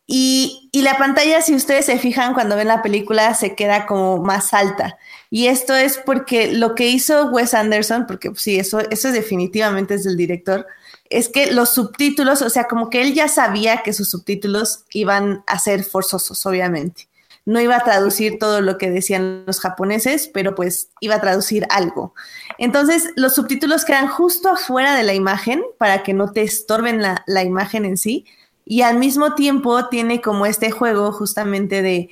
y, 0.05 0.69
y 0.71 0.81
la 0.81 0.97
pantalla, 0.97 1.41
si 1.41 1.53
ustedes 1.53 1.85
se 1.85 1.99
fijan 1.99 2.33
cuando 2.33 2.55
ven 2.55 2.67
la 2.67 2.81
película, 2.81 3.35
se 3.35 3.53
queda 3.53 3.85
como 3.85 4.17
más 4.17 4.55
alta. 4.55 4.97
Y 5.29 5.45
esto 5.45 5.75
es 5.75 5.99
porque 5.99 6.51
lo 6.51 6.73
que 6.73 6.87
hizo 6.87 7.27
Wes 7.27 7.53
Anderson, 7.53 8.07
porque 8.07 8.31
sí, 8.35 8.57
eso, 8.57 8.79
eso 8.89 9.11
definitivamente 9.11 9.93
es 9.93 10.03
del 10.03 10.17
director, 10.17 10.65
es 11.09 11.29
que 11.29 11.51
los 11.51 11.69
subtítulos, 11.69 12.41
o 12.41 12.49
sea, 12.49 12.67
como 12.67 12.89
que 12.89 13.01
él 13.01 13.13
ya 13.13 13.27
sabía 13.27 13.81
que 13.83 13.93
sus 13.93 14.09
subtítulos 14.09 14.85
iban 14.93 15.43
a 15.47 15.57
ser 15.59 15.83
forzosos, 15.83 16.45
obviamente. 16.45 17.07
No 17.45 17.59
iba 17.59 17.75
a 17.77 17.83
traducir 17.83 18.37
todo 18.37 18.61
lo 18.61 18.77
que 18.77 18.91
decían 18.91 19.43
los 19.47 19.59
japoneses, 19.59 20.29
pero 20.31 20.53
pues 20.53 20.89
iba 20.99 21.15
a 21.15 21.21
traducir 21.21 21.65
algo. 21.69 22.13
Entonces, 22.59 23.09
los 23.15 23.33
subtítulos 23.33 23.85
quedan 23.85 24.07
justo 24.07 24.49
afuera 24.49 24.95
de 24.95 25.03
la 25.03 25.15
imagen 25.15 25.63
para 25.79 26.03
que 26.03 26.13
no 26.13 26.31
te 26.31 26.43
estorben 26.43 27.01
la, 27.01 27.23
la 27.25 27.43
imagen 27.43 27.85
en 27.85 27.97
sí. 27.97 28.25
Y 28.65 28.83
al 28.83 28.99
mismo 28.99 29.33
tiempo 29.33 29.87
tiene 29.87 30.21
como 30.21 30.45
este 30.45 30.69
juego 30.69 31.11
justamente 31.11 31.81
de 31.81 32.09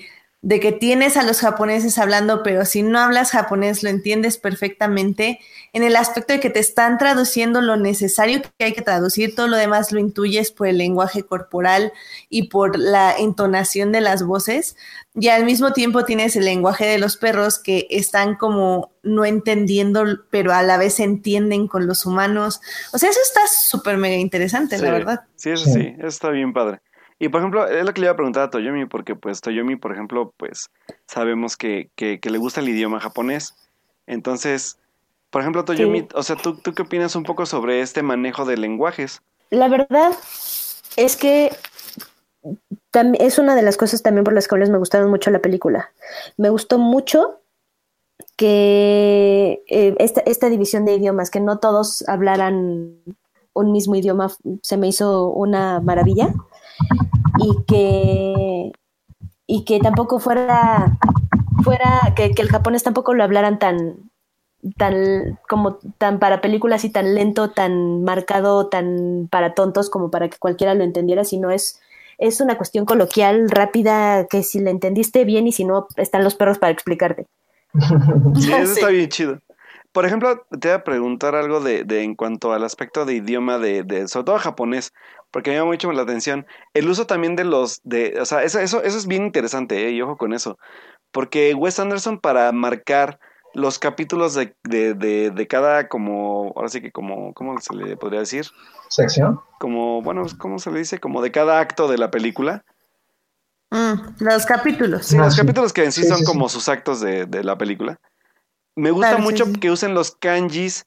de 0.48 0.61
que 0.61 0.72
tienes 0.72 1.18
a 1.18 1.24
los 1.24 1.41
japoneses 1.41 1.98
hablando, 1.98 2.41
pero 2.41 2.64
si 2.64 2.82
no 2.82 2.99
hablas 2.99 3.32
japonés 3.32 3.84
lo 3.84 3.90
entiendes 3.90 4.38
perfectamente, 4.38 5.41
en 5.74 5.84
el 5.84 5.98
aspecto 5.98 6.32
de 6.32 6.40
que 6.40 6.49
te 6.49 6.61
están 6.61 6.98
traduciendo 6.98 7.60
lo 7.60 7.76
necesario 7.76 8.41
que 8.57 8.64
hay 8.64 8.72
que 8.72 8.82
traducir, 8.82 9.36
todo 9.36 9.49
lo 9.49 9.57
demás 9.57 9.91
lo 9.91 9.99
intuyes 9.99 10.53
por 10.53 10.68
el 10.68 10.78
lenguaje 10.78 11.24
corporal 11.24 11.91
y 12.30 12.44
por 12.44 12.80
la 12.80 13.14
entonación 13.18 13.91
de 13.91 13.99
las 13.99 14.24
voces, 14.24 14.78
y 15.15 15.28
al 15.28 15.44
mismo 15.44 15.74
tiempo 15.74 16.06
tienes 16.06 16.38
el 16.38 16.45
lenguaje 16.45 16.86
de 16.86 16.98
los 16.98 17.18
perros 17.18 17.60
que 17.60 17.86
están 17.90 18.36
como 18.36 18.94
no 19.03 19.26
entendiendo, 19.26 20.06
pero 20.30 20.53
a 20.53 20.64
la 20.64 20.78
vez 20.78 21.02
entienden 21.02 21.68
con 21.68 21.88
los 21.88 22.06
humanos. 22.06 22.61
O 22.94 22.98
sea, 22.98 23.10
eso 23.10 23.19
está 23.22 23.41
súper 23.52 23.98
mega 23.98 24.15
interesante, 24.15 24.78
la 24.78 24.91
verdad. 24.91 25.26
Sí, 25.36 25.49
eso 25.49 25.65
sí, 25.65 25.94
eso 25.98 26.07
está 26.07 26.30
bien 26.30 26.53
padre. 26.53 26.80
Y 27.19 27.30
por 27.30 27.41
ejemplo, 27.41 27.68
es 27.68 27.84
lo 27.84 27.94
que 27.94 28.02
le 28.02 28.06
iba 28.06 28.14
a 28.14 28.15
preguntar 28.15 28.44
a 28.44 28.49
Toyomi, 28.49 28.85
porque 28.85 29.15
pues 29.15 29.41
Toyomi, 29.41 29.76
por 29.76 29.91
ejemplo, 29.91 30.34
pues 30.38 30.69
sabemos 31.07 31.57
que, 31.57 31.89
que, 31.95 32.19
le 32.22 32.38
gusta 32.38 32.61
el 32.61 32.69
idioma 32.69 32.99
japonés. 32.99 33.56
Entonces, 34.06 34.77
por 35.31 35.41
ejemplo, 35.41 35.65
Toyomi, 35.65 36.07
o 36.14 36.23
sea, 36.23 36.35
¿tú, 36.35 36.57
¿tú 36.57 36.73
qué 36.73 36.84
opinas 36.84 37.15
un 37.15 37.23
poco 37.23 37.45
sobre 37.45 37.81
este 37.81 38.03
manejo 38.03 38.45
de 38.45 38.57
lenguajes? 38.57 39.22
La 39.49 39.68
verdad 39.68 40.11
es 40.95 41.15
que 41.18 41.52
es 43.19 43.39
una 43.39 43.56
de 43.56 43.61
las 43.61 43.77
cosas 43.77 44.02
también 44.02 44.23
por 44.23 44.34
las 44.34 44.48
cuales 44.48 44.69
me 44.69 44.77
gustaron 44.77 45.10
mucho 45.10 45.31
la 45.31 45.39
película. 45.39 45.91
Me 46.38 46.49
gustó 46.49 46.77
mucho 46.77 47.41
que 48.35 49.64
eh, 49.68 49.95
esta, 49.99 50.22
esta 50.22 50.49
división 50.49 50.85
de 50.85 50.95
idiomas, 50.95 51.31
que 51.31 51.39
no 51.39 51.57
todos 51.57 52.07
hablaran 52.07 52.98
un 53.53 53.72
mismo 53.72 53.95
idioma, 53.95 54.31
se 54.61 54.77
me 54.77 54.88
hizo 54.88 55.30
una 55.30 55.80
maravilla 55.80 56.34
y 57.39 57.64
que, 57.65 58.72
y 59.45 59.65
que 59.65 59.80
tampoco 59.80 60.19
fuera, 60.19 60.97
fuera 61.64 62.14
que, 62.15 62.34
el 62.35 62.49
japonés 62.49 62.84
tampoco 62.84 63.14
lo 63.14 63.23
hablaran 63.23 63.59
tan, 63.59 63.95
tan 64.77 65.39
como 65.47 65.77
tan 65.97 66.19
para 66.19 66.41
películas 66.41 66.84
y 66.84 66.89
tan 66.89 67.15
lento, 67.15 67.51
tan 67.51 68.03
marcado, 68.03 68.68
tan 68.68 69.27
para 69.31 69.53
tontos 69.53 69.89
como 69.89 70.11
para 70.11 70.30
que 70.30 70.38
cualquiera 70.38 70.73
lo 70.73 70.84
entendiera, 70.84 71.23
sino 71.23 71.51
es 71.51 71.80
es 72.18 72.41
una 72.41 72.57
cuestión 72.57 72.85
coloquial, 72.85 73.49
rápida, 73.49 74.26
que 74.26 74.41
si 74.41 74.59
la 74.59 74.72
entendiste 74.72 75.23
bien 75.23 75.47
y 75.47 75.51
si 75.51 75.65
no, 75.65 75.88
están 75.97 76.23
los 76.23 76.35
perros 76.35 76.57
para 76.57 76.72
explicarte. 76.72 77.27
Sí, 78.39 78.51
eso 78.51 78.73
está 78.73 78.88
bien 78.88 79.09
chido. 79.09 79.39
Por 79.91 80.05
ejemplo, 80.05 80.45
te 80.59 80.68
voy 80.68 80.76
a 80.76 80.84
preguntar 80.84 81.35
algo 81.35 81.59
de, 81.59 81.84
de 81.84 82.03
en 82.03 82.15
cuanto 82.15 82.53
al 82.53 82.64
aspecto 82.64 83.05
de 83.05 83.15
idioma 83.15 83.57
de, 83.57 83.84
de 83.84 84.07
sobre 84.07 84.26
todo 84.26 84.38
japonés 84.38 84.93
porque 85.31 85.49
me 85.49 85.57
llama 85.57 85.72
mucho 85.72 85.91
la 85.91 86.03
atención. 86.03 86.45
El 86.73 86.89
uso 86.89 87.05
también 87.05 87.35
de 87.35 87.43
los, 87.43 87.81
de, 87.84 88.19
o 88.19 88.26
sea, 88.26 88.43
eso, 88.43 88.59
eso, 88.59 88.81
eso 88.84 88.97
es 88.97 89.07
bien 89.07 89.26
interesante, 89.26 89.88
¿eh? 89.88 89.91
y 89.91 90.01
ojo 90.01 90.18
con 90.18 90.34
eso, 90.34 90.57
porque 91.11 91.53
Wes 91.53 91.80
Anderson 91.80 92.19
para 92.19 92.51
marcar 92.51 93.19
los 93.53 93.80
capítulos 93.80 94.35
de, 94.35 94.55
de, 94.64 94.93
de, 94.93 95.47
cada 95.47 95.88
como, 95.88 96.53
ahora 96.55 96.69
sí 96.69 96.81
que 96.81 96.91
como, 96.91 97.34
¿cómo 97.34 97.59
se 97.59 97.73
le 97.73 97.97
podría 97.97 98.19
decir? 98.19 98.45
Sección. 98.89 99.39
Como, 99.59 100.01
bueno, 100.01 100.26
¿cómo 100.38 100.59
se 100.59 100.72
le 100.72 100.80
dice? 100.80 100.99
Como 100.99 101.22
de 101.22 101.31
cada 101.31 101.59
acto 101.59 101.88
de 101.88 101.97
la 101.97 102.11
película. 102.11 102.64
Mm, 103.72 104.23
los 104.23 104.45
capítulos. 104.45 105.07
Sí, 105.07 105.18
los 105.18 105.35
capítulos 105.35 105.73
que 105.73 105.84
en 105.84 105.91
sí, 105.91 106.03
son 106.03 106.23
como 106.23 106.49
sus 106.49 106.69
actos 106.69 106.99
de, 106.99 107.26
de, 107.26 107.43
la 107.43 107.57
película. 107.57 107.99
Me 108.78 108.91
gusta 108.91 109.18
mucho 109.18 109.45
que 109.60 109.72
usen 109.72 109.95
los 109.95 110.12
kanjis 110.12 110.86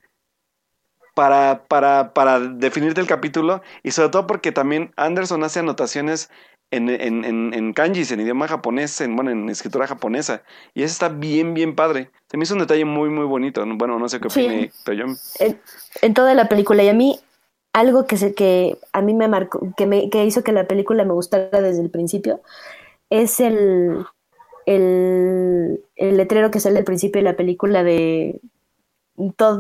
para, 1.15 1.65
para, 1.67 2.15
para 2.15 2.39
definirte 2.39 3.01
el 3.01 3.09
capítulo 3.09 3.63
y 3.83 3.91
sobre 3.91 4.11
todo 4.11 4.29
porque 4.29 4.53
también 4.53 4.93
Anderson 4.97 5.43
hace 5.43 5.59
anotaciones 5.59 6.31
en, 6.71 6.89
en, 6.89 7.25
en, 7.25 7.53
en, 7.53 7.73
kanjis, 7.73 8.13
en 8.13 8.21
idioma 8.21 8.47
japonés, 8.47 9.01
en, 9.01 9.17
bueno, 9.17 9.33
en 9.33 9.49
escritura 9.49 9.89
japonesa. 9.89 10.45
Y 10.73 10.85
eso 10.85 10.93
está 10.93 11.09
bien, 11.09 11.53
bien 11.53 11.75
padre. 11.75 12.13
Se 12.31 12.37
me 12.37 12.45
hizo 12.45 12.55
un 12.55 12.61
detalle 12.61 12.85
muy, 12.85 13.11
muy 13.11 13.25
bonito. 13.25 13.65
Bueno, 13.67 13.99
no 13.99 14.09
sé 14.09 14.21
qué 14.21 14.29
opine 14.29 14.71
En, 15.41 15.61
en, 16.01 16.15
toda 16.15 16.35
la 16.35 16.49
película. 16.49 16.85
Y 16.85 16.89
a 16.89 16.95
mí, 16.95 17.19
algo 17.73 18.07
que, 18.07 18.17
se, 18.17 18.35
que 18.35 18.79
a 18.93 19.01
mí 19.01 19.15
me 19.15 19.27
marcó, 19.27 19.75
que, 19.77 19.87
me, 19.87 20.11
que 20.11 20.25
hizo 20.25 20.45
que 20.45 20.53
la 20.53 20.69
película 20.69 21.05
me 21.05 21.13
gustara 21.13 21.61
desde 21.61 21.83
el 21.83 21.91
principio, 21.91 22.41
es 23.11 23.41
el, 23.41 24.07
el, 24.71 25.85
el 25.97 26.17
letrero 26.17 26.51
que 26.51 26.61
sale 26.61 26.79
al 26.79 26.85
principio 26.85 27.21
de 27.21 27.31
la 27.31 27.37
película 27.37 27.83
de 27.83 28.41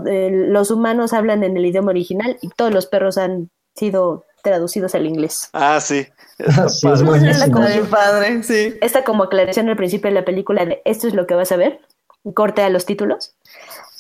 eh, 0.07 0.31
los 0.49 0.71
humanos 0.71 1.13
hablan 1.13 1.43
en 1.43 1.57
el 1.57 1.67
idioma 1.67 1.91
original 1.91 2.39
y 2.41 2.49
todos 2.49 2.73
los 2.73 2.87
perros 2.87 3.19
han 3.19 3.51
sido 3.75 4.25
traducidos 4.43 4.95
al 4.95 5.07
inglés. 5.07 5.51
Ah, 5.53 5.81
sí. 5.81 6.07
sí 6.69 6.89
es 6.89 7.03
muy 7.03 7.81
padre, 7.91 8.43
sí. 8.43 8.75
Esta 8.81 9.05
como 9.05 9.25
aclaración 9.25 9.69
al 9.69 9.77
principio 9.77 10.09
de 10.09 10.15
la 10.15 10.25
película 10.25 10.65
de 10.65 10.81
esto 10.85 11.09
es 11.09 11.15
lo 11.15 11.27
que 11.27 11.35
vas 11.35 11.53
a 11.53 11.57
ver, 11.57 11.81
corte 12.35 12.63
a 12.63 12.71
los 12.71 12.87
títulos. 12.87 13.35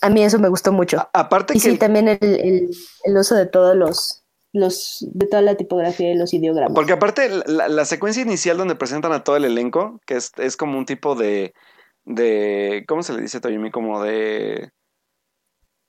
A 0.01 0.09
mí 0.09 0.23
eso 0.23 0.39
me 0.39 0.49
gustó 0.49 0.73
mucho. 0.73 1.09
aparte 1.12 1.55
y 1.57 1.61
sí, 1.61 1.77
también 1.77 2.09
el, 2.09 2.70
uso 3.05 3.35
de 3.35 3.47
todos 3.47 3.77
los, 3.77 4.19
los, 4.52 5.06
de 5.12 5.27
toda 5.27 5.43
la 5.43 5.55
tipografía 5.56 6.10
y 6.12 6.16
los 6.16 6.35
ideogramas. 6.35 6.74
Porque 6.74 6.93
aparte 6.93 7.31
la, 7.47 7.85
secuencia 7.85 8.22
inicial 8.22 8.56
donde 8.56 8.74
presentan 8.74 9.12
a 9.12 9.24
todo 9.24 9.36
el 9.36 9.44
elenco, 9.44 10.01
que 10.06 10.16
es, 10.16 10.32
es 10.39 10.56
como 10.56 10.78
un 10.78 10.86
tipo 10.86 11.14
de, 11.14 11.55
de, 12.05 12.85
¿cómo 12.89 13.02
se 13.02 13.12
le 13.12 13.22
dice 13.22 13.40
Toyomi? 13.40 13.70
Como 13.70 14.02
de 14.02 14.72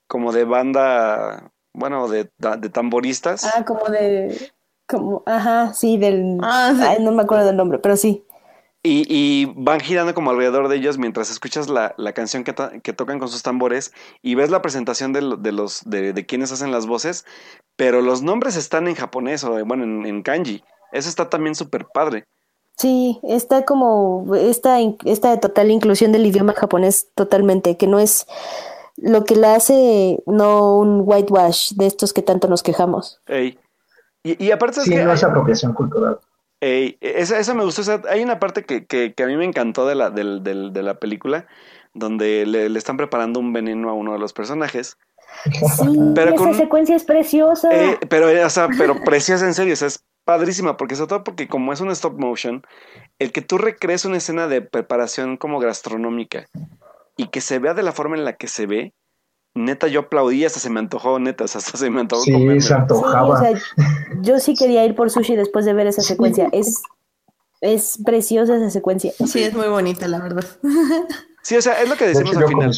como 0.07 0.33
de 0.33 0.43
banda, 0.43 1.53
bueno, 1.73 2.09
de, 2.09 2.29
de 2.37 2.69
tamboristas. 2.69 3.45
Ah, 3.45 3.63
como 3.63 3.85
de, 3.85 4.51
como, 4.85 5.23
ajá, 5.25 5.73
sí, 5.73 5.97
del, 5.97 6.37
ah, 6.41 6.97
no 6.99 7.13
me 7.13 7.23
acuerdo 7.23 7.45
del 7.45 7.55
nombre, 7.55 7.79
pero 7.79 7.95
sí. 7.95 8.25
Y, 8.83 9.05
y, 9.07 9.45
van 9.55 9.79
girando 9.79 10.15
como 10.15 10.31
alrededor 10.31 10.67
de 10.67 10.77
ellos 10.77 10.97
mientras 10.97 11.29
escuchas 11.29 11.69
la, 11.69 11.93
la 11.97 12.13
canción 12.13 12.43
que, 12.43 12.55
que, 12.81 12.93
tocan 12.93 13.19
con 13.19 13.29
sus 13.29 13.43
tambores 13.43 13.93
y 14.23 14.33
ves 14.33 14.49
la 14.49 14.63
presentación 14.63 15.13
de, 15.13 15.35
de 15.37 15.51
los 15.51 15.83
de, 15.85 16.13
de, 16.13 16.25
quienes 16.25 16.51
hacen 16.51 16.71
las 16.71 16.87
voces, 16.87 17.23
pero 17.75 18.01
los 18.01 18.23
nombres 18.23 18.55
están 18.55 18.87
en 18.87 18.95
japonés 18.95 19.43
o 19.43 19.63
bueno, 19.65 19.83
en, 19.83 20.07
en 20.07 20.23
kanji. 20.23 20.63
Eso 20.91 21.09
está 21.09 21.29
también 21.29 21.53
súper 21.53 21.85
padre. 21.93 22.25
Sí, 22.77 23.19
está 23.21 23.65
como 23.65 24.33
esta, 24.35 24.79
esta 25.05 25.39
total 25.39 25.69
inclusión 25.69 26.11
del 26.11 26.25
idioma 26.25 26.53
japonés 26.53 27.09
totalmente, 27.13 27.77
que 27.77 27.85
no 27.85 27.99
es 27.99 28.25
lo 28.97 29.23
que 29.23 29.35
le 29.35 29.47
hace 29.47 30.23
no 30.25 30.77
un 30.77 31.01
whitewash 31.05 31.73
de 31.73 31.85
estos 31.85 32.13
que 32.13 32.23
tanto 32.23 32.47
nos 32.47 32.63
quejamos. 32.63 33.19
Y, 33.29 33.57
y, 34.23 34.51
aparte 34.51 34.81
sí, 34.81 34.95
no 34.95 35.13
es 35.13 35.23
apropiación 35.23 35.73
cultural. 35.73 36.19
Ey, 36.61 36.97
esa, 37.01 37.53
me 37.55 37.63
gustó. 37.63 37.81
hay 38.07 38.21
una 38.23 38.39
parte 38.39 38.63
que, 38.63 38.85
que, 38.85 39.13
a 39.17 39.25
mí 39.25 39.35
me 39.35 39.45
encantó 39.45 39.87
de 39.87 39.95
la, 39.95 40.11
de, 40.11 40.39
de 40.43 40.83
la 40.83 40.99
película, 40.99 41.47
donde 41.93 42.45
le, 42.45 42.65
están 42.77 42.97
preparando 42.97 43.39
un 43.39 43.51
veneno 43.51 43.89
a 43.89 43.93
uno 43.93 44.13
de 44.13 44.19
los 44.19 44.31
personajes. 44.31 44.97
Sí, 45.43 45.97
pero 46.13 46.35
esa 46.35 46.53
secuencia 46.53 46.95
es 46.95 47.03
preciosa. 47.03 47.69
Eh, 47.71 47.97
pero, 48.09 48.27
o 48.45 48.49
sea, 48.49 48.67
pero 48.77 49.03
preciosa 49.03 49.45
en 49.45 49.53
serio, 49.53 49.73
o 49.73 49.77
sea, 49.77 49.87
es 49.87 50.05
padrísima, 50.23 50.77
porque 50.77 50.95
sobre 50.95 51.09
todo 51.09 51.23
porque 51.23 51.47
como 51.47 51.73
es 51.73 51.81
un 51.81 51.89
stop 51.91 52.19
motion, 52.19 52.63
el 53.17 53.31
que 53.31 53.41
tú 53.41 53.57
recrees 53.57 54.05
una 54.05 54.17
escena 54.17 54.47
de 54.47 54.61
preparación 54.61 55.37
como 55.37 55.59
gastronómica 55.59 56.47
y 57.17 57.27
que 57.27 57.41
se 57.41 57.59
vea 57.59 57.73
de 57.73 57.83
la 57.83 57.91
forma 57.91 58.17
en 58.17 58.25
la 58.25 58.33
que 58.33 58.47
se 58.47 58.67
ve, 58.67 58.93
neta 59.53 59.87
yo 59.87 60.01
aplaudí, 60.01 60.45
hasta 60.45 60.59
se 60.59 60.69
me 60.69 60.79
antojó, 60.79 61.19
neta, 61.19 61.43
hasta 61.45 61.59
se 61.59 61.89
me 61.89 61.99
antojó 62.01 62.23
Sí, 62.23 62.31
comerme. 62.33 62.61
se 62.61 62.73
antojaba. 62.73 63.39
Sí, 63.39 63.45
o 63.53 63.55
sea, 63.57 63.61
yo 64.21 64.39
sí 64.39 64.55
quería 64.55 64.85
ir 64.85 64.95
por 64.95 65.09
sushi 65.09 65.35
después 65.35 65.65
de 65.65 65.73
ver 65.73 65.87
esa 65.87 66.01
secuencia. 66.01 66.49
Es, 66.51 66.81
es 67.61 67.99
preciosa 68.03 68.55
esa 68.57 68.69
secuencia. 68.69 69.11
Sí, 69.27 69.43
es 69.43 69.53
muy 69.53 69.67
bonita, 69.67 70.07
la 70.07 70.19
verdad. 70.19 70.45
Sí, 71.43 71.57
o 71.57 71.61
sea, 71.63 71.81
es 71.81 71.89
lo 71.89 71.95
que 71.95 72.03
De 72.05 72.11
decimos 72.13 72.37
al 72.37 72.47
final. 72.47 72.71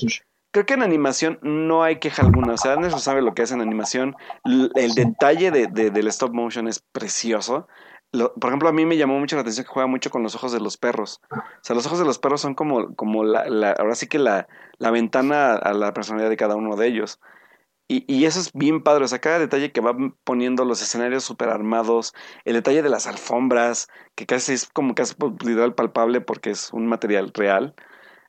Creo 0.51 0.65
que 0.65 0.73
en 0.75 0.83
animación 0.83 1.37
no 1.41 1.83
hay 1.83 1.97
queja 1.99 2.21
alguna. 2.21 2.53
O 2.53 2.57
sea, 2.57 2.73
Anderson 2.73 3.01
sabe 3.01 3.21
lo 3.21 3.33
que 3.33 3.41
hace 3.41 3.55
en 3.55 3.61
animación. 3.61 4.15
El 4.45 4.93
detalle 4.95 5.51
de, 5.51 5.67
de- 5.67 5.89
del 5.89 6.07
stop 6.07 6.31
motion 6.33 6.69
es 6.69 6.79
precioso. 6.79 7.67
Lo- 8.13 8.33
por 8.35 8.49
ejemplo, 8.51 8.69
a 8.69 8.73
mí 8.73 8.85
me 8.85 8.95
llamó 8.95 9.19
mucho 9.19 9.35
la 9.35 9.41
atención 9.41 9.65
que 9.65 9.71
juega 9.73 9.87
mucho 9.87 10.09
con 10.11 10.23
los 10.23 10.35
ojos 10.35 10.51
de 10.51 10.59
los 10.59 10.77
perros. 10.77 11.19
O 11.31 11.35
sea, 11.61 11.75
los 11.75 11.85
ojos 11.87 11.99
de 11.99 12.05
los 12.05 12.19
perros 12.19 12.41
son 12.41 12.53
como, 12.55 12.95
como 12.95 13.23
la, 13.23 13.49
la- 13.49 13.71
ahora 13.71 13.95
sí 13.95 14.07
que 14.07 14.19
la, 14.19 14.47
la 14.77 14.91
ventana 14.91 15.55
a 15.55 15.73
la 15.73 15.93
personalidad 15.93 16.29
de 16.29 16.37
cada 16.37 16.55
uno 16.55 16.75
de 16.75 16.87
ellos. 16.87 17.19
Y, 17.87 18.05
y 18.13 18.25
eso 18.25 18.39
es 18.39 18.53
bien 18.53 18.83
padre. 18.83 19.03
O 19.05 19.07
sea, 19.07 19.19
cada 19.19 19.39
detalle 19.39 19.71
que 19.71 19.81
va 19.81 19.95
poniendo 20.23 20.63
los 20.63 20.81
escenarios 20.81 21.23
súper 21.23 21.49
armados, 21.49 22.13
el 22.45 22.53
detalle 22.53 22.81
de 22.83 22.89
las 22.89 23.07
alfombras, 23.07 23.89
que 24.15 24.25
casi 24.25 24.53
es 24.53 24.67
como 24.69 24.95
casi 24.95 25.15
literal 25.43 25.73
palpable 25.75 26.21
porque 26.21 26.51
es 26.51 26.71
un 26.71 26.87
material 26.87 27.31
real. 27.33 27.75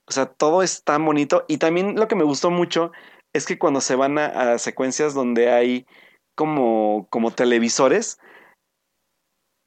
O 0.06 0.12
sea, 0.12 0.26
todo 0.26 0.62
es 0.62 0.82
tan 0.84 1.04
bonito. 1.04 1.44
Y 1.48 1.58
también 1.58 1.96
lo 1.96 2.08
que 2.08 2.16
me 2.16 2.24
gustó 2.24 2.50
mucho 2.50 2.90
es 3.32 3.46
que 3.46 3.58
cuando 3.58 3.80
se 3.80 3.96
van 3.96 4.18
a, 4.18 4.26
a 4.54 4.58
secuencias 4.58 5.14
donde 5.14 5.50
hay 5.50 5.86
como, 6.34 7.06
como 7.10 7.30
televisores, 7.30 8.18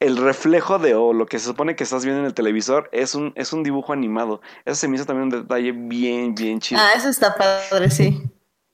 el 0.00 0.16
reflejo 0.16 0.78
de 0.78 0.94
o 0.94 1.12
lo 1.12 1.26
que 1.26 1.38
se 1.38 1.46
supone 1.46 1.74
que 1.74 1.84
estás 1.84 2.04
viendo 2.04 2.20
en 2.20 2.26
el 2.26 2.34
televisor 2.34 2.88
es 2.92 3.14
un, 3.14 3.32
es 3.34 3.52
un 3.52 3.62
dibujo 3.62 3.92
animado. 3.92 4.40
Eso 4.64 4.76
se 4.76 4.88
me 4.88 4.96
hizo 4.96 5.06
también 5.06 5.24
un 5.24 5.42
detalle 5.42 5.72
bien, 5.72 6.34
bien 6.34 6.60
chido. 6.60 6.80
Ah, 6.80 6.92
eso 6.96 7.08
está 7.08 7.34
padre, 7.34 7.90
sí. 7.90 8.22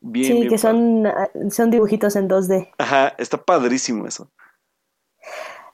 bien, 0.01 0.27
Sí, 0.27 0.33
bien 0.35 0.49
que 0.49 0.59
son, 0.59 1.07
ah, 1.07 1.31
son 1.51 1.71
dibujitos 1.71 2.17
en 2.17 2.29
2D. 2.29 2.71
Ajá, 2.79 3.15
está 3.19 3.39
padrísimo 3.43 4.07
eso. 4.07 4.31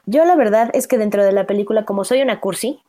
Yo 0.06 0.24
la 0.24 0.36
verdad 0.36 0.70
es 0.72 0.86
que 0.86 0.98
dentro 0.98 1.24
de 1.24 1.32
la 1.32 1.46
película, 1.46 1.84
como 1.84 2.04
soy 2.04 2.22
una 2.22 2.40
cursi, 2.40 2.82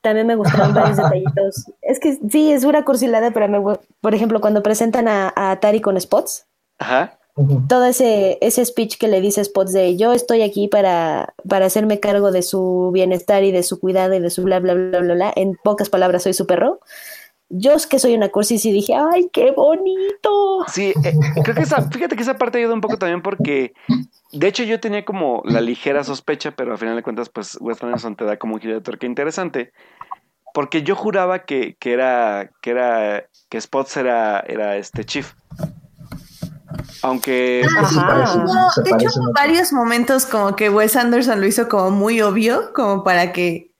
también 0.00 0.26
me 0.26 0.36
gustaron 0.36 0.74
varios 0.74 0.96
detallitos. 0.98 1.66
Es 1.82 1.98
que 1.98 2.18
sí, 2.30 2.52
es 2.52 2.64
una 2.64 2.84
cursilada, 2.84 3.32
pero 3.32 3.48
me, 3.48 3.78
por 4.00 4.14
ejemplo, 4.14 4.40
cuando 4.40 4.62
presentan 4.62 5.08
a, 5.08 5.32
a 5.34 5.50
Atari 5.50 5.80
con 5.80 6.00
Spots, 6.00 6.46
Ajá. 6.78 7.17
Todo 7.68 7.84
ese, 7.84 8.38
ese 8.40 8.64
speech 8.64 8.98
que 8.98 9.08
le 9.08 9.20
dice 9.20 9.44
Spots 9.44 9.72
de 9.72 9.96
yo 9.96 10.12
estoy 10.12 10.42
aquí 10.42 10.66
para, 10.68 11.34
para 11.48 11.66
hacerme 11.66 12.00
cargo 12.00 12.32
de 12.32 12.42
su 12.42 12.90
bienestar 12.92 13.44
y 13.44 13.52
de 13.52 13.62
su 13.62 13.78
cuidado 13.78 14.14
y 14.14 14.20
de 14.20 14.30
su 14.30 14.42
bla, 14.42 14.58
bla, 14.58 14.74
bla, 14.74 15.00
bla, 15.00 15.14
bla. 15.14 15.32
En 15.36 15.56
pocas 15.62 15.88
palabras, 15.88 16.24
soy 16.24 16.34
su 16.34 16.46
perro. 16.46 16.80
Yo 17.50 17.72
es 17.72 17.86
que 17.86 17.98
soy 17.98 18.14
una 18.14 18.28
cursi, 18.28 18.58
sí 18.58 18.72
dije, 18.72 18.94
¡ay, 18.94 19.30
qué 19.32 19.52
bonito! 19.52 20.66
Sí, 20.68 20.92
eh, 21.02 21.14
creo 21.42 21.54
que 21.54 21.62
esa, 21.62 21.88
fíjate 21.90 22.14
que 22.14 22.22
esa 22.22 22.36
parte 22.36 22.58
ayuda 22.58 22.74
un 22.74 22.82
poco 22.82 22.98
también 22.98 23.22
porque, 23.22 23.72
de 24.32 24.48
hecho, 24.48 24.64
yo 24.64 24.80
tenía 24.80 25.06
como 25.06 25.42
la 25.46 25.62
ligera 25.62 26.04
sospecha, 26.04 26.50
pero 26.50 26.72
al 26.72 26.78
final 26.78 26.96
de 26.96 27.02
cuentas, 27.02 27.30
pues 27.30 27.56
Wes 27.60 27.82
Anderson 27.82 28.16
te 28.16 28.24
da 28.24 28.36
como 28.36 28.54
un 28.54 28.60
giro 28.60 28.74
de 28.74 28.82
tuerca 28.82 29.06
interesante, 29.06 29.72
porque 30.52 30.82
yo 30.82 30.94
juraba 30.94 31.46
que, 31.46 31.76
que 31.78 31.92
era, 31.92 32.50
que 32.60 32.70
era, 32.70 33.24
que 33.48 33.60
Spots 33.60 33.96
era, 33.96 34.40
era 34.40 34.76
este 34.76 35.04
Chief. 35.04 35.32
Aunque, 37.02 37.64
Sí, 37.68 37.76
Ajá. 37.78 38.06
parece- 38.06 38.38
No, 38.38 38.70
se 38.70 38.82
de 38.82 38.90
hecho, 38.90 39.10
varios 39.34 39.72
momentos 39.72 40.26
como 40.26 40.54
que 40.56 40.68
Wes 40.70 40.96
Anderson 40.96 41.40
lo 41.40 41.46
hizo 41.46 41.68
como 41.68 41.90
muy 41.90 42.20
obvio, 42.20 42.72
como 42.74 43.02
para 43.04 43.32
que 43.32 43.72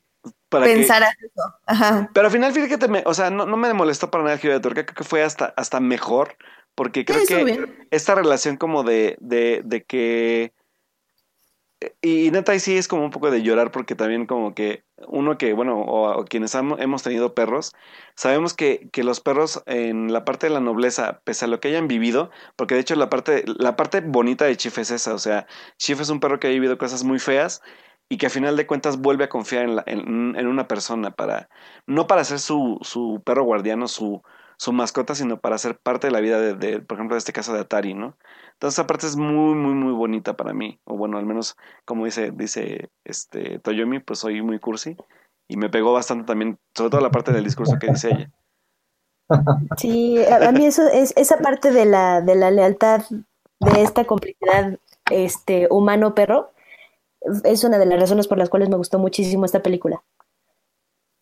para 0.48 0.65
que, 0.66 0.74
pensaras 0.74 1.12
eso. 1.20 1.55
Ajá. 1.66 2.09
pero 2.15 2.27
al 2.27 2.32
final, 2.32 2.52
fíjate, 2.52 2.89
me, 2.89 3.02
o 3.05 3.12
sea, 3.12 3.28
no, 3.31 3.44
no 3.44 3.56
me 3.59 3.73
molestó 3.74 4.10
para 4.10 4.24
nada 4.24 4.35
el 4.35 4.40
giro 4.40 4.55
de 4.55 4.60
tuerca, 4.60 4.85
creo 4.86 4.94
que 4.97 5.05
fue 5.05 5.23
hasta, 5.23 5.52
hasta 5.56 5.78
mejor, 5.81 6.36
porque 6.74 7.05
creo 7.05 7.20
Sí, 7.20 7.27
que 7.27 7.44
bien. 7.44 7.86
esta 7.90 8.15
relación 8.15 8.56
como 8.56 8.82
de, 8.85 9.16
de, 9.20 9.60
de 9.65 9.85
que... 9.85 10.55
Y, 12.01 12.27
y 12.27 12.31
neta, 12.31 12.52
ahí 12.52 12.60
sí 12.60 12.77
es 12.77 12.89
como 12.89 13.05
un 13.05 13.10
poco 13.10 13.31
de 13.31 13.43
llorar 13.43 13.70
porque 13.70 13.94
también 13.94 14.27
como 14.27 14.55
que 14.55 14.85
uno 15.06 15.38
que, 15.38 15.52
bueno, 15.52 15.80
o, 15.80 16.24
quienes 16.24 16.54
hemos 16.54 17.02
tenido 17.02 17.34
perros, 17.34 17.72
sabemos 18.14 18.54
que, 18.54 18.88
que 18.92 19.04
los 19.04 19.20
perros 19.20 19.62
en 19.66 20.12
la 20.12 20.24
parte 20.24 20.46
de 20.48 20.52
la 20.54 20.60
nobleza, 20.60 21.20
pese 21.24 21.44
a 21.44 21.48
lo 21.48 21.60
que 21.60 21.68
hayan 21.68 21.88
vivido, 21.88 22.30
porque 22.56 22.74
de 22.74 22.80
hecho 22.80 22.94
la 22.96 23.08
parte, 23.10 23.44
la 23.46 23.76
parte 23.76 24.00
bonita 24.00 24.44
de 24.44 24.56
Chief 24.56 24.76
es 24.78 24.90
esa, 24.90 25.14
o 25.14 25.18
sea, 25.18 25.46
Chief 25.78 26.00
es 26.00 26.08
un 26.10 26.20
perro 26.20 26.40
que 26.40 26.48
ha 26.48 26.50
vivido 26.50 26.78
cosas 26.78 27.04
muy 27.04 27.18
feas 27.18 27.62
y 28.08 28.16
que 28.18 28.26
a 28.26 28.30
final 28.30 28.56
de 28.56 28.66
cuentas 28.66 28.98
vuelve 28.98 29.24
a 29.24 29.28
confiar 29.28 29.64
en, 29.64 29.76
la- 29.76 29.84
en, 29.86 30.34
en 30.36 30.46
una 30.46 30.66
persona 30.68 31.10
para, 31.10 31.48
no 31.86 32.06
para 32.06 32.24
ser 32.24 32.38
su, 32.40 32.78
su 32.82 33.22
perro 33.24 33.44
guardiano, 33.44 33.86
su, 33.88 34.22
su 34.56 34.72
mascota, 34.72 35.14
sino 35.14 35.40
para 35.40 35.58
ser 35.58 35.78
parte 35.78 36.06
de 36.08 36.12
la 36.12 36.20
vida 36.20 36.40
de, 36.40 36.54
de, 36.54 36.80
por 36.80 36.96
ejemplo, 36.96 37.14
de 37.14 37.18
este 37.18 37.32
caso 37.32 37.52
de 37.54 37.60
Atari, 37.60 37.94
¿no? 37.94 38.16
Entonces 38.59 38.76
esa 38.76 38.89
parte 38.89 39.06
es 39.06 39.14
muy, 39.14 39.55
muy, 39.55 39.72
muy 39.72 39.93
bonita 39.93 40.36
para 40.36 40.52
mí. 40.52 40.80
O 40.85 40.97
bueno, 40.97 41.16
al 41.16 41.26
menos 41.26 41.56
como 41.85 42.06
dice, 42.06 42.32
dice 42.32 42.90
este 43.05 43.60
Toyomi, 43.60 44.01
pues 44.01 44.18
soy 44.18 44.43
muy 44.43 44.59
cursi. 44.59 44.97
Y 45.47 45.56
me 45.56 45.70
pegó 45.70 45.93
bastante 45.93 46.24
también, 46.24 46.59
sobre 46.74 46.90
todo 46.90 47.01
la 47.01 47.12
parte 47.12 47.32
del 47.32 47.44
discurso 47.44 47.78
que 47.78 47.86
dice 47.86 48.10
ella. 48.10 48.30
Sí, 49.76 50.18
a, 50.24 50.51
mí 50.51 50.66
eso 50.66 50.82
es 50.89 51.12
esa 51.16 51.39
parte 51.39 51.70
de 51.70 51.85
la, 51.85 52.20
de 52.20 52.35
la 52.35 52.51
lealtad, 52.51 53.02
de 53.60 53.82
esta 53.82 54.05
complicidad 54.05 54.76
este, 55.09 55.68
humano-perro, 55.70 56.51
es 57.44 57.62
una 57.62 57.78
de 57.78 57.86
las 57.86 58.01
razones 58.01 58.26
por 58.26 58.39
las 58.39 58.48
cuales 58.48 58.68
me 58.68 58.76
gustó 58.76 58.98
muchísimo 58.98 59.44
esta 59.44 59.62
película. 59.62 60.02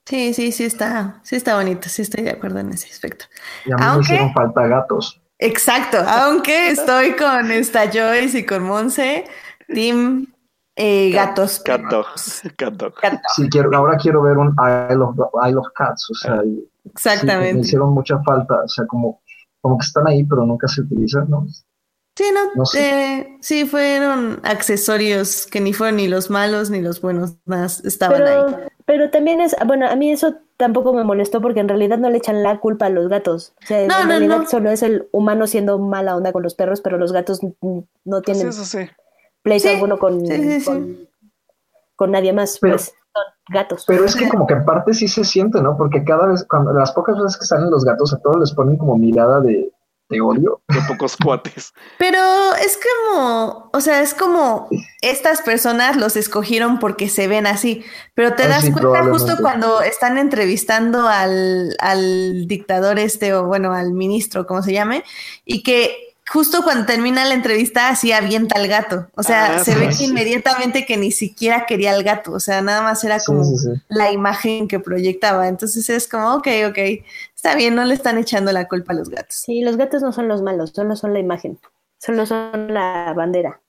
Sí, 0.06 0.32
sí, 0.32 0.52
sí 0.52 0.64
está, 0.64 1.20
sí 1.22 1.36
está 1.36 1.56
bonito, 1.56 1.88
sí 1.90 2.00
estoy 2.00 2.24
de 2.24 2.30
acuerdo 2.30 2.60
en 2.60 2.70
ese 2.70 2.88
aspecto. 2.88 3.26
Y 3.66 3.72
a 3.72 3.76
mí 3.76 3.80
me 3.82 3.86
Aunque- 3.88 4.04
hicieron 4.04 4.32
falta 4.32 4.66
gatos. 4.66 5.20
Exacto, 5.38 5.98
aunque 6.06 6.70
estoy 6.70 7.14
con 7.16 7.50
esta 7.50 7.90
Joyce 7.90 8.38
y 8.40 8.46
con 8.46 8.62
Monse, 8.64 9.24
Team 9.68 10.32
eh, 10.76 11.10
Gatos. 11.12 11.60
Cat 11.60 11.82
dogs, 11.90 12.42
cat 12.56 12.74
dog. 12.74 12.94
Gato, 13.00 13.18
Sí, 13.34 13.48
quiero, 13.50 13.74
ahora 13.76 13.96
quiero 13.96 14.22
ver 14.22 14.38
un 14.38 14.54
Isle 14.90 15.02
of, 15.02 15.16
Isle 15.46 15.56
of 15.58 15.66
Cats, 15.74 16.10
o 16.10 16.14
sea, 16.14 16.36
y- 16.44 16.56
sí, 16.56 16.68
me 16.84 16.90
Exactamente. 16.90 17.60
hicieron 17.60 17.92
mucha 17.92 18.18
falta, 18.22 18.62
o 18.64 18.68
sea, 18.68 18.86
como, 18.86 19.20
como 19.60 19.78
que 19.78 19.84
están 19.86 20.06
ahí, 20.08 20.24
pero 20.24 20.44
nunca 20.46 20.68
se 20.68 20.82
utilizan, 20.82 21.28
¿no? 21.28 21.46
Sí, 22.16 22.24
no, 22.32 22.40
No 22.54 22.64
sé. 22.64 22.80
eh, 23.18 23.36
sí, 23.42 23.66
fueron 23.66 24.40
accesorios 24.42 25.46
que 25.46 25.60
ni 25.60 25.74
fueron 25.74 25.96
ni 25.96 26.08
los 26.08 26.30
malos 26.30 26.70
ni 26.70 26.80
los 26.80 27.02
buenos, 27.02 27.36
más 27.44 27.84
estaban 27.84 28.22
Pero, 28.24 28.46
ahí. 28.48 28.54
pero 28.86 29.10
también 29.10 29.40
es, 29.42 29.54
bueno, 29.66 29.86
a 29.86 29.96
mí 29.96 30.12
eso 30.12 30.34
tampoco 30.56 30.92
me 30.92 31.04
molestó 31.04 31.40
porque 31.40 31.60
en 31.60 31.68
realidad 31.68 31.98
no 31.98 32.10
le 32.10 32.18
echan 32.18 32.42
la 32.42 32.58
culpa 32.60 32.86
a 32.86 32.90
los 32.90 33.08
gatos. 33.08 33.54
O 33.62 33.66
sea, 33.66 33.86
No, 33.86 33.94
en 34.00 34.02
no, 34.04 34.08
realidad 34.08 34.38
no. 34.38 34.46
solo 34.48 34.70
es 34.70 34.82
el 34.82 35.08
humano 35.12 35.46
siendo 35.46 35.78
mala 35.78 36.16
onda 36.16 36.32
con 36.32 36.42
los 36.42 36.54
perros, 36.54 36.80
pero 36.80 36.98
los 36.98 37.12
gatos 37.12 37.40
no 37.42 37.52
Pues 38.04 38.22
tienen 38.24 38.48
eso 38.48 38.64
sí. 38.64 38.78
pleito 39.42 39.68
Sí, 39.68 39.74
alguno 39.74 39.98
con, 39.98 40.26
sí, 40.26 40.36
sí, 40.36 40.60
sí. 40.60 40.64
con, 40.66 40.96
con 41.96 42.10
nadie 42.10 42.32
más, 42.32 42.58
Pero- 42.60 42.74
pues 42.74 42.86
son 43.12 43.22
gatos. 43.50 43.84
Pero 43.86 44.04
es 44.04 44.14
que 44.16 44.28
como 44.28 44.46
que 44.46 44.54
en 44.54 44.64
parte 44.64 44.92
sí 44.94 45.08
se 45.08 45.24
siente, 45.24 45.60
¿no? 45.62 45.76
Porque 45.76 46.04
cada 46.04 46.26
vez, 46.26 46.44
cuando 46.48 46.72
las 46.72 46.92
pocas 46.92 47.16
veces 47.16 47.38
que 47.38 47.46
salen 47.46 47.70
los 47.70 47.84
gatos, 47.84 48.12
a 48.12 48.18
todos 48.18 48.38
les 48.40 48.52
ponen 48.52 48.76
como 48.76 48.96
mirada 48.96 49.40
de, 49.40 49.72
de 50.08 50.20
odio. 50.20 50.60
De 50.68 50.80
pocos 50.88 51.16
cuates. 51.22 51.72
Pero 51.98 52.18
es 52.64 52.78
como, 52.78 53.70
o 53.72 53.80
sea, 53.80 54.02
es 54.02 54.14
como 54.14 54.68
estas 55.02 55.42
personas 55.42 55.96
los 55.96 56.16
escogieron 56.16 56.78
porque 56.78 57.08
se 57.08 57.26
ven 57.28 57.46
así, 57.46 57.84
pero 58.14 58.34
te 58.34 58.44
Ah, 58.44 58.48
das 58.48 58.64
sí, 58.64 58.72
cuenta 58.72 59.04
justo 59.04 59.36
cuando 59.40 59.80
están 59.82 60.18
entrevistando 60.18 61.08
al, 61.08 61.74
al 61.80 62.46
dictador 62.46 62.98
este, 62.98 63.34
o 63.34 63.46
bueno, 63.46 63.72
al 63.72 63.92
ministro, 63.92 64.46
como 64.46 64.62
se 64.62 64.72
llame, 64.72 65.02
y 65.44 65.62
que 65.62 65.96
justo 66.28 66.64
cuando 66.64 66.86
termina 66.86 67.24
la 67.24 67.34
entrevista 67.34 67.88
así 67.88 68.10
avienta 68.10 68.58
al 68.58 68.66
gato. 68.66 69.06
O 69.14 69.22
sea, 69.22 69.56
Ah, 69.58 69.64
se 69.64 69.76
ve 69.76 69.92
sí. 69.92 70.06
inmediatamente 70.06 70.84
que 70.84 70.96
ni 70.96 71.12
siquiera 71.12 71.66
quería 71.66 71.92
al 71.92 72.02
gato, 72.02 72.32
o 72.32 72.40
sea, 72.40 72.62
nada 72.62 72.82
más 72.82 73.04
era 73.04 73.20
Sí, 73.20 73.26
como 73.26 73.44
sí, 73.44 73.56
sí. 73.56 73.68
la 73.88 74.10
imagen 74.10 74.66
que 74.66 74.80
proyectaba. 74.80 75.46
Entonces 75.46 75.88
es 75.88 76.08
como, 76.08 76.34
ok, 76.34 76.48
ok, 76.68 76.78
está 77.46 77.56
bien, 77.56 77.76
no 77.76 77.84
le 77.84 77.94
están 77.94 78.18
echando 78.18 78.50
la 78.50 78.66
culpa 78.66 78.92
a 78.92 78.96
los 78.96 79.08
gatos. 79.08 79.36
Sí, 79.36 79.62
los 79.62 79.76
gatos 79.76 80.02
no 80.02 80.12
son 80.12 80.26
los 80.26 80.42
malos, 80.42 80.70
solo 80.74 80.96
son 80.96 81.12
la 81.12 81.20
imagen, 81.20 81.60
solo 81.98 82.26
son 82.26 82.74
la 82.74 83.12
bandera. 83.14 83.60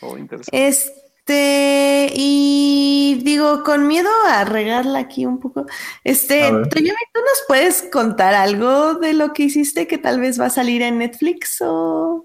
Oh, 0.00 0.16
interesante. 0.16 0.66
Este, 0.66 2.10
y 2.14 3.20
digo, 3.22 3.62
con 3.62 3.86
miedo 3.86 4.08
a 4.26 4.44
regarla 4.44 5.00
aquí 5.00 5.26
un 5.26 5.38
poco, 5.38 5.66
este. 6.02 6.48
Toyomi, 6.48 6.96
¿tú 7.12 7.20
nos 7.20 7.44
puedes 7.46 7.82
contar 7.92 8.32
algo 8.32 8.94
de 8.94 9.12
lo 9.12 9.34
que 9.34 9.44
hiciste 9.44 9.86
que 9.86 9.98
tal 9.98 10.18
vez 10.18 10.40
va 10.40 10.46
a 10.46 10.50
salir 10.50 10.80
en 10.80 10.98
Netflix 10.98 11.60
o...? 11.60 12.24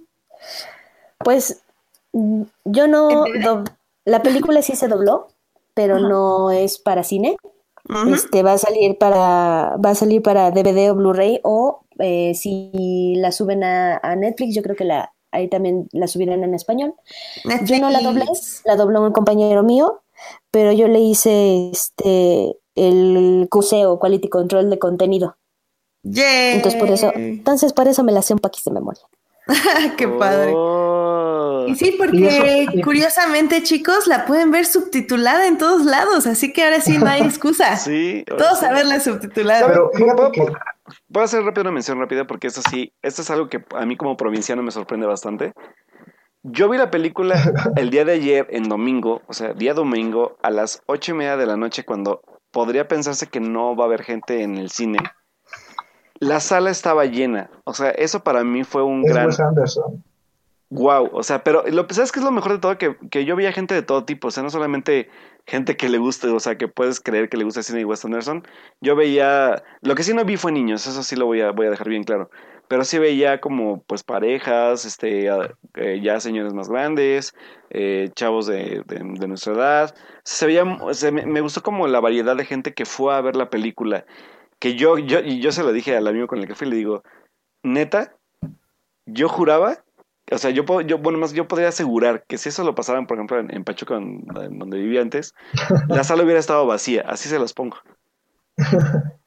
Pues 1.17 1.61
yo 2.13 2.87
no, 2.87 3.25
la 4.05 4.23
película 4.23 4.61
sí 4.61 4.77
se 4.77 4.87
dobló, 4.87 5.27
pero 5.73 5.97
Ajá. 5.97 6.07
no 6.07 6.51
es 6.51 6.79
para 6.79 7.03
cine. 7.03 7.35
Este 8.13 8.43
va 8.43 8.53
a 8.53 8.57
salir 8.57 8.97
para, 8.97 9.75
va 9.83 9.89
a 9.89 9.95
salir 9.95 10.21
para 10.21 10.51
DVD 10.51 10.91
o 10.91 10.95
Blu-ray 10.95 11.39
o 11.43 11.81
eh, 11.97 12.33
si 12.35 13.15
la 13.15 13.31
suben 13.31 13.63
a, 13.63 13.97
a 13.97 14.15
Netflix, 14.15 14.53
yo 14.53 14.61
creo 14.61 14.75
que 14.75 14.85
la 14.85 15.11
ahí 15.31 15.47
también 15.47 15.87
la 15.91 16.07
subirán 16.07 16.43
en 16.43 16.53
español. 16.53 16.95
Yo 17.65 17.79
no 17.79 17.89
la 17.89 18.01
doblé, 18.01 18.25
Netflix. 18.25 18.61
la 18.65 18.75
dobló 18.75 19.01
un 19.01 19.11
compañero 19.11 19.63
mío, 19.63 20.01
pero 20.51 20.71
yo 20.71 20.87
le 20.87 20.99
hice 20.99 21.69
este 21.71 22.55
el 22.75 23.47
cuseo, 23.49 23.99
quality 23.99 24.29
control 24.29 24.69
de 24.69 24.79
contenido. 24.79 25.37
¡Yay! 26.03 26.55
Entonces 26.55 26.79
por 26.79 26.89
eso, 26.89 27.11
entonces 27.13 27.73
por 27.73 27.87
eso 27.87 28.03
me 28.03 28.11
la 28.11 28.21
sé 28.21 28.33
un 28.33 28.39
poquito 28.39 28.69
de 28.69 28.75
memoria. 28.75 29.01
¡Qué 29.97 30.07
padre! 30.07 30.53
Oh. 30.55 31.28
Y 31.71 31.75
sí, 31.75 31.89
Y 31.93 31.97
porque 31.97 32.63
eso- 32.63 32.71
curiosamente, 32.83 33.63
chicos, 33.63 34.07
la 34.07 34.25
pueden 34.25 34.51
ver 34.51 34.65
subtitulada 34.65 35.47
en 35.47 35.57
todos 35.57 35.85
lados, 35.85 36.27
así 36.27 36.51
que 36.53 36.63
ahora 36.63 36.81
sí 36.81 36.97
no 36.97 37.07
hay 37.07 37.21
excusa. 37.21 37.75
Sí. 37.77 38.23
Todos 38.27 38.61
a 38.63 38.71
verla 38.73 38.99
subtitulada. 38.99 39.67
Pero 39.67 39.89
fíjate 39.93 40.15
¿Puedo- 40.15 40.31
que 40.31 40.41
Voy 41.07 41.21
a 41.21 41.25
hacer 41.25 41.43
rápido 41.43 41.61
una 41.61 41.71
mención 41.71 41.99
rápida 41.99 42.25
porque 42.25 42.47
esto 42.47 42.61
sí, 42.67 42.93
esto 43.03 43.21
es 43.21 43.29
algo 43.29 43.47
que 43.47 43.63
a 43.75 43.85
mí 43.85 43.95
como 43.95 44.17
provinciano 44.17 44.63
me 44.63 44.71
sorprende 44.71 45.05
bastante. 45.05 45.53
Yo 46.41 46.67
vi 46.69 46.77
la 46.79 46.89
película 46.89 47.35
el 47.75 47.89
día 47.91 48.05
de 48.05 48.13
ayer, 48.13 48.47
en 48.49 48.63
domingo, 48.69 49.21
o 49.27 49.33
sea, 49.33 49.53
día 49.53 49.73
domingo, 49.75 50.37
a 50.41 50.49
las 50.49 50.81
ocho 50.87 51.11
y 51.11 51.15
media 51.15 51.37
de 51.37 51.45
la 51.45 51.57
noche, 51.57 51.85
cuando 51.85 52.21
podría 52.51 52.87
pensarse 52.87 53.27
que 53.27 53.39
no 53.39 53.75
va 53.75 53.83
a 53.83 53.87
haber 53.87 54.03
gente 54.03 54.41
en 54.41 54.57
el 54.57 54.71
cine. 54.71 54.97
La 56.19 56.39
sala 56.39 56.69
estaba 56.71 57.05
llena. 57.05 57.49
O 57.65 57.73
sea, 57.73 57.91
eso 57.91 58.23
para 58.23 58.43
mí 58.43 58.63
fue 58.63 58.83
un 58.83 59.05
es 59.05 59.13
gran 59.13 59.27
Wes 59.27 59.39
Anderson. 59.39 60.03
Wow. 60.69 61.09
O 61.13 61.23
sea, 61.23 61.43
pero 61.43 61.63
lo 61.67 61.85
¿sabes 61.89 62.11
qué 62.11 62.19
es 62.19 62.25
lo 62.25 62.31
mejor 62.31 62.53
de 62.53 62.59
todo? 62.59 62.77
Que, 62.77 62.95
que 63.11 63.25
yo 63.25 63.35
veía 63.35 63.51
gente 63.51 63.73
de 63.75 63.81
todo 63.81 64.05
tipo. 64.05 64.27
O 64.29 64.31
sea, 64.31 64.43
no 64.43 64.49
solamente 64.49 65.09
gente 65.47 65.77
que 65.77 65.89
le 65.89 65.97
guste, 65.97 66.27
o 66.27 66.39
sea, 66.39 66.57
que 66.57 66.67
puedes 66.67 66.99
creer 66.99 67.29
que 67.29 67.37
le 67.37 67.43
gusta 67.43 67.63
cine 67.63 67.79
de 67.79 67.85
Wes 67.85 68.05
Anderson. 68.05 68.43
Yo 68.81 68.95
veía. 68.95 69.63
Lo 69.81 69.95
que 69.95 70.03
sí 70.03 70.13
no 70.13 70.25
vi 70.25 70.37
fue 70.37 70.51
niños, 70.51 70.85
eso 70.87 71.03
sí 71.03 71.15
lo 71.15 71.25
voy 71.25 71.41
a, 71.41 71.51
voy 71.51 71.67
a 71.67 71.71
dejar 71.71 71.89
bien 71.89 72.03
claro. 72.03 72.29
Pero 72.67 72.83
sí 72.83 72.99
veía 72.99 73.41
como, 73.41 73.81
pues, 73.83 74.03
parejas, 74.03 74.85
este, 74.85 75.27
eh, 75.75 76.01
ya 76.03 76.19
señores 76.19 76.53
más 76.53 76.69
grandes, 76.69 77.33
eh, 77.71 78.11
chavos 78.13 78.45
de, 78.45 78.83
de- 78.85 79.27
nuestra 79.27 79.53
edad. 79.53 79.95
Se 80.23 80.45
veía, 80.45 80.65
me, 80.65 81.25
me 81.25 81.41
gustó 81.41 81.63
como 81.63 81.87
la 81.87 81.99
variedad 81.99 82.35
de 82.35 82.45
gente 82.45 82.75
que 82.75 82.85
fue 82.85 83.15
a 83.15 83.21
ver 83.21 83.35
la 83.35 83.49
película. 83.49 84.05
Que 84.59 84.75
yo, 84.75 84.99
yo, 84.99 85.19
y 85.19 85.39
yo 85.41 85.51
se 85.51 85.63
lo 85.63 85.71
dije 85.73 85.97
al 85.97 86.05
amigo 86.05 86.27
con 86.27 86.37
el 86.39 86.47
que 86.47 86.53
fui, 86.53 86.67
le 86.69 86.75
digo, 86.75 87.03
neta, 87.63 88.15
yo 89.07 89.29
juraba, 89.29 89.83
o 90.31 90.37
sea, 90.37 90.51
yo, 90.51 90.65
puedo- 90.65 90.81
yo 90.81 90.97
bueno, 90.99 91.17
más 91.19 91.33
yo 91.33 91.47
podría 91.47 91.69
asegurar 91.69 92.23
que 92.27 92.37
si 92.37 92.49
eso 92.49 92.63
lo 92.63 92.75
pasaran, 92.75 93.07
por 93.07 93.17
ejemplo, 93.17 93.39
en, 93.39 93.53
en 93.53 93.63
Pachuca, 93.63 93.95
en- 93.95 94.25
en 94.41 94.59
donde 94.59 94.77
vivía 94.77 95.01
antes, 95.01 95.33
la 95.89 96.03
sala 96.03 96.23
hubiera 96.23 96.39
estado 96.39 96.65
vacía, 96.65 97.03
así 97.07 97.29
se 97.29 97.39
los 97.39 97.53
pongo. 97.53 97.77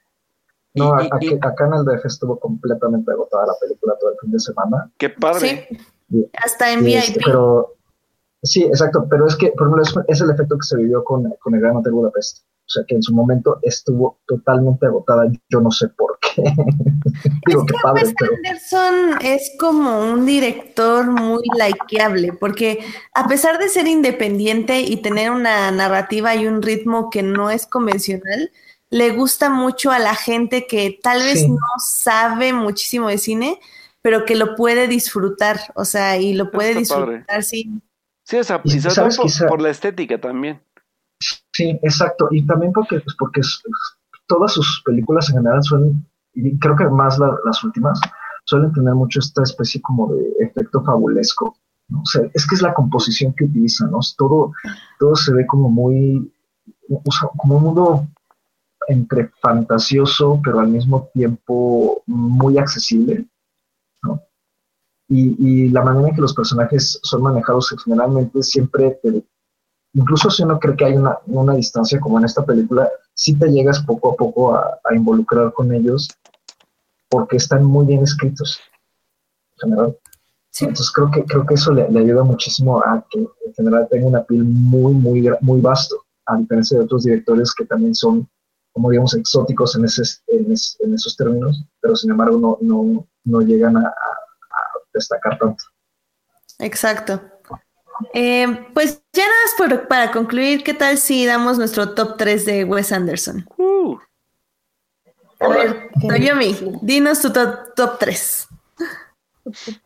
No, 0.75 0.99
Y- 1.01 1.05
y- 1.05 1.09
aquí- 1.13 1.35
y- 1.35 1.39
acá 1.47 1.67
en 1.67 1.75
el 1.75 1.85
DF 1.85 2.07
estuvo 2.07 2.39
completamente 2.41 3.13
agotada 3.13 3.45
la 3.47 3.53
película 3.61 3.95
todo 4.01 4.11
el 4.13 4.17
fin 4.21 4.31
de 4.31 4.39
semana. 4.41 4.91
Qué 4.97 5.11
padre. 5.11 5.69
Sí, 6.11 6.27
hasta 6.43 6.73
en 6.73 6.83
VIP. 6.83 6.97
este, 6.97 7.21
pero 7.27 7.75
sí, 8.43 8.65
exacto, 8.65 9.07
pero 9.11 9.27
es 9.27 9.37
que 9.37 9.49
por 9.51 9.67
ejemplo 9.69 9.83
es, 9.83 9.95
es 10.09 10.21
el 10.23 10.31
efecto 10.31 10.57
que 10.57 10.65
se 10.67 10.79
vivió 10.79 11.05
con, 11.05 11.31
con 11.41 11.55
el 11.55 11.61
Gran 11.61 11.77
Hotel 11.77 11.93
Budapest. 11.93 12.47
O 12.65 12.71
sea 12.73 12.85
que 12.87 12.95
en 12.95 13.03
su 13.03 13.15
momento 13.15 13.59
estuvo 13.63 14.21
totalmente 14.27 14.87
agotada, 14.87 15.25
yo 15.51 15.61
no 15.61 15.71
sé 15.71 15.89
por 15.89 16.19
qué. 16.21 16.43
Digo 17.47 17.67
que 17.67 17.75
padre, 17.83 18.05
Wes 18.05 18.15
pero 18.19 18.33
Anderson 18.37 19.19
es 19.23 19.53
como 19.59 20.01
un 20.13 20.25
director 20.25 21.11
muy 21.11 21.43
likeable, 21.59 22.33
porque 22.33 22.79
a 23.15 23.27
pesar 23.29 23.59
de 23.59 23.69
ser 23.69 23.87
independiente 23.87 24.81
y 24.81 24.97
tener 24.99 25.31
una 25.31 25.71
narrativa 25.71 26.35
y 26.35 26.47
un 26.47 26.63
ritmo 26.63 27.11
que 27.11 27.23
no 27.23 27.51
es 27.51 27.67
convencional, 27.67 28.51
le 28.91 29.11
gusta 29.11 29.51
mucho 29.51 29.91
a 29.91 29.99
la 29.99 30.15
gente 30.15 30.67
que 30.67 30.99
tal 31.03 31.19
vez 31.23 31.41
Sí. 31.41 31.49
no 31.49 31.59
sabe 31.79 32.53
muchísimo 32.53 33.09
de 33.09 33.19
cine, 33.19 33.59
pero 34.03 34.25
que 34.25 34.35
lo 34.37 34.55
puede 34.55 34.87
disfrutar, 34.89 35.61
o 35.75 35.85
sea, 35.85 36.17
y 36.19 36.33
lo 36.35 36.51
puede 36.51 36.81
Está 36.81 36.95
padre. 36.97 37.11
disfrutar, 37.17 37.43
sí. 37.45 37.71
Sí, 38.25 38.37
o 38.39 38.45
sea, 38.45 38.63
quizá- 38.63 39.47
por 39.49 39.61
la 39.61 39.71
estética 39.71 40.21
también. 40.21 40.61
Sí, 41.53 41.79
exacto. 41.83 42.29
Y 42.31 42.47
también 42.47 42.73
porque, 42.73 43.01
pues, 43.01 43.17
porque 43.19 43.41
todas 44.27 44.53
sus 44.53 44.83
películas 44.85 45.29
en 45.31 45.37
general 45.37 45.63
suelen, 45.63 46.07
y 46.35 46.59
creo 46.59 46.77
que 46.77 46.87
más 46.89 47.19
la- 47.19 47.37
las 47.45 47.63
últimas, 47.65 48.01
suelen 48.45 48.73
tener 48.73 48.95
mucho 48.95 49.21
esta 49.21 49.43
especie 49.43 49.81
como 49.83 50.13
de 50.15 50.33
efecto 50.41 50.83
fabulesco. 50.83 51.57
¿no? 51.89 52.03
Es 52.33 52.47
que 52.47 52.55
es 52.55 52.63
la 52.63 52.73
composición 52.75 53.35
que 53.35 53.45
utilizan, 53.45 53.91
¿no? 53.91 53.99
Todo, 54.17 54.53
todo 54.99 55.15
se 55.15 55.33
ve 55.35 55.47
como 55.47 55.69
muy, 55.69 56.33
como 57.37 57.57
un 57.59 57.63
mundo 57.63 58.07
entre 58.89 59.31
fantasioso, 59.41 60.41
pero 60.43 60.61
al 60.61 60.69
mismo 60.69 61.09
tiempo 61.15 62.03
muy 62.07 62.59
accesible, 62.59 63.27
¿no? 64.03 64.23
Y, 65.09 65.37
y 65.67 65.69
la 65.71 65.83
manera 65.85 66.09
en 66.09 66.15
que 66.15 66.21
los 66.23 66.35
personajes 66.35 66.99
son 67.03 67.23
manejados 67.23 67.75
generalmente 67.85 68.43
siempre, 68.43 68.99
te- 69.03 69.25
incluso 69.95 70.31
si 70.31 70.43
uno 70.43 70.59
cree 70.59 70.77
que 70.77 70.85
hay 70.87 70.95
una, 70.97 71.19
una 71.27 71.55
distancia 71.55 72.01
como 72.01 72.19
en 72.19 72.25
esta 72.25 72.45
película, 72.45 72.91
sí 73.15 73.35
te 73.39 73.49
llegas 73.51 73.81
poco 73.81 74.13
a 74.13 74.17
poco 74.17 74.55
a, 74.55 74.79
a 74.85 74.95
involucrar 74.95 75.53
con 75.53 75.73
ellos 75.73 76.09
porque 77.09 77.37
están 77.37 77.65
muy 77.65 77.87
bien 77.87 78.03
escritos 78.03 78.59
en 79.57 79.71
general. 79.71 79.99
Sí. 80.51 80.65
Entonces 80.67 80.91
creo 80.93 81.11
que, 81.11 81.25
creo 81.25 81.47
que 81.47 81.55
eso 81.55 81.73
le, 81.73 81.89
le 81.91 82.01
ayuda 82.01 82.25
muchísimo 82.25 82.79
a 82.81 83.05
que 83.11 83.19
en 83.21 83.55
general 83.55 83.89
tenga 83.91 84.07
una 84.07 84.23
piel 84.25 84.45
muy, 84.45 84.93
muy, 84.95 85.31
muy 85.41 85.61
vasto, 85.61 85.97
a 86.27 86.37
diferencia 86.37 86.79
de 86.79 86.85
otros 86.85 87.05
directores 87.05 87.55
que 87.55 87.65
también 87.65 87.95
son, 87.95 88.29
como 88.73 88.91
digamos, 88.91 89.15
exóticos 89.15 89.77
en, 89.77 89.85
ese, 89.87 90.03
en, 90.29 90.53
es- 90.53 90.77
en 90.81 90.95
esos 90.95 91.17
términos, 91.17 91.65
pero 91.81 91.97
sin 91.97 92.11
embargo 92.11 92.39
no, 92.39 92.59
no, 92.61 93.07
no 93.25 93.41
llegan 93.41 93.77
a 93.79 93.95
destacar 94.95 95.39
tanto. 95.39 95.65
Exacto. 96.59 97.21
Eh, 98.15 98.67
pues 98.75 99.03
ya 99.13 99.25
nada 99.27 99.37
más 99.45 99.55
por- 99.59 99.89
para 99.89 100.11
concluir, 100.11 100.63
¿qué 100.65 100.75
tal 100.75 100.99
si 100.99 101.27
damos 101.27 101.59
nuestro 101.59 101.95
top 101.95 102.17
3 102.17 102.45
de 102.47 102.65
Wes 102.65 102.93
Anderson? 102.93 103.47
Uh, 103.57 103.97
A 105.41 105.49
ver, 105.49 105.91
Toyomi, 106.09 106.79
dinos 106.83 107.21
tu 107.21 107.33
top, 107.33 107.75
top 107.75 107.99
3. 107.99 108.49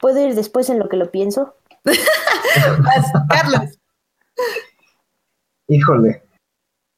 ¿Puedo 0.00 0.26
ir 0.26 0.34
después 0.34 0.68
en 0.68 0.78
lo 0.78 0.88
que 0.88 0.96
lo 0.96 1.10
pienso? 1.10 1.56
Carlos. 3.30 3.78
Híjole, 5.68 6.22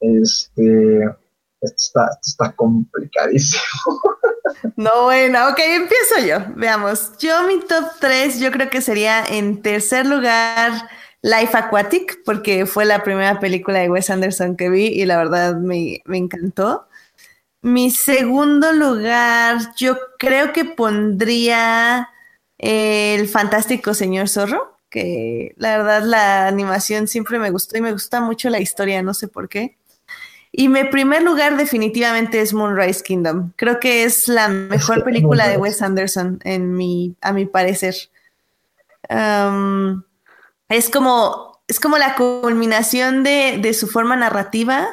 este, 0.01 1.05
esto 1.61 1.77
está, 1.77 2.05
esto 2.07 2.20
está 2.27 2.53
complicadísimo. 2.57 3.62
No, 4.77 5.05
bueno, 5.05 5.49
ok, 5.51 5.59
empiezo 5.59 6.20
yo. 6.27 6.39
Veamos. 6.57 7.16
Yo, 7.19 7.43
mi 7.45 7.61
top 7.61 7.85
3, 8.01 8.40
yo 8.40 8.51
creo 8.51 8.70
que 8.70 8.81
sería 8.81 9.23
en 9.24 9.61
tercer 9.62 10.07
lugar 10.07 10.73
Life 11.23 11.57
Aquatic, 11.57 12.23
porque 12.24 12.66
fue 12.66 12.85
la 12.85 13.03
primera 13.03 13.40
película 13.40 13.81
de 13.81 13.90
Wes 13.90 14.11
Anderson 14.11 14.57
que 14.57 14.70
vi 14.70 14.86
y 14.86 15.05
la 15.05 15.16
verdad 15.16 15.57
me, 15.57 16.01
me 16.05 16.19
encantó. 16.19 16.86
Mi 17.61 17.90
segundo 17.90 18.73
lugar, 18.73 19.74
yo 19.77 19.99
creo 20.19 20.53
que 20.53 20.65
pondría 20.65 22.09
El 22.59 23.28
Fantástico 23.28 23.95
Señor 23.95 24.28
Zorro, 24.28 24.78
que 24.90 25.55
la 25.57 25.77
verdad 25.77 26.03
la 26.03 26.47
animación 26.47 27.09
siempre 27.09 27.39
me 27.39 27.51
gustó 27.51 27.77
y 27.77 27.81
me 27.81 27.93
gusta 27.93 28.20
mucho 28.20 28.49
la 28.49 28.61
historia, 28.61 29.03
no 29.03 29.12
sé 29.12 29.27
por 29.27 29.49
qué. 29.49 29.77
Y 30.53 30.69
mi 30.69 30.85
primer 30.85 31.23
lugar 31.23 31.57
definitivamente 31.57 32.40
es 32.40 32.55
Moonrise 32.55 33.03
Kingdom. 33.03 33.53
Creo 33.57 33.81
que 33.81 34.05
es 34.05 34.28
la 34.28 34.49
mejor 34.49 35.05
película 35.05 35.47
de. 35.47 35.57
Wes 35.57 35.82
Anderson, 35.82 36.40
en 36.45 36.74
mi, 36.74 37.15
a 37.20 37.32
mi 37.32 37.45
parecer. 37.45 37.95
Um, 39.11 40.03
es 40.69 40.90
como, 40.90 41.62
es 41.66 41.81
como 41.81 41.99
la 41.99 42.15
culminación 42.15 43.24
de, 43.24 43.59
de 43.61 43.74
su 43.74 43.86
forma 43.86 44.16
narrativa 44.16 44.89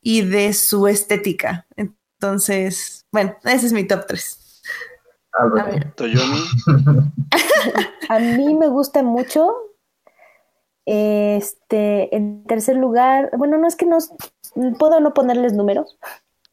y 0.00 0.22
de 0.22 0.52
su 0.52 0.86
estética. 0.86 1.66
Entonces, 1.76 3.06
bueno, 3.12 3.36
ese 3.44 3.66
es 3.66 3.72
mi 3.72 3.84
top 3.84 4.06
3. 4.06 4.62
A 5.38 5.46
ver, 5.46 5.92
mí 8.18 8.54
me 8.54 8.68
gusta 8.68 9.02
mucho. 9.02 9.54
Este, 10.86 12.14
en 12.14 12.44
tercer 12.44 12.76
lugar, 12.76 13.30
bueno, 13.36 13.58
no 13.58 13.66
es 13.66 13.74
que 13.74 13.86
no 13.86 13.98
puedo 14.78 15.00
no 15.00 15.12
ponerles 15.12 15.52
números. 15.52 15.98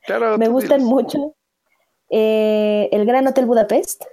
Claro, 0.05 0.37
Me 0.37 0.49
gustan 0.49 0.83
mucho 0.83 1.35
eh, 2.09 2.89
el 2.91 3.05
Gran 3.05 3.27
Hotel 3.27 3.45
Budapest. 3.45 4.03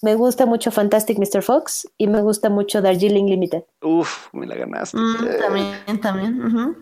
Me 0.00 0.14
gusta 0.14 0.46
mucho 0.46 0.70
Fantastic 0.70 1.18
Mr. 1.18 1.42
Fox 1.42 1.88
y 1.96 2.06
me 2.06 2.22
gusta 2.22 2.50
mucho 2.50 2.80
Darjeeling 2.80 3.26
Limited. 3.26 3.64
Uf, 3.82 4.32
me 4.32 4.46
la 4.46 4.54
ganaste. 4.54 4.96
Mm, 4.96 5.40
también, 5.40 6.00
también. 6.00 6.76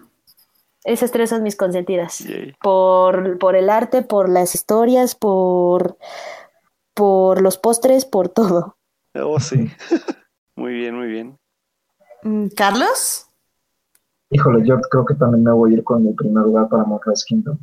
Esas 0.84 1.10
tres 1.10 1.30
son 1.30 1.43
mis 1.43 1.56
consentidas. 1.56 2.18
yay. 2.20 2.55
Por, 2.62 3.38
por 3.38 3.56
el 3.56 3.70
arte, 3.70 4.02
por 4.02 4.28
las 4.28 4.55
historias, 4.55 5.14
por, 5.14 5.97
por 6.94 7.40
los 7.40 7.56
postres, 7.59 8.05
por 8.05 8.28
todo. 8.28 8.76
Oh, 9.14 9.40
sí. 9.40 9.70
muy 10.56 10.74
bien, 10.74 10.97
muy 10.97 11.09
bien. 11.09 11.38
Mm, 12.22 12.48
¿Carlos? 12.48 13.22
híjole, 14.28 14.66
yo 14.66 14.80
creo 14.90 15.05
que 15.06 15.14
también 15.14 15.44
me 15.44 15.52
voy 15.52 15.70
a 15.72 15.74
ir 15.76 15.84
con 15.84 16.05
mi 16.05 16.12
primer 16.12 16.44
lugar 16.44 16.68
para 16.68 16.84
Moonrise 16.84 17.24
Kingdom. 17.26 17.59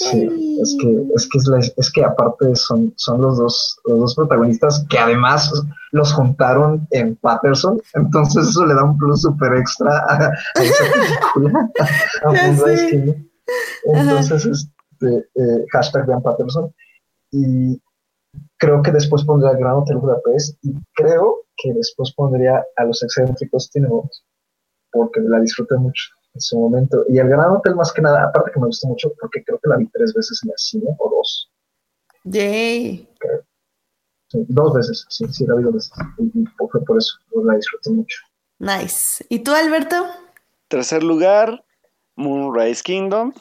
Sí, 0.00 0.58
es 0.62 0.76
que, 0.80 1.06
es 1.16 1.28
que, 1.28 1.38
es, 1.38 1.46
la- 1.48 1.58
es 1.76 1.90
que 1.92 2.04
aparte 2.04 2.54
son, 2.54 2.92
son 2.96 3.20
los 3.20 3.36
dos, 3.38 3.80
los 3.84 3.98
dos 3.98 4.14
protagonistas 4.14 4.86
que 4.88 4.96
además 4.98 5.52
los 5.90 6.12
juntaron 6.12 6.86
en 6.92 7.16
Patterson, 7.16 7.80
entonces 7.94 8.48
eso 8.48 8.64
le 8.64 8.74
da 8.74 8.84
un 8.84 8.96
plus 8.96 9.22
súper 9.22 9.54
extra 9.56 9.90
a, 10.08 10.30
a 10.54 10.62
esa 10.62 10.84
película, 10.92 11.70
a. 12.24 13.16
Entonces, 13.86 14.46
es- 14.46 14.68
este, 15.00 15.16
eh, 15.36 15.64
hashtag 15.72 16.06
Ben 16.06 16.22
Patterson. 16.22 16.72
Y 17.30 17.80
creo 18.56 18.82
que 18.82 18.90
después 18.92 19.24
pondría 19.24 19.52
Gran 19.56 19.74
Hotel 19.74 19.96
Budapest 19.98 20.58
y 20.62 20.74
creo 20.94 21.42
que 21.56 21.72
después 21.72 22.12
pondría 22.16 22.64
a 22.76 22.84
los 22.84 23.02
excéntricos 23.02 23.70
Tinebox 23.70 24.24
porque 24.92 25.20
la 25.20 25.40
disfruté 25.40 25.76
mucho 25.76 26.04
en 26.38 26.40
su 26.40 26.58
momento. 26.58 27.04
Y 27.08 27.18
el 27.18 27.28
Gran 27.28 27.50
Hotel 27.50 27.74
más 27.74 27.92
que 27.92 28.00
nada, 28.00 28.24
aparte 28.24 28.52
que 28.52 28.60
me 28.60 28.66
gustó 28.66 28.86
mucho 28.88 29.12
porque 29.20 29.42
creo 29.44 29.58
que 29.58 29.68
la 29.68 29.76
vi 29.76 29.86
tres 29.88 30.14
veces 30.14 30.40
en 30.44 30.50
el 30.50 30.58
cine 30.58 30.90
o 30.98 31.10
dos. 31.10 31.50
Yay. 32.24 33.08
dos 34.30 34.74
veces, 34.74 35.04
sí, 35.08 35.26
sí, 35.30 35.46
la 35.46 35.56
vi 35.56 35.64
dos 35.64 35.74
veces. 35.74 35.92
Y, 36.18 36.44
fue 36.56 36.84
por 36.84 36.98
eso, 36.98 37.18
la 37.44 37.56
disfruté 37.56 37.90
mucho. 37.90 38.18
Nice. 38.58 39.24
¿Y 39.28 39.40
tú, 39.40 39.52
Alberto? 39.52 40.06
Tercer 40.68 41.02
lugar, 41.02 41.64
Moonrise 42.16 42.82
Kingdom. 42.82 43.32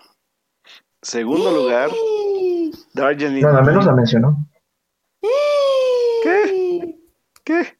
Segundo 1.01 1.51
lugar, 1.51 1.91
Darjeeling. 2.93 3.41
No, 3.41 3.57
al 3.57 3.65
menos 3.65 3.85
la 3.85 3.93
mencionó. 3.93 4.37
¿Qué? 6.23 6.99
¿Qué? 7.43 7.77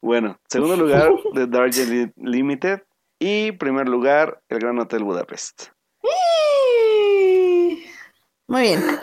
Bueno, 0.00 0.38
segundo 0.48 0.76
lugar, 0.76 1.10
The 1.34 1.46
Darjeeling 1.46 2.12
Limited. 2.16 2.82
Y 3.18 3.52
primer 3.52 3.88
lugar, 3.88 4.40
el 4.48 4.60
Gran 4.60 4.78
Hotel 4.78 5.02
Budapest. 5.02 5.70
Muy 8.48 8.62
bien. 8.62 8.82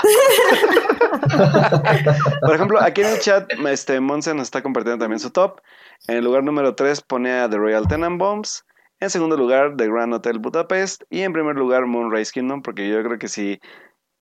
Por 2.42 2.56
ejemplo, 2.56 2.82
aquí 2.82 3.02
en 3.02 3.08
el 3.08 3.20
chat, 3.20 3.48
este, 3.68 4.00
Monse 4.00 4.34
nos 4.34 4.48
está 4.48 4.64
compartiendo 4.64 5.04
también 5.04 5.20
su 5.20 5.30
top. 5.30 5.62
En 6.08 6.18
el 6.18 6.24
lugar 6.24 6.44
número 6.44 6.74
3 6.74 7.02
pone 7.02 7.32
a 7.32 7.48
The 7.48 7.58
Royal 7.58 7.88
Tenenbaums. 7.88 8.66
En 9.00 9.12
segundo 9.12 9.38
lugar, 9.38 9.76
The 9.78 9.88
Grand 9.88 10.16
Hotel 10.16 10.40
Budapest. 10.40 11.04
Y 11.12 11.22
en 11.22 11.32
primer 11.32 11.58
lugar, 11.58 11.86
Moonrise 11.86 12.32
Kingdom, 12.32 12.64
porque 12.64 12.90
yo 12.90 13.04
creo 13.04 13.20
que 13.20 13.28
si, 13.28 13.60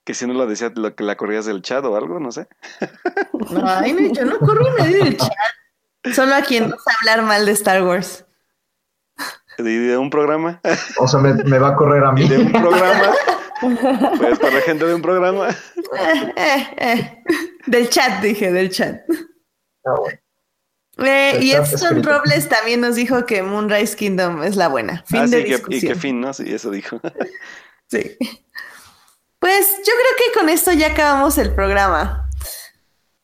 que 0.03 0.13
si 0.13 0.27
no 0.27 0.35
lo 0.35 0.45
decía, 0.45 0.71
lo 0.75 0.95
que 0.95 1.03
la 1.03 1.15
corrías 1.15 1.45
del 1.45 1.63
chat 1.63 1.83
o 1.85 1.95
algo, 1.95 2.19
no 2.19 2.31
sé. 2.31 2.47
Ay, 3.63 4.11
yo 4.13 4.25
no 4.25 4.37
corro 4.37 4.77
nadie 4.77 4.97
del 4.97 5.17
chat. 5.17 5.31
Solo 6.13 6.35
a 6.35 6.43
quien 6.43 6.69
no 6.69 6.77
sabe 6.77 6.97
hablar 7.01 7.23
mal 7.25 7.47
de 7.47 7.53
Star 7.53 7.83
Wars. 7.83 8.24
¿De, 9.57 9.97
un 9.97 10.09
programa? 10.09 10.61
O 10.97 11.07
sea, 11.07 11.19
me, 11.19 11.59
va 11.59 11.69
a 11.69 11.75
correr 11.75 12.03
a 12.03 12.11
mí. 12.11 12.27
¿De 12.27 12.37
un 12.37 12.51
programa? 12.51 13.13
Pues 14.17 14.37
para 14.37 14.55
la 14.55 14.61
gente 14.61 14.85
de 14.85 14.93
un 14.93 15.01
programa. 15.01 15.49
Eh, 15.49 16.33
eh, 16.35 16.67
eh. 16.77 17.23
Del 17.65 17.89
chat, 17.89 18.21
dije, 18.21 18.51
del 18.51 18.69
chat. 18.69 19.01
Ah, 19.85 19.95
bueno. 19.97 21.41
y 21.41 21.51
Edson 21.51 22.03
Robles 22.03 22.49
también 22.49 22.81
nos 22.81 22.95
dijo 22.95 23.25
que 23.25 23.41
Moonrise 23.41 23.95
Kingdom 23.95 24.43
es 24.43 24.57
la 24.57 24.67
buena. 24.67 25.03
Fin 25.07 25.21
ah, 25.21 25.27
de 25.27 25.57
sí, 25.57 25.63
y 25.69 25.81
qué 25.81 25.95
fin, 25.95 26.19
¿no? 26.19 26.33
Sí, 26.33 26.53
eso 26.53 26.69
dijo. 26.69 26.99
sí. 27.87 28.17
Pues 29.39 29.67
yo 29.77 29.93
creo 29.93 30.17
que 30.17 30.39
con 30.39 30.49
esto 30.49 30.73
ya 30.73 30.87
acabamos 30.87 31.37
el 31.37 31.55
programa. 31.55 32.29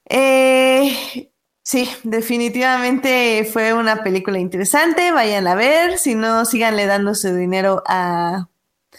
Eh, 0.10 1.31
Sí, 1.64 1.88
definitivamente 2.04 3.48
fue 3.52 3.74
una 3.74 4.04
película 4.04 4.40
interesante. 4.40 5.12
Vayan 5.12 5.48
a 5.48 5.56
ver. 5.56 5.98
Si 5.98 6.16
no, 6.16 6.46
síganle 6.46 6.88
dando 6.88 7.14
su 7.14 7.34
dinero 7.36 7.84
a, 7.86 8.48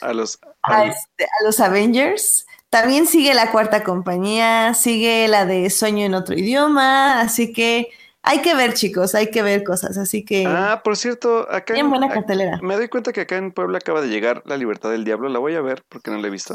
a, 0.00 0.12
los, 0.12 0.34
este, 0.34 1.24
a, 1.24 1.44
los 1.44 1.60
Avengers. 1.60 2.46
También 2.70 3.06
sigue 3.06 3.34
la 3.34 3.50
cuarta 3.50 3.84
compañía, 3.84 4.74
sigue 4.74 5.28
la 5.28 5.44
de 5.44 5.68
Sueño 5.70 6.06
en 6.06 6.14
otro 6.14 6.34
idioma. 6.34 7.20
Así 7.20 7.52
que 7.52 7.90
hay 8.22 8.40
que 8.40 8.54
ver, 8.54 8.74
chicos, 8.74 9.14
hay 9.16 9.30
que 9.30 9.42
ver 9.42 9.64
cosas. 9.64 9.98
Así 9.98 10.24
que. 10.24 10.46
Ah, 10.46 10.82
por 10.84 10.96
cierto, 10.96 11.50
acá. 11.50 11.76
En, 11.76 11.90
buena 11.90 12.08
cartelera. 12.08 12.60
Me 12.62 12.76
doy 12.76 12.88
cuenta 12.88 13.12
que 13.12 13.22
acá 13.22 13.36
en 13.36 13.50
Puebla 13.50 13.78
acaba 13.78 14.00
de 14.00 14.08
llegar 14.08 14.42
La 14.46 14.56
Libertad 14.56 14.90
del 14.90 15.04
Diablo. 15.04 15.28
La 15.28 15.40
voy 15.40 15.56
a 15.56 15.60
ver 15.60 15.82
porque 15.88 16.12
no 16.12 16.18
la 16.18 16.28
he 16.28 16.30
visto. 16.30 16.54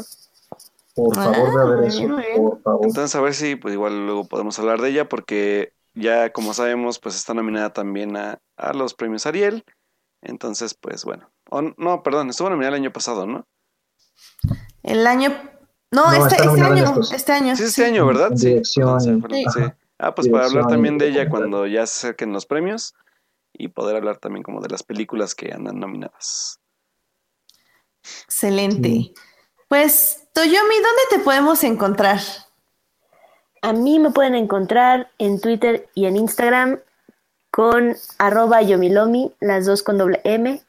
Por 0.94 1.14
favor, 1.14 1.70
de 1.70 1.76
ver 1.76 1.88
eso, 1.88 2.08
por 2.36 2.62
favor. 2.62 2.86
Entonces, 2.86 3.14
a 3.14 3.20
ver 3.20 3.34
si 3.34 3.54
pues 3.54 3.74
igual 3.74 4.06
luego 4.06 4.26
podemos 4.26 4.58
hablar 4.58 4.80
de 4.80 4.88
ella 4.88 5.08
porque 5.08 5.72
ya 5.98 6.32
como 6.32 6.54
sabemos, 6.54 6.98
pues 6.98 7.16
está 7.16 7.34
nominada 7.34 7.72
también 7.72 8.16
a, 8.16 8.40
los 8.74 8.94
premios 8.94 9.26
Ariel. 9.26 9.64
Entonces, 10.22 10.74
pues 10.74 11.04
bueno. 11.04 11.30
no, 11.76 12.02
perdón, 12.02 12.30
estuvo 12.30 12.50
nominada 12.50 12.76
el 12.76 12.82
año 12.82 12.92
pasado, 12.92 13.26
¿no? 13.26 13.46
El 14.82 15.06
año... 15.06 15.30
No, 15.90 16.12
este, 16.12 16.36
este 16.36 16.62
año, 16.62 17.00
este 17.12 17.32
año. 17.32 17.56
Sí, 17.56 17.64
este 17.64 17.86
año, 17.86 18.06
¿verdad? 18.06 18.32
Sí. 18.36 18.62
sí. 18.62 18.82
Ah, 19.98 20.14
pues 20.14 20.28
para 20.28 20.46
hablar 20.46 20.66
también 20.66 20.98
de 20.98 21.08
ella 21.08 21.28
cuando 21.28 21.66
ya 21.66 21.86
se 21.86 22.08
acerquen 22.08 22.32
los 22.32 22.46
premios 22.46 22.94
y 23.52 23.68
poder 23.68 23.96
hablar 23.96 24.18
también 24.18 24.42
como 24.42 24.60
de 24.60 24.68
las 24.68 24.82
películas 24.82 25.34
que 25.34 25.52
andan 25.52 25.80
nominadas. 25.80 26.60
Excelente. 28.24 29.12
Pues, 29.68 30.28
Toyomi, 30.34 30.56
¿dónde 30.58 31.02
te 31.10 31.18
podemos 31.20 31.64
encontrar? 31.64 32.20
A 33.68 33.74
mí 33.74 33.98
me 33.98 34.10
pueden 34.10 34.34
encontrar 34.34 35.10
en 35.18 35.42
Twitter 35.42 35.90
y 35.94 36.06
en 36.06 36.16
Instagram 36.16 36.78
con 37.50 37.96
arroba 38.16 38.62
yomilomi, 38.62 39.34
las 39.40 39.66
dos 39.66 39.82
con 39.82 39.98
doble 39.98 40.22
M. 40.24 40.62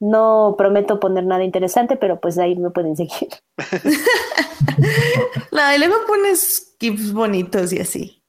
No 0.00 0.54
prometo 0.56 0.98
poner 0.98 1.26
nada 1.26 1.44
interesante, 1.44 1.96
pero 1.96 2.20
pues 2.20 2.38
ahí 2.38 2.56
me 2.56 2.70
pueden 2.70 2.96
seguir. 2.96 3.28
no, 5.52 5.74
y 5.74 5.78
luego 5.78 5.94
pones 6.06 6.74
gifs 6.80 7.12
bonitos 7.12 7.70
y 7.74 7.80
así. 7.80 8.22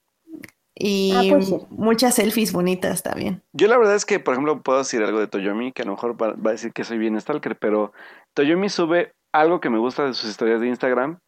Y 0.76 1.14
ah, 1.32 1.40
muchas 1.70 2.16
selfies 2.16 2.52
bonitas 2.52 3.04
también. 3.04 3.42
Yo 3.54 3.70
la 3.70 3.78
verdad 3.78 3.96
es 3.96 4.06
que, 4.06 4.20
por 4.20 4.34
ejemplo, 4.34 4.62
puedo 4.64 4.80
decir 4.80 5.02
algo 5.02 5.22
de 5.22 5.28
Toyomi, 5.28 5.72
que 5.72 5.84
a 5.84 5.86
lo 5.86 5.94
mejor 5.94 6.22
va 6.22 6.36
a 6.44 6.52
decir 6.52 6.74
que 6.74 6.84
soy 6.84 6.98
bien 6.98 7.20
stalker, 7.22 7.58
pero 7.58 7.94
Toyomi 8.34 8.68
sube 8.68 9.14
algo 9.32 9.62
que 9.62 9.70
me 9.70 9.80
gusta 9.80 10.04
de 10.04 10.14
sus 10.14 10.30
historias 10.30 10.60
de 10.60 10.68
Instagram, 10.68 11.20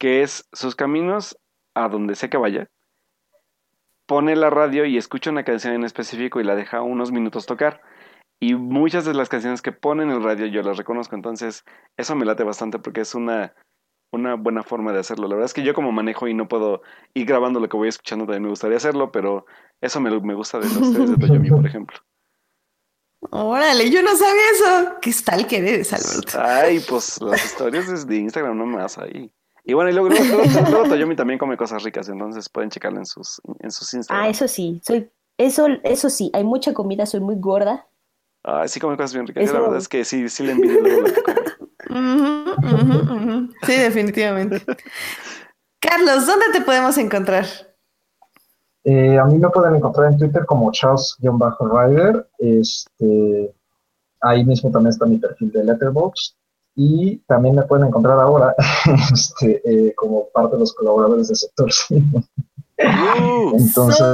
que 0.00 0.22
es 0.22 0.48
sus 0.52 0.74
caminos 0.74 1.38
a 1.74 1.88
donde 1.88 2.16
sea 2.16 2.30
que 2.30 2.38
vaya, 2.38 2.68
pone 4.06 4.34
la 4.34 4.50
radio 4.50 4.86
y 4.86 4.96
escucha 4.96 5.30
una 5.30 5.44
canción 5.44 5.74
en 5.74 5.84
específico 5.84 6.40
y 6.40 6.44
la 6.44 6.56
deja 6.56 6.82
unos 6.82 7.12
minutos 7.12 7.46
tocar. 7.46 7.82
Y 8.40 8.54
muchas 8.54 9.04
de 9.04 9.12
las 9.12 9.28
canciones 9.28 9.60
que 9.60 9.72
pone 9.72 10.02
en 10.02 10.10
el 10.10 10.22
radio 10.22 10.46
yo 10.46 10.62
las 10.62 10.78
reconozco, 10.78 11.14
entonces 11.14 11.64
eso 11.98 12.16
me 12.16 12.24
late 12.24 12.42
bastante 12.42 12.78
porque 12.78 13.02
es 13.02 13.14
una, 13.14 13.54
una 14.10 14.34
buena 14.34 14.62
forma 14.62 14.94
de 14.94 15.00
hacerlo. 15.00 15.28
La 15.28 15.34
verdad 15.34 15.46
es 15.46 15.54
que 15.54 15.62
yo 15.62 15.74
como 15.74 15.92
manejo 15.92 16.26
y 16.26 16.32
no 16.32 16.48
puedo 16.48 16.80
ir 17.12 17.26
grabando 17.26 17.60
lo 17.60 17.68
que 17.68 17.76
voy 17.76 17.88
escuchando, 17.88 18.24
también 18.24 18.44
me 18.44 18.48
gustaría 18.48 18.78
hacerlo, 18.78 19.12
pero 19.12 19.44
eso 19.82 20.00
me, 20.00 20.18
me 20.18 20.34
gusta 20.34 20.58
de 20.58 20.68
los 20.70 20.94
tres 20.94 21.10
de 21.10 21.18
Toyomi, 21.18 21.50
por 21.50 21.66
ejemplo. 21.66 21.98
Órale, 23.30 23.90
yo 23.90 24.02
no 24.02 24.16
sabía 24.16 24.50
eso. 24.52 24.96
¿Qué 25.02 25.12
tal 25.22 25.46
que 25.46 25.58
eres, 25.58 25.92
Alberto? 25.92 26.40
Ay, 26.40 26.80
pues 26.88 27.20
las 27.20 27.44
historias 27.44 28.06
de 28.06 28.16
Instagram 28.16 28.56
no 28.56 28.64
más 28.64 28.96
ahí. 28.96 29.30
Y 29.70 29.72
bueno, 29.72 29.88
y 29.88 29.92
luego, 29.92 30.08
luego, 30.08 30.88
Toyomi 30.88 31.14
también 31.14 31.38
come 31.38 31.56
cosas 31.56 31.84
ricas, 31.84 32.08
entonces 32.08 32.48
pueden 32.48 32.70
checarlo 32.70 32.98
en 32.98 33.06
sus, 33.06 33.40
en 33.60 33.70
sus 33.70 33.94
Instagram. 33.94 34.24
Ah, 34.24 34.28
eso 34.28 34.48
sí, 34.48 34.80
soy, 34.84 35.08
eso, 35.38 35.68
eso 35.84 36.10
sí, 36.10 36.28
hay 36.34 36.42
mucha 36.42 36.74
comida, 36.74 37.06
soy 37.06 37.20
muy 37.20 37.36
gorda. 37.36 37.86
Ah, 38.42 38.66
sí 38.66 38.80
come 38.80 38.96
cosas 38.96 39.14
bien 39.14 39.28
ricas, 39.28 39.52
la 39.52 39.60
verdad 39.60 39.78
es 39.78 39.88
que 39.88 40.04
sí, 40.04 40.28
sí 40.28 40.42
le 40.42 40.52
envidio 40.52 40.80
luego 40.80 41.02
lo 41.02 41.14
que 41.14 41.22
come. 41.22 41.40
Sí, 43.62 43.76
definitivamente. 43.76 44.60
Carlos, 45.80 46.26
¿dónde 46.26 46.46
te 46.52 46.62
podemos 46.62 46.98
encontrar? 46.98 47.46
Eh, 48.82 49.18
a 49.18 49.24
mí 49.26 49.38
me 49.38 49.50
pueden 49.50 49.76
encontrar 49.76 50.10
en 50.10 50.18
Twitter 50.18 50.44
como 50.46 50.72
Charles-Rider. 50.72 52.28
Este, 52.38 53.54
ahí 54.20 54.44
mismo 54.44 54.72
también 54.72 54.90
está 54.90 55.06
mi 55.06 55.18
perfil 55.18 55.52
de 55.52 55.62
Letterboxd 55.62 56.39
y 56.82 57.18
también 57.26 57.54
me 57.54 57.62
pueden 57.64 57.88
encontrar 57.88 58.18
ahora 58.18 58.54
este, 59.12 59.60
eh, 59.70 59.94
como 59.94 60.30
parte 60.30 60.56
de 60.56 60.60
los 60.60 60.72
colaboradores 60.72 61.28
del 61.28 61.36
sector 61.36 61.70
cine. 61.88 62.24
Entonces, 63.52 64.06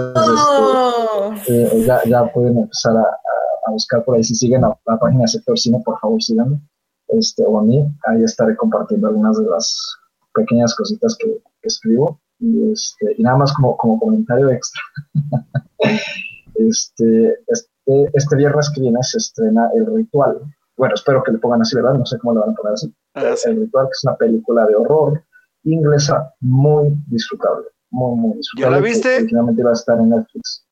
este, 1.37 1.79
eh, 1.79 2.03
ya, 2.09 2.33
pueden 2.33 2.59
empezar 2.59 2.97
a, 2.97 3.71
buscar 3.71 4.05
por 4.05 4.17
ahí. 4.17 4.25
Si 4.25 4.35
siguen 4.35 4.65
a 4.65 4.77
la 4.85 4.99
página 4.99 5.21
del 5.21 5.29
sector 5.29 5.57
cine, 5.57 5.81
por 5.85 5.97
favor 6.01 6.21
síganme. 6.21 6.61
Este, 7.07 7.45
o 7.47 7.57
a 7.61 7.63
mí, 7.63 7.87
ahí 8.09 8.25
estaré 8.25 8.57
compartiendo 8.57 9.07
algunas 9.07 9.39
de 9.39 9.47
las 9.47 9.97
pequeñas 10.35 10.75
cositas 10.75 11.17
que, 11.17 11.41
escribo. 11.63 12.21
Y, 12.41 12.73
este, 12.73 13.15
y 13.17 13.23
nada 13.23 13.37
más 13.37 13.53
como, 13.53 13.77
como 13.77 14.01
comentario 14.01 14.51
extra. 14.51 14.83
este, 16.57 17.39
este, 17.47 18.11
este 18.13 18.37
viernes 18.37 18.71
que 18.71 18.81
viene 18.81 18.99
se 19.03 19.19
estrena 19.19 19.71
El 19.73 19.87
Ritual, 19.87 20.41
bueno, 20.77 20.95
espero 20.95 21.23
que 21.23 21.33
le 21.33 21.39
pongan 21.39 21.63
así, 21.63 21.75
¿verdad? 21.75 21.95
No 21.95 22.07
sé 22.07 22.19
cómo 22.19 22.35
le 22.35 22.41
van 22.41 22.51
a 22.51 22.55
poner 22.55 22.75
así. 22.75 22.95
Ah, 23.15 23.35
el 23.45 23.61
Ritual, 23.61 23.87
que 23.87 23.93
es 23.93 24.05
una 24.05 24.17
película 24.17 24.67
de 24.67 24.77
horror 24.77 25.23
inglesa 25.65 26.33
muy 26.41 26.95
disfrutable, 27.09 27.67
muy, 27.91 28.17
muy 28.17 28.37
disfrutable. 28.37 28.77
¿Ya 28.77 28.81
la 28.81 28.87
viste? 28.87 29.17
Originalmente 29.17 29.61
iba 29.63 29.71
a 29.71 29.75
estar 29.75 29.99
en 29.99 30.11
Netflix. 30.11 30.67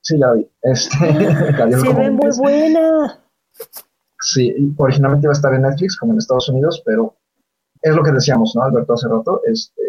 Sí, 0.00 0.18
ya 0.18 0.28
la 0.28 0.32
vi. 0.34 0.50
Este, 0.62 0.96
Se 1.78 1.92
ve 1.92 2.10
muy 2.10 2.30
buena. 2.38 3.20
Sí, 4.20 4.74
originalmente 4.78 5.26
iba 5.26 5.32
a 5.32 5.36
estar 5.36 5.54
en 5.54 5.62
Netflix, 5.62 5.96
como 5.96 6.12
en 6.12 6.18
Estados 6.18 6.48
Unidos, 6.48 6.82
pero 6.84 7.16
es 7.82 7.94
lo 7.94 8.02
que 8.02 8.12
decíamos, 8.12 8.54
¿no, 8.54 8.62
Alberto, 8.62 8.94
hace 8.94 9.08
rato? 9.08 9.42
Este, 9.44 9.82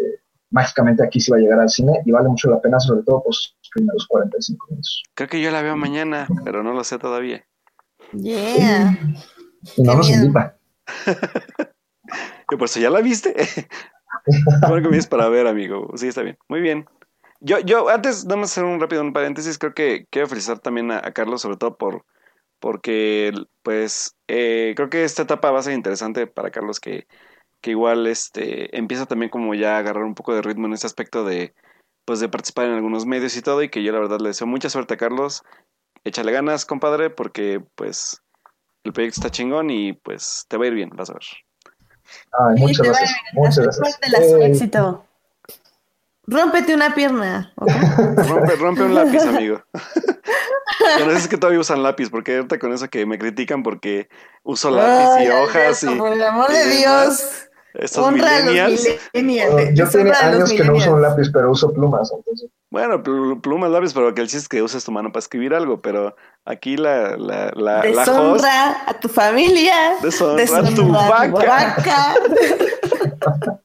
mágicamente 0.50 1.04
aquí 1.04 1.20
sí 1.20 1.30
va 1.30 1.38
a 1.38 1.40
llegar 1.40 1.60
al 1.60 1.70
cine 1.70 2.02
y 2.04 2.10
vale 2.12 2.28
mucho 2.28 2.50
la 2.50 2.60
pena, 2.60 2.78
sobre 2.78 3.02
todo 3.02 3.22
por 3.22 3.34
sus 3.34 3.56
primeros 3.74 4.06
45 4.06 4.66
minutos. 4.68 5.02
Creo 5.14 5.28
que 5.28 5.40
yo 5.40 5.50
la 5.50 5.62
veo 5.62 5.76
mañana, 5.76 6.28
pero 6.44 6.62
no 6.62 6.72
lo 6.72 6.84
sé 6.84 6.98
todavía. 6.98 7.44
Yeah. 8.12 8.98
No 9.78 9.94
nos 9.94 10.10
invita. 10.10 10.56
Y 12.50 12.56
por 12.56 12.66
eso 12.66 12.78
ya 12.78 12.90
la 12.90 13.00
viste. 13.00 13.34
bueno 14.60 14.76
que 14.76 14.88
vienes 14.88 15.06
para 15.06 15.28
ver, 15.28 15.46
amigo. 15.46 15.90
Sí, 15.96 16.08
está 16.08 16.22
bien. 16.22 16.38
Muy 16.48 16.60
bien. 16.60 16.86
Yo, 17.40 17.58
yo, 17.60 17.88
antes, 17.88 18.24
nada 18.24 18.36
más 18.36 18.52
hacer 18.52 18.64
un 18.64 18.80
rápido 18.80 19.02
un 19.02 19.12
paréntesis, 19.12 19.58
creo 19.58 19.74
que 19.74 20.06
quiero 20.10 20.28
felicitar 20.28 20.60
también 20.60 20.90
a, 20.90 21.02
Carlos, 21.12 21.42
sobre 21.42 21.56
todo 21.56 21.76
por 21.76 22.04
porque, 22.58 23.32
pues, 23.62 24.16
eh, 24.28 24.72
creo 24.76 24.88
que 24.88 25.04
esta 25.04 25.22
etapa 25.22 25.50
va 25.50 25.58
a 25.58 25.62
ser 25.62 25.74
interesante 25.74 26.26
para 26.26 26.50
Carlos, 26.50 26.80
que, 26.80 27.06
que 27.60 27.70
igual 27.72 28.06
este, 28.06 28.76
empieza 28.76 29.06
también 29.06 29.30
como 29.30 29.54
ya 29.54 29.76
a 29.76 29.78
agarrar 29.80 30.04
un 30.04 30.14
poco 30.14 30.34
de 30.34 30.40
ritmo 30.42 30.66
en 30.66 30.72
este 30.72 30.86
aspecto 30.86 31.24
de, 31.24 31.54
pues, 32.06 32.18
de 32.20 32.30
participar 32.30 32.66
en 32.66 32.72
algunos 32.72 33.04
medios 33.04 33.36
y 33.36 33.42
todo, 33.42 33.62
y 33.62 33.68
que 33.68 33.82
yo 33.82 33.92
la 33.92 34.00
verdad 34.00 34.20
le 34.20 34.28
deseo 34.28 34.46
mucha 34.46 34.70
suerte 34.70 34.94
a 34.94 34.96
Carlos. 34.96 35.42
Échale 36.04 36.32
ganas, 36.32 36.64
compadre, 36.64 37.10
porque, 37.10 37.62
pues, 37.74 38.22
el 38.86 38.92
proyecto 38.92 39.20
está 39.20 39.30
chingón 39.30 39.70
y, 39.70 39.92
pues, 39.92 40.46
te 40.48 40.56
va 40.56 40.64
a 40.64 40.68
ir 40.68 40.74
bien, 40.74 40.90
vas 40.94 41.10
a 41.10 41.14
ver. 41.14 41.22
Ay, 42.38 42.60
muchas 42.60 42.86
gracias. 42.86 43.12
Muchas 43.34 43.58
gracias. 43.58 44.12
Eh, 44.20 44.46
éxito. 44.46 45.04
Rómpete 46.26 46.74
una 46.74 46.94
pierna. 46.94 47.52
rompe, 47.56 48.56
rompe 48.56 48.82
un 48.82 48.94
lápiz, 48.94 49.22
amigo. 49.22 49.62
Bueno, 50.98 51.12
es 51.12 51.26
que 51.26 51.36
todavía 51.36 51.60
usan 51.60 51.82
lápiz, 51.82 52.10
porque 52.10 52.36
ahorita 52.36 52.58
con 52.58 52.72
eso 52.72 52.88
que 52.88 53.06
me 53.06 53.18
critican 53.18 53.62
porque 53.62 54.08
uso 54.44 54.70
lápiz 54.70 55.24
y 55.24 55.28
hojas 55.28 55.82
y. 55.82 55.94
Por 55.96 56.12
el 56.12 56.22
amor 56.22 56.50
de 56.50 56.64
Dios. 56.76 57.45
Estos 57.78 58.12
millennials. 58.12 58.88
yo 59.74 59.88
tengo 59.88 60.12
años 60.20 60.50
que 60.50 60.64
no 60.64 60.74
uso 60.74 60.94
un 60.94 61.02
lápiz, 61.02 61.30
pero 61.32 61.50
uso 61.50 61.72
plumas. 61.72 62.10
Entonces. 62.12 62.50
Bueno, 62.70 63.02
plumas, 63.02 63.70
lápiz, 63.70 63.92
pero 63.94 64.14
que 64.14 64.22
el 64.22 64.28
chiste 64.28 64.38
es 64.38 64.48
que 64.48 64.62
uses 64.62 64.84
tu 64.84 64.92
mano 64.92 65.12
para 65.12 65.20
esquivir 65.20 65.54
algo, 65.54 65.80
pero 65.80 66.16
aquí 66.44 66.76
la. 66.76 67.16
la, 67.16 67.50
la 67.54 67.80
deshonra 67.82 68.88
a 68.88 69.00
tu 69.00 69.08
familia. 69.08 69.96
Deshonra, 70.02 70.58
a 70.58 70.74
tu 70.74 70.88
vaca. 70.88 72.14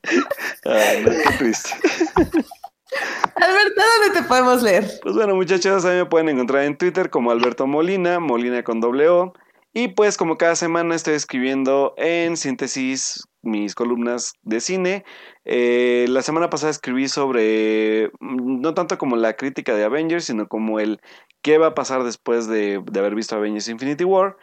Ay, 0.66 1.04
qué 1.06 1.38
triste. 1.38 1.70
Alberto, 3.36 3.82
¿dónde 4.00 4.20
te 4.20 4.28
podemos 4.28 4.62
leer? 4.62 5.00
Pues 5.02 5.16
bueno, 5.16 5.36
muchachos, 5.36 5.86
a 5.86 5.90
mí 5.90 5.96
me 5.96 6.06
pueden 6.06 6.30
encontrar 6.30 6.64
en 6.64 6.78
Twitter 6.78 7.10
como 7.10 7.32
Alberto 7.32 7.66
Molina, 7.66 8.20
Molina 8.20 8.64
con 8.64 8.82
doble 8.82 9.08
O. 9.08 9.34
Y 9.74 9.90
pues 9.90 10.18
como 10.18 10.38
cada 10.38 10.56
semana 10.56 10.96
estoy 10.96 11.14
escribiendo 11.14 11.94
en 11.98 12.36
síntesis 12.36 13.24
mis 13.42 13.74
columnas 13.74 14.34
de 14.44 14.60
cine. 14.60 15.06
Eh, 15.46 16.06
la 16.10 16.22
semana 16.22 16.50
pasada 16.50 16.72
escribí 16.72 17.08
sobre, 17.08 18.12
mm, 18.20 18.62
no 18.62 18.74
tanto 18.74 18.98
como 18.98 19.16
la 19.16 19.34
crítica 19.34 19.74
de 19.74 19.84
Avengers, 19.86 20.26
sino 20.26 20.48
como 20.48 20.80
el 20.80 21.00
qué 21.42 21.58
va 21.58 21.68
a 21.68 21.74
pasar 21.76 22.04
después 22.04 22.48
de, 22.48 22.84
de 22.92 23.00
haber 23.00 23.16
visto 23.16 23.36
Avengers 23.36 23.70
Infinity 23.70 24.04
War. 24.04 24.38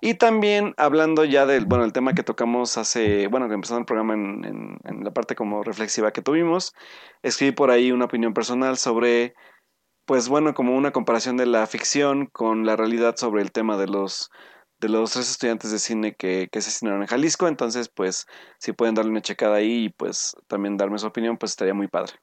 Y 0.00 0.14
también 0.14 0.74
hablando 0.76 1.24
ya 1.24 1.46
del, 1.46 1.64
bueno, 1.66 1.84
el 1.84 1.92
tema 1.94 2.14
que 2.14 2.22
tocamos 2.22 2.76
hace, 2.76 3.26
bueno, 3.28 3.48
que 3.48 3.54
empezando 3.54 3.80
el 3.80 3.86
programa 3.86 4.14
en, 4.14 4.78
en, 4.84 5.04
la 5.04 5.12
parte 5.12 5.34
como 5.34 5.62
reflexiva 5.64 6.12
que 6.12 6.20
tuvimos, 6.22 6.74
escribí 7.22 7.52
por 7.52 7.70
ahí 7.70 7.90
una 7.90 8.04
opinión 8.04 8.34
personal 8.34 8.76
sobre, 8.76 9.34
pues 10.04 10.28
bueno, 10.28 10.54
como 10.54 10.76
una 10.76 10.92
comparación 10.92 11.36
de 11.38 11.46
la 11.46 11.66
ficción 11.66 12.26
con 12.26 12.66
la 12.66 12.76
realidad 12.76 13.16
sobre 13.16 13.42
el 13.42 13.52
tema 13.52 13.78
de 13.78 13.86
los 13.86 14.30
de 14.80 14.88
los 14.88 15.12
tres 15.12 15.30
estudiantes 15.30 15.70
de 15.70 15.78
cine 15.78 16.14
que, 16.14 16.48
que 16.50 16.58
asesinaron 16.58 17.02
en 17.02 17.08
Jalisco. 17.08 17.48
Entonces, 17.48 17.88
pues, 17.88 18.26
si 18.58 18.72
pueden 18.72 18.94
darle 18.94 19.10
una 19.10 19.22
checada 19.22 19.56
ahí 19.56 19.84
y 19.84 19.88
pues 19.88 20.36
también 20.46 20.76
darme 20.76 20.98
su 20.98 21.06
opinión, 21.06 21.36
pues 21.36 21.52
estaría 21.52 21.74
muy 21.74 21.88
padre. 21.88 22.14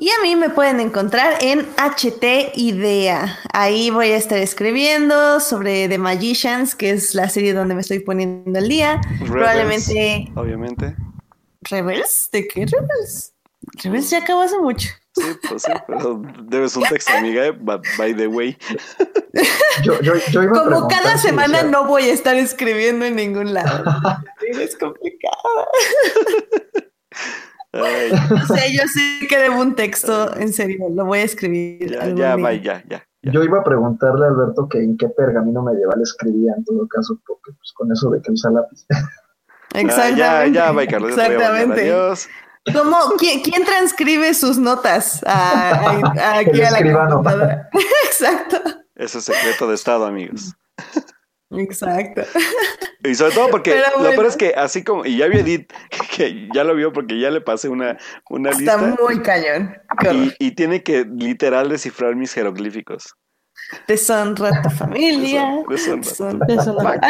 Y 0.00 0.08
a 0.08 0.22
mí 0.22 0.34
me 0.34 0.48
pueden 0.48 0.80
encontrar 0.80 1.34
en 1.42 1.60
HT 1.76 2.54
Idea. 2.54 3.38
Ahí 3.52 3.90
voy 3.90 4.12
a 4.12 4.16
estar 4.16 4.38
escribiendo 4.38 5.40
sobre 5.40 5.90
The 5.90 5.98
Magicians, 5.98 6.74
que 6.74 6.88
es 6.88 7.14
la 7.14 7.28
serie 7.28 7.52
donde 7.52 7.74
me 7.74 7.82
estoy 7.82 7.98
poniendo 7.98 8.58
el 8.58 8.66
día. 8.66 8.98
Probablemente. 9.26 10.32
Obviamente. 10.36 10.96
¿Rebels? 11.60 12.30
¿De 12.32 12.48
qué 12.48 12.64
Rebels? 12.64 13.34
Rebels 13.84 14.08
ya 14.08 14.18
acabó 14.20 14.40
hace 14.40 14.58
mucho. 14.58 14.88
Sí, 15.12 15.22
pues 15.48 15.62
sí, 15.62 15.72
pero 15.88 16.22
debes 16.44 16.76
un 16.76 16.84
texto, 16.84 17.12
amiga, 17.12 17.46
eh, 17.46 17.52
by 17.98 18.14
the 18.14 18.28
way. 18.28 18.56
Como 20.52 20.86
cada 20.88 21.18
semana 21.18 21.64
no 21.64 21.84
voy 21.84 22.04
a 22.04 22.12
estar 22.12 22.36
escribiendo 22.36 23.04
en 23.04 23.16
ningún 23.16 23.52
lado. 23.52 23.84
es 24.40 24.76
complicado. 24.76 25.66
O 27.72 28.46
sea, 28.46 28.68
yo 28.68 28.82
sí 28.86 29.26
que 29.28 29.38
debo 29.38 29.60
un 29.60 29.74
texto, 29.74 30.36
en 30.36 30.52
serio, 30.52 30.88
lo 30.90 31.04
voy 31.04 31.20
a 31.20 31.24
escribir. 31.24 31.90
Ya, 31.90 32.36
ya, 32.36 32.52
ya, 32.52 32.84
ya, 32.88 33.06
Yo 33.22 33.42
iba 33.42 33.60
a 33.60 33.64
preguntarle 33.64 34.26
a 34.26 34.28
Alberto 34.28 34.68
que 34.68 34.78
en 34.78 34.96
qué 34.96 35.08
pergamino 35.08 35.62
medieval 35.62 36.00
escribía 36.02 36.52
en 36.56 36.64
todo 36.64 36.86
caso, 36.88 37.20
porque 37.26 37.52
pues 37.56 37.72
con 37.74 37.90
eso 37.92 38.10
de 38.10 38.22
que 38.22 38.30
usa 38.32 38.50
lápiz. 38.50 38.86
Exactamente. 39.74 40.22
Ah, 40.22 40.46
ya, 40.46 40.52
ya, 40.52 40.72
bye, 40.72 40.86
Carlos. 40.86 41.10
Exactamente. 41.10 41.80
Adiós. 41.82 42.28
¿Cómo, 42.72 42.98
quién, 43.18 43.40
quién, 43.40 43.64
transcribe 43.64 44.34
sus 44.34 44.58
notas 44.58 45.22
aquí 45.26 46.62
a 46.62 46.70
la 46.70 47.08
computadora? 47.08 47.70
Exacto. 48.04 48.58
Eso 48.94 49.18
es 49.18 49.24
secreto 49.24 49.66
de 49.66 49.74
Estado, 49.74 50.04
amigos. 50.04 50.54
Exacto. 51.50 52.22
Y 53.02 53.14
sobre 53.14 53.34
todo 53.34 53.48
porque 53.48 53.80
lo 53.98 54.10
peor 54.10 54.26
es 54.26 54.36
que 54.36 54.52
así 54.54 54.84
como, 54.84 55.06
y 55.06 55.16
ya 55.16 55.26
vi 55.26 55.38
Edith, 55.38 55.72
que 56.16 56.48
ya 56.54 56.64
lo 56.64 56.74
vio 56.74 56.92
porque 56.92 57.18
ya 57.18 57.30
le 57.30 57.40
pasé 57.40 57.68
una, 57.68 57.96
una 58.28 58.50
lista. 58.50 58.74
Está 58.74 59.02
muy 59.02 59.20
cañón. 59.22 59.74
Y, 60.12 60.34
y, 60.38 60.50
tiene 60.54 60.82
que 60.82 61.06
literal 61.06 61.70
descifrar 61.70 62.14
mis 62.14 62.32
jeroglíficos. 62.34 63.14
Deshonra 63.86 64.62
tu 64.62 64.70
familia. 64.70 65.62
Deshonra, 65.68 66.46
Deshonra 66.46 67.00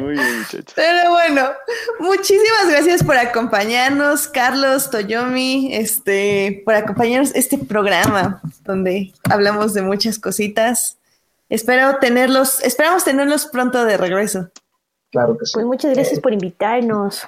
Muy 0.00 0.12
bien, 0.12 0.38
muchachos. 0.38 0.72
Pero 0.74 1.10
bueno, 1.10 1.50
muchísimas 1.98 2.68
gracias 2.70 3.02
por 3.02 3.16
acompañarnos, 3.16 4.28
Carlos, 4.28 4.90
Toyomi, 4.90 5.74
este, 5.74 6.62
por 6.64 6.74
acompañarnos 6.74 7.34
este 7.34 7.58
programa 7.58 8.40
donde 8.64 9.12
hablamos 9.30 9.74
de 9.74 9.82
muchas 9.82 10.18
cositas. 10.18 10.98
Espero 11.48 11.98
tenerlos, 11.98 12.62
esperamos 12.62 13.04
tenerlos 13.04 13.46
pronto 13.46 13.84
de 13.84 13.96
regreso. 13.96 14.50
Claro 15.10 15.36
que 15.36 15.44
sí. 15.44 15.52
Pues 15.54 15.66
muchas 15.66 15.94
gracias 15.94 16.20
por 16.20 16.32
invitarnos. 16.32 17.26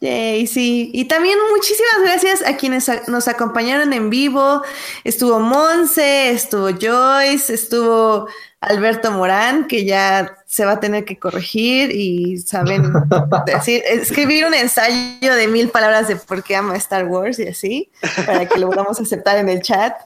Yay, 0.00 0.46
sí, 0.46 0.90
y 0.92 1.04
también 1.04 1.38
muchísimas 1.54 2.02
gracias 2.02 2.42
a 2.44 2.56
quienes 2.56 2.90
nos 3.08 3.28
acompañaron 3.28 3.92
en 3.92 4.10
vivo. 4.10 4.62
Estuvo 5.04 5.38
Monse, 5.38 6.30
estuvo 6.30 6.70
Joyce, 6.70 7.54
estuvo 7.54 8.26
Alberto 8.60 9.12
Morán, 9.12 9.68
que 9.68 9.84
ya 9.84 10.38
se 10.44 10.64
va 10.64 10.72
a 10.72 10.80
tener 10.80 11.04
que 11.04 11.18
corregir 11.18 11.90
y 11.92 12.38
saben 12.38 12.92
decir, 13.46 13.82
escribir 13.86 14.44
un 14.44 14.54
ensayo 14.54 15.34
de 15.34 15.48
mil 15.48 15.68
palabras 15.68 16.08
de 16.08 16.16
por 16.16 16.42
qué 16.42 16.56
ama 16.56 16.76
Star 16.76 17.06
Wars 17.06 17.38
y 17.38 17.48
así, 17.48 17.90
para 18.26 18.46
que 18.46 18.58
lo 18.58 18.70
podamos 18.70 19.00
aceptar 19.00 19.38
en 19.38 19.48
el 19.48 19.62
chat. 19.62 19.96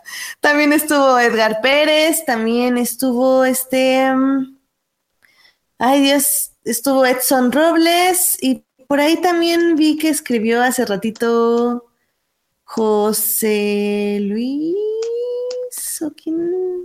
También 0.41 0.73
estuvo 0.73 1.19
Edgar 1.19 1.61
Pérez, 1.63 2.25
también 2.27 2.79
estuvo 2.79 3.45
este, 3.45 4.15
mm, 4.15 4.59
ay 5.79 6.03
Dios, 6.03 6.53
estuvo 6.65 7.07
Edson 7.07 7.51
Robles 7.51 8.37
y 8.43 8.66
por 8.89 9.01
ahí 9.01 9.21
también 9.21 9.77
vi 9.77 9.97
que 9.99 10.09
escribió 10.09 10.63
hace 10.63 10.85
ratito 10.85 11.87
José 12.65 14.19
Luis, 14.23 14.77
¿o 16.03 16.11
quién? 16.13 16.83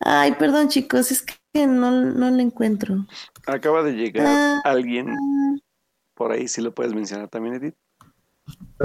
Ay, 0.00 0.32
perdón, 0.32 0.68
chicos, 0.68 1.10
es 1.10 1.22
que 1.22 1.66
no, 1.66 1.90
no 1.90 2.30
lo 2.30 2.40
encuentro. 2.40 3.06
Acaba 3.46 3.82
de 3.82 3.92
llegar 3.92 4.26
ah, 4.26 4.60
alguien 4.64 5.14
por 6.14 6.32
ahí, 6.32 6.48
si 6.48 6.60
lo 6.60 6.74
puedes 6.74 6.94
mencionar 6.94 7.28
también, 7.28 7.54
Edith. 7.54 7.74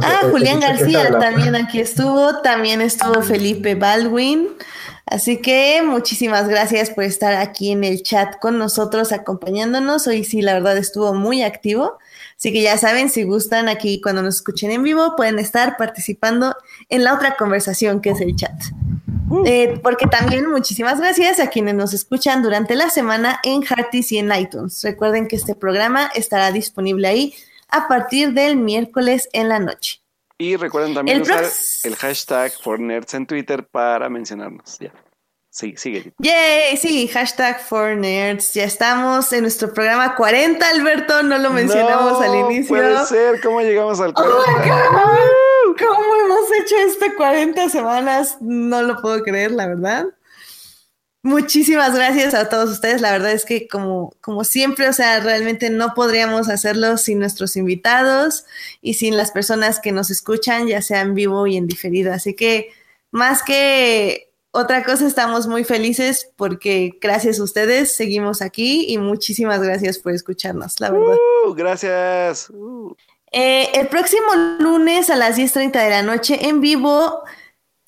Ah, 0.01 0.21
Julián 0.29 0.59
García 0.59 1.11
también 1.19 1.55
aquí 1.55 1.79
estuvo, 1.79 2.41
también 2.41 2.81
estuvo 2.81 3.21
Felipe 3.21 3.75
Baldwin. 3.75 4.47
Así 5.05 5.41
que 5.41 5.81
muchísimas 5.83 6.47
gracias 6.47 6.91
por 6.91 7.03
estar 7.03 7.33
aquí 7.33 7.71
en 7.71 7.83
el 7.83 8.03
chat 8.03 8.39
con 8.39 8.57
nosotros, 8.57 9.11
acompañándonos. 9.11 10.07
Hoy 10.07 10.23
sí, 10.23 10.41
la 10.41 10.53
verdad, 10.53 10.77
estuvo 10.77 11.13
muy 11.13 11.41
activo. 11.41 11.97
Así 12.39 12.53
que 12.53 12.61
ya 12.61 12.77
saben, 12.77 13.09
si 13.09 13.23
gustan 13.23 13.67
aquí 13.67 13.99
cuando 13.99 14.21
nos 14.21 14.35
escuchen 14.35 14.71
en 14.71 14.81
vivo, 14.81 15.17
pueden 15.17 15.39
estar 15.39 15.75
participando 15.75 16.55
en 16.87 17.03
la 17.03 17.13
otra 17.13 17.35
conversación 17.35 17.99
que 17.99 18.11
es 18.11 18.21
el 18.21 18.33
chat. 18.37 18.53
Uh. 19.29 19.43
Eh, 19.45 19.79
porque 19.83 20.07
también 20.07 20.49
muchísimas 20.49 21.01
gracias 21.01 21.41
a 21.41 21.47
quienes 21.49 21.75
nos 21.75 21.93
escuchan 21.93 22.41
durante 22.41 22.75
la 22.75 22.89
semana 22.89 23.41
en 23.43 23.61
Hearties 23.61 24.13
y 24.13 24.19
en 24.19 24.33
iTunes. 24.33 24.81
Recuerden 24.85 25.27
que 25.27 25.35
este 25.35 25.53
programa 25.53 26.09
estará 26.15 26.53
disponible 26.53 27.09
ahí 27.09 27.35
a 27.67 27.89
partir 27.89 28.31
del 28.31 28.55
miércoles 28.55 29.27
en 29.33 29.49
la 29.49 29.59
noche. 29.59 30.01
Y 30.37 30.55
recuerden 30.55 30.93
también 30.93 31.21
usar 31.21 31.43
el 31.83 31.95
hashtag 31.97 32.53
for 32.53 32.79
nerds 32.79 33.15
en 33.15 33.27
Twitter 33.27 33.67
para 33.67 34.07
mencionarnos. 34.07 34.79
Ya. 34.79 34.93
Sí, 35.59 35.73
sigue. 35.75 36.13
Yay, 36.19 36.77
sí, 36.77 37.09
hashtag 37.09 37.59
for 37.59 37.93
nerds. 37.93 38.53
Ya 38.53 38.63
estamos 38.63 39.33
en 39.33 39.41
nuestro 39.41 39.73
programa 39.73 40.15
40, 40.15 40.65
Alberto. 40.69 41.21
No 41.21 41.37
lo 41.37 41.49
mencionamos 41.49 42.23
al 42.23 42.33
inicio. 42.33 42.77
Puede 42.77 43.05
ser, 43.07 43.41
¿cómo 43.41 43.59
llegamos 43.59 43.99
al 43.99 44.13
40? 44.13 44.37
¿Cómo 45.77 46.15
hemos 46.15 46.49
hecho 46.61 46.75
esto 46.87 47.07
40 47.17 47.67
semanas? 47.67 48.37
No 48.39 48.83
lo 48.83 49.01
puedo 49.01 49.21
creer, 49.21 49.51
la 49.51 49.67
verdad. 49.67 50.05
Muchísimas 51.23 51.93
gracias 51.93 52.33
a 52.35 52.47
todos 52.47 52.69
ustedes. 52.69 53.01
La 53.01 53.11
verdad 53.11 53.33
es 53.33 53.43
que 53.43 53.67
como, 53.67 54.13
como 54.21 54.45
siempre, 54.45 54.87
o 54.87 54.93
sea, 54.93 55.19
realmente 55.19 55.69
no 55.69 55.93
podríamos 55.93 56.47
hacerlo 56.47 56.97
sin 56.97 57.19
nuestros 57.19 57.57
invitados 57.57 58.45
y 58.81 58.93
sin 58.93 59.17
las 59.17 59.31
personas 59.31 59.81
que 59.81 59.91
nos 59.91 60.09
escuchan, 60.09 60.67
ya 60.67 60.81
sea 60.81 61.01
en 61.01 61.15
vivo 61.15 61.47
y 61.47 61.57
en 61.57 61.67
diferido. 61.67 62.13
Así 62.13 62.33
que 62.33 62.69
más 63.11 63.43
que 63.43 64.28
otra 64.51 64.83
cosa, 64.83 65.07
estamos 65.07 65.47
muy 65.47 65.63
felices 65.63 66.31
porque 66.35 66.97
gracias 67.01 67.39
a 67.39 67.43
ustedes 67.43 67.95
seguimos 67.95 68.41
aquí 68.41 68.85
y 68.87 68.97
muchísimas 68.97 69.61
gracias 69.61 69.99
por 69.99 70.13
escucharnos, 70.13 70.79
la 70.79 70.91
verdad. 70.91 71.17
Uh, 71.45 71.53
gracias. 71.53 72.51
Eh, 73.31 73.69
el 73.73 73.87
próximo 73.87 74.27
lunes 74.59 75.09
a 75.09 75.15
las 75.15 75.37
10.30 75.37 75.83
de 75.83 75.89
la 75.89 76.01
noche 76.01 76.47
en 76.47 76.61
vivo 76.61 77.23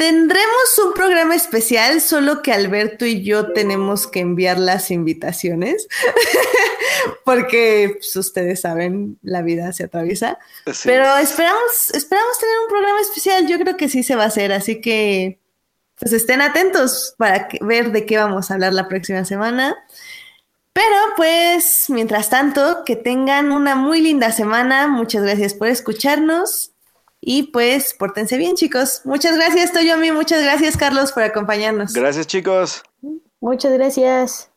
Tendremos 0.02 0.80
un 0.84 0.94
programa 0.94 1.36
especial, 1.36 2.02
solo 2.02 2.42
que 2.42 2.52
Alberto 2.52 3.06
y 3.06 3.22
yo 3.22 3.54
tenemos 3.54 4.08
que 4.08 4.20
enviar 4.20 4.58
las 4.58 4.90
invitaciones, 4.90 5.88
porque 7.24 7.98
pues, 8.00 8.16
ustedes 8.16 8.62
saben, 8.62 9.20
la 9.22 9.44
vida 9.44 9.72
se 9.74 9.84
atraviesa. 9.84 10.40
Pero 10.86 11.18
esperamos, 11.18 11.92
esperamos 11.94 12.40
tener 12.40 12.56
un 12.64 12.68
programa 12.68 13.00
especial, 13.00 13.48
yo 13.48 13.60
creo 13.60 13.78
que 13.78 13.90
sí 13.90 14.02
se 14.02 14.16
va 14.16 14.24
a 14.24 14.28
hacer, 14.30 14.52
así 14.52 14.82
que 14.82 15.40
pues 16.02 16.14
estén 16.14 16.42
atentos 16.42 17.14
para 17.18 17.48
ver 17.62 17.92
de 17.92 18.08
qué 18.08 18.18
vamos 18.18 18.50
a 18.50 18.56
hablar 18.56 18.74
la 18.74 18.88
próxima 18.88 19.24
semana. 19.24 19.78
Pero 20.74 20.96
pues, 21.16 21.86
mientras 21.90 22.32
tanto, 22.32 22.84
que 22.86 22.96
tengan 22.96 23.52
una 23.52 23.76
muy 23.76 24.02
linda 24.02 24.32
semana. 24.32 24.88
Muchas 24.88 25.22
gracias 25.22 25.54
por 25.54 25.68
escucharnos 25.68 26.72
y 27.20 27.44
pues, 27.52 27.94
pórtense 27.94 28.38
bien, 28.38 28.56
chicos. 28.56 29.02
Muchas 29.06 29.36
gracias, 29.36 29.74
Toyomi. 29.74 30.12
Muchas 30.12 30.42
gracias, 30.42 30.76
Carlos, 30.76 31.12
por 31.12 31.22
acompañarnos. 31.22 31.94
Gracias, 31.94 32.26
chicos. 32.26 32.82
Muchas 33.40 33.72
gracias. 33.74 34.50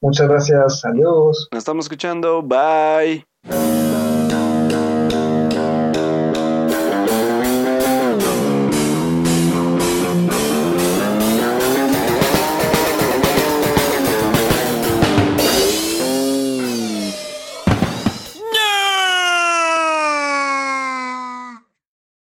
Muchas 0.00 0.28
gracias. 0.28 0.84
Adiós. 0.84 1.48
Nos 1.50 1.58
estamos 1.58 1.86
escuchando. 1.86 2.40
Bye. 2.40 3.26